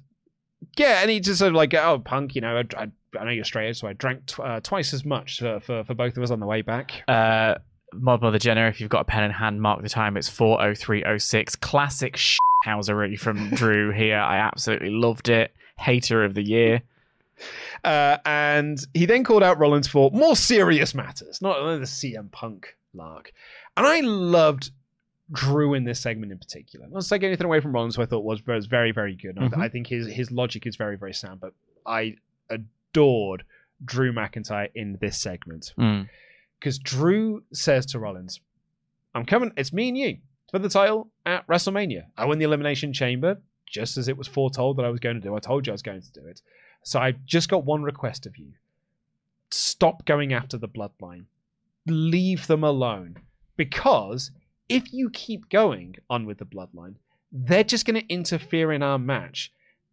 yeah, 0.78 1.02
and 1.02 1.10
he 1.10 1.20
just 1.20 1.40
sort 1.40 1.50
of 1.50 1.56
like, 1.56 1.74
"Oh, 1.74 2.00
Punk, 2.00 2.36
you 2.36 2.42
know, 2.42 2.58
I, 2.58 2.84
I, 2.84 2.92
I 3.18 3.26
know 3.26 3.32
you're 3.32 3.44
straight 3.44 3.76
so 3.76 3.88
I 3.88 3.94
drank 3.94 4.26
tw- 4.26 4.40
uh, 4.40 4.60
twice 4.62 4.94
as 4.94 5.06
much 5.06 5.40
for, 5.40 5.60
for 5.60 5.84
for 5.84 5.94
both 5.94 6.18
of 6.18 6.24
us 6.24 6.32
on 6.32 6.40
the 6.40 6.46
way 6.46 6.62
back." 6.62 7.04
Uh, 7.08 7.56
Mod 7.94 8.22
Mother 8.22 8.40
Jenna, 8.40 8.68
if 8.68 8.82
you've 8.82 8.90
got 8.90 9.02
a 9.02 9.06
pen 9.06 9.24
in 9.24 9.32
hand, 9.32 9.62
mark 9.62 9.82
the 9.82 9.90
time. 9.90 10.18
It's 10.18 10.30
40306. 10.30 11.56
Classic 11.58 12.18
sh 12.18 12.38
housery 12.66 13.18
from 13.18 13.50
Drew 13.54 13.92
here. 13.92 14.20
I 14.20 14.38
absolutely 14.38 14.90
loved 14.90 15.30
it. 15.30 15.54
Hater 15.78 16.24
of 16.24 16.34
the 16.34 16.44
year. 16.44 16.82
Uh, 17.84 18.18
and 18.26 18.80
he 18.94 19.06
then 19.06 19.24
called 19.24 19.44
out 19.44 19.60
Rollins 19.60 19.88
for 19.88 20.10
more 20.12 20.36
serious 20.36 20.96
matters, 20.96 21.42
not 21.42 21.60
the 21.80 21.86
CM 21.86 22.32
Punk 22.32 22.76
lark. 22.94 23.34
And 23.76 23.86
I 23.86 24.00
loved 24.00 24.72
Drew 25.32 25.74
in 25.74 25.84
this 25.84 26.00
segment 26.00 26.32
in 26.32 26.38
particular. 26.38 26.88
Not 26.90 27.04
to 27.04 27.10
take 27.10 27.24
anything 27.24 27.46
away 27.46 27.60
from 27.60 27.74
Rollins, 27.74 27.98
who 27.98 28.02
I 28.02 28.06
thought 28.06 28.24
was, 28.24 28.46
was 28.48 28.68
very, 28.68 28.92
very 28.92 29.16
good. 29.16 29.38
And 29.38 29.54
I-. 29.54 29.66
I 29.66 29.70
think 29.70 29.88
his 29.88 30.08
his 30.08 30.32
logic 30.32 30.66
is 30.66 30.76
very, 30.76 30.98
very 30.98 31.14
sound. 31.14 31.42
But 31.42 31.54
I 31.86 32.16
adored 32.96 33.44
Drew 33.84 34.14
McIntyre 34.14 34.70
in 34.74 34.98
this 35.02 35.18
segment 35.18 35.74
Mm. 35.78 36.10
because 36.60 36.80
Drew 36.80 37.44
says 37.52 37.86
to 37.88 38.00
Rollins, 38.00 38.40
"I'm 39.14 39.26
coming. 39.26 39.52
It's 39.58 39.74
me 39.74 39.90
and 39.90 39.98
you 39.98 40.18
for 40.50 40.60
the 40.60 40.70
title 40.70 41.12
at 41.26 41.46
WrestleMania. 41.48 42.06
I 42.18 42.26
win 42.26 42.40
the 42.40 42.46
Elimination 42.46 42.94
Chamber 42.94 43.42
just 43.68 43.98
as 43.98 44.08
it 44.08 44.18
was 44.18 44.28
foretold 44.28 44.78
that 44.78 44.86
I 44.86 44.90
was 44.90 45.00
going 45.02 45.16
to 45.16 45.22
do. 45.22 45.36
I 45.36 45.40
told 45.40 45.68
you 45.68 45.72
I 45.72 45.76
was 45.76 45.82
going 45.82 46.02
to 46.02 46.12
do 46.14 46.26
it. 46.26 46.42
So 46.84 47.00
I've 47.00 47.26
just 47.26 47.50
got 47.50 47.66
one 47.66 47.84
request 47.84 48.26
of 48.26 48.38
you: 48.38 48.54
stop 49.50 50.06
going 50.06 50.32
after 50.34 50.58
the 50.58 50.70
Bloodline. 50.70 51.26
Leave 51.88 52.48
them 52.48 52.64
alone, 52.64 53.18
because 53.58 54.32
if 54.70 54.92
you 54.94 55.10
keep 55.10 55.50
going 55.50 55.96
on 56.10 56.26
with 56.26 56.38
the 56.40 56.46
Bloodline, 56.46 56.96
they're 57.32 57.64
just 57.64 57.86
going 57.86 58.00
to 58.02 58.08
interfere 58.14 58.72
in 58.72 58.82
our 58.82 58.98
match. 58.98 59.52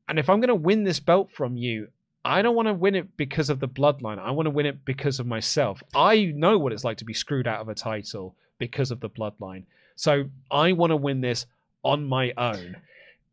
And 0.09 0.19
if 0.19 0.31
I'm 0.31 0.41
going 0.41 0.49
to 0.49 0.55
win 0.55 0.85
this 0.85 1.01
belt 1.01 1.31
from 1.33 1.57
you, 1.57 1.89
I 2.25 2.41
don't 2.43 2.55
want 2.55 2.69
to 2.69 2.75
win 2.75 2.95
it 2.95 3.17
because 3.17 3.51
of 3.51 3.59
the 3.61 3.69
bloodline. 3.69 4.19
I 4.19 4.31
want 4.31 4.47
to 4.47 4.51
win 4.51 4.67
it 4.67 4.85
because 4.85 5.19
of 5.19 5.27
myself. 5.27 5.83
I 5.95 6.27
know 6.37 6.59
what 6.59 6.73
it's 6.73 6.85
like 6.85 6.99
to 6.99 7.05
be 7.05 7.15
screwed 7.15 7.47
out 7.49 7.61
of 7.61 7.69
a 7.69 7.75
title 7.75 8.37
because 8.59 8.91
of 8.91 9.01
the 9.01 9.11
bloodline. 9.11 9.65
So 9.97 10.25
I 10.51 10.73
want 10.73 10.91
to 10.91 10.97
win 10.97 11.21
this 11.21 11.47
on 11.83 12.05
my 12.05 12.33
own. 12.37 12.77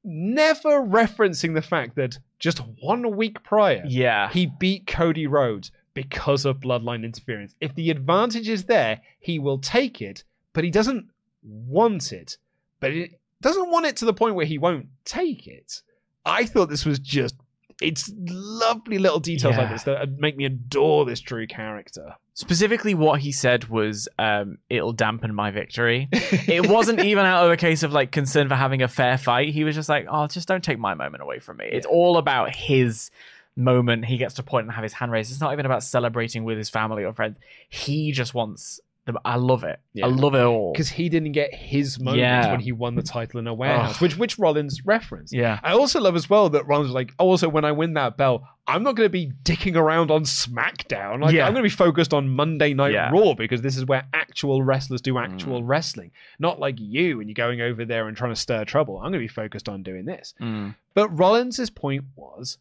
Never 0.04 0.82
referencing 0.82 1.54
the 1.54 1.62
fact 1.62 1.96
that 1.96 2.18
just 2.40 2.60
one 2.82 3.16
week 3.16 3.44
prior, 3.44 3.84
Yeah. 3.86 4.30
he 4.30 4.46
beat 4.48 4.88
Cody 4.88 5.28
Rhodes 5.28 5.72
because 5.94 6.46
of 6.46 6.60
bloodline 6.60 7.04
interference. 7.04 7.54
If 7.60 7.76
the 7.76 7.92
advantage 7.92 8.48
is 8.48 8.64
there, 8.64 9.02
he 9.20 9.38
will 9.40 9.58
take 9.60 10.02
it, 10.02 10.24
but 10.54 10.64
he 10.64 10.72
doesn't 10.72 11.06
want 11.44 12.12
it. 12.14 12.38
But 12.80 12.92
it 12.92 13.20
doesn't 13.42 13.70
want 13.70 13.86
it 13.86 13.98
to 13.98 14.06
the 14.06 14.14
point 14.14 14.36
where 14.36 14.46
he 14.46 14.58
won't 14.58 14.88
take 15.04 15.48
it. 15.48 15.82
I 16.26 16.46
thought 16.46 16.70
this 16.70 16.86
was 16.86 17.00
just 17.00 17.36
it's 17.82 18.12
lovely 18.18 18.98
little 18.98 19.20
details 19.20 19.58
like 19.58 19.70
this 19.70 19.84
that 19.84 20.20
make 20.20 20.36
me 20.36 20.46
adore 20.46 21.06
this 21.06 21.20
Drew 21.22 21.48
character. 21.48 22.16
Specifically, 22.34 22.94
what 22.94 23.20
he 23.20 23.32
said 23.32 23.66
was, 23.66 24.08
um, 24.18 24.58
"It'll 24.70 24.94
dampen 24.94 25.34
my 25.34 25.52
victory." 25.52 26.08
it 26.12 26.70
wasn't 26.70 27.00
even 27.00 27.26
out 27.26 27.46
of 27.46 27.52
a 27.52 27.58
case 27.58 27.84
of 27.84 27.92
like 27.92 28.12
concern 28.12 28.48
for 28.48 28.56
having 28.56 28.82
a 28.82 28.88
fair 28.88 29.18
fight. 29.18 29.50
He 29.50 29.64
was 29.64 29.76
just 29.76 29.90
like, 29.90 30.08
"Oh, 30.10 30.28
just 30.28 30.48
don't 30.48 30.64
take 30.64 30.80
my 30.80 30.94
moment 30.94 31.24
away 31.24 31.40
from 31.40 31.58
me." 31.58 31.66
It's 31.72 31.86
all 31.86 32.18
about 32.18 32.56
his 32.56 33.12
moment. 33.56 34.06
He 34.06 34.18
gets 34.18 34.36
to 34.36 34.44
point 34.44 34.66
and 34.66 34.74
have 34.74 34.84
his 34.84 34.94
hand 34.94 35.12
raised. 35.12 35.32
It's 35.32 35.42
not 35.42 35.54
even 35.54 35.66
about 35.66 35.84
celebrating 35.84 36.44
with 36.44 36.58
his 36.58 36.70
family 36.70 37.04
or 37.04 37.14
friends. 37.14 37.38
He 37.70 38.12
just 38.12 38.34
wants. 38.34 38.80
I 39.26 39.36
love 39.36 39.64
it. 39.64 39.80
Yeah. 39.94 40.06
I 40.06 40.10
love 40.10 40.36
it 40.36 40.42
all. 40.44 40.72
because 40.72 40.90
he 40.90 41.10
didn't 41.10 41.32
get 41.34 41.54
his 41.54 42.00
moment 42.00 42.20
Yeah. 42.20 42.52
when 42.52 42.60
he 42.60 42.72
won 42.72 42.96
the 42.96 43.02
title 43.04 43.40
in 43.40 43.48
a 43.48 43.54
warehouse, 43.54 43.96
Ugh. 43.96 44.02
which 44.02 44.18
which 44.18 44.38
Rollins 44.40 44.86
referenced. 44.86 45.34
Yeah. 45.34 45.60
I 45.64 45.72
also 45.74 46.00
love 46.00 46.16
as 46.16 46.30
well 46.30 46.50
that 46.50 46.68
Rollins 46.68 46.88
was 46.88 46.94
like, 46.96 47.14
oh, 47.20 47.26
also 47.30 47.50
when 47.50 47.66
I 47.66 47.72
win 47.72 47.94
that 47.94 48.18
belt, 48.18 48.44
I'm 48.68 48.84
not 48.84 48.96
going 48.96 49.06
to 49.06 49.12
be 49.12 49.32
dicking 49.44 49.76
around 49.76 50.12
on 50.12 50.24
SmackDown. 50.24 51.22
Like, 51.24 51.34
Yeah. 51.34 51.48
I'm 51.48 51.54
going 51.54 51.64
to 51.64 51.70
be 51.70 51.76
focused 51.76 52.14
on 52.14 52.30
Monday 52.30 52.74
Night 52.74 52.92
Yeah. 52.94 53.10
Raw 53.12 53.34
because 53.34 53.62
this 53.62 53.78
is 53.78 53.86
where 53.86 54.06
actual 54.14 54.62
wrestlers 54.64 55.02
do 55.02 55.18
actual 55.18 55.62
Mm. 55.64 55.68
wrestling, 55.68 56.12
not 56.38 56.60
like 56.60 56.76
you 56.80 57.20
and 57.20 57.30
you're 57.30 57.34
going 57.34 57.62
over 57.62 57.84
there 57.86 58.08
and 58.08 58.16
trying 58.16 58.32
to 58.34 58.40
stir 58.40 58.66
trouble. 58.66 58.98
I'm 58.98 59.04
going 59.12 59.14
to 59.14 59.20
be 59.20 59.28
focused 59.28 59.68
on 59.68 59.82
doing 59.84 60.06
this. 60.06 60.34
Mm. 60.40 60.76
But 60.94 61.10
Rollins' 61.18 61.70
point 61.72 62.06
was, 62.16 62.58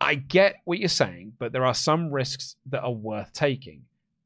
I 0.00 0.16
get 0.16 0.56
what 0.64 0.78
you're 0.80 0.88
saying, 0.88 1.34
but 1.38 1.52
there 1.52 1.64
are 1.64 1.72
some 1.74 2.10
risks 2.12 2.56
that 2.66 2.82
are 2.82 2.92
worth 2.92 3.32
taking. 3.32 3.82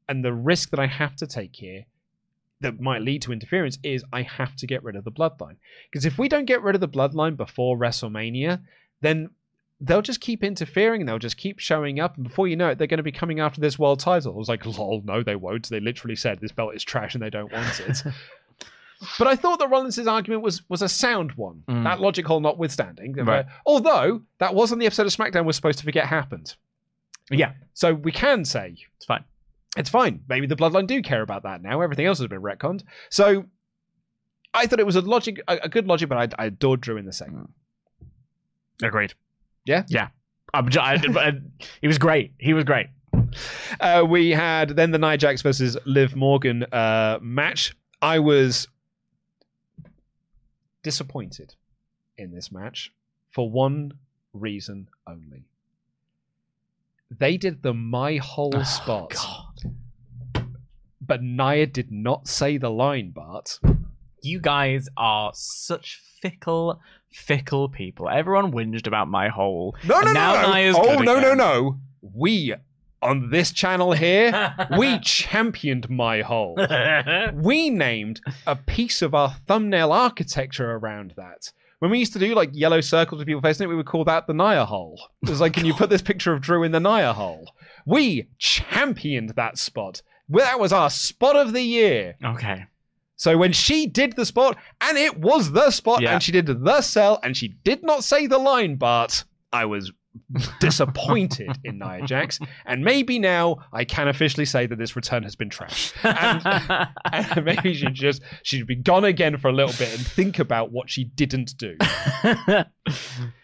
And 0.09 0.25
the 0.25 0.33
risk 0.33 0.71
that 0.71 0.79
I 0.79 0.87
have 0.87 1.15
to 1.17 1.27
take 1.27 1.55
here 1.55 1.85
that 2.61 2.81
might 2.81 3.01
lead 3.01 3.21
to 3.21 3.31
interference 3.31 3.77
is 3.83 4.03
I 4.11 4.23
have 4.23 4.55
to 4.57 4.67
get 4.67 4.83
rid 4.83 4.95
of 4.95 5.05
the 5.05 5.11
bloodline. 5.11 5.55
Because 5.89 6.03
if 6.03 6.17
we 6.17 6.27
don't 6.27 6.45
get 6.45 6.61
rid 6.61 6.75
of 6.75 6.81
the 6.81 6.89
bloodline 6.89 7.37
before 7.37 7.77
WrestleMania, 7.77 8.61
then 8.99 9.29
they'll 9.79 10.01
just 10.01 10.19
keep 10.19 10.43
interfering 10.43 11.01
and 11.01 11.07
they'll 11.07 11.19
just 11.19 11.37
keep 11.37 11.59
showing 11.59 11.99
up. 11.99 12.17
And 12.17 12.25
before 12.25 12.47
you 12.47 12.57
know 12.57 12.69
it, 12.69 12.77
they're 12.77 12.87
going 12.87 12.97
to 12.97 13.03
be 13.03 13.13
coming 13.13 13.39
after 13.39 13.61
this 13.61 13.79
world 13.79 13.99
title. 13.99 14.33
I 14.33 14.37
was 14.37 14.49
like, 14.49 14.65
lol, 14.65 15.01
no, 15.05 15.23
they 15.23 15.37
won't. 15.37 15.69
They 15.69 15.79
literally 15.79 16.17
said 16.17 16.39
this 16.41 16.51
belt 16.51 16.75
is 16.75 16.83
trash 16.83 17.13
and 17.13 17.23
they 17.23 17.29
don't 17.29 17.53
want 17.53 17.79
it. 17.79 18.03
But 19.17 19.27
I 19.27 19.37
thought 19.37 19.59
that 19.59 19.69
Rollins' 19.69 19.97
argument 20.07 20.41
was 20.41 20.67
was 20.69 20.81
a 20.81 20.89
sound 20.89 21.31
one. 21.33 21.63
Mm. 21.69 21.85
That 21.85 22.01
logic 22.01 22.25
hole 22.25 22.41
notwithstanding. 22.41 23.13
Right. 23.13 23.45
although 23.65 24.23
that 24.39 24.53
wasn't 24.53 24.81
the 24.81 24.87
episode 24.87 25.07
of 25.07 25.13
SmackDown 25.13 25.45
we're 25.45 25.53
supposed 25.53 25.79
to 25.79 25.85
forget 25.85 26.05
happened. 26.05 26.55
Yeah, 27.31 27.53
So 27.73 27.93
we 27.93 28.11
can 28.11 28.43
say 28.43 28.75
it's 28.97 29.05
fine. 29.05 29.23
It's 29.77 29.89
fine. 29.89 30.21
Maybe 30.27 30.47
the 30.47 30.55
Bloodline 30.55 30.87
do 30.87 31.01
care 31.01 31.21
about 31.21 31.43
that 31.43 31.61
now. 31.61 31.81
Everything 31.81 32.05
else 32.05 32.19
has 32.19 32.27
been 32.27 32.41
retconned. 32.41 32.83
So 33.09 33.45
I 34.53 34.65
thought 34.65 34.79
it 34.79 34.85
was 34.85 34.95
a 34.95 35.01
logic, 35.01 35.41
a, 35.47 35.59
a 35.63 35.69
good 35.69 35.87
logic, 35.87 36.09
but 36.09 36.17
I, 36.17 36.43
I 36.43 36.45
adored 36.47 36.81
Drew 36.81 36.97
in 36.97 37.05
the 37.05 37.13
segment. 37.13 37.49
Agreed. 38.81 39.13
Yeah? 39.65 39.83
Yeah. 39.87 40.07
I'm 40.53 40.69
j- 40.69 40.79
I, 40.79 40.93
I, 40.95 41.33
he 41.81 41.87
was 41.87 41.97
great. 41.97 42.33
He 42.39 42.53
was 42.53 42.63
great. 42.63 42.87
Uh, 43.79 44.03
we 44.07 44.31
had 44.31 44.69
then 44.69 44.91
the 44.91 44.97
Nia 44.97 45.17
Jax 45.17 45.41
versus 45.41 45.77
Liv 45.85 46.15
Morgan 46.15 46.63
uh, 46.63 47.19
match. 47.21 47.75
I 48.01 48.19
was 48.19 48.67
disappointed 50.81 51.55
in 52.17 52.33
this 52.33 52.51
match 52.51 52.91
for 53.29 53.49
one 53.51 53.93
reason 54.33 54.87
only. 55.05 55.45
They 57.11 57.37
did 57.37 57.61
the 57.63 57.73
my 57.73 58.17
whole 58.17 58.63
spot, 58.63 59.15
but 61.09 61.23
Nia 61.23 61.65
did 61.65 61.91
not 61.91 62.27
say 62.27 62.57
the 62.57 62.69
line, 62.69 63.09
Bart. 63.09 63.59
You 64.21 64.39
guys 64.39 64.87
are 64.95 65.31
such 65.33 65.99
fickle, 66.21 66.79
fickle 67.11 67.67
people. 67.67 68.07
Everyone 68.07 68.51
whinged 68.51 68.87
about 68.87 69.09
my 69.09 69.27
hole. 69.27 69.75
No, 69.83 69.99
no, 70.01 70.13
now 70.13 70.33
no, 70.35 70.41
no. 70.41 70.53
Nia's 70.53 70.75
Oh, 70.77 70.97
good 70.97 71.05
no, 71.05 71.19
no, 71.19 71.33
no. 71.33 71.79
We 72.01 72.53
on 73.01 73.31
this 73.31 73.51
channel 73.51 73.93
here, 73.93 74.55
we 74.77 74.99
championed 74.99 75.89
my 75.89 76.21
hole. 76.21 76.57
we 77.33 77.69
named 77.71 78.21
a 78.45 78.55
piece 78.55 79.01
of 79.01 79.15
our 79.15 79.35
thumbnail 79.47 79.91
architecture 79.91 80.71
around 80.71 81.13
that. 81.17 81.51
When 81.79 81.91
we 81.91 81.97
used 81.99 82.13
to 82.13 82.19
do 82.19 82.35
like 82.35 82.49
yellow 82.53 82.81
circles 82.81 83.19
with 83.19 83.27
people 83.27 83.41
facing 83.41 83.63
it, 83.65 83.69
we 83.69 83.75
would 83.75 83.85
call 83.85 84.03
that 84.03 84.27
the 84.27 84.33
Nia 84.33 84.65
hole. 84.65 85.01
It 85.23 85.29
was 85.29 85.41
like, 85.41 85.53
can 85.53 85.65
you 85.65 85.73
put 85.77 85.89
this 85.89 86.01
picture 86.01 86.33
of 86.33 86.41
Drew 86.41 86.63
in 86.63 86.71
the 86.71 86.79
Nia 86.79 87.13
hole? 87.13 87.51
We 87.85 88.27
championed 88.37 89.29
that 89.31 89.57
spot. 89.57 90.01
Well, 90.29 90.45
That 90.45 90.59
was 90.59 90.71
our 90.71 90.89
spot 90.89 91.35
of 91.35 91.53
the 91.53 91.61
year. 91.63 92.15
okay. 92.23 92.65
So 93.15 93.37
when 93.37 93.51
she 93.51 93.85
did 93.85 94.15
the 94.15 94.25
spot, 94.25 94.55
and 94.79 94.97
it 94.97 95.17
was 95.19 95.51
the 95.51 95.71
spot, 95.71 96.01
Yeah. 96.01 96.13
and 96.13 96.23
she 96.23 96.31
did 96.31 96.45
the 96.45 96.81
sell, 96.81 97.19
and 97.21 97.35
she 97.35 97.49
did 97.49 97.83
not 97.83 98.05
say 98.05 98.27
the 98.27 98.37
line, 98.37 98.77
but 98.77 99.25
I 99.51 99.65
was 99.65 99.91
disappointed 100.61 101.49
in 101.65 101.79
Nia 101.79 102.05
Jax. 102.05 102.39
And 102.65 102.83
maybe 102.83 103.19
now 103.19 103.57
I 103.73 103.83
can 103.83 104.07
officially 104.07 104.45
say 104.45 104.67
that 104.67 104.77
this 104.77 104.95
return 104.95 105.23
has 105.23 105.35
been 105.35 105.49
trashed. 105.49 105.93
And, 106.03 106.89
and 107.35 107.45
maybe 107.45 107.73
she 107.73 107.87
just 107.87 108.21
she'd 108.43 108.67
be 108.67 108.75
gone 108.75 109.03
again 109.05 109.37
for 109.37 109.49
a 109.49 109.53
little 109.53 109.73
bit 109.77 109.93
and 109.93 110.05
think 110.05 110.39
about 110.39 110.71
what 110.71 110.89
she 110.89 111.03
didn't 111.03 111.57
do. 111.57 111.75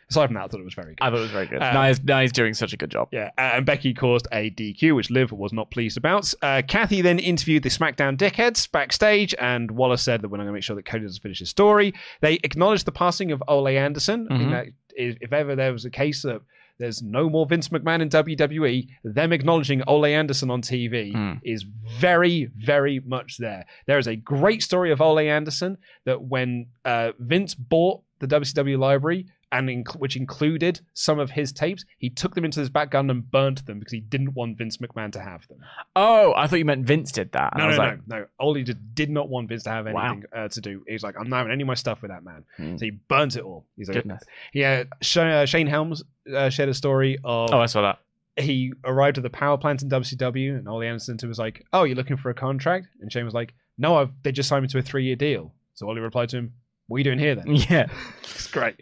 Aside 0.10 0.28
from 0.28 0.36
that, 0.36 0.44
I 0.44 0.48
thought 0.48 0.60
it 0.60 0.64
was 0.66 0.74
very 0.76 0.90
good. 0.96 0.98
I 1.02 1.10
thought 1.10 1.18
it 1.18 1.22
was 1.22 1.32
very 1.32 1.48
good. 1.48 1.62
Um, 1.64 1.74
Nia's, 1.74 2.04
Nia's 2.04 2.32
doing 2.32 2.54
such 2.54 2.74
a 2.74 2.78
good 2.78 2.92
job. 2.92 3.10
Yeah, 3.12 3.32
uh, 3.38 3.42
and 3.56 3.66
Becky 3.66 3.94
caused 3.94 4.28
a 4.32 4.52
DQ, 4.52 4.96
which 4.96 5.10
Liv 5.10 5.32
was 5.32 5.52
not 5.52 5.72
pleased 5.72 5.98
about. 5.98 6.32
Uh, 6.42 6.62
Cathy 6.68 7.02
then 7.02 7.18
interviewed 7.20 7.64
the 7.64 7.70
SmackDown 7.70 8.16
dickheads 8.18 8.72
backstage, 8.72 9.34
and 9.40 9.72
Waller 9.72 9.98
said 9.98 10.22
that 10.22 10.30
we're 10.30 10.38
going 10.38 10.48
to 10.48 10.54
make 10.54 10.64
sure 10.64 10.76
that 10.76 10.86
Cody 10.86 11.06
doesn't 11.06 11.22
finish 11.22 11.40
his 11.40 11.50
story. 11.50 11.94
They 12.22 12.36
acknowledged 12.44 12.86
the 12.86 12.92
passing 12.92 13.32
of 13.32 13.42
Ole 13.48 13.68
Anderson. 13.70 14.28
I 14.30 14.38
think 14.38 14.50
Mhm. 14.50 14.52
that 14.52 14.66
if 14.96 15.18
if 15.22 15.34
ever 15.34 15.56
there 15.56 15.74
was 15.74 15.86
a 15.86 15.90
case 15.90 16.22
that 16.22 16.42
there's 16.78 17.02
no 17.02 17.30
more 17.30 17.46
Vince 17.46 17.70
McMahon 17.70 18.02
in 18.02 18.10
WWE, 18.10 18.88
them 19.06 19.32
acknowledging 19.32 19.82
Ole 19.88 20.06
Anderson 20.06 20.52
on 20.52 20.62
TV 20.62 21.14
Hmm. 21.14 21.34
is 21.44 21.64
very, 21.64 22.50
very 22.58 23.00
much 23.00 23.38
there. 23.38 23.66
There 23.88 23.98
is 23.98 24.08
a 24.08 24.16
great 24.18 24.62
story 24.62 24.92
of 24.92 25.00
Ole 25.02 25.20
Anderson 25.20 25.78
that 26.06 26.22
when 26.22 26.68
uh, 26.84 27.14
Vince 27.18 27.56
bought 27.56 28.02
the 28.20 28.28
WCW 28.28 28.78
library, 28.78 29.26
and 29.58 29.70
inc- 29.70 29.98
which 30.00 30.16
included 30.16 30.80
some 30.94 31.20
of 31.20 31.32
his 31.32 31.52
tapes, 31.52 31.86
he 31.98 32.10
took 32.10 32.36
them 32.36 32.46
into 32.46 32.60
his 32.60 32.70
back 32.70 32.92
garden 32.92 33.10
and 33.10 33.30
burnt 33.32 33.66
them 33.66 33.80
because 33.80 33.94
he 33.94 34.00
didn't 34.00 34.34
want 34.34 34.58
Vince 34.58 34.78
McMahon 34.78 35.12
to 35.14 35.20
have 35.20 35.48
them. 35.48 35.60
Oh, 35.96 36.34
I 36.36 36.48
thought 36.48 36.58
you 36.58 36.66
meant 36.66 36.86
Vince 36.86 37.12
did 37.12 37.32
that. 37.34 37.54
No, 37.58 37.64
I 37.64 37.68
was 37.68 37.78
no, 37.78 37.84
like, 37.84 38.08
no, 38.08 38.18
no. 38.20 38.26
Ole 38.40 38.64
just 38.64 38.78
did 38.96 39.10
not 39.10 39.30
want 39.30 39.50
Vince 39.50 39.64
to 39.64 39.70
have 39.70 39.86
Wow. 39.88 40.12
anything 40.12 40.24
uh, 40.36 40.48
to 40.50 40.62
do. 40.62 40.84
He's 40.88 41.04
like, 41.04 41.16
I'm 41.20 41.30
not 41.30 41.38
having 41.38 41.52
any 41.54 41.64
of 41.64 41.68
my 41.68 41.74
stuff 41.76 42.02
with 42.02 42.12
that 42.12 42.24
man. 42.24 42.44
Hmm. 42.58 42.78
So 42.78 42.86
he 42.86 42.92
burnt 42.92 43.36
it 43.36 43.44
all. 43.44 43.66
He's 43.78 43.88
like, 43.88 43.96
Goodness. 43.98 44.24
yeah. 44.54 44.84
Sh- 45.02 45.18
uh, 45.18 45.46
Shane 45.46 45.68
Helms 45.68 46.04
uh, 46.36 46.50
shared 46.50 46.70
a 46.70 46.74
story 46.74 47.18
of 47.24 47.50
Oh, 47.54 47.60
I 47.60 47.66
saw 47.68 47.82
that. 47.84 48.00
he 48.44 48.74
arrived 48.84 49.18
at 49.18 49.24
the 49.24 49.30
power 49.30 49.58
plant 49.58 49.82
in 49.82 49.90
WCW, 49.90 50.58
and 50.58 50.68
Ole 50.68 50.84
Anderson 50.84 51.18
was 51.28 51.40
like, 51.40 51.64
"Oh, 51.72 51.84
you're 51.86 51.96
looking 51.96 52.18
for 52.18 52.30
a 52.30 52.34
contract?" 52.34 52.88
And 53.00 53.12
Shane 53.12 53.24
was 53.26 53.34
like, 53.34 53.54
"No, 53.78 53.96
I've, 53.96 54.12
they 54.24 54.32
just 54.34 54.50
signed 54.50 54.64
me 54.64 54.68
to 54.70 54.80
a 54.80 54.82
three 54.82 55.06
year 55.06 55.16
deal." 55.16 55.54
So 55.76 55.88
Ole 55.88 56.00
replied 56.00 56.30
to 56.30 56.38
him, 56.38 56.54
"What 56.88 56.98
are 56.98 57.00
you 57.00 57.04
doing 57.04 57.20
here 57.20 57.36
then?" 57.36 57.48
Yeah. 57.70 57.88
it's 58.24 58.48
great. 58.48 58.76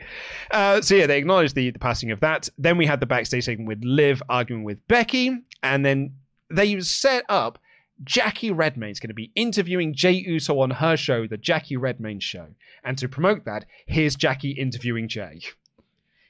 Uh, 0.52 0.82
so 0.82 0.96
yeah, 0.96 1.08
they 1.08 1.18
acknowledged 1.18 1.56
the, 1.56 1.72
the 1.72 1.80
passing 1.80 2.12
of 2.12 2.20
that. 2.22 2.50
Then 2.58 2.78
we 2.78 2.86
had 2.86 3.00
the 3.00 3.06
backstage 3.06 3.46
segment 3.46 3.68
with 3.68 3.84
Liv 3.84 4.22
arguing 4.30 4.64
with 4.64 4.86
Becky, 4.88 5.38
and 5.62 5.86
then 5.86 6.16
they 6.50 6.80
set 6.82 7.24
up 7.30 7.60
Jackie 8.04 8.52
Redmond's 8.52 9.00
going 9.00 9.10
to 9.10 9.14
be 9.14 9.32
interviewing 9.36 9.94
Jey 9.94 10.14
Uso 10.14 10.60
on 10.60 10.72
her 10.72 10.98
show, 10.98 11.28
the 11.28 11.38
Jackie 11.38 11.78
Redmayne 11.78 12.20
Show, 12.20 12.48
and 12.84 12.98
to 12.98 13.08
promote 13.08 13.46
that, 13.46 13.66
here's 13.86 14.16
Jackie 14.16 14.52
interviewing 14.52 15.08
Jey. 15.08 15.42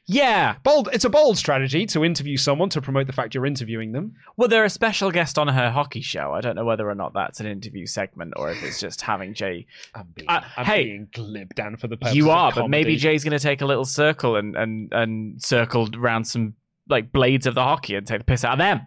Yeah. 0.05 0.55
Bold. 0.63 0.89
It's 0.91 1.05
a 1.05 1.09
bold 1.09 1.37
strategy 1.37 1.85
to 1.87 2.03
interview 2.03 2.35
someone 2.37 2.69
to 2.69 2.81
promote 2.81 3.07
the 3.07 3.13
fact 3.13 3.33
you're 3.33 3.45
interviewing 3.45 3.93
them. 3.93 4.15
Well, 4.35 4.49
they're 4.49 4.65
a 4.65 4.69
special 4.69 5.11
guest 5.11 5.39
on 5.39 5.47
her 5.47 5.71
hockey 5.71 6.01
show. 6.01 6.33
I 6.33 6.41
don't 6.41 6.55
know 6.55 6.65
whether 6.65 6.89
or 6.89 6.95
not 6.95 7.13
that's 7.13 7.39
an 7.39 7.45
interview 7.45 7.85
segment 7.85 8.33
or 8.35 8.51
if 8.51 8.61
it's 8.63 8.79
just 8.79 9.01
having 9.01 9.33
Jey. 9.33 9.65
I'm 9.95 10.07
being, 10.13 10.29
Uh, 10.29 10.41
I'm 10.57 10.65
hey, 10.65 10.83
being 10.83 11.07
glib, 11.13 11.55
Dan, 11.55 11.77
for 11.77 11.87
the 11.87 11.97
purpose 11.97 12.15
you 12.15 12.25
of 12.31 12.37
are, 12.37 12.51
but 12.53 12.69
maybe. 12.69 12.97
Jey's 12.97 13.23
going 13.23 13.37
to 13.37 13.39
take 13.39 13.61
a 13.61 13.65
little 13.65 13.85
circle 13.85 14.35
and 14.35 14.55
and 14.55 14.91
and 14.91 15.41
circle 15.41 15.89
around 15.95 16.25
some 16.25 16.55
like 16.89 17.11
blades 17.13 17.47
of 17.47 17.55
the 17.55 17.63
hockey 17.63 17.95
and 17.95 18.05
take 18.05 18.19
the 18.19 18.25
piss 18.25 18.43
out 18.43 18.53
of 18.53 18.59
them. 18.59 18.81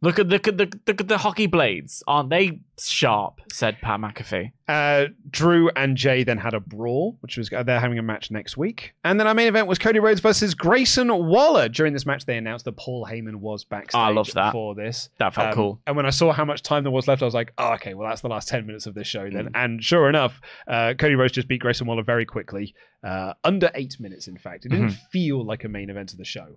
Look 0.00 0.20
at 0.20 0.28
look 0.28 0.46
at 0.46 0.56
the 0.56 0.72
look 0.86 1.00
at 1.00 1.08
the 1.08 1.18
hockey 1.18 1.46
blades, 1.48 2.04
aren't 2.06 2.30
they 2.30 2.60
sharp? 2.80 3.40
Said 3.50 3.78
Pat 3.80 3.98
McAfee. 3.98 4.52
Uh, 4.68 5.06
Drew 5.28 5.70
and 5.74 5.96
Jey 5.96 6.22
then 6.22 6.38
had 6.38 6.54
a 6.54 6.60
brawl, 6.60 7.16
which 7.20 7.36
was 7.36 7.52
uh, 7.52 7.64
they're 7.64 7.80
having 7.80 7.98
a 7.98 8.02
match 8.02 8.30
next 8.30 8.56
week. 8.56 8.92
And 9.02 9.18
then 9.18 9.26
our 9.26 9.34
main 9.34 9.48
event 9.48 9.66
was 9.66 9.76
Cody 9.76 9.98
Rhodes 9.98 10.20
versus 10.20 10.54
Grayson 10.54 11.08
Waller. 11.26 11.68
During 11.68 11.94
this 11.94 12.06
match, 12.06 12.26
they 12.26 12.36
announced 12.36 12.64
that 12.66 12.76
Paul 12.76 13.08
Heyman 13.10 13.36
was 13.36 13.64
backstage 13.64 13.98
I 13.98 14.10
love 14.10 14.30
that. 14.34 14.52
for 14.52 14.76
this. 14.76 15.08
That 15.18 15.34
felt 15.34 15.48
Um, 15.48 15.54
cool. 15.54 15.80
And 15.84 15.96
when 15.96 16.06
I 16.06 16.10
saw 16.10 16.30
how 16.32 16.44
much 16.44 16.62
time 16.62 16.84
there 16.84 16.92
was 16.92 17.08
left, 17.08 17.20
I 17.20 17.24
was 17.24 17.34
like, 17.34 17.52
oh, 17.58 17.72
okay, 17.74 17.94
well, 17.94 18.08
that's 18.08 18.20
the 18.20 18.28
last 18.28 18.46
10 18.46 18.66
minutes 18.66 18.86
of 18.86 18.94
this 18.94 19.08
show 19.08 19.28
Mm. 19.28 19.32
then. 19.32 19.48
And 19.54 19.82
sure 19.82 20.08
enough, 20.08 20.40
uh, 20.68 20.94
Cody 20.96 21.16
Rhodes 21.16 21.32
just 21.32 21.48
beat 21.48 21.58
Grayson 21.60 21.88
Waller 21.88 22.04
very 22.04 22.24
quickly. 22.24 22.72
Uh, 23.02 23.32
under 23.42 23.68
eight 23.74 23.96
minutes, 23.98 24.28
in 24.28 24.38
fact. 24.38 24.64
It 24.64 24.68
didn't 24.68 24.90
Mm-hmm. 24.90 25.06
feel 25.12 25.44
like 25.44 25.64
a 25.64 25.68
main 25.68 25.90
event 25.90 26.12
of 26.12 26.18
the 26.18 26.24
show. 26.24 26.56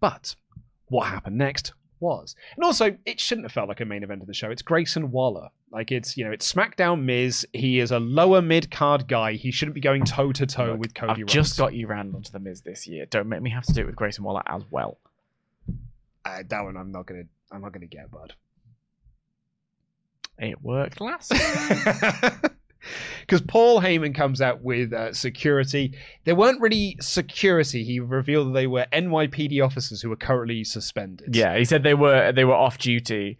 But 0.00 0.34
what 0.88 1.06
happened 1.08 1.38
next 1.38 1.72
was. 2.04 2.36
And 2.54 2.64
also, 2.64 2.96
it 3.04 3.18
shouldn't 3.18 3.46
have 3.46 3.52
felt 3.52 3.68
like 3.68 3.80
a 3.80 3.84
main 3.84 4.02
event 4.04 4.20
of 4.20 4.26
the 4.28 4.34
show. 4.34 4.50
It's 4.50 4.62
Grayson 4.62 5.10
Waller. 5.10 5.48
Like, 5.72 5.90
it's, 5.90 6.16
you 6.16 6.24
know, 6.24 6.30
it's 6.30 6.52
SmackDown 6.52 7.02
Miz. 7.02 7.46
He 7.52 7.80
is 7.80 7.90
a 7.90 7.98
lower 7.98 8.40
mid 8.42 8.70
card 8.70 9.08
guy. 9.08 9.32
He 9.32 9.50
shouldn't 9.50 9.74
be 9.74 9.80
going 9.80 10.04
toe 10.04 10.32
to 10.32 10.46
toe 10.46 10.74
with 10.76 10.94
Cody 10.94 11.12
I've 11.12 11.18
Rhodes. 11.20 11.32
just 11.32 11.58
got 11.58 11.74
you 11.74 11.86
round 11.86 12.14
onto 12.14 12.30
the 12.30 12.38
Miz 12.38 12.60
this 12.60 12.86
year. 12.86 13.06
Don't 13.06 13.28
make 13.28 13.42
me 13.42 13.50
have 13.50 13.64
to 13.64 13.72
do 13.72 13.80
it 13.80 13.86
with 13.86 13.96
Grayson 13.96 14.22
Waller 14.22 14.42
as 14.46 14.62
well. 14.70 14.98
Uh, 16.24 16.42
that 16.48 16.62
one 16.62 16.76
I'm 16.76 16.92
not 16.92 17.06
going 17.06 17.24
to. 17.24 17.28
I'm 17.54 17.62
not 17.62 17.72
to 17.72 17.86
get, 17.86 18.10
bud. 18.10 18.34
It 20.38 20.60
worked 20.62 21.00
last. 21.00 21.32
Because 23.20 23.40
Paul 23.40 23.80
Heyman 23.80 24.14
comes 24.14 24.40
out 24.42 24.62
with 24.62 24.92
uh, 24.92 25.12
security. 25.12 25.94
They 26.24 26.32
weren't 26.34 26.60
really 26.60 26.96
security. 27.00 27.82
He 27.84 28.00
revealed 28.00 28.48
that 28.48 28.52
they 28.52 28.66
were 28.66 28.86
NYPD 28.92 29.64
officers 29.64 30.02
who 30.02 30.10
were 30.10 30.16
currently 30.16 30.64
suspended. 30.64 31.34
yeah, 31.34 31.56
he 31.56 31.64
said 31.64 31.82
they 31.82 31.94
were 31.94 32.32
they 32.32 32.44
were 32.44 32.54
off 32.54 32.78
duty. 32.78 33.38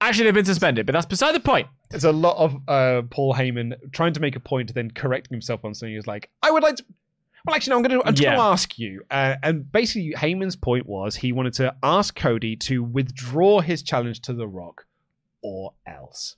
Actually, 0.00 0.24
they've 0.24 0.34
been 0.34 0.44
suspended, 0.46 0.86
but 0.86 0.92
that's 0.92 1.06
beside 1.06 1.32
the 1.34 1.40
point. 1.40 1.68
There's 1.90 2.04
a 2.04 2.12
lot 2.12 2.36
of 2.38 2.56
uh, 2.68 3.02
Paul 3.10 3.34
Heyman 3.34 3.74
trying 3.92 4.14
to 4.14 4.20
make 4.20 4.34
a 4.34 4.40
point, 4.40 4.72
then 4.74 4.90
correcting 4.90 5.34
himself 5.34 5.64
on 5.64 5.74
something. 5.74 5.90
He 5.92 5.96
was 5.96 6.06
like, 6.06 6.30
I 6.42 6.50
would 6.50 6.62
like 6.62 6.76
to. 6.76 6.84
Well, 7.46 7.54
actually, 7.56 7.70
no, 7.72 7.76
I'm 7.76 7.82
going 7.82 8.00
to. 8.00 8.06
I'm 8.08 8.14
Yeah. 8.16 8.22
going 8.30 8.36
to 8.38 8.42
ask 8.44 8.78
you. 8.78 9.02
Uh, 9.10 9.36
and 9.42 9.70
basically, 9.70 10.14
Heyman's 10.16 10.56
point 10.56 10.86
was 10.86 11.16
he 11.16 11.32
wanted 11.32 11.52
to 11.54 11.74
ask 11.82 12.14
Cody 12.16 12.56
to 12.56 12.82
withdraw 12.82 13.60
his 13.60 13.82
challenge 13.82 14.20
to 14.22 14.32
The 14.32 14.48
Rock, 14.48 14.86
or 15.42 15.74
else. 15.86 16.36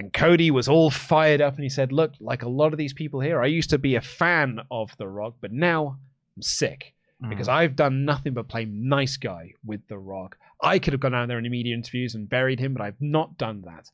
And 0.00 0.14
Cody 0.14 0.50
was 0.50 0.66
all 0.66 0.90
fired 0.90 1.42
up, 1.42 1.56
and 1.56 1.62
he 1.62 1.68
said, 1.68 1.92
"Look, 1.92 2.14
like 2.20 2.42
a 2.42 2.48
lot 2.48 2.72
of 2.72 2.78
these 2.78 2.94
people 2.94 3.20
here, 3.20 3.42
I 3.42 3.48
used 3.48 3.68
to 3.68 3.76
be 3.76 3.96
a 3.96 4.00
fan 4.00 4.60
of 4.70 4.96
The 4.96 5.06
Rock, 5.06 5.34
but 5.42 5.52
now 5.52 5.98
I'm 6.34 6.42
sick 6.42 6.94
because 7.28 7.48
mm. 7.48 7.52
I've 7.52 7.76
done 7.76 8.06
nothing 8.06 8.32
but 8.32 8.48
play 8.48 8.64
nice 8.64 9.18
guy 9.18 9.52
with 9.62 9.86
The 9.88 9.98
Rock. 9.98 10.38
I 10.62 10.78
could 10.78 10.94
have 10.94 11.00
gone 11.00 11.14
out 11.14 11.28
there 11.28 11.36
in 11.36 11.44
the 11.44 11.50
media 11.50 11.74
interviews 11.74 12.14
and 12.14 12.30
buried 12.30 12.60
him, 12.60 12.72
but 12.72 12.80
I've 12.80 12.98
not 12.98 13.36
done 13.36 13.60
that. 13.66 13.90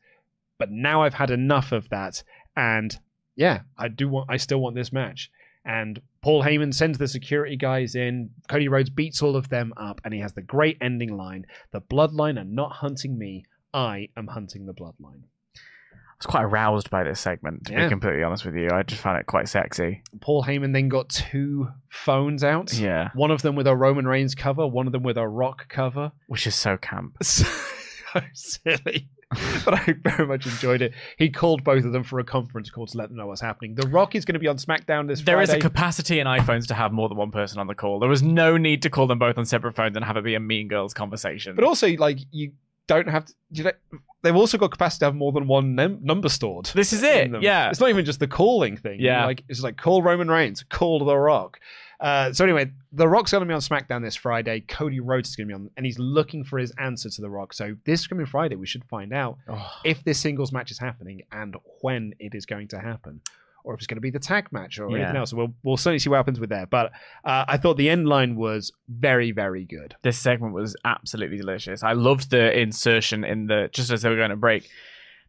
But 0.59 0.71
now 0.71 1.03
I've 1.03 1.15
had 1.15 1.33
enough 1.33 1.73
of 1.73 1.89
that, 1.89 2.23
and 2.55 2.97
yeah, 3.35 3.63
I 3.77 3.89
do 3.89 4.09
want. 4.09 4.31
I 4.31 4.37
still 4.37 4.61
want 4.61 4.77
this 4.77 4.93
match." 4.93 5.29
And 5.65 6.01
Paul 6.23 6.45
Heyman 6.45 6.73
sends 6.73 6.99
the 6.99 7.09
security 7.09 7.57
guys 7.57 7.97
in. 7.97 8.31
Cody 8.49 8.69
Rhodes 8.69 8.91
beats 8.91 9.23
all 9.23 9.35
of 9.35 9.49
them 9.49 9.75
up, 9.77 10.01
and 10.05 10.15
he 10.15 10.21
has 10.21 10.35
the 10.35 10.41
great 10.41 10.79
ending 10.81 11.17
line: 11.17 11.47
"The 11.73 11.81
Bloodline 11.81 12.39
are 12.39 12.45
not 12.45 12.75
hunting 12.75 13.19
me. 13.19 13.45
I 13.75 14.11
am 14.17 14.29
hunting 14.29 14.67
the 14.67 14.73
Bloodline." 14.73 15.25
I 16.17 16.21
was 16.21 16.27
quite 16.27 16.43
aroused 16.45 16.89
by 16.89 17.05
this 17.05 17.21
segment, 17.21 17.67
to 17.67 17.73
Yeah. 17.75 17.85
be 17.85 17.89
completely 17.91 18.23
honest 18.23 18.47
with 18.47 18.55
you. 18.57 18.71
I 18.73 18.83
just 18.85 19.03
found 19.03 19.19
it 19.19 19.27
quite 19.27 19.49
sexy. 19.49 20.03
Paul 20.23 20.45
Heyman 20.45 20.73
then 20.73 20.89
got 20.89 21.11
two 21.11 21.69
phones 21.91 22.43
out. 22.43 22.73
Yeah. 22.73 23.11
One 23.15 23.31
of 23.31 23.43
them 23.43 23.55
with 23.55 23.67
a 23.67 23.77
Roman 23.77 24.07
Reigns 24.09 24.35
cover, 24.35 24.67
one 24.67 24.87
of 24.87 24.93
them 24.93 25.03
with 25.03 25.19
a 25.19 25.29
Rock 25.29 25.69
cover. 25.69 26.13
Which 26.27 26.47
is 26.47 26.55
so 26.55 26.77
camp. 26.79 27.19
So 28.13 28.21
silly. 28.33 29.09
But 29.65 29.75
I 29.75 29.95
very 30.03 30.27
much 30.27 30.47
enjoyed 30.47 30.81
it. 30.81 30.95
He 31.19 31.29
called 31.29 31.65
both 31.65 31.85
of 31.85 31.93
them 31.93 32.03
for 32.03 32.19
a 32.19 32.25
conference 32.25 32.71
call 32.71 32.87
to 32.87 32.97
let 32.97 33.09
them 33.11 33.19
know 33.19 33.27
what's 33.27 33.43
happening. 33.43 33.75
The 33.75 33.89
Rock 33.89 34.15
is 34.15 34.25
going 34.25 34.35
to 34.35 34.39
be 34.39 34.47
on 34.49 34.57
SmackDown 34.57 35.07
this 35.07 35.21
Friday. 35.21 35.35
There 35.35 35.43
is 35.43 35.51
a 35.53 35.59
capacity 35.59 36.19
in 36.21 36.27
iPhones 36.27 36.67
to 36.69 36.75
have 36.75 36.93
more 36.93 37.11
than 37.11 37.19
one 37.19 37.31
person 37.31 37.59
on 37.59 37.67
the 37.67 37.75
call. 37.75 37.99
There 37.99 38.09
was 38.09 38.23
no 38.23 38.57
need 38.57 38.81
to 38.83 38.91
call 38.91 39.07
them 39.07 39.19
both 39.19 39.37
on 39.37 39.45
separate 39.45 39.75
phones 39.75 39.97
and 39.97 40.05
have 40.05 40.17
it 40.17 40.25
be 40.25 40.35
a 40.35 40.41
Mean 40.41 40.69
Girls 40.69 40.95
conversation. 40.95 41.55
But 41.57 41.65
also, 41.65 41.89
like, 41.97 42.21
you 42.31 42.53
don't 42.87 43.09
have 43.09 43.25
to. 43.27 43.35
You 43.51 43.65
know, 43.65 43.73
they've 44.23 44.35
also 44.37 44.59
got 44.59 44.71
capacity 44.71 45.01
to 45.01 45.05
have 45.07 45.15
more 45.15 45.33
than 45.33 45.47
one 45.47 45.75
num- 45.75 45.99
number 46.03 46.29
stored. 46.29 46.67
this 46.75 46.93
is 46.93 47.03
it. 47.03 47.31
Yeah. 47.43 47.71
It's 47.71 47.81
not 47.81 47.91
even 47.91 48.05
just 48.05 48.21
the 48.21 48.27
calling 48.29 48.77
thing. 48.77 49.01
Yeah. 49.01 49.25
Like 49.27 49.43
it's 49.49 49.63
like 49.63 49.77
call 49.77 50.03
Roman 50.03 50.29
Reigns, 50.29 50.65
call 50.69 51.05
The 51.05 51.17
Rock. 51.17 51.61
Uh, 51.99 52.31
so 52.33 52.45
anyway, 52.45 52.71
The 52.93 53.09
Rock's 53.09 53.31
going 53.33 53.41
to 53.41 53.47
be 53.49 53.55
on 53.55 53.61
SmackDown 53.61 54.03
this 54.03 54.17
Friday. 54.17 54.61
Cody 54.61 55.01
Rhodes 55.01 55.31
is 55.31 55.37
going 55.37 55.49
to 55.49 55.55
be 55.55 55.55
on, 55.55 55.71
and 55.79 55.87
he's 55.87 55.99
looking 55.99 56.45
for 56.45 56.59
his 56.59 56.71
answer 56.79 57.09
to 57.09 57.21
The 57.23 57.31
Rock. 57.31 57.55
So 57.55 57.75
this 57.87 58.07
coming 58.07 58.27
Friday, 58.27 58.57
we 58.57 58.67
should 58.67 58.85
find 58.85 59.15
out 59.15 59.39
Oh. 59.49 59.73
if 59.83 60.05
this 60.05 60.19
singles 60.19 60.53
match 60.53 60.71
is 60.71 60.79
happening 60.79 61.23
and 61.33 61.57
when 61.81 62.13
it 62.19 62.35
is 62.35 62.45
going 62.45 62.69
to 62.69 62.79
happen, 62.79 63.23
or 63.67 63.75
if 63.75 63.81
it's 63.81 63.87
going 63.87 63.97
to 63.97 64.01
be 64.01 64.11
the 64.11 64.21
tag 64.21 64.51
match 64.53 64.79
or 64.79 64.87
anything 64.97 65.17
else. 65.17 65.35
We'll 65.35 65.53
we'll 65.65 65.77
certainly 65.77 65.99
see 65.99 66.09
what 66.09 66.17
happens 66.17 66.41
with 66.41 66.51
there. 66.51 66.67
But 66.67 66.93
uh, 67.25 67.45
I 67.49 67.59
thought 67.59 67.77
the 67.77 67.91
end 67.91 68.09
line 68.09 68.37
was 68.37 68.73
very 68.89 69.33
very 69.33 69.65
good. 69.65 69.97
this 70.03 70.19
segment 70.19 70.55
was 70.55 70.77
absolutely 70.85 71.37
delicious. 71.37 71.83
I 71.83 71.93
loved 71.93 72.31
the 72.31 72.59
insertion 72.59 73.25
in 73.25 73.49
the 73.49 73.69
just 73.73 73.91
as 73.91 74.03
they 74.03 74.09
were 74.09 74.17
going 74.17 74.31
to 74.31 74.37
break. 74.37 74.71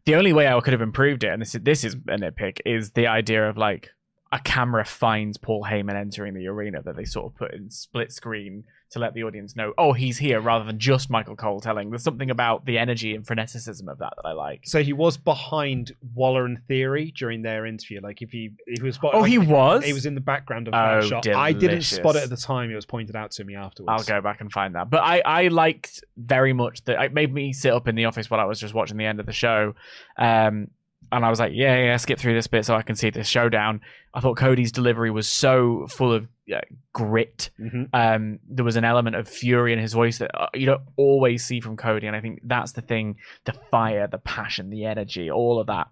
The 0.06 0.14
only 0.14 0.32
way 0.32 0.46
I 0.46 0.58
could 0.60 0.72
have 0.72 0.80
improved 0.80 1.24
it, 1.24 1.28
and 1.28 1.42
this 1.42 1.54
is, 1.54 1.60
this 1.62 1.84
is 1.84 1.94
a 1.94 2.16
nitpick, 2.16 2.60
is 2.64 2.92
the 2.92 3.08
idea 3.08 3.46
of 3.46 3.58
like 3.58 3.90
a 4.32 4.38
camera 4.38 4.84
finds 4.84 5.36
Paul 5.36 5.66
Heyman 5.68 5.96
entering 5.96 6.34
the 6.34 6.46
arena 6.46 6.80
that 6.82 6.96
they 6.96 7.04
sort 7.04 7.26
of 7.26 7.36
put 7.36 7.52
in 7.52 7.70
split 7.70 8.12
screen 8.12 8.64
to 8.90 8.98
let 8.98 9.12
the 9.14 9.22
audience 9.22 9.54
know, 9.54 9.74
oh, 9.76 9.92
he's 9.92 10.18
here, 10.18 10.40
rather 10.40 10.64
than 10.64 10.78
just 10.78 11.10
Michael 11.10 11.36
Cole 11.36 11.60
telling. 11.60 11.90
There's 11.90 12.02
something 12.02 12.30
about 12.30 12.64
the 12.64 12.78
energy 12.78 13.14
and 13.14 13.26
freneticism 13.26 13.86
of 13.88 13.98
that 13.98 14.14
that 14.16 14.26
I 14.26 14.32
like. 14.32 14.62
So 14.64 14.82
he 14.82 14.92
was 14.92 15.16
behind 15.16 15.94
Waller 16.14 16.46
and 16.46 16.58
Theory 16.66 17.12
during 17.16 17.42
their 17.42 17.66
interview. 17.66 18.00
Like 18.02 18.22
if 18.22 18.30
he 18.30 18.50
he 18.66 18.82
was 18.82 18.98
Oh, 19.02 19.22
he 19.24 19.38
was. 19.38 19.84
He 19.84 19.92
was 19.92 20.06
in 20.06 20.14
the 20.14 20.20
background 20.20 20.68
of 20.68 20.74
Oh, 20.74 21.00
that 21.00 21.04
shot. 21.08 21.28
I 21.28 21.52
didn't 21.52 21.82
spot 21.82 22.16
it 22.16 22.22
at 22.22 22.30
the 22.30 22.36
time. 22.36 22.70
It 22.70 22.74
was 22.74 22.86
pointed 22.86 23.16
out 23.16 23.30
to 23.32 23.44
me 23.44 23.56
afterwards. 23.56 24.08
I'll 24.08 24.16
go 24.16 24.22
back 24.22 24.40
and 24.40 24.50
find 24.50 24.74
that. 24.74 24.90
But 24.90 25.02
I, 25.02 25.20
I 25.24 25.48
liked 25.48 26.02
very 26.16 26.52
much 26.52 26.84
that 26.84 27.02
it 27.02 27.12
made 27.12 27.32
me 27.32 27.52
sit 27.52 27.72
up 27.72 27.88
in 27.88 27.94
the 27.94 28.06
office 28.06 28.30
while 28.30 28.40
I 28.40 28.44
was 28.44 28.58
just 28.58 28.74
watching 28.74 28.96
the 28.96 29.04
end 29.04 29.20
of 29.20 29.26
the 29.26 29.32
show. 29.32 29.74
Um, 30.16 30.68
and 31.12 31.24
I 31.24 31.30
was 31.30 31.40
like, 31.40 31.52
yeah, 31.54 31.76
yeah, 31.76 31.96
skip 31.96 32.18
through 32.18 32.34
this 32.34 32.46
bit 32.46 32.64
so 32.64 32.74
I 32.74 32.82
can 32.82 32.96
see 32.96 33.10
this 33.10 33.28
showdown. 33.28 33.80
I 34.14 34.20
thought 34.20 34.36
Cody's 34.36 34.72
delivery 34.72 35.10
was 35.10 35.28
so 35.28 35.86
full 35.88 36.12
of 36.12 36.28
uh, 36.54 36.60
grit. 36.92 37.50
Mhm. 37.60 37.88
Um, 37.92 38.38
there 38.48 38.64
was 38.64 38.76
an 38.76 38.84
element 38.84 39.16
of 39.16 39.28
fury 39.28 39.72
in 39.72 39.78
his 39.78 39.92
voice 39.92 40.18
that 40.18 40.30
uh, 40.38 40.48
you 40.54 40.66
don't 40.66 40.82
always 40.96 41.44
see 41.44 41.60
from 41.60 41.76
Cody. 41.76 42.06
And 42.06 42.16
I 42.16 42.20
think 42.20 42.40
that's 42.44 42.72
the 42.72 42.82
thing 42.82 43.16
the 43.44 43.52
fire, 43.70 44.06
the 44.06 44.18
passion, 44.18 44.70
the 44.70 44.84
energy, 44.84 45.30
all 45.30 45.60
of 45.60 45.66
that 45.66 45.88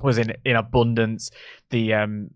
was 0.00 0.18
in, 0.18 0.32
in 0.44 0.56
abundance. 0.56 1.30
The, 1.70 1.94
um, 1.94 2.30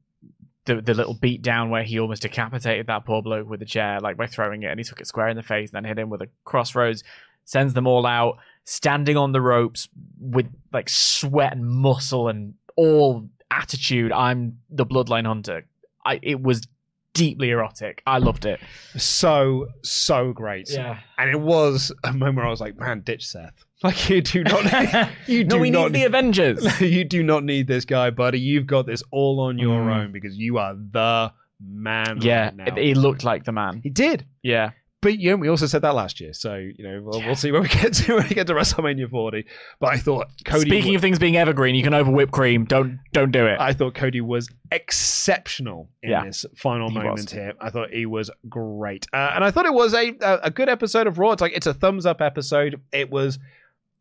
the, 0.67 0.83
the 0.83 0.95
little 0.95 1.15
beat 1.15 1.41
down 1.41 1.71
where 1.71 1.83
he 1.83 1.99
almost 1.99 2.23
decapitated 2.23 2.87
that 2.87 3.07
poor 3.07 3.23
bloke 3.23 3.49
with 3.49 3.63
a 3.63 3.65
chair, 3.67 4.01
like 4.01 4.19
by 4.19 4.27
throwing 4.27 4.63
it, 4.63 4.67
and 4.67 4.79
he 4.79 4.85
took 4.85 5.01
it 5.01 5.07
square 5.07 5.29
in 5.29 5.37
the 5.37 5.43
face, 5.43 5.71
and 5.71 5.77
then 5.77 5.85
hit 5.89 5.99
him 5.99 6.11
with 6.11 6.21
a 6.21 6.29
crossroads, 6.45 7.03
sends 7.49 7.73
them 7.73 7.87
all 7.87 8.05
out, 8.05 8.37
standing 8.65 9.17
on 9.17 9.33
the 9.33 9.41
ropes 9.41 9.89
with 10.21 10.47
like 10.73 10.89
sweat 10.91 11.53
and 11.55 11.65
muscle 11.65 12.29
and 12.29 12.53
all 12.77 13.27
attitude. 13.51 14.13
I'm 14.13 14.59
the 14.69 14.85
bloodline 14.85 15.25
hunter. 15.27 15.65
I 16.05 16.21
it 16.23 16.43
was 16.43 16.67
deeply 17.15 17.49
erotic. 17.51 18.03
I 18.07 18.19
loved 18.19 18.45
it. 18.45 18.61
So 18.99 19.69
so 19.83 20.33
great. 20.33 20.69
Yeah. 20.71 20.99
And 21.17 21.31
it 21.31 21.41
was 21.41 21.91
a 22.05 22.13
moment 22.13 22.37
where 22.37 22.47
I 22.47 22.51
was 22.51 22.61
like, 22.61 22.77
man, 22.79 23.01
ditch 23.01 23.27
Seth. 23.27 23.53
Like 23.85 24.11
you 24.11 24.21
do 24.21 24.43
not. 24.43 25.09
you 25.29 25.45
do 25.45 25.55
no, 25.55 25.63
we 25.63 25.71
not 25.71 25.93
need 25.93 26.01
the 26.01 26.05
Avengers. 26.07 26.81
you 26.99 27.05
do 27.05 27.23
not 27.23 27.45
need 27.45 27.69
this 27.69 27.85
guy, 27.85 28.11
buddy. 28.11 28.41
You've 28.41 28.67
got 28.67 28.87
this 28.87 29.05
all 29.13 29.39
on 29.39 29.57
your 29.57 29.81
Mm. 29.87 29.97
own 29.97 30.13
because 30.13 30.37
you 30.37 30.59
are 30.59 30.75
the 30.75 31.33
man. 31.65 32.19
yeah, 32.21 32.47
right 32.47 32.57
now. 32.57 32.65
it, 32.67 32.77
he 32.77 32.95
looked 32.95 33.23
like 33.23 33.45
the 33.45 33.53
man. 33.53 33.81
he 33.81 33.89
did. 33.89 34.27
Yeah. 34.43 34.71
But 35.01 35.19
you 35.21 35.31
know, 35.31 35.37
we 35.37 35.49
also 35.49 35.67
said 35.67 35.83
that 35.83 35.95
last 35.95 36.21
year, 36.21 36.33
so 36.33 36.57
you 36.57 36.75
know 36.83 37.01
we'll, 37.01 37.21
we'll 37.21 37.37
see 37.37 37.53
when 37.53 37.63
we 37.63 37.69
get 37.69 37.93
to 37.95 38.15
when 38.17 38.25
we 38.29 38.35
get 38.35 38.49
to 38.49 38.53
WrestleMania 38.55 39.09
40. 39.09 39.45
But 39.79 39.87
I 39.95 39.97
thought 39.99 40.27
Cody. 40.45 40.69
Speaking 40.69 40.91
wa- 40.93 40.97
of 40.97 41.01
things 41.03 41.21
being 41.21 41.37
evergreen, 41.37 41.77
you 41.77 41.85
can 41.85 41.95
over 41.95 42.11
whip 42.11 42.33
cream. 42.33 42.65
Don't 42.65 42.99
don't 43.13 43.31
do 43.31 43.47
it. 43.47 43.61
I 43.61 43.73
thought 43.75 43.95
Cody 43.95 44.21
was 44.21 44.49
exceptional 44.73 45.89
in 46.03 46.11
Yeah, 46.11 46.25
this 46.25 46.45
final 46.57 46.89
he 46.89 46.95
moment 46.97 47.15
was. 47.17 47.31
here. 47.33 47.53
I 47.61 47.71
thought 47.71 47.91
he 47.91 48.07
was 48.07 48.31
great, 48.49 49.07
uh, 49.13 49.33
and 49.35 49.45
I 49.45 49.51
thought 49.53 49.67
it 49.67 49.73
was 49.75 49.95
a, 49.95 50.15
a 50.21 50.39
a 50.45 50.51
good 50.51 50.69
episode 50.69 51.07
of 51.07 51.19
Raw. 51.19 51.31
It's 51.33 51.43
like 51.43 51.53
it's 51.53 51.67
a 51.67 51.75
thumbs 51.75 52.05
up 52.07 52.21
episode. 52.21 52.81
It 52.93 53.11
was. 53.11 53.39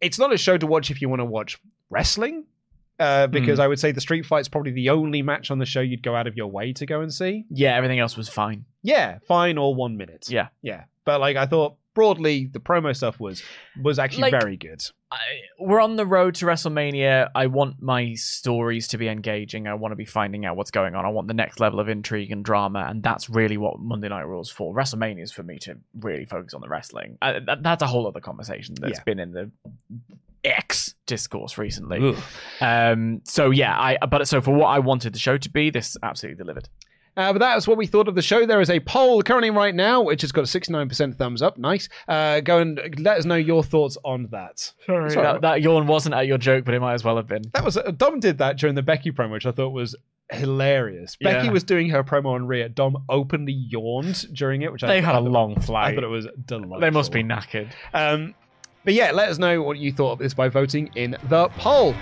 It's 0.02 0.20
not 0.20 0.32
a 0.34 0.38
show 0.38 0.58
to 0.58 0.68
watch 0.68 0.92
if 0.92 1.02
you 1.02 1.10
want 1.10 1.22
to 1.22 1.26
watch 1.26 1.58
wrestling, 1.90 2.46
uh, 3.00 3.28
because 3.28 3.60
I 3.60 3.68
would 3.68 3.80
say 3.80 3.92
the 3.92 4.02
street 4.02 4.26
fight's 4.26 4.48
probably 4.48 4.72
the 4.72 4.90
only 4.90 5.22
match 5.22 5.52
on 5.52 5.60
the 5.60 5.66
show 5.66 5.82
you'd 5.82 6.04
go 6.04 6.16
out 6.16 6.28
of 6.28 6.36
your 6.38 6.48
way 6.48 6.74
to 6.74 6.86
go 6.86 7.02
and 7.02 7.14
see. 7.14 7.46
yeah, 7.50 7.76
everything 7.76 8.00
else 8.00 8.18
was 8.18 8.30
fine. 8.30 8.66
Yeah, 8.84 9.20
fine, 9.28 9.58
or 9.58 9.76
one 9.76 9.98
minute. 9.98 10.28
Yeah. 10.30 10.48
yeah, 10.62 10.86
but 11.06 11.20
like 11.20 11.36
I 11.38 11.46
thought 11.46 11.76
broadly, 11.94 12.46
the 12.46 12.60
promo 12.60 12.96
stuff 12.96 13.20
was 13.20 13.44
was 13.82 13.98
actually 14.00 14.32
Like- 14.32 14.40
very 14.42 14.58
good. 14.58 14.82
I, 15.10 15.18
we're 15.58 15.80
on 15.80 15.96
the 15.96 16.06
road 16.06 16.36
to 16.36 16.46
WrestleMania. 16.46 17.30
I 17.34 17.48
want 17.48 17.82
my 17.82 18.14
stories 18.16 18.90
to 18.90 18.98
be 18.98 19.08
engaging. 19.08 19.66
I 19.66 19.74
want 19.74 19.94
to 19.94 19.96
be 19.96 20.04
finding 20.04 20.46
out 20.46 20.58
what's 20.58 20.70
going 20.70 20.96
on. 20.96 21.06
I 21.06 21.10
want 21.10 21.30
the 21.30 21.34
next 21.34 21.62
level 21.62 21.80
of 21.80 21.88
intrigue 21.88 22.30
and 22.30 22.44
drama, 22.44 22.86
and 22.90 23.02
that's 23.02 23.30
really 23.30 23.56
what 23.56 23.80
Monday 23.80 24.10
Night 24.10 24.24
Raw 24.24 24.42
is 24.42 24.50
for. 24.50 24.76
WrestleMania 24.76 25.24
is 25.24 25.32
for 25.32 25.44
me 25.44 25.60
to 25.60 25.78
really 26.02 26.26
focus 26.26 26.54
on 26.54 26.60
the 26.60 26.68
wrestling. 26.68 27.18
Uh, 27.22 27.40
that, 27.46 27.64
that's 27.64 27.82
a 27.84 27.88
whole 27.88 28.06
other 28.06 28.20
conversation 28.20 28.76
that's 28.82 28.98
Yeah. 28.98 29.04
been 29.06 29.20
in 29.20 29.32
the 29.32 29.50
X 30.48 30.96
discourse 31.06 31.58
recently. 31.58 32.16
Um, 32.62 33.22
so 33.26 33.50
yeah, 33.52 33.78
I 33.80 33.98
but 34.06 34.28
so 34.28 34.42
for 34.42 34.54
what 34.54 34.68
I 34.68 34.80
wanted 34.80 35.14
the 35.14 35.20
show 35.20 35.38
to 35.38 35.50
be, 35.50 35.70
this 35.70 35.96
absolutely 36.02 36.38
delivered. 36.44 36.70
Uh, 37.16 37.34
but 37.34 37.40
that 37.40 37.58
is 37.58 37.68
what 37.68 37.78
we 37.80 37.88
thought 37.88 38.08
of 38.08 38.14
the 38.14 38.22
show. 38.22 38.46
There 38.46 38.62
is 38.62 38.70
a 38.70 38.80
poll 38.80 39.24
currently 39.24 39.50
right 39.50 39.74
now, 39.74 40.04
which 40.04 40.22
has 40.22 40.32
got 40.32 40.42
a 40.42 40.44
69% 40.44 41.16
thumbs 41.18 41.42
up. 41.42 41.58
Nice. 41.58 41.90
Uh, 42.08 42.42
go 42.42 42.60
and 42.60 42.80
let 43.00 43.18
us 43.18 43.26
know 43.26 43.34
your 43.34 43.64
thoughts 43.64 43.98
on 44.06 44.28
that. 44.32 44.60
Sorry, 44.86 45.10
Sorry. 45.10 45.24
that, 45.26 45.42
that 45.42 45.62
yawn 45.64 45.88
wasn't 45.88 46.14
at 46.14 46.28
your 46.28 46.38
joke, 46.38 46.64
but 46.64 46.76
it 46.76 46.80
might 46.80 46.94
as 46.94 47.04
well 47.04 47.16
have 47.18 47.26
been. 47.28 47.42
That 47.56 47.66
was 47.66 47.76
uh, 47.76 47.90
Dom 47.90 48.20
did 48.20 48.38
that 48.38 48.60
during 48.60 48.76
the 48.76 48.84
Becky 48.84 49.12
promo, 49.12 49.32
which 49.32 49.48
I 49.48 49.52
thought 49.52 49.70
was 49.70 49.96
hilarious. 50.32 51.18
Yeah. 51.20 51.34
Becky 51.34 51.50
was 51.50 51.64
doing 51.64 51.90
her 51.90 52.04
promo 52.04 52.28
on 52.36 52.46
Rhea. 52.46 52.70
Dom 52.70 53.04
openly 53.10 53.54
yawned 53.54 54.28
during 54.34 54.62
it, 54.62 54.72
which 54.72 54.84
I 54.84 54.88
They 54.88 55.02
had 55.02 55.16
a 55.16 55.18
I 55.18 55.22
thought- 55.22 55.32
long 55.32 55.58
I 55.58 55.62
flight. 55.62 55.96
thought 55.96 56.04
it 56.04 56.08
was 56.08 56.28
delightful. 56.46 56.80
They 56.82 56.90
must 56.92 57.12
be 57.12 57.24
knackered. 57.24 57.72
Um, 57.96 58.36
but 58.88 58.94
yeah, 58.94 59.12
let 59.12 59.28
us 59.28 59.38
know 59.38 59.62
what 59.62 59.78
you 59.78 59.92
thought 59.92 60.14
of 60.14 60.20
this 60.20 60.34
by 60.34 60.48
voting 60.48 60.90
in 60.96 61.18
the 61.28 61.50
poll. 61.58 61.94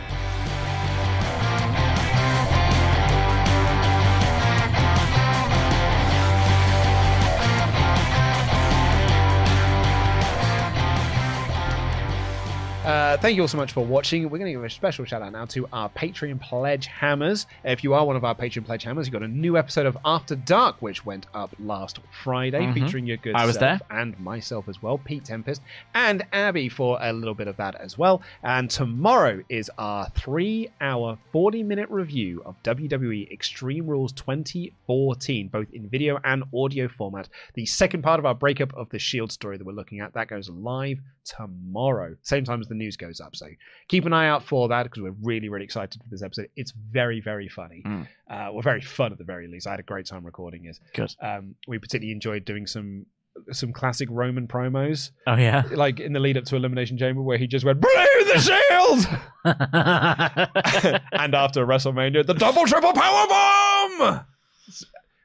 Thank 13.25 13.37
you 13.37 13.41
all 13.41 13.47
so 13.47 13.57
much 13.57 13.71
for 13.71 13.83
watching. 13.83 14.21
We're 14.29 14.37
going 14.37 14.53
to 14.53 14.59
give 14.59 14.63
a 14.63 14.69
special 14.69 15.03
shout 15.03 15.23
out 15.23 15.31
now 15.31 15.45
to 15.45 15.67
our 15.73 15.89
Patreon 15.89 16.39
Pledge 16.39 16.85
Hammers. 16.85 17.47
If 17.63 17.83
you 17.83 17.95
are 17.95 18.05
one 18.05 18.15
of 18.15 18.23
our 18.23 18.35
Patreon 18.35 18.65
Pledge 18.67 18.83
Hammers, 18.83 19.07
you've 19.07 19.13
got 19.13 19.23
a 19.23 19.27
new 19.27 19.57
episode 19.57 19.87
of 19.87 19.97
After 20.05 20.35
Dark, 20.35 20.79
which 20.79 21.07
went 21.07 21.25
up 21.33 21.55
last 21.57 21.97
Friday, 22.11 22.59
Mhm. 22.59 22.73
featuring 22.75 23.07
your 23.07 23.17
good 23.17 23.33
I 23.33 23.47
was 23.47 23.55
self 23.55 23.79
there. 23.79 23.99
and 23.99 24.19
myself 24.19 24.69
as 24.69 24.79
well, 24.79 24.99
Pete 24.99 25.25
Tempest, 25.25 25.63
and 25.95 26.21
Abby 26.31 26.69
for 26.69 26.99
a 27.01 27.11
little 27.13 27.33
bit 27.33 27.47
of 27.47 27.57
that 27.57 27.73
as 27.81 27.97
well. 27.97 28.21
And 28.43 28.69
tomorrow 28.69 29.41
is 29.49 29.71
our 29.79 30.07
three 30.09 30.69
hour, 30.79 31.17
40 31.31 31.63
minute 31.63 31.89
review 31.89 32.43
of 32.45 32.61
WWE 32.61 33.27
Extreme 33.31 33.87
Rules 33.87 34.11
2014, 34.11 35.47
both 35.47 35.73
in 35.73 35.89
video 35.89 36.19
and 36.23 36.43
audio 36.53 36.87
format. 36.87 37.27
The 37.55 37.65
second 37.65 38.03
part 38.03 38.19
of 38.19 38.27
our 38.27 38.35
breakup 38.35 38.71
of 38.75 38.89
the 38.89 38.99
Shield 38.99 39.31
story 39.31 39.57
that 39.57 39.65
we're 39.65 39.73
looking 39.73 39.99
at, 39.99 40.13
that 40.13 40.27
goes 40.27 40.47
live 40.47 40.99
tomorrow, 41.23 42.15
same 42.21 42.43
time 42.43 42.61
as 42.61 42.67
the 42.67 42.75
news 42.75 42.95
goes 42.95 43.14
up. 43.21 43.35
So 43.35 43.47
keep 43.87 44.05
an 44.05 44.13
eye 44.13 44.27
out 44.27 44.43
for 44.43 44.67
that 44.69 44.83
because 44.83 45.01
we're 45.01 45.15
really, 45.23 45.49
really 45.49 45.65
excited 45.65 46.01
for 46.01 46.09
this 46.09 46.21
episode. 46.23 46.49
It's 46.55 46.71
very, 46.71 47.21
very 47.21 47.47
funny. 47.49 47.83
Mm. 47.85 48.07
Uh, 48.29 48.49
well, 48.53 48.61
very 48.61 48.81
fun 48.81 49.11
at 49.11 49.17
the 49.17 49.23
very 49.23 49.47
least. 49.47 49.67
I 49.67 49.71
had 49.71 49.79
a 49.79 49.83
great 49.83 50.05
time 50.05 50.25
recording 50.25 50.65
it. 50.65 50.79
Good. 50.93 51.15
Um, 51.21 51.55
we 51.67 51.77
particularly 51.79 52.11
enjoyed 52.13 52.45
doing 52.45 52.67
some 52.67 53.05
some 53.51 53.73
classic 53.73 54.07
Roman 54.09 54.47
promos, 54.47 55.11
Oh 55.27 55.35
yeah. 55.35 55.63
like 55.71 55.99
in 55.99 56.13
the 56.13 56.21
lead 56.21 56.37
up 56.37 56.45
to 56.45 56.55
Elimination 56.55 56.97
Chamber, 56.97 57.21
where 57.21 57.37
he 57.37 57.47
just 57.47 57.65
went 57.65 57.81
"Blue 57.81 57.91
the 57.91 58.39
Shield," 58.39 59.07
and 61.11 61.35
after 61.35 61.65
WrestleMania, 61.65 62.25
the 62.25 62.33
double 62.33 62.65
triple 62.65 62.93
power 62.93 63.27
bomb. 63.27 64.25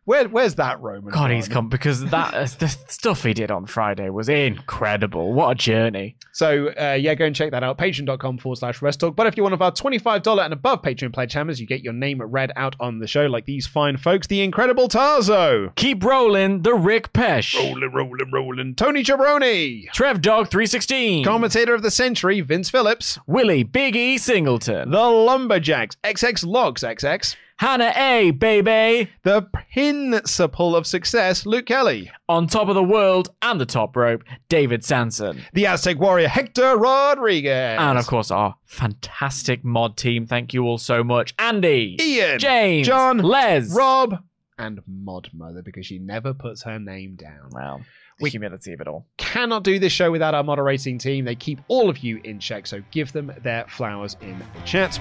Where, 0.04 0.26
where's 0.28 0.54
that 0.56 0.80
Roman? 0.80 1.12
God, 1.12 1.30
he's 1.30 1.46
come 1.46 1.68
because 1.68 2.04
that 2.06 2.34
uh, 2.34 2.40
the 2.58 2.68
stuff 2.88 3.22
he 3.22 3.34
did 3.34 3.50
on 3.50 3.66
Friday 3.66 4.08
was 4.08 4.28
incredible. 4.28 5.32
What 5.32 5.50
a 5.50 5.54
journey! 5.54 6.16
So 6.32 6.68
uh, 6.68 6.94
yeah, 6.98 7.14
go 7.14 7.26
and 7.26 7.36
check 7.36 7.50
that 7.50 7.62
out. 7.62 7.78
Patreon.com 7.78 8.38
forward 8.38 8.56
slash 8.56 8.80
rest 8.82 9.00
talk. 9.00 9.14
But 9.14 9.26
if 9.26 9.36
you're 9.36 9.44
one 9.44 9.52
of 9.52 9.62
our 9.62 9.72
$25 9.72 10.44
and 10.44 10.52
above 10.52 10.82
Patreon 10.82 11.12
pledge 11.12 11.32
hammers, 11.32 11.60
you 11.60 11.66
get 11.66 11.82
your 11.82 11.92
name 11.92 12.20
read 12.22 12.50
out 12.56 12.76
on 12.80 12.98
the 12.98 13.06
show 13.06 13.26
like 13.26 13.44
these 13.44 13.66
fine 13.66 13.96
folks. 13.96 14.26
The 14.26 14.40
incredible 14.40 14.88
Tarzo. 14.88 15.74
Keep 15.76 16.02
rolling, 16.02 16.62
the 16.62 16.74
Rick 16.74 17.12
Pesh, 17.12 17.54
Rolling, 17.54 17.92
rolling, 17.92 18.30
rolling. 18.32 18.74
Tony 18.74 19.02
Jabroni. 19.04 19.90
Trev 19.92 20.22
Dog 20.22 20.48
three 20.50 20.66
sixteen, 20.66 21.24
Commentator 21.24 21.74
of 21.74 21.82
the 21.82 21.90
century, 21.90 22.40
Vince 22.40 22.70
Phillips. 22.70 23.18
Willie 23.26 23.62
Big 23.62 23.96
E 23.96 24.18
Singleton, 24.18 24.90
The 24.90 24.98
Lumberjacks, 24.98 25.96
XX 26.04 26.46
Logs 26.46 26.82
XX. 26.82 27.36
Hannah 27.60 27.92
A 27.94 28.30
Baby, 28.30 29.10
The 29.22 29.42
principle 29.42 30.74
of 30.74 30.86
success, 30.86 31.44
Luke 31.44 31.66
Kelly. 31.66 32.10
on 32.26 32.46
top 32.46 32.68
of 32.68 32.74
the 32.74 32.82
world 32.82 33.28
and 33.42 33.60
the 33.60 33.66
top 33.66 33.94
rope, 33.96 34.24
David 34.48 34.82
Sanson. 34.82 35.42
The 35.52 35.66
Aztec 35.66 35.98
warrior, 35.98 36.28
Hector 36.28 36.78
Rodriguez. 36.78 37.76
And 37.78 37.98
of 37.98 38.06
course, 38.06 38.30
our 38.30 38.54
fantastic 38.64 39.62
mod 39.62 39.98
team. 39.98 40.26
Thank 40.26 40.54
you 40.54 40.64
all 40.64 40.78
so 40.78 41.04
much. 41.04 41.34
Andy, 41.38 41.98
Ian, 42.00 42.38
James, 42.38 42.86
John, 42.86 43.18
Les, 43.18 43.76
Rob, 43.76 44.16
and 44.56 44.80
Mod 44.86 45.28
Mother 45.34 45.60
because 45.60 45.84
she 45.84 45.98
never 45.98 46.32
puts 46.32 46.62
her 46.62 46.78
name 46.78 47.14
down. 47.16 47.50
Well, 47.50 47.82
the 48.20 48.30
humility 48.30 48.72
of 48.72 48.80
it 48.80 48.88
all. 48.88 49.06
Cannot 49.18 49.64
do 49.64 49.78
this 49.78 49.92
show 49.92 50.10
without 50.10 50.34
our 50.34 50.42
moderating 50.44 50.96
team. 50.96 51.26
They 51.26 51.34
keep 51.34 51.60
all 51.68 51.90
of 51.90 51.98
you 51.98 52.22
in 52.24 52.38
check, 52.38 52.66
so 52.66 52.82
give 52.90 53.12
them 53.12 53.30
their 53.42 53.66
flowers 53.68 54.16
in 54.22 54.38
the 54.38 54.60
chat. 54.64 54.98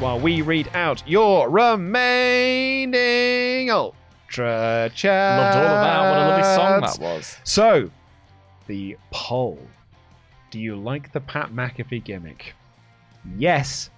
While 0.00 0.18
we 0.18 0.40
read 0.40 0.70
out 0.72 1.06
your 1.06 1.50
remaining 1.50 2.98
Ultra 3.70 4.90
Chat. 4.94 5.38
Loved 5.38 5.58
all 5.58 5.66
of 5.66 5.84
that. 5.84 6.00
What 6.00 6.16
a 6.16 6.24
lovely 6.26 6.42
song 6.42 6.80
that 6.80 6.98
was. 6.98 7.36
So, 7.44 7.90
the 8.66 8.96
poll. 9.10 9.58
Do 10.50 10.58
you 10.58 10.74
like 10.74 11.12
the 11.12 11.20
Pat 11.20 11.52
McAfee 11.52 12.02
gimmick? 12.02 12.54
Yes. 13.36 13.90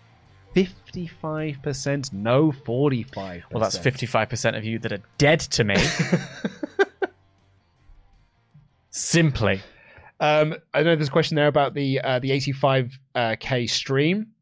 55%. 0.57 2.13
No, 2.13 2.51
45%. 2.51 3.43
Well, 3.53 3.63
that's 3.63 3.79
55% 3.79 4.59
of 4.59 4.65
you 4.65 4.81
that 4.81 4.93
are 4.93 5.03
dead 5.19 5.39
to 5.39 5.63
me. 5.63 5.77
Simply. 8.91 9.61
Um, 10.19 10.57
I 10.75 10.83
know 10.83 10.97
there's 10.97 11.07
a 11.07 11.13
question 11.13 11.37
there 11.37 11.47
about 11.47 11.75
the 11.75 12.01
uh, 12.01 12.19
the 12.19 12.31
85k 12.31 12.93
uh, 13.15 13.37
K 13.39 13.69
stream. 13.69 14.33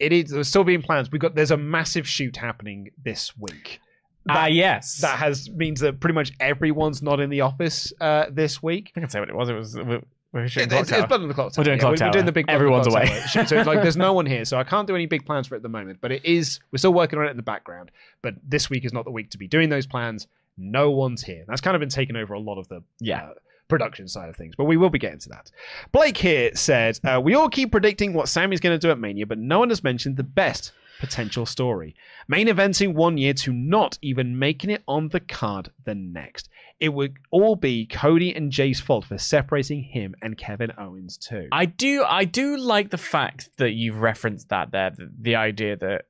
It 0.00 0.12
is 0.12 0.30
there's 0.30 0.48
still 0.48 0.64
being 0.64 0.82
plans. 0.82 1.10
We've 1.12 1.20
got 1.20 1.34
there's 1.34 1.50
a 1.52 1.56
massive 1.56 2.08
shoot 2.08 2.36
happening 2.36 2.90
this 3.04 3.36
week. 3.36 3.80
Ah, 4.28 4.46
yes. 4.46 4.98
That 5.02 5.18
has 5.18 5.48
means 5.50 5.80
that 5.80 6.00
pretty 6.00 6.14
much 6.14 6.32
everyone's 6.40 7.02
not 7.02 7.20
in 7.20 7.30
the 7.30 7.42
office 7.42 7.92
uh, 8.00 8.26
this 8.30 8.62
week. 8.62 8.92
I 8.96 9.00
can 9.00 9.08
say 9.08 9.20
what 9.20 9.28
it 9.28 9.34
was. 9.36 9.48
It 9.48 9.54
was. 9.54 9.76
We, 9.76 9.82
we 9.84 9.98
were 10.32 10.44
It's, 10.44 10.52
shooting 10.52 10.72
it's. 10.78 10.90
Blood 10.90 11.12
on 11.12 11.28
the 11.28 11.34
Clock 11.34 11.52
Tower. 11.52 11.62
We're 11.62 11.64
doing 11.64 11.76
Yeah, 11.78 11.80
Clock 11.80 11.90
we're, 11.92 11.96
Tower. 11.96 12.12
doing 12.12 12.26
the 12.26 12.32
big 12.32 12.46
Blood 12.46 12.54
Everyone's 12.54 12.86
away. 12.86 13.06
Tower. 13.32 13.46
So 13.46 13.62
like, 13.62 13.82
there's 13.82 13.96
no 13.96 14.12
one 14.12 14.26
here, 14.26 14.44
so 14.44 14.58
I 14.58 14.64
can't 14.64 14.86
do 14.86 14.94
any 14.94 15.06
big 15.06 15.26
plans 15.26 15.48
for 15.48 15.54
it 15.54 15.58
at 15.58 15.62
the 15.62 15.68
moment. 15.68 15.98
But 16.00 16.12
it 16.12 16.24
is 16.24 16.60
we're 16.70 16.78
still 16.78 16.94
working 16.94 17.18
on 17.18 17.26
it 17.26 17.30
in 17.30 17.36
the 17.36 17.42
background. 17.42 17.90
But 18.22 18.34
this 18.46 18.70
week 18.70 18.84
is 18.84 18.92
not 18.92 19.04
the 19.04 19.10
week 19.10 19.30
to 19.30 19.38
be 19.38 19.48
doing 19.48 19.68
those 19.70 19.86
plans. 19.86 20.26
No 20.56 20.90
one's 20.90 21.22
here. 21.22 21.44
That's 21.48 21.60
kind 21.62 21.74
of 21.74 21.80
been 21.80 21.88
taking 21.88 22.16
over 22.16 22.34
a 22.34 22.40
lot 22.40 22.58
of 22.58 22.68
the 22.68 22.82
Yeah. 23.00 23.24
uh, 23.24 23.32
production 23.70 24.08
side 24.08 24.28
of 24.28 24.36
things. 24.36 24.54
But 24.56 24.64
we 24.64 24.76
will 24.76 24.90
be 24.90 24.98
getting 24.98 25.20
to 25.20 25.28
that. 25.30 25.50
Blake 25.92 26.18
here 26.18 26.50
said, 26.54 26.98
uh, 27.04 27.20
"We 27.22 27.34
all 27.34 27.48
keep 27.48 27.70
predicting 27.70 28.12
what 28.12 28.28
Sami's 28.28 28.60
going 28.60 28.78
to 28.78 28.86
do 28.86 28.90
at 28.90 28.98
Mania, 28.98 29.26
but 29.26 29.38
no 29.38 29.58
one 29.58 29.70
has 29.70 29.82
mentioned 29.82 30.16
the 30.16 30.24
best." 30.24 30.72
Potential 30.98 31.46
story. 31.46 31.96
Main 32.28 32.46
eventing 32.46 32.92
one 32.92 33.16
year 33.16 33.32
to 33.32 33.54
not 33.54 33.98
even 34.02 34.38
making 34.38 34.68
it 34.68 34.82
on 34.86 35.08
the 35.08 35.20
card 35.20 35.70
the 35.84 35.94
next. 35.94 36.50
It 36.78 36.90
would 36.90 37.16
all 37.30 37.56
be 37.56 37.86
Cody 37.86 38.36
and 38.36 38.52
Jey's 38.52 38.80
fault 38.80 39.06
for 39.06 39.16
separating 39.16 39.82
him 39.82 40.14
and 40.20 40.36
Kevin 40.36 40.72
Owens 40.76 41.16
too. 41.16 41.48
I 41.52 41.64
do. 41.64 42.04
I 42.06 42.26
do 42.26 42.58
like 42.58 42.90
the 42.90 42.98
fact 42.98 43.48
that 43.56 43.72
you've 43.72 44.00
referenced 44.02 44.50
that 44.50 44.72
there. 44.72 44.90
The, 44.90 45.10
the 45.18 45.36
idea 45.36 45.76
that 45.76 46.04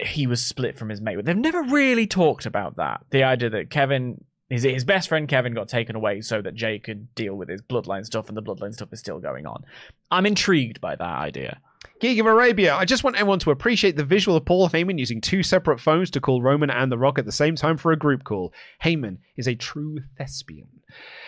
he 0.00 0.26
was 0.26 0.44
split 0.44 0.76
from 0.76 0.88
his 0.88 1.00
mate. 1.00 1.24
They've 1.24 1.36
never 1.36 1.62
really 1.62 2.06
talked 2.06 2.46
about 2.46 2.76
that. 2.76 3.04
The 3.10 3.22
idea 3.22 3.50
that 3.50 3.70
Kevin. 3.70 4.24
His, 4.48 4.62
his 4.62 4.84
best 4.84 5.08
friend 5.08 5.28
Kevin 5.28 5.54
got 5.54 5.68
taken 5.68 5.94
away 5.94 6.22
so 6.22 6.40
that 6.40 6.54
Jey 6.54 6.78
could 6.78 7.14
deal 7.14 7.34
with 7.34 7.48
his 7.48 7.60
bloodline 7.60 8.04
stuff, 8.04 8.28
and 8.28 8.36
the 8.36 8.42
bloodline 8.42 8.72
stuff 8.72 8.92
is 8.92 9.00
still 9.00 9.18
going 9.18 9.46
on. 9.46 9.64
I'm 10.10 10.26
intrigued 10.26 10.80
by 10.80 10.96
that 10.96 11.02
idea. 11.02 11.60
Geek 12.00 12.18
of 12.18 12.26
Arabia, 12.26 12.74
I 12.74 12.84
just 12.84 13.04
want 13.04 13.16
everyone 13.16 13.40
to 13.40 13.50
appreciate 13.50 13.96
the 13.96 14.04
visual 14.04 14.36
of 14.36 14.44
Paul 14.44 14.68
Heyman 14.68 14.98
using 14.98 15.20
two 15.20 15.42
separate 15.42 15.80
phones 15.80 16.10
to 16.12 16.20
call 16.20 16.42
Roman 16.42 16.70
and 16.70 16.90
The 16.90 16.98
Rock 16.98 17.18
at 17.18 17.24
the 17.24 17.32
same 17.32 17.56
time 17.56 17.76
for 17.76 17.92
a 17.92 17.96
group 17.96 18.24
call. 18.24 18.52
Heyman 18.82 19.18
is 19.36 19.46
a 19.46 19.54
true 19.54 19.98
thespian. 20.16 20.77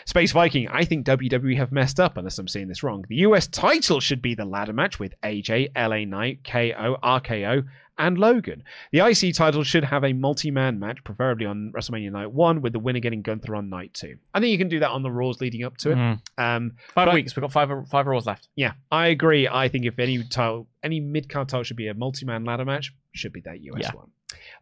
Space 0.06 0.32
Viking, 0.32 0.68
I 0.68 0.84
think 0.84 1.06
WWE 1.06 1.56
have 1.56 1.72
messed 1.72 2.00
up 2.00 2.16
unless 2.16 2.38
I'm 2.38 2.48
seeing 2.48 2.68
this 2.68 2.82
wrong. 2.82 3.04
The 3.08 3.16
US 3.16 3.46
title 3.46 4.00
should 4.00 4.22
be 4.22 4.34
the 4.34 4.44
ladder 4.44 4.72
match 4.72 4.98
with 4.98 5.14
AJ, 5.22 5.68
LA 5.76 6.04
Knight, 6.04 6.40
KO, 6.44 6.96
RKO, 7.02 7.64
and 7.98 8.16
Logan. 8.18 8.62
The 8.92 9.00
IC 9.00 9.34
title 9.34 9.62
should 9.62 9.84
have 9.84 10.04
a 10.04 10.14
multi 10.14 10.50
man 10.50 10.78
match, 10.78 11.04
preferably 11.04 11.44
on 11.44 11.70
WrestleMania 11.76 12.10
Night 12.10 12.32
1, 12.32 12.62
with 12.62 12.72
the 12.72 12.78
winner 12.78 12.98
getting 13.00 13.20
Gunther 13.20 13.54
on 13.54 13.68
Night 13.68 13.92
2. 13.92 14.16
I 14.32 14.40
think 14.40 14.50
you 14.52 14.56
can 14.58 14.70
do 14.70 14.78
that 14.80 14.90
on 14.90 15.02
the 15.02 15.10
Raws 15.10 15.40
leading 15.42 15.64
up 15.64 15.76
to 15.78 15.90
it. 15.92 15.96
Mm. 15.98 16.20
Um, 16.38 16.72
Five 16.94 17.06
But- 17.08 17.14
weeks. 17.14 17.36
We've 17.36 17.42
got 17.42 17.52
five 17.52 17.68
five 17.90 18.06
Raws 18.06 18.26
left. 18.26 18.48
yeah, 18.56 18.72
I 18.90 19.08
agree. 19.08 19.46
I 19.48 19.68
think 19.68 19.84
if 19.84 19.98
any 19.98 20.22
title, 20.24 20.66
any 20.82 20.98
mid 21.00 21.28
card 21.28 21.48
title 21.50 21.62
should 21.64 21.76
be 21.76 21.88
a 21.88 21.94
multi 21.94 22.24
man 22.24 22.44
ladder 22.44 22.64
match, 22.64 22.92
should 23.12 23.34
be 23.34 23.42
that 23.42 23.60
US 23.60 23.82
Yeah. 23.82 23.90
one. 23.92 24.10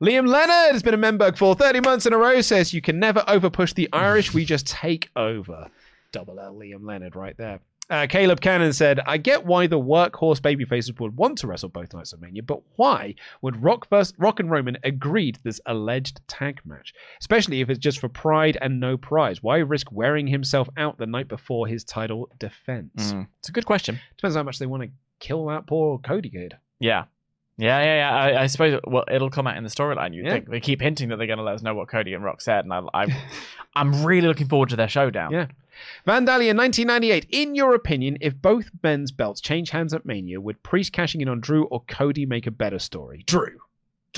Liam 0.03 0.28
Leonard 0.28 0.73
has 0.73 0.82
been 0.82 0.95
a 0.95 0.99
member 0.99 1.32
for 1.32 1.55
30 1.55 1.81
months 1.81 2.07
in 2.07 2.12
a 2.12 2.19
row. 2.19 2.40
Says 2.40 2.73
you 2.73 2.81
can 2.81 2.99
never 2.99 3.20
overpush 3.20 3.74
the 3.74 3.89
Irish. 3.93 4.32
We 4.32 4.45
just 4.45 4.66
take 4.66 5.11
over. 5.16 5.70
Double 6.12 6.40
L 6.40 6.55
Liam 6.55 6.85
Leonard 6.86 7.16
right 7.16 7.36
there. 7.36 7.61
Uh, 7.90 8.07
Caleb 8.07 8.40
Cannon 8.43 8.73
said, 8.74 9.01
I 9.07 9.16
get 9.16 9.47
why 9.47 9.66
the 9.66 9.81
workhorse 9.81 10.40
babyfaces 10.40 10.99
would 11.01 11.16
want 11.16 11.39
to 11.39 11.47
wrestle 11.47 11.70
both 11.70 11.95
nights 11.95 12.12
of 12.12 12.20
Mania, 12.20 12.43
but 12.43 12.61
why 12.77 13.15
would 13.40 13.62
Rock, 13.62 13.89
versus, 13.89 14.12
Rock 14.19 14.40
and 14.40 14.51
Roman 14.51 14.77
agree 14.85 15.32
to 15.32 15.43
this 15.43 15.59
alleged 15.65 16.20
tag 16.28 16.61
match? 16.66 16.93
Especially 17.19 17.62
if 17.62 17.70
it's 17.70 17.78
just 17.78 17.99
for 17.99 18.11
pride 18.11 18.59
and 18.61 18.78
no 18.78 18.99
prize. 18.99 19.43
Why 19.43 19.59
risk 19.59 19.90
wearing 19.90 20.27
himself 20.27 20.69
out 20.77 20.99
the 20.99 21.07
night 21.07 21.28
before 21.28 21.66
his 21.66 21.82
title 21.82 22.28
defense? 22.39 23.12
Mm. 23.15 23.27
It's 23.39 23.49
a 23.49 23.53
good 23.53 23.66
question. 23.66 23.99
Depends 24.19 24.36
how 24.36 24.43
much 24.43 24.59
they 24.59 24.66
want 24.66 24.82
to 24.82 24.90
kill 25.19 25.47
that 25.47 25.66
poor 25.66 25.99
Cody 25.99 26.28
kid. 26.28 26.59
Yeah. 26.81 27.05
Yeah, 27.59 27.83
yeah, 27.83 27.97
yeah. 27.97 28.17
I, 28.39 28.43
I 28.43 28.47
suppose 28.47 28.81
well, 28.87 29.05
it'll 29.11 29.31
come 29.31 29.47
out 29.47 29.57
in 29.57 29.65
the 29.65 29.71
storyline. 29.71 30.15
You 30.15 30.23
Yeah. 30.25 30.31
think 30.33 30.49
they 30.49 30.61
keep 30.61 30.81
hinting 30.81 31.09
that 31.09 31.17
they're 31.17 31.27
going 31.27 31.39
to 31.39 31.45
let 31.45 31.57
us 31.57 31.63
know 31.63 31.75
what 31.75 31.89
Cody 31.89 32.15
and 32.15 32.23
Rock 32.25 32.41
said, 32.41 32.65
and 32.65 32.73
I, 32.73 32.83
I, 32.95 33.07
I'm 33.75 34.05
really 34.05 34.29
looking 34.29 34.49
forward 34.49 34.69
to 34.71 34.77
their 34.77 34.89
showdown. 34.89 35.33
Yeah. 35.33 35.47
Vandalia 36.07 36.57
1998. 36.57 37.27
In 37.31 37.55
your 37.55 37.75
opinion, 37.75 38.19
if 38.21 38.35
both 38.41 38.71
men's 38.83 39.13
belts 39.13 39.41
change 39.41 39.71
hands 39.71 39.93
at 39.95 40.05
Mania, 40.07 40.41
would 40.41 40.63
Priest 40.63 40.93
cashing 40.93 41.21
in 41.21 41.29
on 41.29 41.41
Drew 41.41 41.65
or 41.67 41.83
Cody 41.87 42.27
make 42.27 42.47
a 42.47 42.51
better 42.51 42.79
story? 42.79 43.23
Drew. 43.27 43.59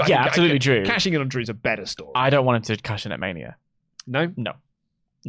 I 0.01 0.07
Yeah, 0.07 0.23
absolutely 0.25 0.59
Drew. 0.59 0.85
Cashing 0.85 1.13
in 1.15 1.21
on 1.21 1.29
Drew's 1.29 1.49
a 1.51 1.55
better 1.55 1.85
story. 1.85 2.13
I 2.15 2.31
don't 2.31 2.45
want 2.47 2.69
him 2.69 2.77
to 2.77 2.83
cash 2.83 3.05
in 3.07 3.13
at 3.13 3.21
Mania. 3.21 3.57
no, 4.07 4.33
No, 4.37 4.53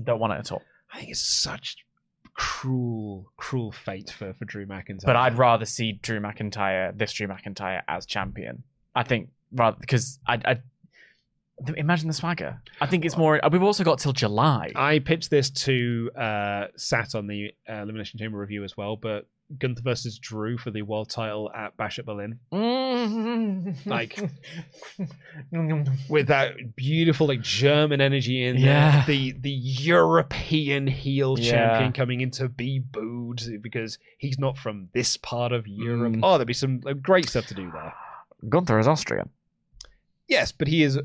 don't 0.01 0.19
want 0.19 0.33
it 0.33 0.37
at 0.39 0.51
all. 0.51 0.61
I 0.93 0.99
think 0.99 1.11
it's 1.11 1.21
such 1.21 1.77
cruel, 2.41 3.31
cruel 3.37 3.71
fate 3.71 4.09
for, 4.09 4.33
for 4.33 4.45
Drew 4.45 4.65
McIntyre. 4.65 5.05
But 5.05 5.15
I'd 5.15 5.37
rather 5.37 5.63
see 5.63 5.91
Drew 5.91 6.19
McIntyre, 6.19 6.97
this 6.97 7.13
Drew 7.13 7.27
McIntyre, 7.27 7.83
as 7.87 8.07
champion. 8.07 8.63
I 8.95 9.03
think 9.03 9.29
rather 9.51 9.77
because 9.79 10.17
I, 10.25 10.39
I 10.43 10.57
imagine 11.77 12.07
the 12.07 12.15
swagger. 12.15 12.59
I 12.81 12.87
think 12.87 13.05
it's 13.05 13.15
more. 13.15 13.39
We've 13.51 13.61
also 13.61 13.83
got 13.83 13.99
till 13.99 14.11
July. 14.11 14.71
I 14.75 14.97
pitched 14.97 15.29
this 15.29 15.51
to 15.51 16.09
uh, 16.17 16.67
Sat 16.77 17.13
on 17.13 17.27
the 17.27 17.51
uh, 17.69 17.83
Elimination 17.83 18.17
Chamber 18.17 18.39
review 18.39 18.63
as 18.63 18.75
well, 18.75 18.95
but 18.95 19.27
Gunther 19.59 19.81
versus 19.81 20.17
Drew 20.17 20.57
for 20.57 20.71
the 20.71 20.81
world 20.81 21.09
title 21.09 21.51
at 21.55 21.75
Bash 21.77 21.99
at 21.99 22.05
Berlin. 22.05 22.39
Like- 23.85 24.19
with 26.09 26.27
that 26.27 26.75
beautiful 26.75 27.27
like 27.27 27.41
German 27.41 28.01
energy 28.01 28.43
in 28.45 28.57
Yeah. 28.57 29.03
there. 29.05 29.15
The 29.15 29.31
the 29.33 29.51
European 29.51 30.87
heel 30.87 31.37
Yeah. 31.39 31.51
champion 31.51 31.93
coming 31.93 32.21
in 32.21 32.31
to 32.31 32.47
be 32.49 32.79
booed 32.79 33.41
because 33.61 33.97
he's 34.17 34.39
not 34.39 34.57
from 34.57 34.89
this 34.93 35.17
part 35.17 35.51
of 35.51 35.67
Europe. 35.67 36.13
Mm. 36.13 36.19
Oh, 36.23 36.37
there'd 36.37 36.47
be 36.47 36.53
some 36.53 36.79
great 36.79 37.27
stuff 37.29 37.47
to 37.47 37.53
do 37.53 37.71
there. 37.71 37.93
Gunther 38.49 38.79
is 38.79 38.87
Austrian. 38.87 39.29
Yes, 40.27 40.51
but 40.51 40.67
he 40.67 40.83
is 40.83 40.97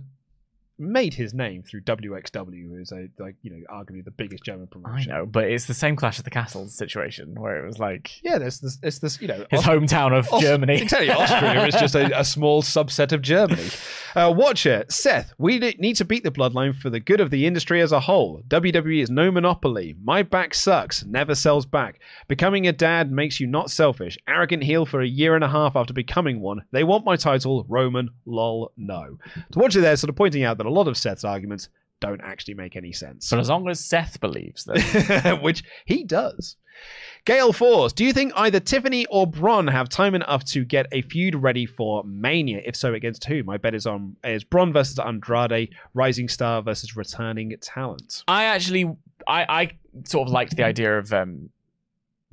made 0.79 1.15
his 1.15 1.33
name 1.35 1.63
through 1.63 1.83
WXW, 1.83 2.69
who 2.69 2.81
is 2.81 2.93
a 2.93 3.09
like 3.19 3.37
you 3.43 3.51
know 3.51 3.65
arguably 3.71 4.05
the 4.05 4.11
biggest 4.11 4.45
German 4.45 4.67
promotion. 4.67 5.11
I 5.13 5.19
know, 5.19 5.27
but 5.27 5.45
it's 5.45 5.67
the 5.67 5.75
same 5.75 5.97
Clash 5.97 6.19
of 6.19 6.25
the 6.25 6.31
Castles 6.31 6.75
situation 6.77 7.35
where 7.35 7.63
it 7.65 7.67
was 7.67 7.79
like 7.79 8.23
Yeah, 8.23 8.39
there's 8.39 8.61
this, 8.61 8.79
it's 8.83 8.99
this 8.99 9.21
you 9.21 9.29
know 9.29 9.47
his 9.51 9.63
hometown 9.63 10.17
of 10.17 10.31
Aus- 10.33 10.43
Germany. 10.43 10.83
Exactly. 10.87 11.11
Austria 11.11 11.67
is 11.67 11.75
just 11.75 11.95
a, 11.95 12.19
a 12.21 12.25
small 12.25 12.63
subset 12.63 13.13
of 13.13 13.23
Germany. 13.23 13.69
Uh, 14.17 14.33
Watcher, 14.35 14.83
Seth, 14.89 15.35
we 15.37 15.59
need 15.59 15.97
to 15.97 16.05
beat 16.07 16.25
the 16.25 16.31
bloodline 16.31 16.75
for 16.75 16.89
the 16.89 16.99
good 16.99 17.21
of 17.21 17.29
the 17.29 17.47
industry 17.47 17.83
as 17.83 17.93
a 17.93 18.01
whole. 18.01 18.41
WWE 18.49 19.03
is 19.03 19.11
no 19.11 19.31
monopoly. 19.31 19.95
My 20.03 20.23
back 20.23 20.55
sucks, 20.55 21.05
never 21.05 21.35
sells 21.35 21.67
back. 21.67 22.01
Becoming 22.27 22.67
a 22.67 22.73
dad 22.73 23.13
makes 23.13 23.41
you 23.41 23.47
not 23.47 23.71
selfish. 23.71 24.17
Arrogant 24.27 24.65
heel 24.65 24.87
for 24.87 25.03
a 25.03 25.07
year 25.07 25.35
and 25.35 25.45
a 25.45 25.49
half 25.51 25.77
after 25.77 25.93
becoming 25.93 26.41
one. 26.41 26.63
They 26.73 26.83
want 26.83 27.05
my 27.05 27.17
title, 27.17 27.67
Roman, 27.69 28.09
lol, 28.25 28.73
no. 28.79 29.19
So 29.53 29.61
Watcher 29.61 29.83
there 29.83 29.95
sort 29.97 30.09
of 30.09 30.17
pointing 30.17 30.45
out 30.45 30.57
that 30.57 30.66
a 30.67 30.71
lot 30.71 30.89
of 30.89 30.97
Seth's 30.97 31.25
arguments 31.25 31.69
don't 32.01 32.21
actually 32.23 32.55
make 32.55 32.77
any 32.77 32.93
sense. 32.93 33.31
But 33.31 33.39
as 33.41 33.49
long 33.49 33.69
as 33.69 33.81
Seth 33.85 34.21
believes 34.21 34.65
them, 34.65 35.41
which 35.43 35.65
he 35.87 36.05
does. 36.05 36.57
Gale 37.25 37.55
Force, 37.55 37.93
do 37.95 38.05
you 38.05 38.13
think 38.13 38.33
either 38.37 38.61
Tiffany 38.61 39.07
or 39.07 39.27
Bron 39.27 39.67
have 39.69 39.89
time 39.89 40.15
enough 40.15 40.45
to 40.47 40.63
get 40.65 40.87
a 40.93 41.01
feud 41.03 41.35
ready 41.35 41.65
for 41.65 42.05
Mania? 42.05 42.61
If 42.65 42.77
so, 42.77 42.93
against 42.93 43.25
who? 43.25 43.43
My 43.43 43.57
bet 43.57 43.75
is 43.75 43.87
on 43.87 44.17
is 44.23 44.45
Bron 44.45 44.73
versus 44.75 44.99
Andrade, 44.99 45.71
Rising 45.95 46.29
Star 46.29 46.61
versus 46.63 46.95
returning 46.95 47.55
talent. 47.63 48.23
I 48.29 48.45
actually 48.45 48.85
I, 49.27 49.47
I 49.49 49.71
sort 50.05 50.29
of 50.29 50.33
liked 50.35 50.55
the 50.55 50.65
idea 50.65 50.99
of 50.99 51.13
um 51.15 51.49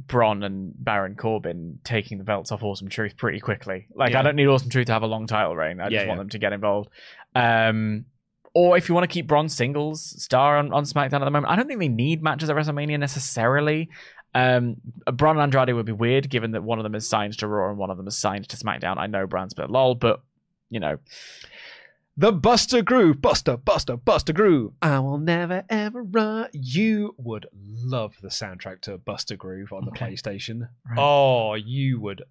Bron 0.06 0.44
and 0.44 0.74
Baron 0.78 1.16
Corbin 1.16 1.80
taking 1.86 2.18
the 2.18 2.24
belts 2.26 2.52
off 2.52 2.62
Awesome 2.64 2.90
Truth 2.90 3.16
pretty 3.16 3.40
quickly. 3.40 3.88
Like 3.96 4.12
Yeah. 4.12 4.20
I 4.20 4.24
don't 4.24 4.36
need 4.36 4.48
Awesome 4.48 4.70
Truth 4.70 4.88
to 4.88 4.94
have 4.94 5.04
a 5.04 5.08
long 5.08 5.26
title 5.26 5.56
reign. 5.56 5.80
I 5.80 5.86
Yeah, 5.86 6.00
just 6.00 6.08
want 6.08 6.18
yeah. 6.18 6.22
them 6.24 6.30
to 6.30 6.40
get 6.40 6.52
involved. 6.54 6.90
Um 7.34 8.06
or 8.54 8.78
if 8.78 8.88
you 8.90 8.96
want 8.96 9.04
to 9.10 9.14
keep 9.14 9.28
Bron 9.28 9.50
singles 9.50 10.22
star 10.24 10.58
on, 10.58 10.72
on 10.74 10.84
SmackDown 10.84 11.22
at 11.22 11.26
the 11.26 11.32
moment, 11.32 11.52
I 11.52 11.56
don't 11.56 11.68
think 11.68 11.80
they 11.80 11.88
need 11.88 12.22
matches 12.24 12.50
at 12.50 12.56
WrestleMania 12.56 13.00
necessarily. 13.00 13.90
Um, 14.36 14.78
Bron 15.14 15.38
and 15.38 15.44
Andrade 15.44 15.76
would 15.76 15.86
be 15.86 15.92
weird 15.92 16.30
given 16.30 16.52
that 16.52 16.64
one 16.64 16.80
of 16.80 16.84
them 16.84 16.96
is 16.96 17.08
signed 17.08 17.38
to 17.40 17.48
Raw 17.48 17.70
and 17.70 17.78
one 17.78 17.90
of 17.90 17.98
them 17.98 18.08
is 18.08 18.18
signed 18.18 18.48
to 18.50 18.58
SmackDown. 18.58 18.98
I 18.98 19.08
know 19.08 19.28
Bron's 19.28 19.54
a 19.54 19.56
bit 19.58 19.70
lol, 19.70 19.96
but 19.96 20.22
you 20.70 20.80
know, 20.80 20.98
The 22.18 22.32
Buster 22.32 22.82
Groove, 22.82 23.22
Buster, 23.22 23.58
Buster, 23.58 23.96
Buster 23.98 24.34
Groove. 24.34 24.74
I 24.82 25.00
will 25.00 25.20
never 25.20 25.64
ever 25.70 26.02
run. 26.04 26.48
You 26.52 27.14
would 27.18 27.46
love 27.54 28.16
the 28.22 28.30
soundtrack 28.30 28.82
to 28.82 28.98
Bust 28.98 29.30
a 29.32 29.36
Groove 29.36 29.72
on 29.74 29.86
the 29.86 29.92
Okay. 29.92 30.14
PlayStation. 30.14 30.70
Right. 30.90 30.98
Oh, 30.98 31.54
you 31.56 32.00
would 32.02 32.24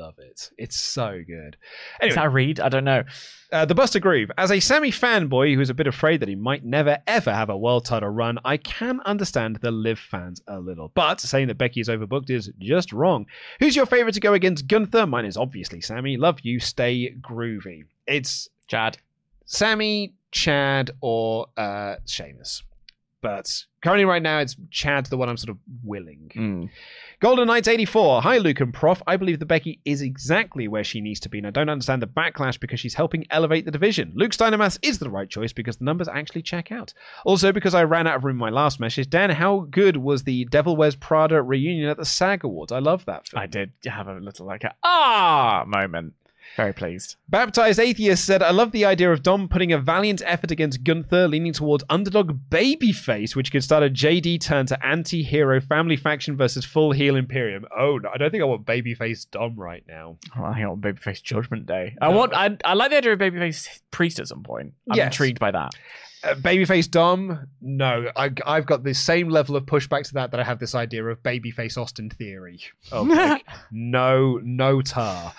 love 0.00 0.14
it. 0.18 0.50
It's 0.56 0.80
so 0.80 1.22
good. 1.26 1.56
is 1.56 1.58
Anyway, 2.00 2.14
that 2.14 2.26
a 2.26 2.30
read? 2.30 2.60
I 2.60 2.68
don't 2.68 2.84
know. 2.84 3.04
Uh, 3.52 3.64
the 3.64 3.74
Buster 3.74 4.00
Groove. 4.00 4.30
As 4.38 4.50
a 4.50 4.60
Sami 4.60 4.90
fanboy 4.90 5.54
who's 5.54 5.70
a 5.70 5.74
bit 5.74 5.86
afraid 5.86 6.20
that 6.20 6.28
he 6.28 6.34
might 6.34 6.64
never 6.64 6.98
ever 7.06 7.32
have 7.32 7.50
a 7.50 7.56
world 7.56 7.84
title 7.84 8.08
run, 8.08 8.38
I 8.44 8.56
can 8.56 9.00
understand 9.04 9.56
the 9.56 9.70
Liv 9.70 9.98
fans 9.98 10.40
a 10.46 10.58
little. 10.58 10.90
But 10.94 11.20
saying 11.20 11.48
that 11.48 11.58
Becky 11.58 11.80
is 11.80 11.88
overbooked 11.88 12.30
is 12.30 12.50
just 12.58 12.92
wrong. 12.92 13.26
Who's 13.58 13.76
your 13.76 13.86
favorite 13.86 14.14
to 14.14 14.20
go 14.20 14.32
against 14.32 14.66
Gunther? 14.68 15.06
Mine 15.06 15.26
is 15.26 15.36
obviously 15.36 15.80
Sami. 15.80 16.16
Love 16.16 16.40
you. 16.42 16.60
Stay 16.60 17.14
groovy. 17.20 17.84
It's 18.06 18.48
Chad. 18.68 18.98
Sami, 19.44 20.14
Chad, 20.30 20.92
or 21.00 21.46
uh, 21.56 21.96
Sheamus. 22.06 22.62
But 23.22 23.64
currently, 23.82 24.04
right 24.04 24.22
now, 24.22 24.38
it's 24.38 24.56
Chad, 24.70 25.06
the 25.06 25.16
one 25.16 25.28
I'm 25.28 25.36
sort 25.36 25.50
of 25.50 25.58
willing. 25.84 26.30
Mm. 26.34 26.70
Golden 27.20 27.48
Knights 27.48 27.68
84. 27.68 28.22
Hi, 28.22 28.38
Luke 28.38 28.60
and 28.60 28.72
Prof. 28.72 29.02
I 29.06 29.16
believe 29.18 29.40
that 29.40 29.46
Becky 29.46 29.78
is 29.84 30.00
exactly 30.00 30.68
where 30.68 30.84
she 30.84 31.02
needs 31.02 31.20
to 31.20 31.28
be, 31.28 31.38
and 31.38 31.46
I 31.46 31.50
don't 31.50 31.68
understand 31.68 32.00
the 32.00 32.06
backlash 32.06 32.58
because 32.58 32.80
she's 32.80 32.94
helping 32.94 33.26
elevate 33.30 33.66
the 33.66 33.70
division. 33.70 34.12
Luke 34.14 34.32
Steiner 34.32 34.56
Math 34.56 34.78
is 34.82 34.98
the 34.98 35.10
right 35.10 35.28
choice 35.28 35.52
because 35.52 35.76
the 35.76 35.84
numbers 35.84 36.08
actually 36.08 36.42
check 36.42 36.72
out. 36.72 36.94
Also, 37.24 37.52
because 37.52 37.74
I 37.74 37.84
ran 37.84 38.06
out 38.06 38.16
of 38.16 38.24
room 38.24 38.36
in 38.36 38.40
my 38.40 38.50
last 38.50 38.80
message, 38.80 39.10
Dan, 39.10 39.30
how 39.30 39.66
good 39.70 39.98
was 39.98 40.22
the 40.22 40.46
Devil 40.46 40.76
Wears 40.76 40.96
Prada 40.96 41.42
reunion 41.42 41.90
at 41.90 41.98
the 41.98 42.06
SAG 42.06 42.44
Awards? 42.44 42.72
I 42.72 42.78
love 42.78 43.04
that 43.04 43.28
film. 43.28 43.42
I 43.42 43.46
did 43.46 43.72
have 43.84 44.08
a 44.08 44.14
little 44.14 44.46
like 44.46 44.64
a 44.64 44.74
ah 44.82 45.64
moment. 45.66 46.14
Very 46.56 46.72
pleased. 46.74 47.16
Baptized 47.28 47.78
Atheist 47.78 48.24
said, 48.24 48.42
I 48.42 48.50
love 48.50 48.72
the 48.72 48.84
idea 48.84 49.12
of 49.12 49.22
Dom 49.22 49.48
putting 49.48 49.72
a 49.72 49.78
valiant 49.78 50.20
effort 50.26 50.50
against 50.50 50.82
Gunther, 50.84 51.28
leaning 51.28 51.52
towards 51.52 51.84
underdog 51.88 52.38
babyface, 52.50 53.36
which 53.36 53.52
could 53.52 53.62
start 53.64 53.82
a 53.84 53.88
JD 53.88 54.40
turn 54.40 54.66
to 54.66 54.84
anti 54.86 55.22
hero 55.22 55.60
family 55.60 55.96
faction 55.96 56.36
versus 56.36 56.64
full 56.64 56.92
heel 56.92 57.16
Imperium. 57.16 57.64
Oh, 57.76 57.98
no, 57.98 58.10
I 58.12 58.18
don't 58.18 58.30
think 58.30 58.42
I 58.42 58.46
want 58.46 58.66
babyface 58.66 59.30
Dom 59.30 59.54
right 59.56 59.84
now. 59.88 60.18
Well, 60.36 60.46
I 60.46 60.54
think 60.54 60.64
I 60.64 60.68
want 60.68 60.80
Babyface 60.82 61.22
Judgment 61.22 61.66
Day. 61.66 61.96
I 62.00 62.08
want. 62.08 62.34
I, 62.34 62.56
I 62.64 62.74
like 62.74 62.90
the 62.90 62.98
idea 62.98 63.12
of 63.12 63.18
Babyface 63.20 63.80
Priest 63.90 64.18
at 64.18 64.28
some 64.28 64.42
point. 64.42 64.74
I'm 64.90 64.96
Yes. 64.96 65.06
intrigued 65.06 65.38
by 65.38 65.52
that. 65.52 65.70
Uh, 66.22 66.34
babyface 66.34 66.90
Dom, 66.90 67.46
no. 67.62 68.10
I, 68.14 68.30
I've 68.44 68.66
got 68.66 68.84
the 68.84 68.92
same 68.92 69.30
level 69.30 69.56
of 69.56 69.64
pushback 69.64 70.02
to 70.08 70.14
that 70.14 70.32
that 70.32 70.40
I 70.40 70.44
have 70.44 70.58
this 70.58 70.74
idea 70.74 71.02
of 71.06 71.22
babyface 71.22 71.78
Austin 71.78 72.10
theory. 72.10 72.60
Of 72.92 73.06
like, 73.08 73.46
no, 73.70 74.38
no 74.42 74.82
tar. 74.82 75.32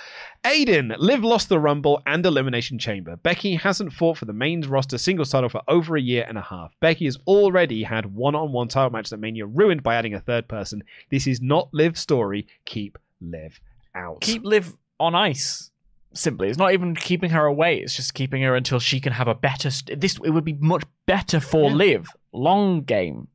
Aiden, 0.43 0.95
Liv 0.97 1.23
lost 1.23 1.49
the 1.49 1.59
Rumble 1.59 2.01
and 2.07 2.25
Elimination 2.25 2.79
Chamber. 2.79 3.15
Becky 3.17 3.55
hasn't 3.55 3.93
fought 3.93 4.17
for 4.17 4.25
the 4.25 4.33
main 4.33 4.61
roster 4.61 4.97
singles 4.97 5.29
title 5.29 5.49
for 5.49 5.61
over 5.67 5.95
a 5.95 6.01
year 6.01 6.25
and 6.27 6.35
a 6.35 6.41
half. 6.41 6.73
Becky 6.79 7.05
has 7.05 7.17
already 7.27 7.83
had 7.83 8.07
one 8.07 8.33
on 8.33 8.51
one 8.51 8.67
title 8.67 8.89
matches 8.89 9.13
at 9.13 9.19
Mania 9.19 9.45
ruined 9.45 9.83
by 9.83 9.95
adding 9.95 10.15
a 10.15 10.19
third 10.19 10.47
person. 10.47 10.83
This 11.11 11.27
is 11.27 11.41
not 11.41 11.69
Liv's 11.73 11.99
story. 11.99 12.47
Keep 12.65 12.97
Liv 13.21 13.59
out. 13.93 14.21
Keep 14.21 14.43
Liv 14.43 14.75
on 14.99 15.13
ice. 15.13 15.69
Simply, 16.13 16.49
it's 16.49 16.57
not 16.57 16.73
even 16.73 16.95
keeping 16.95 17.29
her 17.29 17.45
away. 17.45 17.77
It's 17.77 17.95
just 17.95 18.15
keeping 18.15 18.41
her 18.41 18.55
until 18.55 18.79
she 18.79 18.99
can 18.99 19.13
have 19.13 19.27
a 19.27 19.35
better. 19.35 19.69
St- 19.69 20.01
this 20.01 20.17
it 20.25 20.31
would 20.31 20.43
be 20.43 20.53
much 20.53 20.83
better 21.05 21.39
for 21.39 21.69
Yeah. 21.69 21.75
Liv. 21.75 22.07
Long 22.33 22.83
game. 22.83 23.27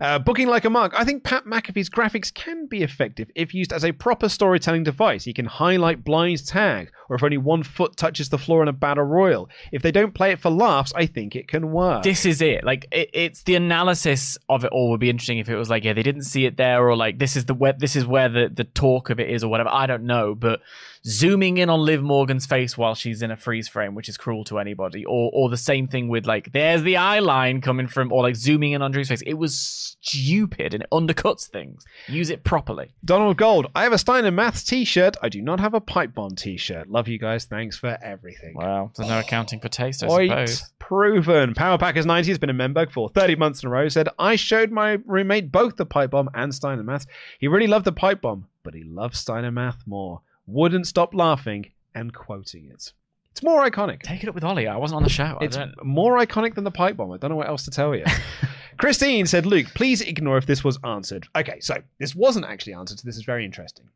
Uh, 0.00 0.20
booking 0.20 0.46
like 0.46 0.64
a 0.64 0.70
monk. 0.70 0.92
I 0.96 1.02
think 1.04 1.24
Pat 1.24 1.46
McAfee's 1.46 1.90
graphics 1.90 2.32
can 2.32 2.66
be 2.66 2.84
effective 2.84 3.28
if 3.34 3.52
used 3.52 3.72
as 3.72 3.84
a 3.84 3.90
proper 3.90 4.28
storytelling 4.28 4.84
device. 4.84 5.24
He 5.24 5.32
can 5.32 5.46
highlight 5.46 6.04
Blind's 6.04 6.44
tag, 6.44 6.92
or 7.08 7.16
if 7.16 7.24
only 7.24 7.38
one 7.38 7.64
foot 7.64 7.96
touches 7.96 8.28
the 8.28 8.38
floor 8.38 8.62
in 8.62 8.68
a 8.68 8.72
battle 8.72 9.02
royal. 9.02 9.48
If 9.72 9.82
they 9.82 9.90
don't 9.90 10.14
play 10.14 10.30
it 10.30 10.38
for 10.38 10.50
laughs, 10.50 10.92
I 10.94 11.06
think 11.06 11.34
it 11.34 11.48
can 11.48 11.72
work. 11.72 12.04
This 12.04 12.24
is 12.24 12.40
it. 12.40 12.62
Like 12.62 12.86
it, 12.92 13.10
it's 13.12 13.42
the 13.42 13.56
analysis 13.56 14.38
of 14.48 14.64
it 14.64 14.70
all 14.70 14.90
would 14.90 15.00
be 15.00 15.10
interesting 15.10 15.38
if 15.38 15.48
it 15.48 15.56
was 15.56 15.68
like, 15.68 15.82
yeah, 15.82 15.94
they 15.94 16.04
didn't 16.04 16.22
see 16.22 16.44
it 16.46 16.56
there, 16.56 16.88
or 16.88 16.94
like 16.94 17.18
this 17.18 17.34
is 17.34 17.46
the 17.46 17.54
where 17.54 17.72
this 17.72 17.96
is 17.96 18.06
where 18.06 18.28
the 18.28 18.48
the 18.54 18.64
talk 18.64 19.10
of 19.10 19.18
it 19.18 19.28
is, 19.28 19.42
or 19.42 19.48
whatever. 19.50 19.70
I 19.72 19.86
don't 19.86 20.04
know, 20.04 20.36
but 20.36 20.60
zooming 21.04 21.58
in 21.58 21.70
on 21.70 21.80
Liv 21.80 22.02
Morgan's 22.02 22.46
face 22.46 22.76
while 22.76 22.94
she's 22.94 23.22
in 23.22 23.30
a 23.32 23.36
freeze 23.36 23.66
frame, 23.66 23.94
which 23.96 24.08
is 24.08 24.16
cruel 24.16 24.44
to 24.44 24.60
anybody, 24.60 25.04
or 25.04 25.30
or 25.32 25.48
the 25.48 25.56
same 25.56 25.88
thing 25.88 26.06
with 26.08 26.26
like, 26.26 26.52
there's 26.52 26.82
the 26.82 26.96
eye 26.98 27.15
line 27.20 27.60
coming 27.60 27.86
from, 27.88 28.12
or 28.12 28.22
like 28.22 28.36
zooming 28.36 28.72
in 28.72 28.82
on 28.82 28.90
Drew's 28.92 29.08
face. 29.08 29.22
It 29.26 29.34
was 29.34 29.96
stupid 30.00 30.74
and 30.74 30.82
it 30.82 30.88
undercuts 30.92 31.46
things. 31.46 31.84
Use 32.08 32.30
it 32.30 32.44
properly. 32.44 32.90
Donald 33.04 33.36
Gold. 33.36 33.66
I 33.74 33.82
have 33.82 33.92
a 33.92 33.98
Steiner 33.98 34.30
Maths 34.30 34.62
t-shirt. 34.64 35.16
I 35.22 35.28
do 35.28 35.42
not 35.42 35.60
have 35.60 35.74
a 35.74 35.80
Pipe 35.80 36.14
Bomb 36.14 36.36
t-shirt. 36.36 36.88
Love 36.88 37.08
you 37.08 37.18
guys. 37.18 37.44
Thanks 37.44 37.76
for 37.76 37.98
everything. 38.02 38.54
Wow. 38.54 38.90
there's 38.96 39.08
no 39.08 39.18
accounting 39.20 39.60
for 39.60 39.68
taste, 39.68 40.02
I 40.02 40.06
Point 40.06 40.30
suppose. 40.30 40.72
proven. 40.78 41.54
Power 41.54 41.78
Packers 41.78 42.06
90 42.06 42.30
has 42.30 42.38
been 42.38 42.50
a 42.50 42.54
member 42.54 42.86
for 42.86 43.08
30 43.08 43.36
months 43.36 43.62
in 43.62 43.68
a 43.68 43.70
row. 43.70 43.88
Said, 43.88 44.08
I 44.18 44.36
showed 44.36 44.70
my 44.70 44.98
roommate 45.04 45.50
both 45.52 45.76
the 45.76 45.86
pipe 45.86 46.10
bomb 46.10 46.30
and 46.34 46.54
Steiner 46.54 46.82
Math. 46.82 47.06
He 47.38 47.48
really 47.48 47.66
loved 47.66 47.84
the 47.84 47.92
pipe 47.92 48.20
bomb, 48.20 48.46
but 48.62 48.74
he 48.74 48.82
loved 48.82 49.16
Steiner 49.16 49.50
Math 49.50 49.82
more. 49.86 50.20
Wouldn't 50.46 50.86
stop 50.86 51.14
laughing 51.14 51.70
and 51.94 52.14
quoting 52.14 52.68
it. 52.72 52.92
It's 53.36 53.42
more 53.42 53.68
iconic. 53.68 54.00
Take 54.00 54.22
it 54.22 54.30
up 54.30 54.34
with 54.34 54.44
Oli. 54.44 54.66
I 54.66 54.78
wasn't 54.78 54.96
on 54.96 55.02
the 55.02 55.10
show. 55.10 55.36
I 55.38 55.44
It's 55.44 55.58
don't. 55.58 55.84
more 55.84 56.16
iconic 56.16 56.54
than 56.54 56.64
the 56.64 56.70
pipe 56.70 56.96
bomb. 56.96 57.12
I 57.12 57.18
don't 57.18 57.28
know 57.28 57.36
what 57.36 57.48
else 57.48 57.64
to 57.66 57.70
tell 57.70 57.94
you. 57.94 58.02
Christine 58.78 59.26
said, 59.26 59.44
Luke, 59.44 59.66
please 59.74 60.00
ignore 60.00 60.38
if 60.38 60.46
this 60.46 60.64
was 60.64 60.78
answered. 60.82 61.28
Okay, 61.36 61.60
so 61.60 61.82
this 61.98 62.14
wasn't 62.14 62.46
actually 62.46 62.72
answered, 62.72 62.98
so 62.98 63.02
this 63.04 63.18
is 63.18 63.24
very 63.24 63.44
interesting. 63.44 63.90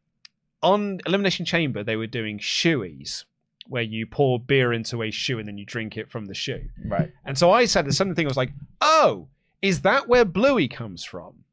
On 0.63 1.01
Elimination 1.07 1.47
Chamber, 1.47 1.83
they 1.83 1.97
were 1.97 2.07
doing 2.07 2.39
shoeies, 2.39 3.25
where 3.67 3.83
you 3.83 4.05
pour 4.05 4.39
beer 4.39 4.75
into 4.75 5.03
a 5.03 5.11
shoe 5.11 5.39
and 5.39 5.49
then 5.49 5.57
you 5.57 5.65
drink 5.65 5.97
it 5.97 6.11
from 6.11 6.27
the 6.27 6.35
shoe. 6.35 6.69
Right. 6.85 7.11
And 7.25 7.39
so 7.39 7.51
I 7.51 7.65
said 7.65 7.87
the 7.87 7.95
same 7.95 8.15
thing. 8.15 8.27
I 8.27 8.29
was 8.29 8.37
like, 8.37 8.53
"Oh, 8.83 9.29
is 9.63 9.81
that 9.81 10.07
where 10.07 10.27
Bluey 10.27 10.69
comes 10.69 11.03
from?" 11.03 11.45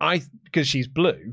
I 0.00 0.22
because 0.44 0.68
she's 0.68 0.86
blue, 0.86 1.32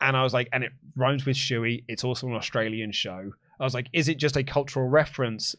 and 0.00 0.16
I 0.16 0.22
was 0.22 0.32
like, 0.32 0.48
and 0.52 0.62
it 0.62 0.70
rhymes 0.94 1.26
with 1.26 1.36
shoey. 1.36 1.82
It's 1.88 2.04
also 2.04 2.28
an 2.28 2.34
Australian 2.34 2.92
show. 2.92 3.32
I 3.60 3.64
was 3.64 3.74
like, 3.74 3.88
is 3.92 4.08
it 4.08 4.16
just 4.16 4.36
a 4.36 4.42
cultural 4.42 4.88
reference? 4.88 5.54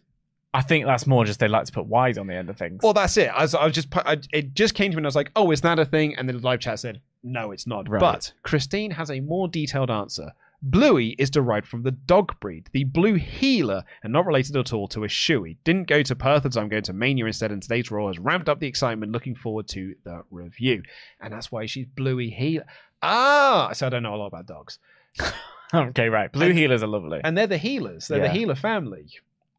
I 0.54 0.62
think 0.62 0.86
that's 0.86 1.08
more 1.08 1.24
just 1.24 1.40
they 1.40 1.48
like 1.48 1.66
to 1.66 1.72
put 1.72 1.86
Y's 1.86 2.18
on 2.18 2.28
the 2.28 2.36
end 2.36 2.50
of 2.50 2.58
things. 2.58 2.82
Well, 2.84 2.94
that's 2.94 3.16
it. 3.16 3.30
I 3.30 3.44
was, 3.44 3.56
I 3.56 3.64
was 3.64 3.74
just, 3.74 3.88
I, 3.96 4.18
it 4.34 4.54
just 4.54 4.76
came 4.76 4.92
to 4.92 4.98
me, 4.98 5.00
and 5.00 5.06
I 5.06 5.10
was 5.10 5.16
like, 5.16 5.32
oh, 5.36 5.52
is 5.52 5.62
that 5.62 5.80
a 5.80 5.86
thing? 5.86 6.16
And 6.18 6.28
the 6.28 6.34
live 6.34 6.60
chat 6.60 6.80
said, 6.80 7.02
no, 7.24 7.52
it's 7.52 7.66
not. 7.66 7.88
Right. 7.88 8.00
But 8.00 8.34
Christine 8.44 8.92
has 8.92 9.10
a 9.10 9.22
more 9.22 9.48
detailed 9.48 9.92
answer. 9.92 10.34
Bluey 10.64 11.16
is 11.18 11.30
derived 11.30 11.68
from 11.68 11.84
the 11.84 11.92
dog 11.92 12.40
breed, 12.40 12.70
the 12.72 12.84
blue 12.84 13.16
heeler, 13.16 13.84
and 14.04 14.14
not 14.14 14.28
related 14.28 14.56
at 14.58 14.74
all 14.74 14.88
to 14.90 15.04
a 15.04 15.08
shoey. 15.08 15.58
Didn't 15.64 15.88
go 15.88 16.04
to 16.04 16.16
Perth, 16.16 16.46
as 16.46 16.58
I'm 16.58 16.70
going 16.70 16.84
to 16.84 16.94
Mania 16.94 17.26
instead, 17.26 17.52
and 17.52 17.64
today's 17.64 17.90
Raw 17.90 18.08
has 18.08 18.20
ramped 18.20 18.50
up 18.50 18.60
the 18.60 18.68
excitement. 18.68 19.12
Looking 19.12 19.36
forward 19.36 19.68
to 19.70 19.96
the 20.04 20.24
review. 20.30 20.84
And 21.20 21.34
that's 21.34 21.52
why 21.52 21.66
she's 21.66 21.88
Bluey 21.88 22.30
heeler. 22.30 22.66
Ah, 23.02 23.72
so 23.74 23.88
I 23.88 23.90
don't 23.90 24.04
know 24.04 24.14
a 24.14 24.18
lot 24.18 24.28
about 24.28 24.46
dogs. 24.46 24.78
okay, 25.74 26.10
right. 26.10 26.32
Blue 26.32 26.48
And- 26.48 26.58
heelers 26.58 26.82
are 26.84 26.88
lovely. 26.88 27.22
And 27.24 27.38
they're 27.38 27.48
the 27.48 27.60
heelers, 27.60 28.08
they're 28.08 28.20
Yeah. 28.20 28.28
the 28.28 28.34
heeler 28.34 28.56
family. 28.56 29.08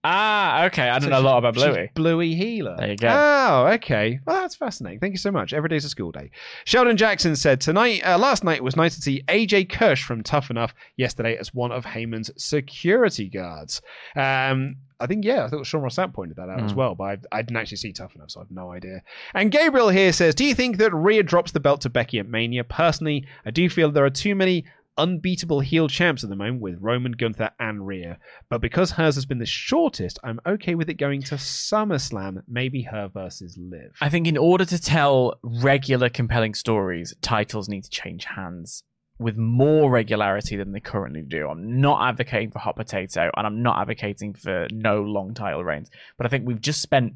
Ah, 0.04 0.64
okay. 0.64 0.88
I 0.88 0.94
don't 0.98 1.02
So 1.02 1.08
know 1.10 1.20
a 1.20 1.22
lot 1.22 1.38
about 1.38 1.54
Bluey. 1.54 1.88
Bluey 1.94 2.34
Heeler. 2.34 2.74
There 2.76 2.90
you 2.90 2.96
go. 2.96 3.06
Oh, 3.08 3.66
okay. 3.74 4.18
Well, 4.26 4.40
that's 4.40 4.56
fascinating. 4.56 4.98
Thank 4.98 5.12
you 5.12 5.18
so 5.18 5.30
much. 5.30 5.52
Every 5.52 5.68
day's 5.68 5.84
a 5.84 5.88
school 5.88 6.10
day. 6.10 6.32
Sheldon 6.64 6.96
Jackson 6.96 7.36
said 7.36 7.60
tonight, 7.60 8.04
uh, 8.04 8.18
last 8.18 8.42
night 8.42 8.56
it 8.56 8.64
was 8.64 8.74
nice 8.74 8.96
to 8.96 9.00
see 9.00 9.22
AJ 9.28 9.68
Kirsch 9.70 10.02
from 10.02 10.24
Tough 10.24 10.50
Enough 10.50 10.74
yesterday 10.96 11.36
as 11.36 11.54
one 11.54 11.70
of 11.70 11.84
Heyman's 11.84 12.32
security 12.36 13.28
guards. 13.28 13.80
Um, 14.16 14.74
I 14.98 15.06
think 15.06 15.24
yeah, 15.24 15.44
I 15.44 15.48
thought 15.48 15.66
Sean 15.66 15.82
Ross 15.82 15.94
Sapp 15.94 16.12
pointed 16.14 16.36
that 16.36 16.48
out 16.48 16.60
as 16.64 16.72
Mm. 16.72 16.76
well, 16.76 16.94
but 16.96 17.04
I, 17.04 17.18
I 17.38 17.42
didn't 17.42 17.58
actually 17.58 17.76
see 17.76 17.92
Tough 17.92 18.16
Enough, 18.16 18.32
so 18.32 18.40
I 18.40 18.42
have 18.42 18.50
no 18.50 18.72
idea. 18.72 19.02
And 19.34 19.52
Gabriel 19.52 19.88
here 19.90 20.12
says, 20.12 20.34
"Do 20.34 20.44
you 20.44 20.54
think 20.56 20.78
that 20.78 20.92
Rhea 20.92 21.22
drops 21.22 21.52
the 21.52 21.60
belt 21.60 21.80
to 21.82 21.90
Becky 21.90 22.18
at 22.18 22.26
Mania? 22.28 22.64
Personally, 22.64 23.24
I 23.46 23.52
do 23.52 23.68
feel 23.70 23.92
there 23.92 24.04
are 24.04 24.10
too 24.10 24.34
many." 24.34 24.64
Unbeatable 24.98 25.60
heel 25.60 25.88
champs 25.88 26.22
at 26.22 26.30
the 26.30 26.36
moment 26.36 26.60
with 26.60 26.76
Roman, 26.80 27.12
Gunther, 27.12 27.50
and 27.58 27.86
Rhea. 27.86 28.18
But 28.50 28.60
because 28.60 28.90
hers 28.92 29.14
has 29.14 29.24
been 29.24 29.38
the 29.38 29.46
shortest, 29.46 30.18
I'm 30.22 30.40
okay 30.46 30.74
with 30.74 30.90
it 30.90 30.94
going 30.94 31.22
to 31.22 31.36
SummerSlam. 31.36 32.42
Maybe 32.46 32.82
her 32.82 33.08
versus 33.08 33.56
Liv. 33.58 33.96
I 34.00 34.10
think 34.10 34.26
in 34.26 34.36
order 34.36 34.64
to 34.66 34.80
tell 34.80 35.38
regular, 35.42 36.08
compelling 36.08 36.54
stories, 36.54 37.14
titles 37.22 37.68
need 37.68 37.84
to 37.84 37.90
change 37.90 38.24
hands 38.24 38.84
with 39.18 39.36
more 39.36 39.90
regularity 39.90 40.56
than 40.56 40.72
they 40.72 40.80
currently 40.80 41.22
do. 41.22 41.48
I'm 41.48 41.80
not 41.80 42.08
advocating 42.08 42.50
for 42.50 42.58
hot 42.58 42.76
potato, 42.76 43.30
and 43.36 43.46
I'm 43.46 43.62
not 43.62 43.78
advocating 43.80 44.34
for 44.34 44.66
no 44.70 45.02
long 45.02 45.32
title 45.32 45.64
reigns. 45.64 45.90
But 46.16 46.26
I 46.26 46.28
think 46.28 46.46
we've 46.46 46.60
just 46.60 46.82
spent, 46.82 47.14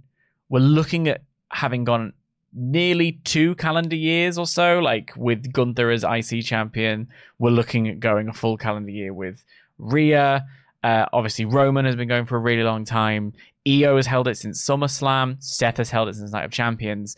we're 0.49 0.61
looking 0.61 1.09
at 1.09 1.23
having 1.51 1.85
gone 1.85 2.13
nearly 2.57 3.21
two 3.25 3.55
calendar 3.57 3.95
years 3.95 4.39
or 4.39 4.47
so, 4.47 4.79
like 4.79 5.13
with 5.17 5.53
Gunther 5.53 5.91
as 5.91 6.05
IC 6.05 6.45
champion. 6.45 7.09
We're 7.39 7.51
looking 7.51 7.89
at 7.89 8.01
going 8.01 8.29
a 8.29 8.33
full 8.33 8.57
calendar 8.57 8.91
year 8.91 9.13
with 9.13 9.45
Rhea. 9.79 10.45
Uh, 10.83 11.07
obviously, 11.13 11.45
Roman 11.45 11.85
has 11.85 11.95
been 11.97 12.09
going 12.09 12.27
for 12.27 12.37
a 12.37 12.41
really 12.41 12.63
long 12.63 12.85
time. 12.85 13.35
Iyo 13.67 13.97
has 13.97 14.07
held 14.07 14.27
it 14.27 14.37
since 14.37 14.65
SummerSlam. 14.65 15.43
Seth 15.43 15.77
has 15.77 15.91
held 15.91 16.09
it 16.09 16.15
since 16.15 16.33
Night 16.33 16.45
of 16.45 16.51
Champions. 16.51 17.17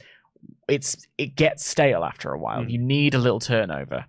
It's 0.69 1.07
it 1.17 1.37
gets 1.37 1.65
stale 1.65 2.05
after 2.05 2.33
a 2.33 2.39
while. 2.39 2.63
Mm. 2.63 2.71
You 2.71 2.79
need 2.79 3.15
a 3.15 3.19
little 3.19 3.41
turnover. 3.41 4.07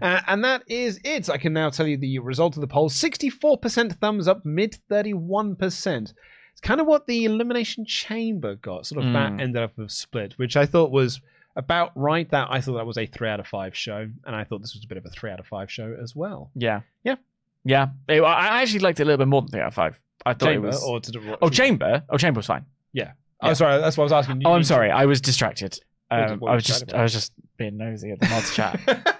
Uh, 0.00 0.20
and 0.26 0.44
that 0.44 0.62
is 0.66 1.00
it. 1.04 1.28
I 1.28 1.36
can 1.36 1.52
now 1.52 1.70
tell 1.70 1.86
you 1.86 1.96
the 1.96 2.18
result 2.20 2.56
of 2.56 2.60
the 2.60 2.66
poll 2.66 2.88
64% 2.88 3.98
thumbs 3.98 4.28
up, 4.28 4.44
mid 4.44 4.78
31%. 4.90 6.12
It's 6.60 6.66
kind 6.68 6.78
of 6.78 6.86
what 6.86 7.06
the 7.06 7.24
Elimination 7.24 7.86
Chamber 7.86 8.54
got. 8.54 8.84
Sort 8.86 9.02
of 9.02 9.14
that 9.14 9.32
Mm. 9.32 9.40
ended 9.40 9.62
up 9.62 9.78
of 9.78 9.90
split, 9.90 10.34
which 10.38 10.58
I 10.58 10.66
thought 10.66 10.90
was 10.90 11.22
about 11.56 11.90
right. 11.94 12.28
That 12.30 12.48
I 12.50 12.60
thought 12.60 12.74
that 12.74 12.84
was 12.84 12.98
a 12.98 13.06
three 13.06 13.30
out 13.30 13.40
of 13.40 13.46
five 13.46 13.74
show, 13.74 14.06
and 14.26 14.36
I 14.36 14.44
thought 14.44 14.60
this 14.60 14.74
was 14.74 14.84
a 14.84 14.86
bit 14.86 14.98
of 14.98 15.06
a 15.06 15.08
three 15.08 15.30
out 15.30 15.40
of 15.40 15.46
five 15.46 15.70
show 15.70 15.96
as 16.02 16.14
well. 16.14 16.50
Yeah, 16.54 16.82
Yeah. 17.02 17.16
yeah. 17.64 17.86
It- 18.08 18.20
I 18.22 18.60
actually 18.60 18.80
liked 18.80 19.00
it 19.00 19.04
a 19.04 19.06
little 19.06 19.16
bit 19.16 19.28
more 19.28 19.40
than 19.40 19.48
three 19.48 19.60
out 19.62 19.68
of 19.68 19.74
five. 19.74 19.98
I 20.26 20.34
thought 20.34 20.48
Chamber 20.48 20.66
it 20.66 20.72
was. 20.72 20.84
or 20.84 21.00
to 21.00 21.10
the 21.12 21.38
oh, 21.40 21.48
Chamber. 21.48 22.02
Oh, 22.10 22.18
Chamber 22.18 22.38
was 22.40 22.46
fine. 22.46 22.66
Yeah. 22.92 23.12
Yeah. 23.42 23.48
Oh, 23.48 23.54
sorry. 23.54 23.80
That's 23.80 23.96
what 23.96 24.02
I 24.02 24.04
was 24.04 24.12
asking. 24.12 24.42
Oh, 24.44 24.52
I'm 24.52 24.62
sorry. 24.64 24.90
I 24.90 25.06
was 25.06 25.22
distracted. 25.22 25.78
Um, 26.10 26.42
I 26.46 26.54
was 26.56 26.64
just 26.64 26.92
I 26.92 27.02
was 27.02 27.14
just 27.14 27.32
being 27.56 27.78
nosy 27.78 28.10
at 28.10 28.20
the 28.20 28.28
mods 28.28 28.54
chat. 28.54 28.78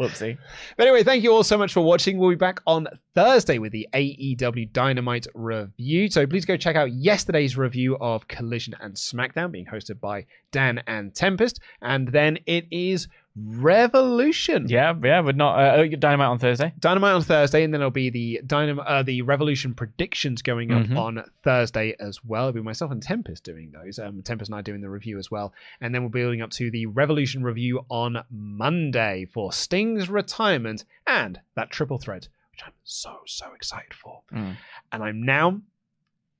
Whoopsie. 0.00 0.38
But 0.76 0.86
anyway, 0.86 1.02
thank 1.02 1.22
you 1.22 1.30
all 1.32 1.44
so 1.44 1.58
much 1.58 1.74
for 1.74 1.82
watching. 1.82 2.16
We'll 2.16 2.30
be 2.30 2.36
back 2.36 2.60
on 2.66 2.86
Thursday 3.14 3.58
with 3.58 3.72
the 3.72 3.86
AEW 3.92 4.72
Dynamite 4.72 5.26
review. 5.34 6.10
So 6.10 6.26
please 6.26 6.46
go 6.46 6.56
check 6.56 6.74
out 6.74 6.92
yesterday's 6.92 7.58
review 7.58 7.98
of 8.00 8.26
Collision 8.26 8.74
and 8.80 8.94
SmackDown, 8.94 9.52
being 9.52 9.66
hosted 9.66 10.00
by 10.00 10.24
Dan 10.52 10.82
and 10.86 11.14
Tempest. 11.14 11.60
And 11.82 12.08
then 12.08 12.38
it 12.46 12.66
is 12.70 13.08
Revolution. 13.36 14.66
Yeah, 14.68 14.94
yeah. 15.02 15.20
We're 15.20 15.32
not 15.32 15.58
uh, 15.58 15.76
oh, 15.76 15.86
dynamite 15.88 16.26
on 16.28 16.38
Thursday. 16.38 16.72
Dynamite 16.78 17.14
on 17.14 17.22
Thursday, 17.22 17.62
and 17.62 17.72
then 17.72 17.80
it'll 17.80 17.90
be 17.90 18.10
the 18.10 18.40
Dynam- 18.44 18.82
uh, 18.84 19.02
the 19.02 19.22
Revolution 19.22 19.74
predictions 19.74 20.42
going 20.42 20.72
up 20.72 20.86
Mhm. 20.86 20.96
on 20.98 21.24
Thursday 21.42 21.94
as 22.00 22.24
well. 22.24 22.48
It'll 22.48 22.60
be 22.60 22.62
myself 22.62 22.90
and 22.90 23.02
Tempest 23.02 23.44
doing 23.44 23.70
those. 23.70 23.98
Um, 23.98 24.22
Tempest 24.22 24.50
and 24.50 24.58
I 24.58 24.62
doing 24.62 24.80
the 24.80 24.90
review 24.90 25.18
as 25.18 25.30
well, 25.30 25.52
and 25.80 25.94
then 25.94 26.02
we'll 26.02 26.10
be 26.10 26.20
building 26.20 26.42
up 26.42 26.50
to 26.52 26.70
the 26.70 26.86
Revolution 26.86 27.42
review 27.42 27.84
on 27.88 28.24
Monday 28.30 29.26
for 29.32 29.52
Sting's 29.52 30.08
retirement 30.08 30.84
and 31.06 31.40
that 31.54 31.70
triple 31.70 31.98
threat, 31.98 32.28
which 32.52 32.62
I'm 32.64 32.72
so 32.84 33.20
so 33.26 33.52
excited 33.54 33.94
for. 33.94 34.22
Mm. 34.32 34.56
And 34.92 35.02
I'm 35.04 35.22
now. 35.22 35.60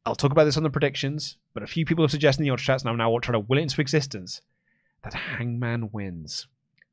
I'll 0.07 0.17
talk 0.17 0.33
about 0.33 0.45
this 0.45 0.57
on 0.57 0.63
the 0.63 0.71
predictions, 0.71 1.37
but 1.55 1.63
a 1.63 1.67
few 1.67 1.85
people 1.85 2.03
have 2.03 2.11
suggested 2.11 2.41
in 2.41 2.45
the 2.47 2.51
audio 2.51 2.63
chats, 2.65 2.83
and 2.83 2.91
I'm 2.91 2.97
now 2.97 3.17
trying 3.19 3.35
to 3.41 3.47
will 3.47 3.59
it 3.59 3.63
into 3.63 3.81
existence 3.81 4.41
that 5.03 5.13
Hangman 5.15 5.91
wins 5.93 6.47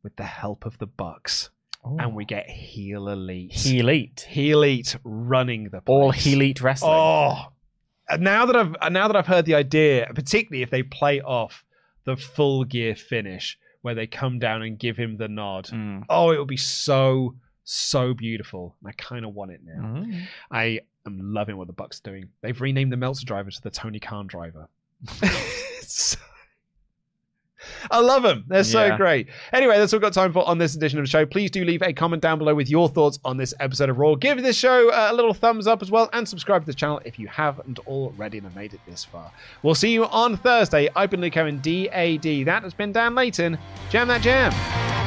with 0.07 0.15
the 0.15 0.23
help 0.23 0.65
of 0.65 0.77
the 0.77 0.85
Bucks 0.85 1.49
and 1.83 2.15
we 2.15 2.23
get 2.23 2.49
heel 2.49 3.09
elite. 3.09 3.51
Heel 3.51 3.89
Elite. 3.89 4.25
Heel 4.29 4.63
elite 4.63 4.95
running 5.03 5.65
the 5.65 5.81
place. 5.81 5.83
All 5.87 6.11
Heel 6.11 6.35
Elite 6.35 6.61
wrestling. 6.61 6.93
Oh, 6.93 7.47
and 8.09 8.23
now 8.23 8.45
that 8.45 8.55
I've 8.55 8.75
now 8.89 9.07
that 9.07 9.17
I've 9.17 9.27
heard 9.27 9.43
the 9.45 9.55
idea, 9.55 10.09
particularly 10.15 10.63
if 10.63 10.69
they 10.69 10.81
play 10.81 11.19
off 11.19 11.65
the 12.05 12.15
full 12.15 12.63
gear 12.63 12.95
finish 12.95 13.59
where 13.81 13.95
they 13.95 14.07
come 14.07 14.39
down 14.39 14.61
and 14.61 14.79
give 14.79 14.95
him 14.95 15.17
the 15.17 15.27
nod. 15.27 15.65
Mm. 15.65 16.05
Oh, 16.09 16.31
it 16.31 16.37
will 16.37 16.45
be 16.45 16.55
so 16.55 17.35
so 17.65 18.13
beautiful. 18.13 18.77
And 18.81 18.89
I 18.89 18.93
kind 18.93 19.25
of 19.25 19.33
want 19.33 19.51
it 19.51 19.59
now. 19.61 19.81
Mm. 19.81 20.21
I 20.49 20.79
am 21.05 21.19
loving 21.33 21.57
what 21.57 21.67
the 21.67 21.73
Bucks 21.73 21.99
are 21.99 22.11
doing. 22.11 22.29
They've 22.41 22.59
renamed 22.61 22.93
the 22.93 22.97
Meltzer 22.97 23.25
driver 23.25 23.51
to 23.51 23.61
the 23.61 23.71
Tony 23.71 23.99
Khan 23.99 24.27
driver. 24.27 24.69
So- 25.81 26.17
I 27.91 27.99
love 27.99 28.23
them. 28.23 28.43
They're 28.47 28.63
so 28.63 28.85
Yeah. 28.85 28.97
great. 28.97 29.27
Anyway, 29.53 29.77
that's 29.77 29.93
all 29.93 29.97
we've 29.97 30.03
got 30.03 30.13
time 30.13 30.33
for 30.33 30.47
on 30.47 30.57
this 30.57 30.75
edition 30.75 30.99
of 30.99 31.05
the 31.05 31.09
show. 31.09 31.25
Please 31.25 31.51
do 31.51 31.63
leave 31.65 31.81
a 31.81 31.93
comment 31.93 32.21
down 32.21 32.37
below 32.37 32.53
with 32.55 32.69
your 32.69 32.89
thoughts 32.89 33.19
on 33.25 33.37
this 33.37 33.53
episode 33.59 33.89
of 33.89 33.97
Raw. 33.97 34.15
Give 34.15 34.41
this 34.41 34.57
show 34.57 34.89
uh, 34.91 35.09
a 35.11 35.13
little 35.13 35.33
thumbs 35.33 35.67
up 35.67 35.81
as 35.81 35.89
well 35.91 36.09
and 36.13 36.27
subscribe 36.27 36.61
to 36.63 36.65
the 36.67 36.73
channel 36.73 37.01
if 37.05 37.17
you 37.19 37.27
haven't 37.27 37.79
already 37.87 38.37
and 38.37 38.45
have 38.47 38.55
made 38.55 38.73
it 38.73 38.79
this 38.87 39.03
far. 39.05 39.31
We'll 39.63 39.75
see 39.75 39.91
you 39.93 40.05
on 40.07 40.37
Thursday. 40.37 40.89
I've 40.95 41.09
been 41.09 41.21
Luke 41.21 41.37
Owen, 41.37 41.59
DAD. 41.61 42.45
That 42.45 42.63
has 42.63 42.73
been 42.73 42.91
Dan 42.91 43.15
Layton. 43.15 43.57
Jam 43.89 44.07
that 44.09 44.21
jam. 44.21 45.06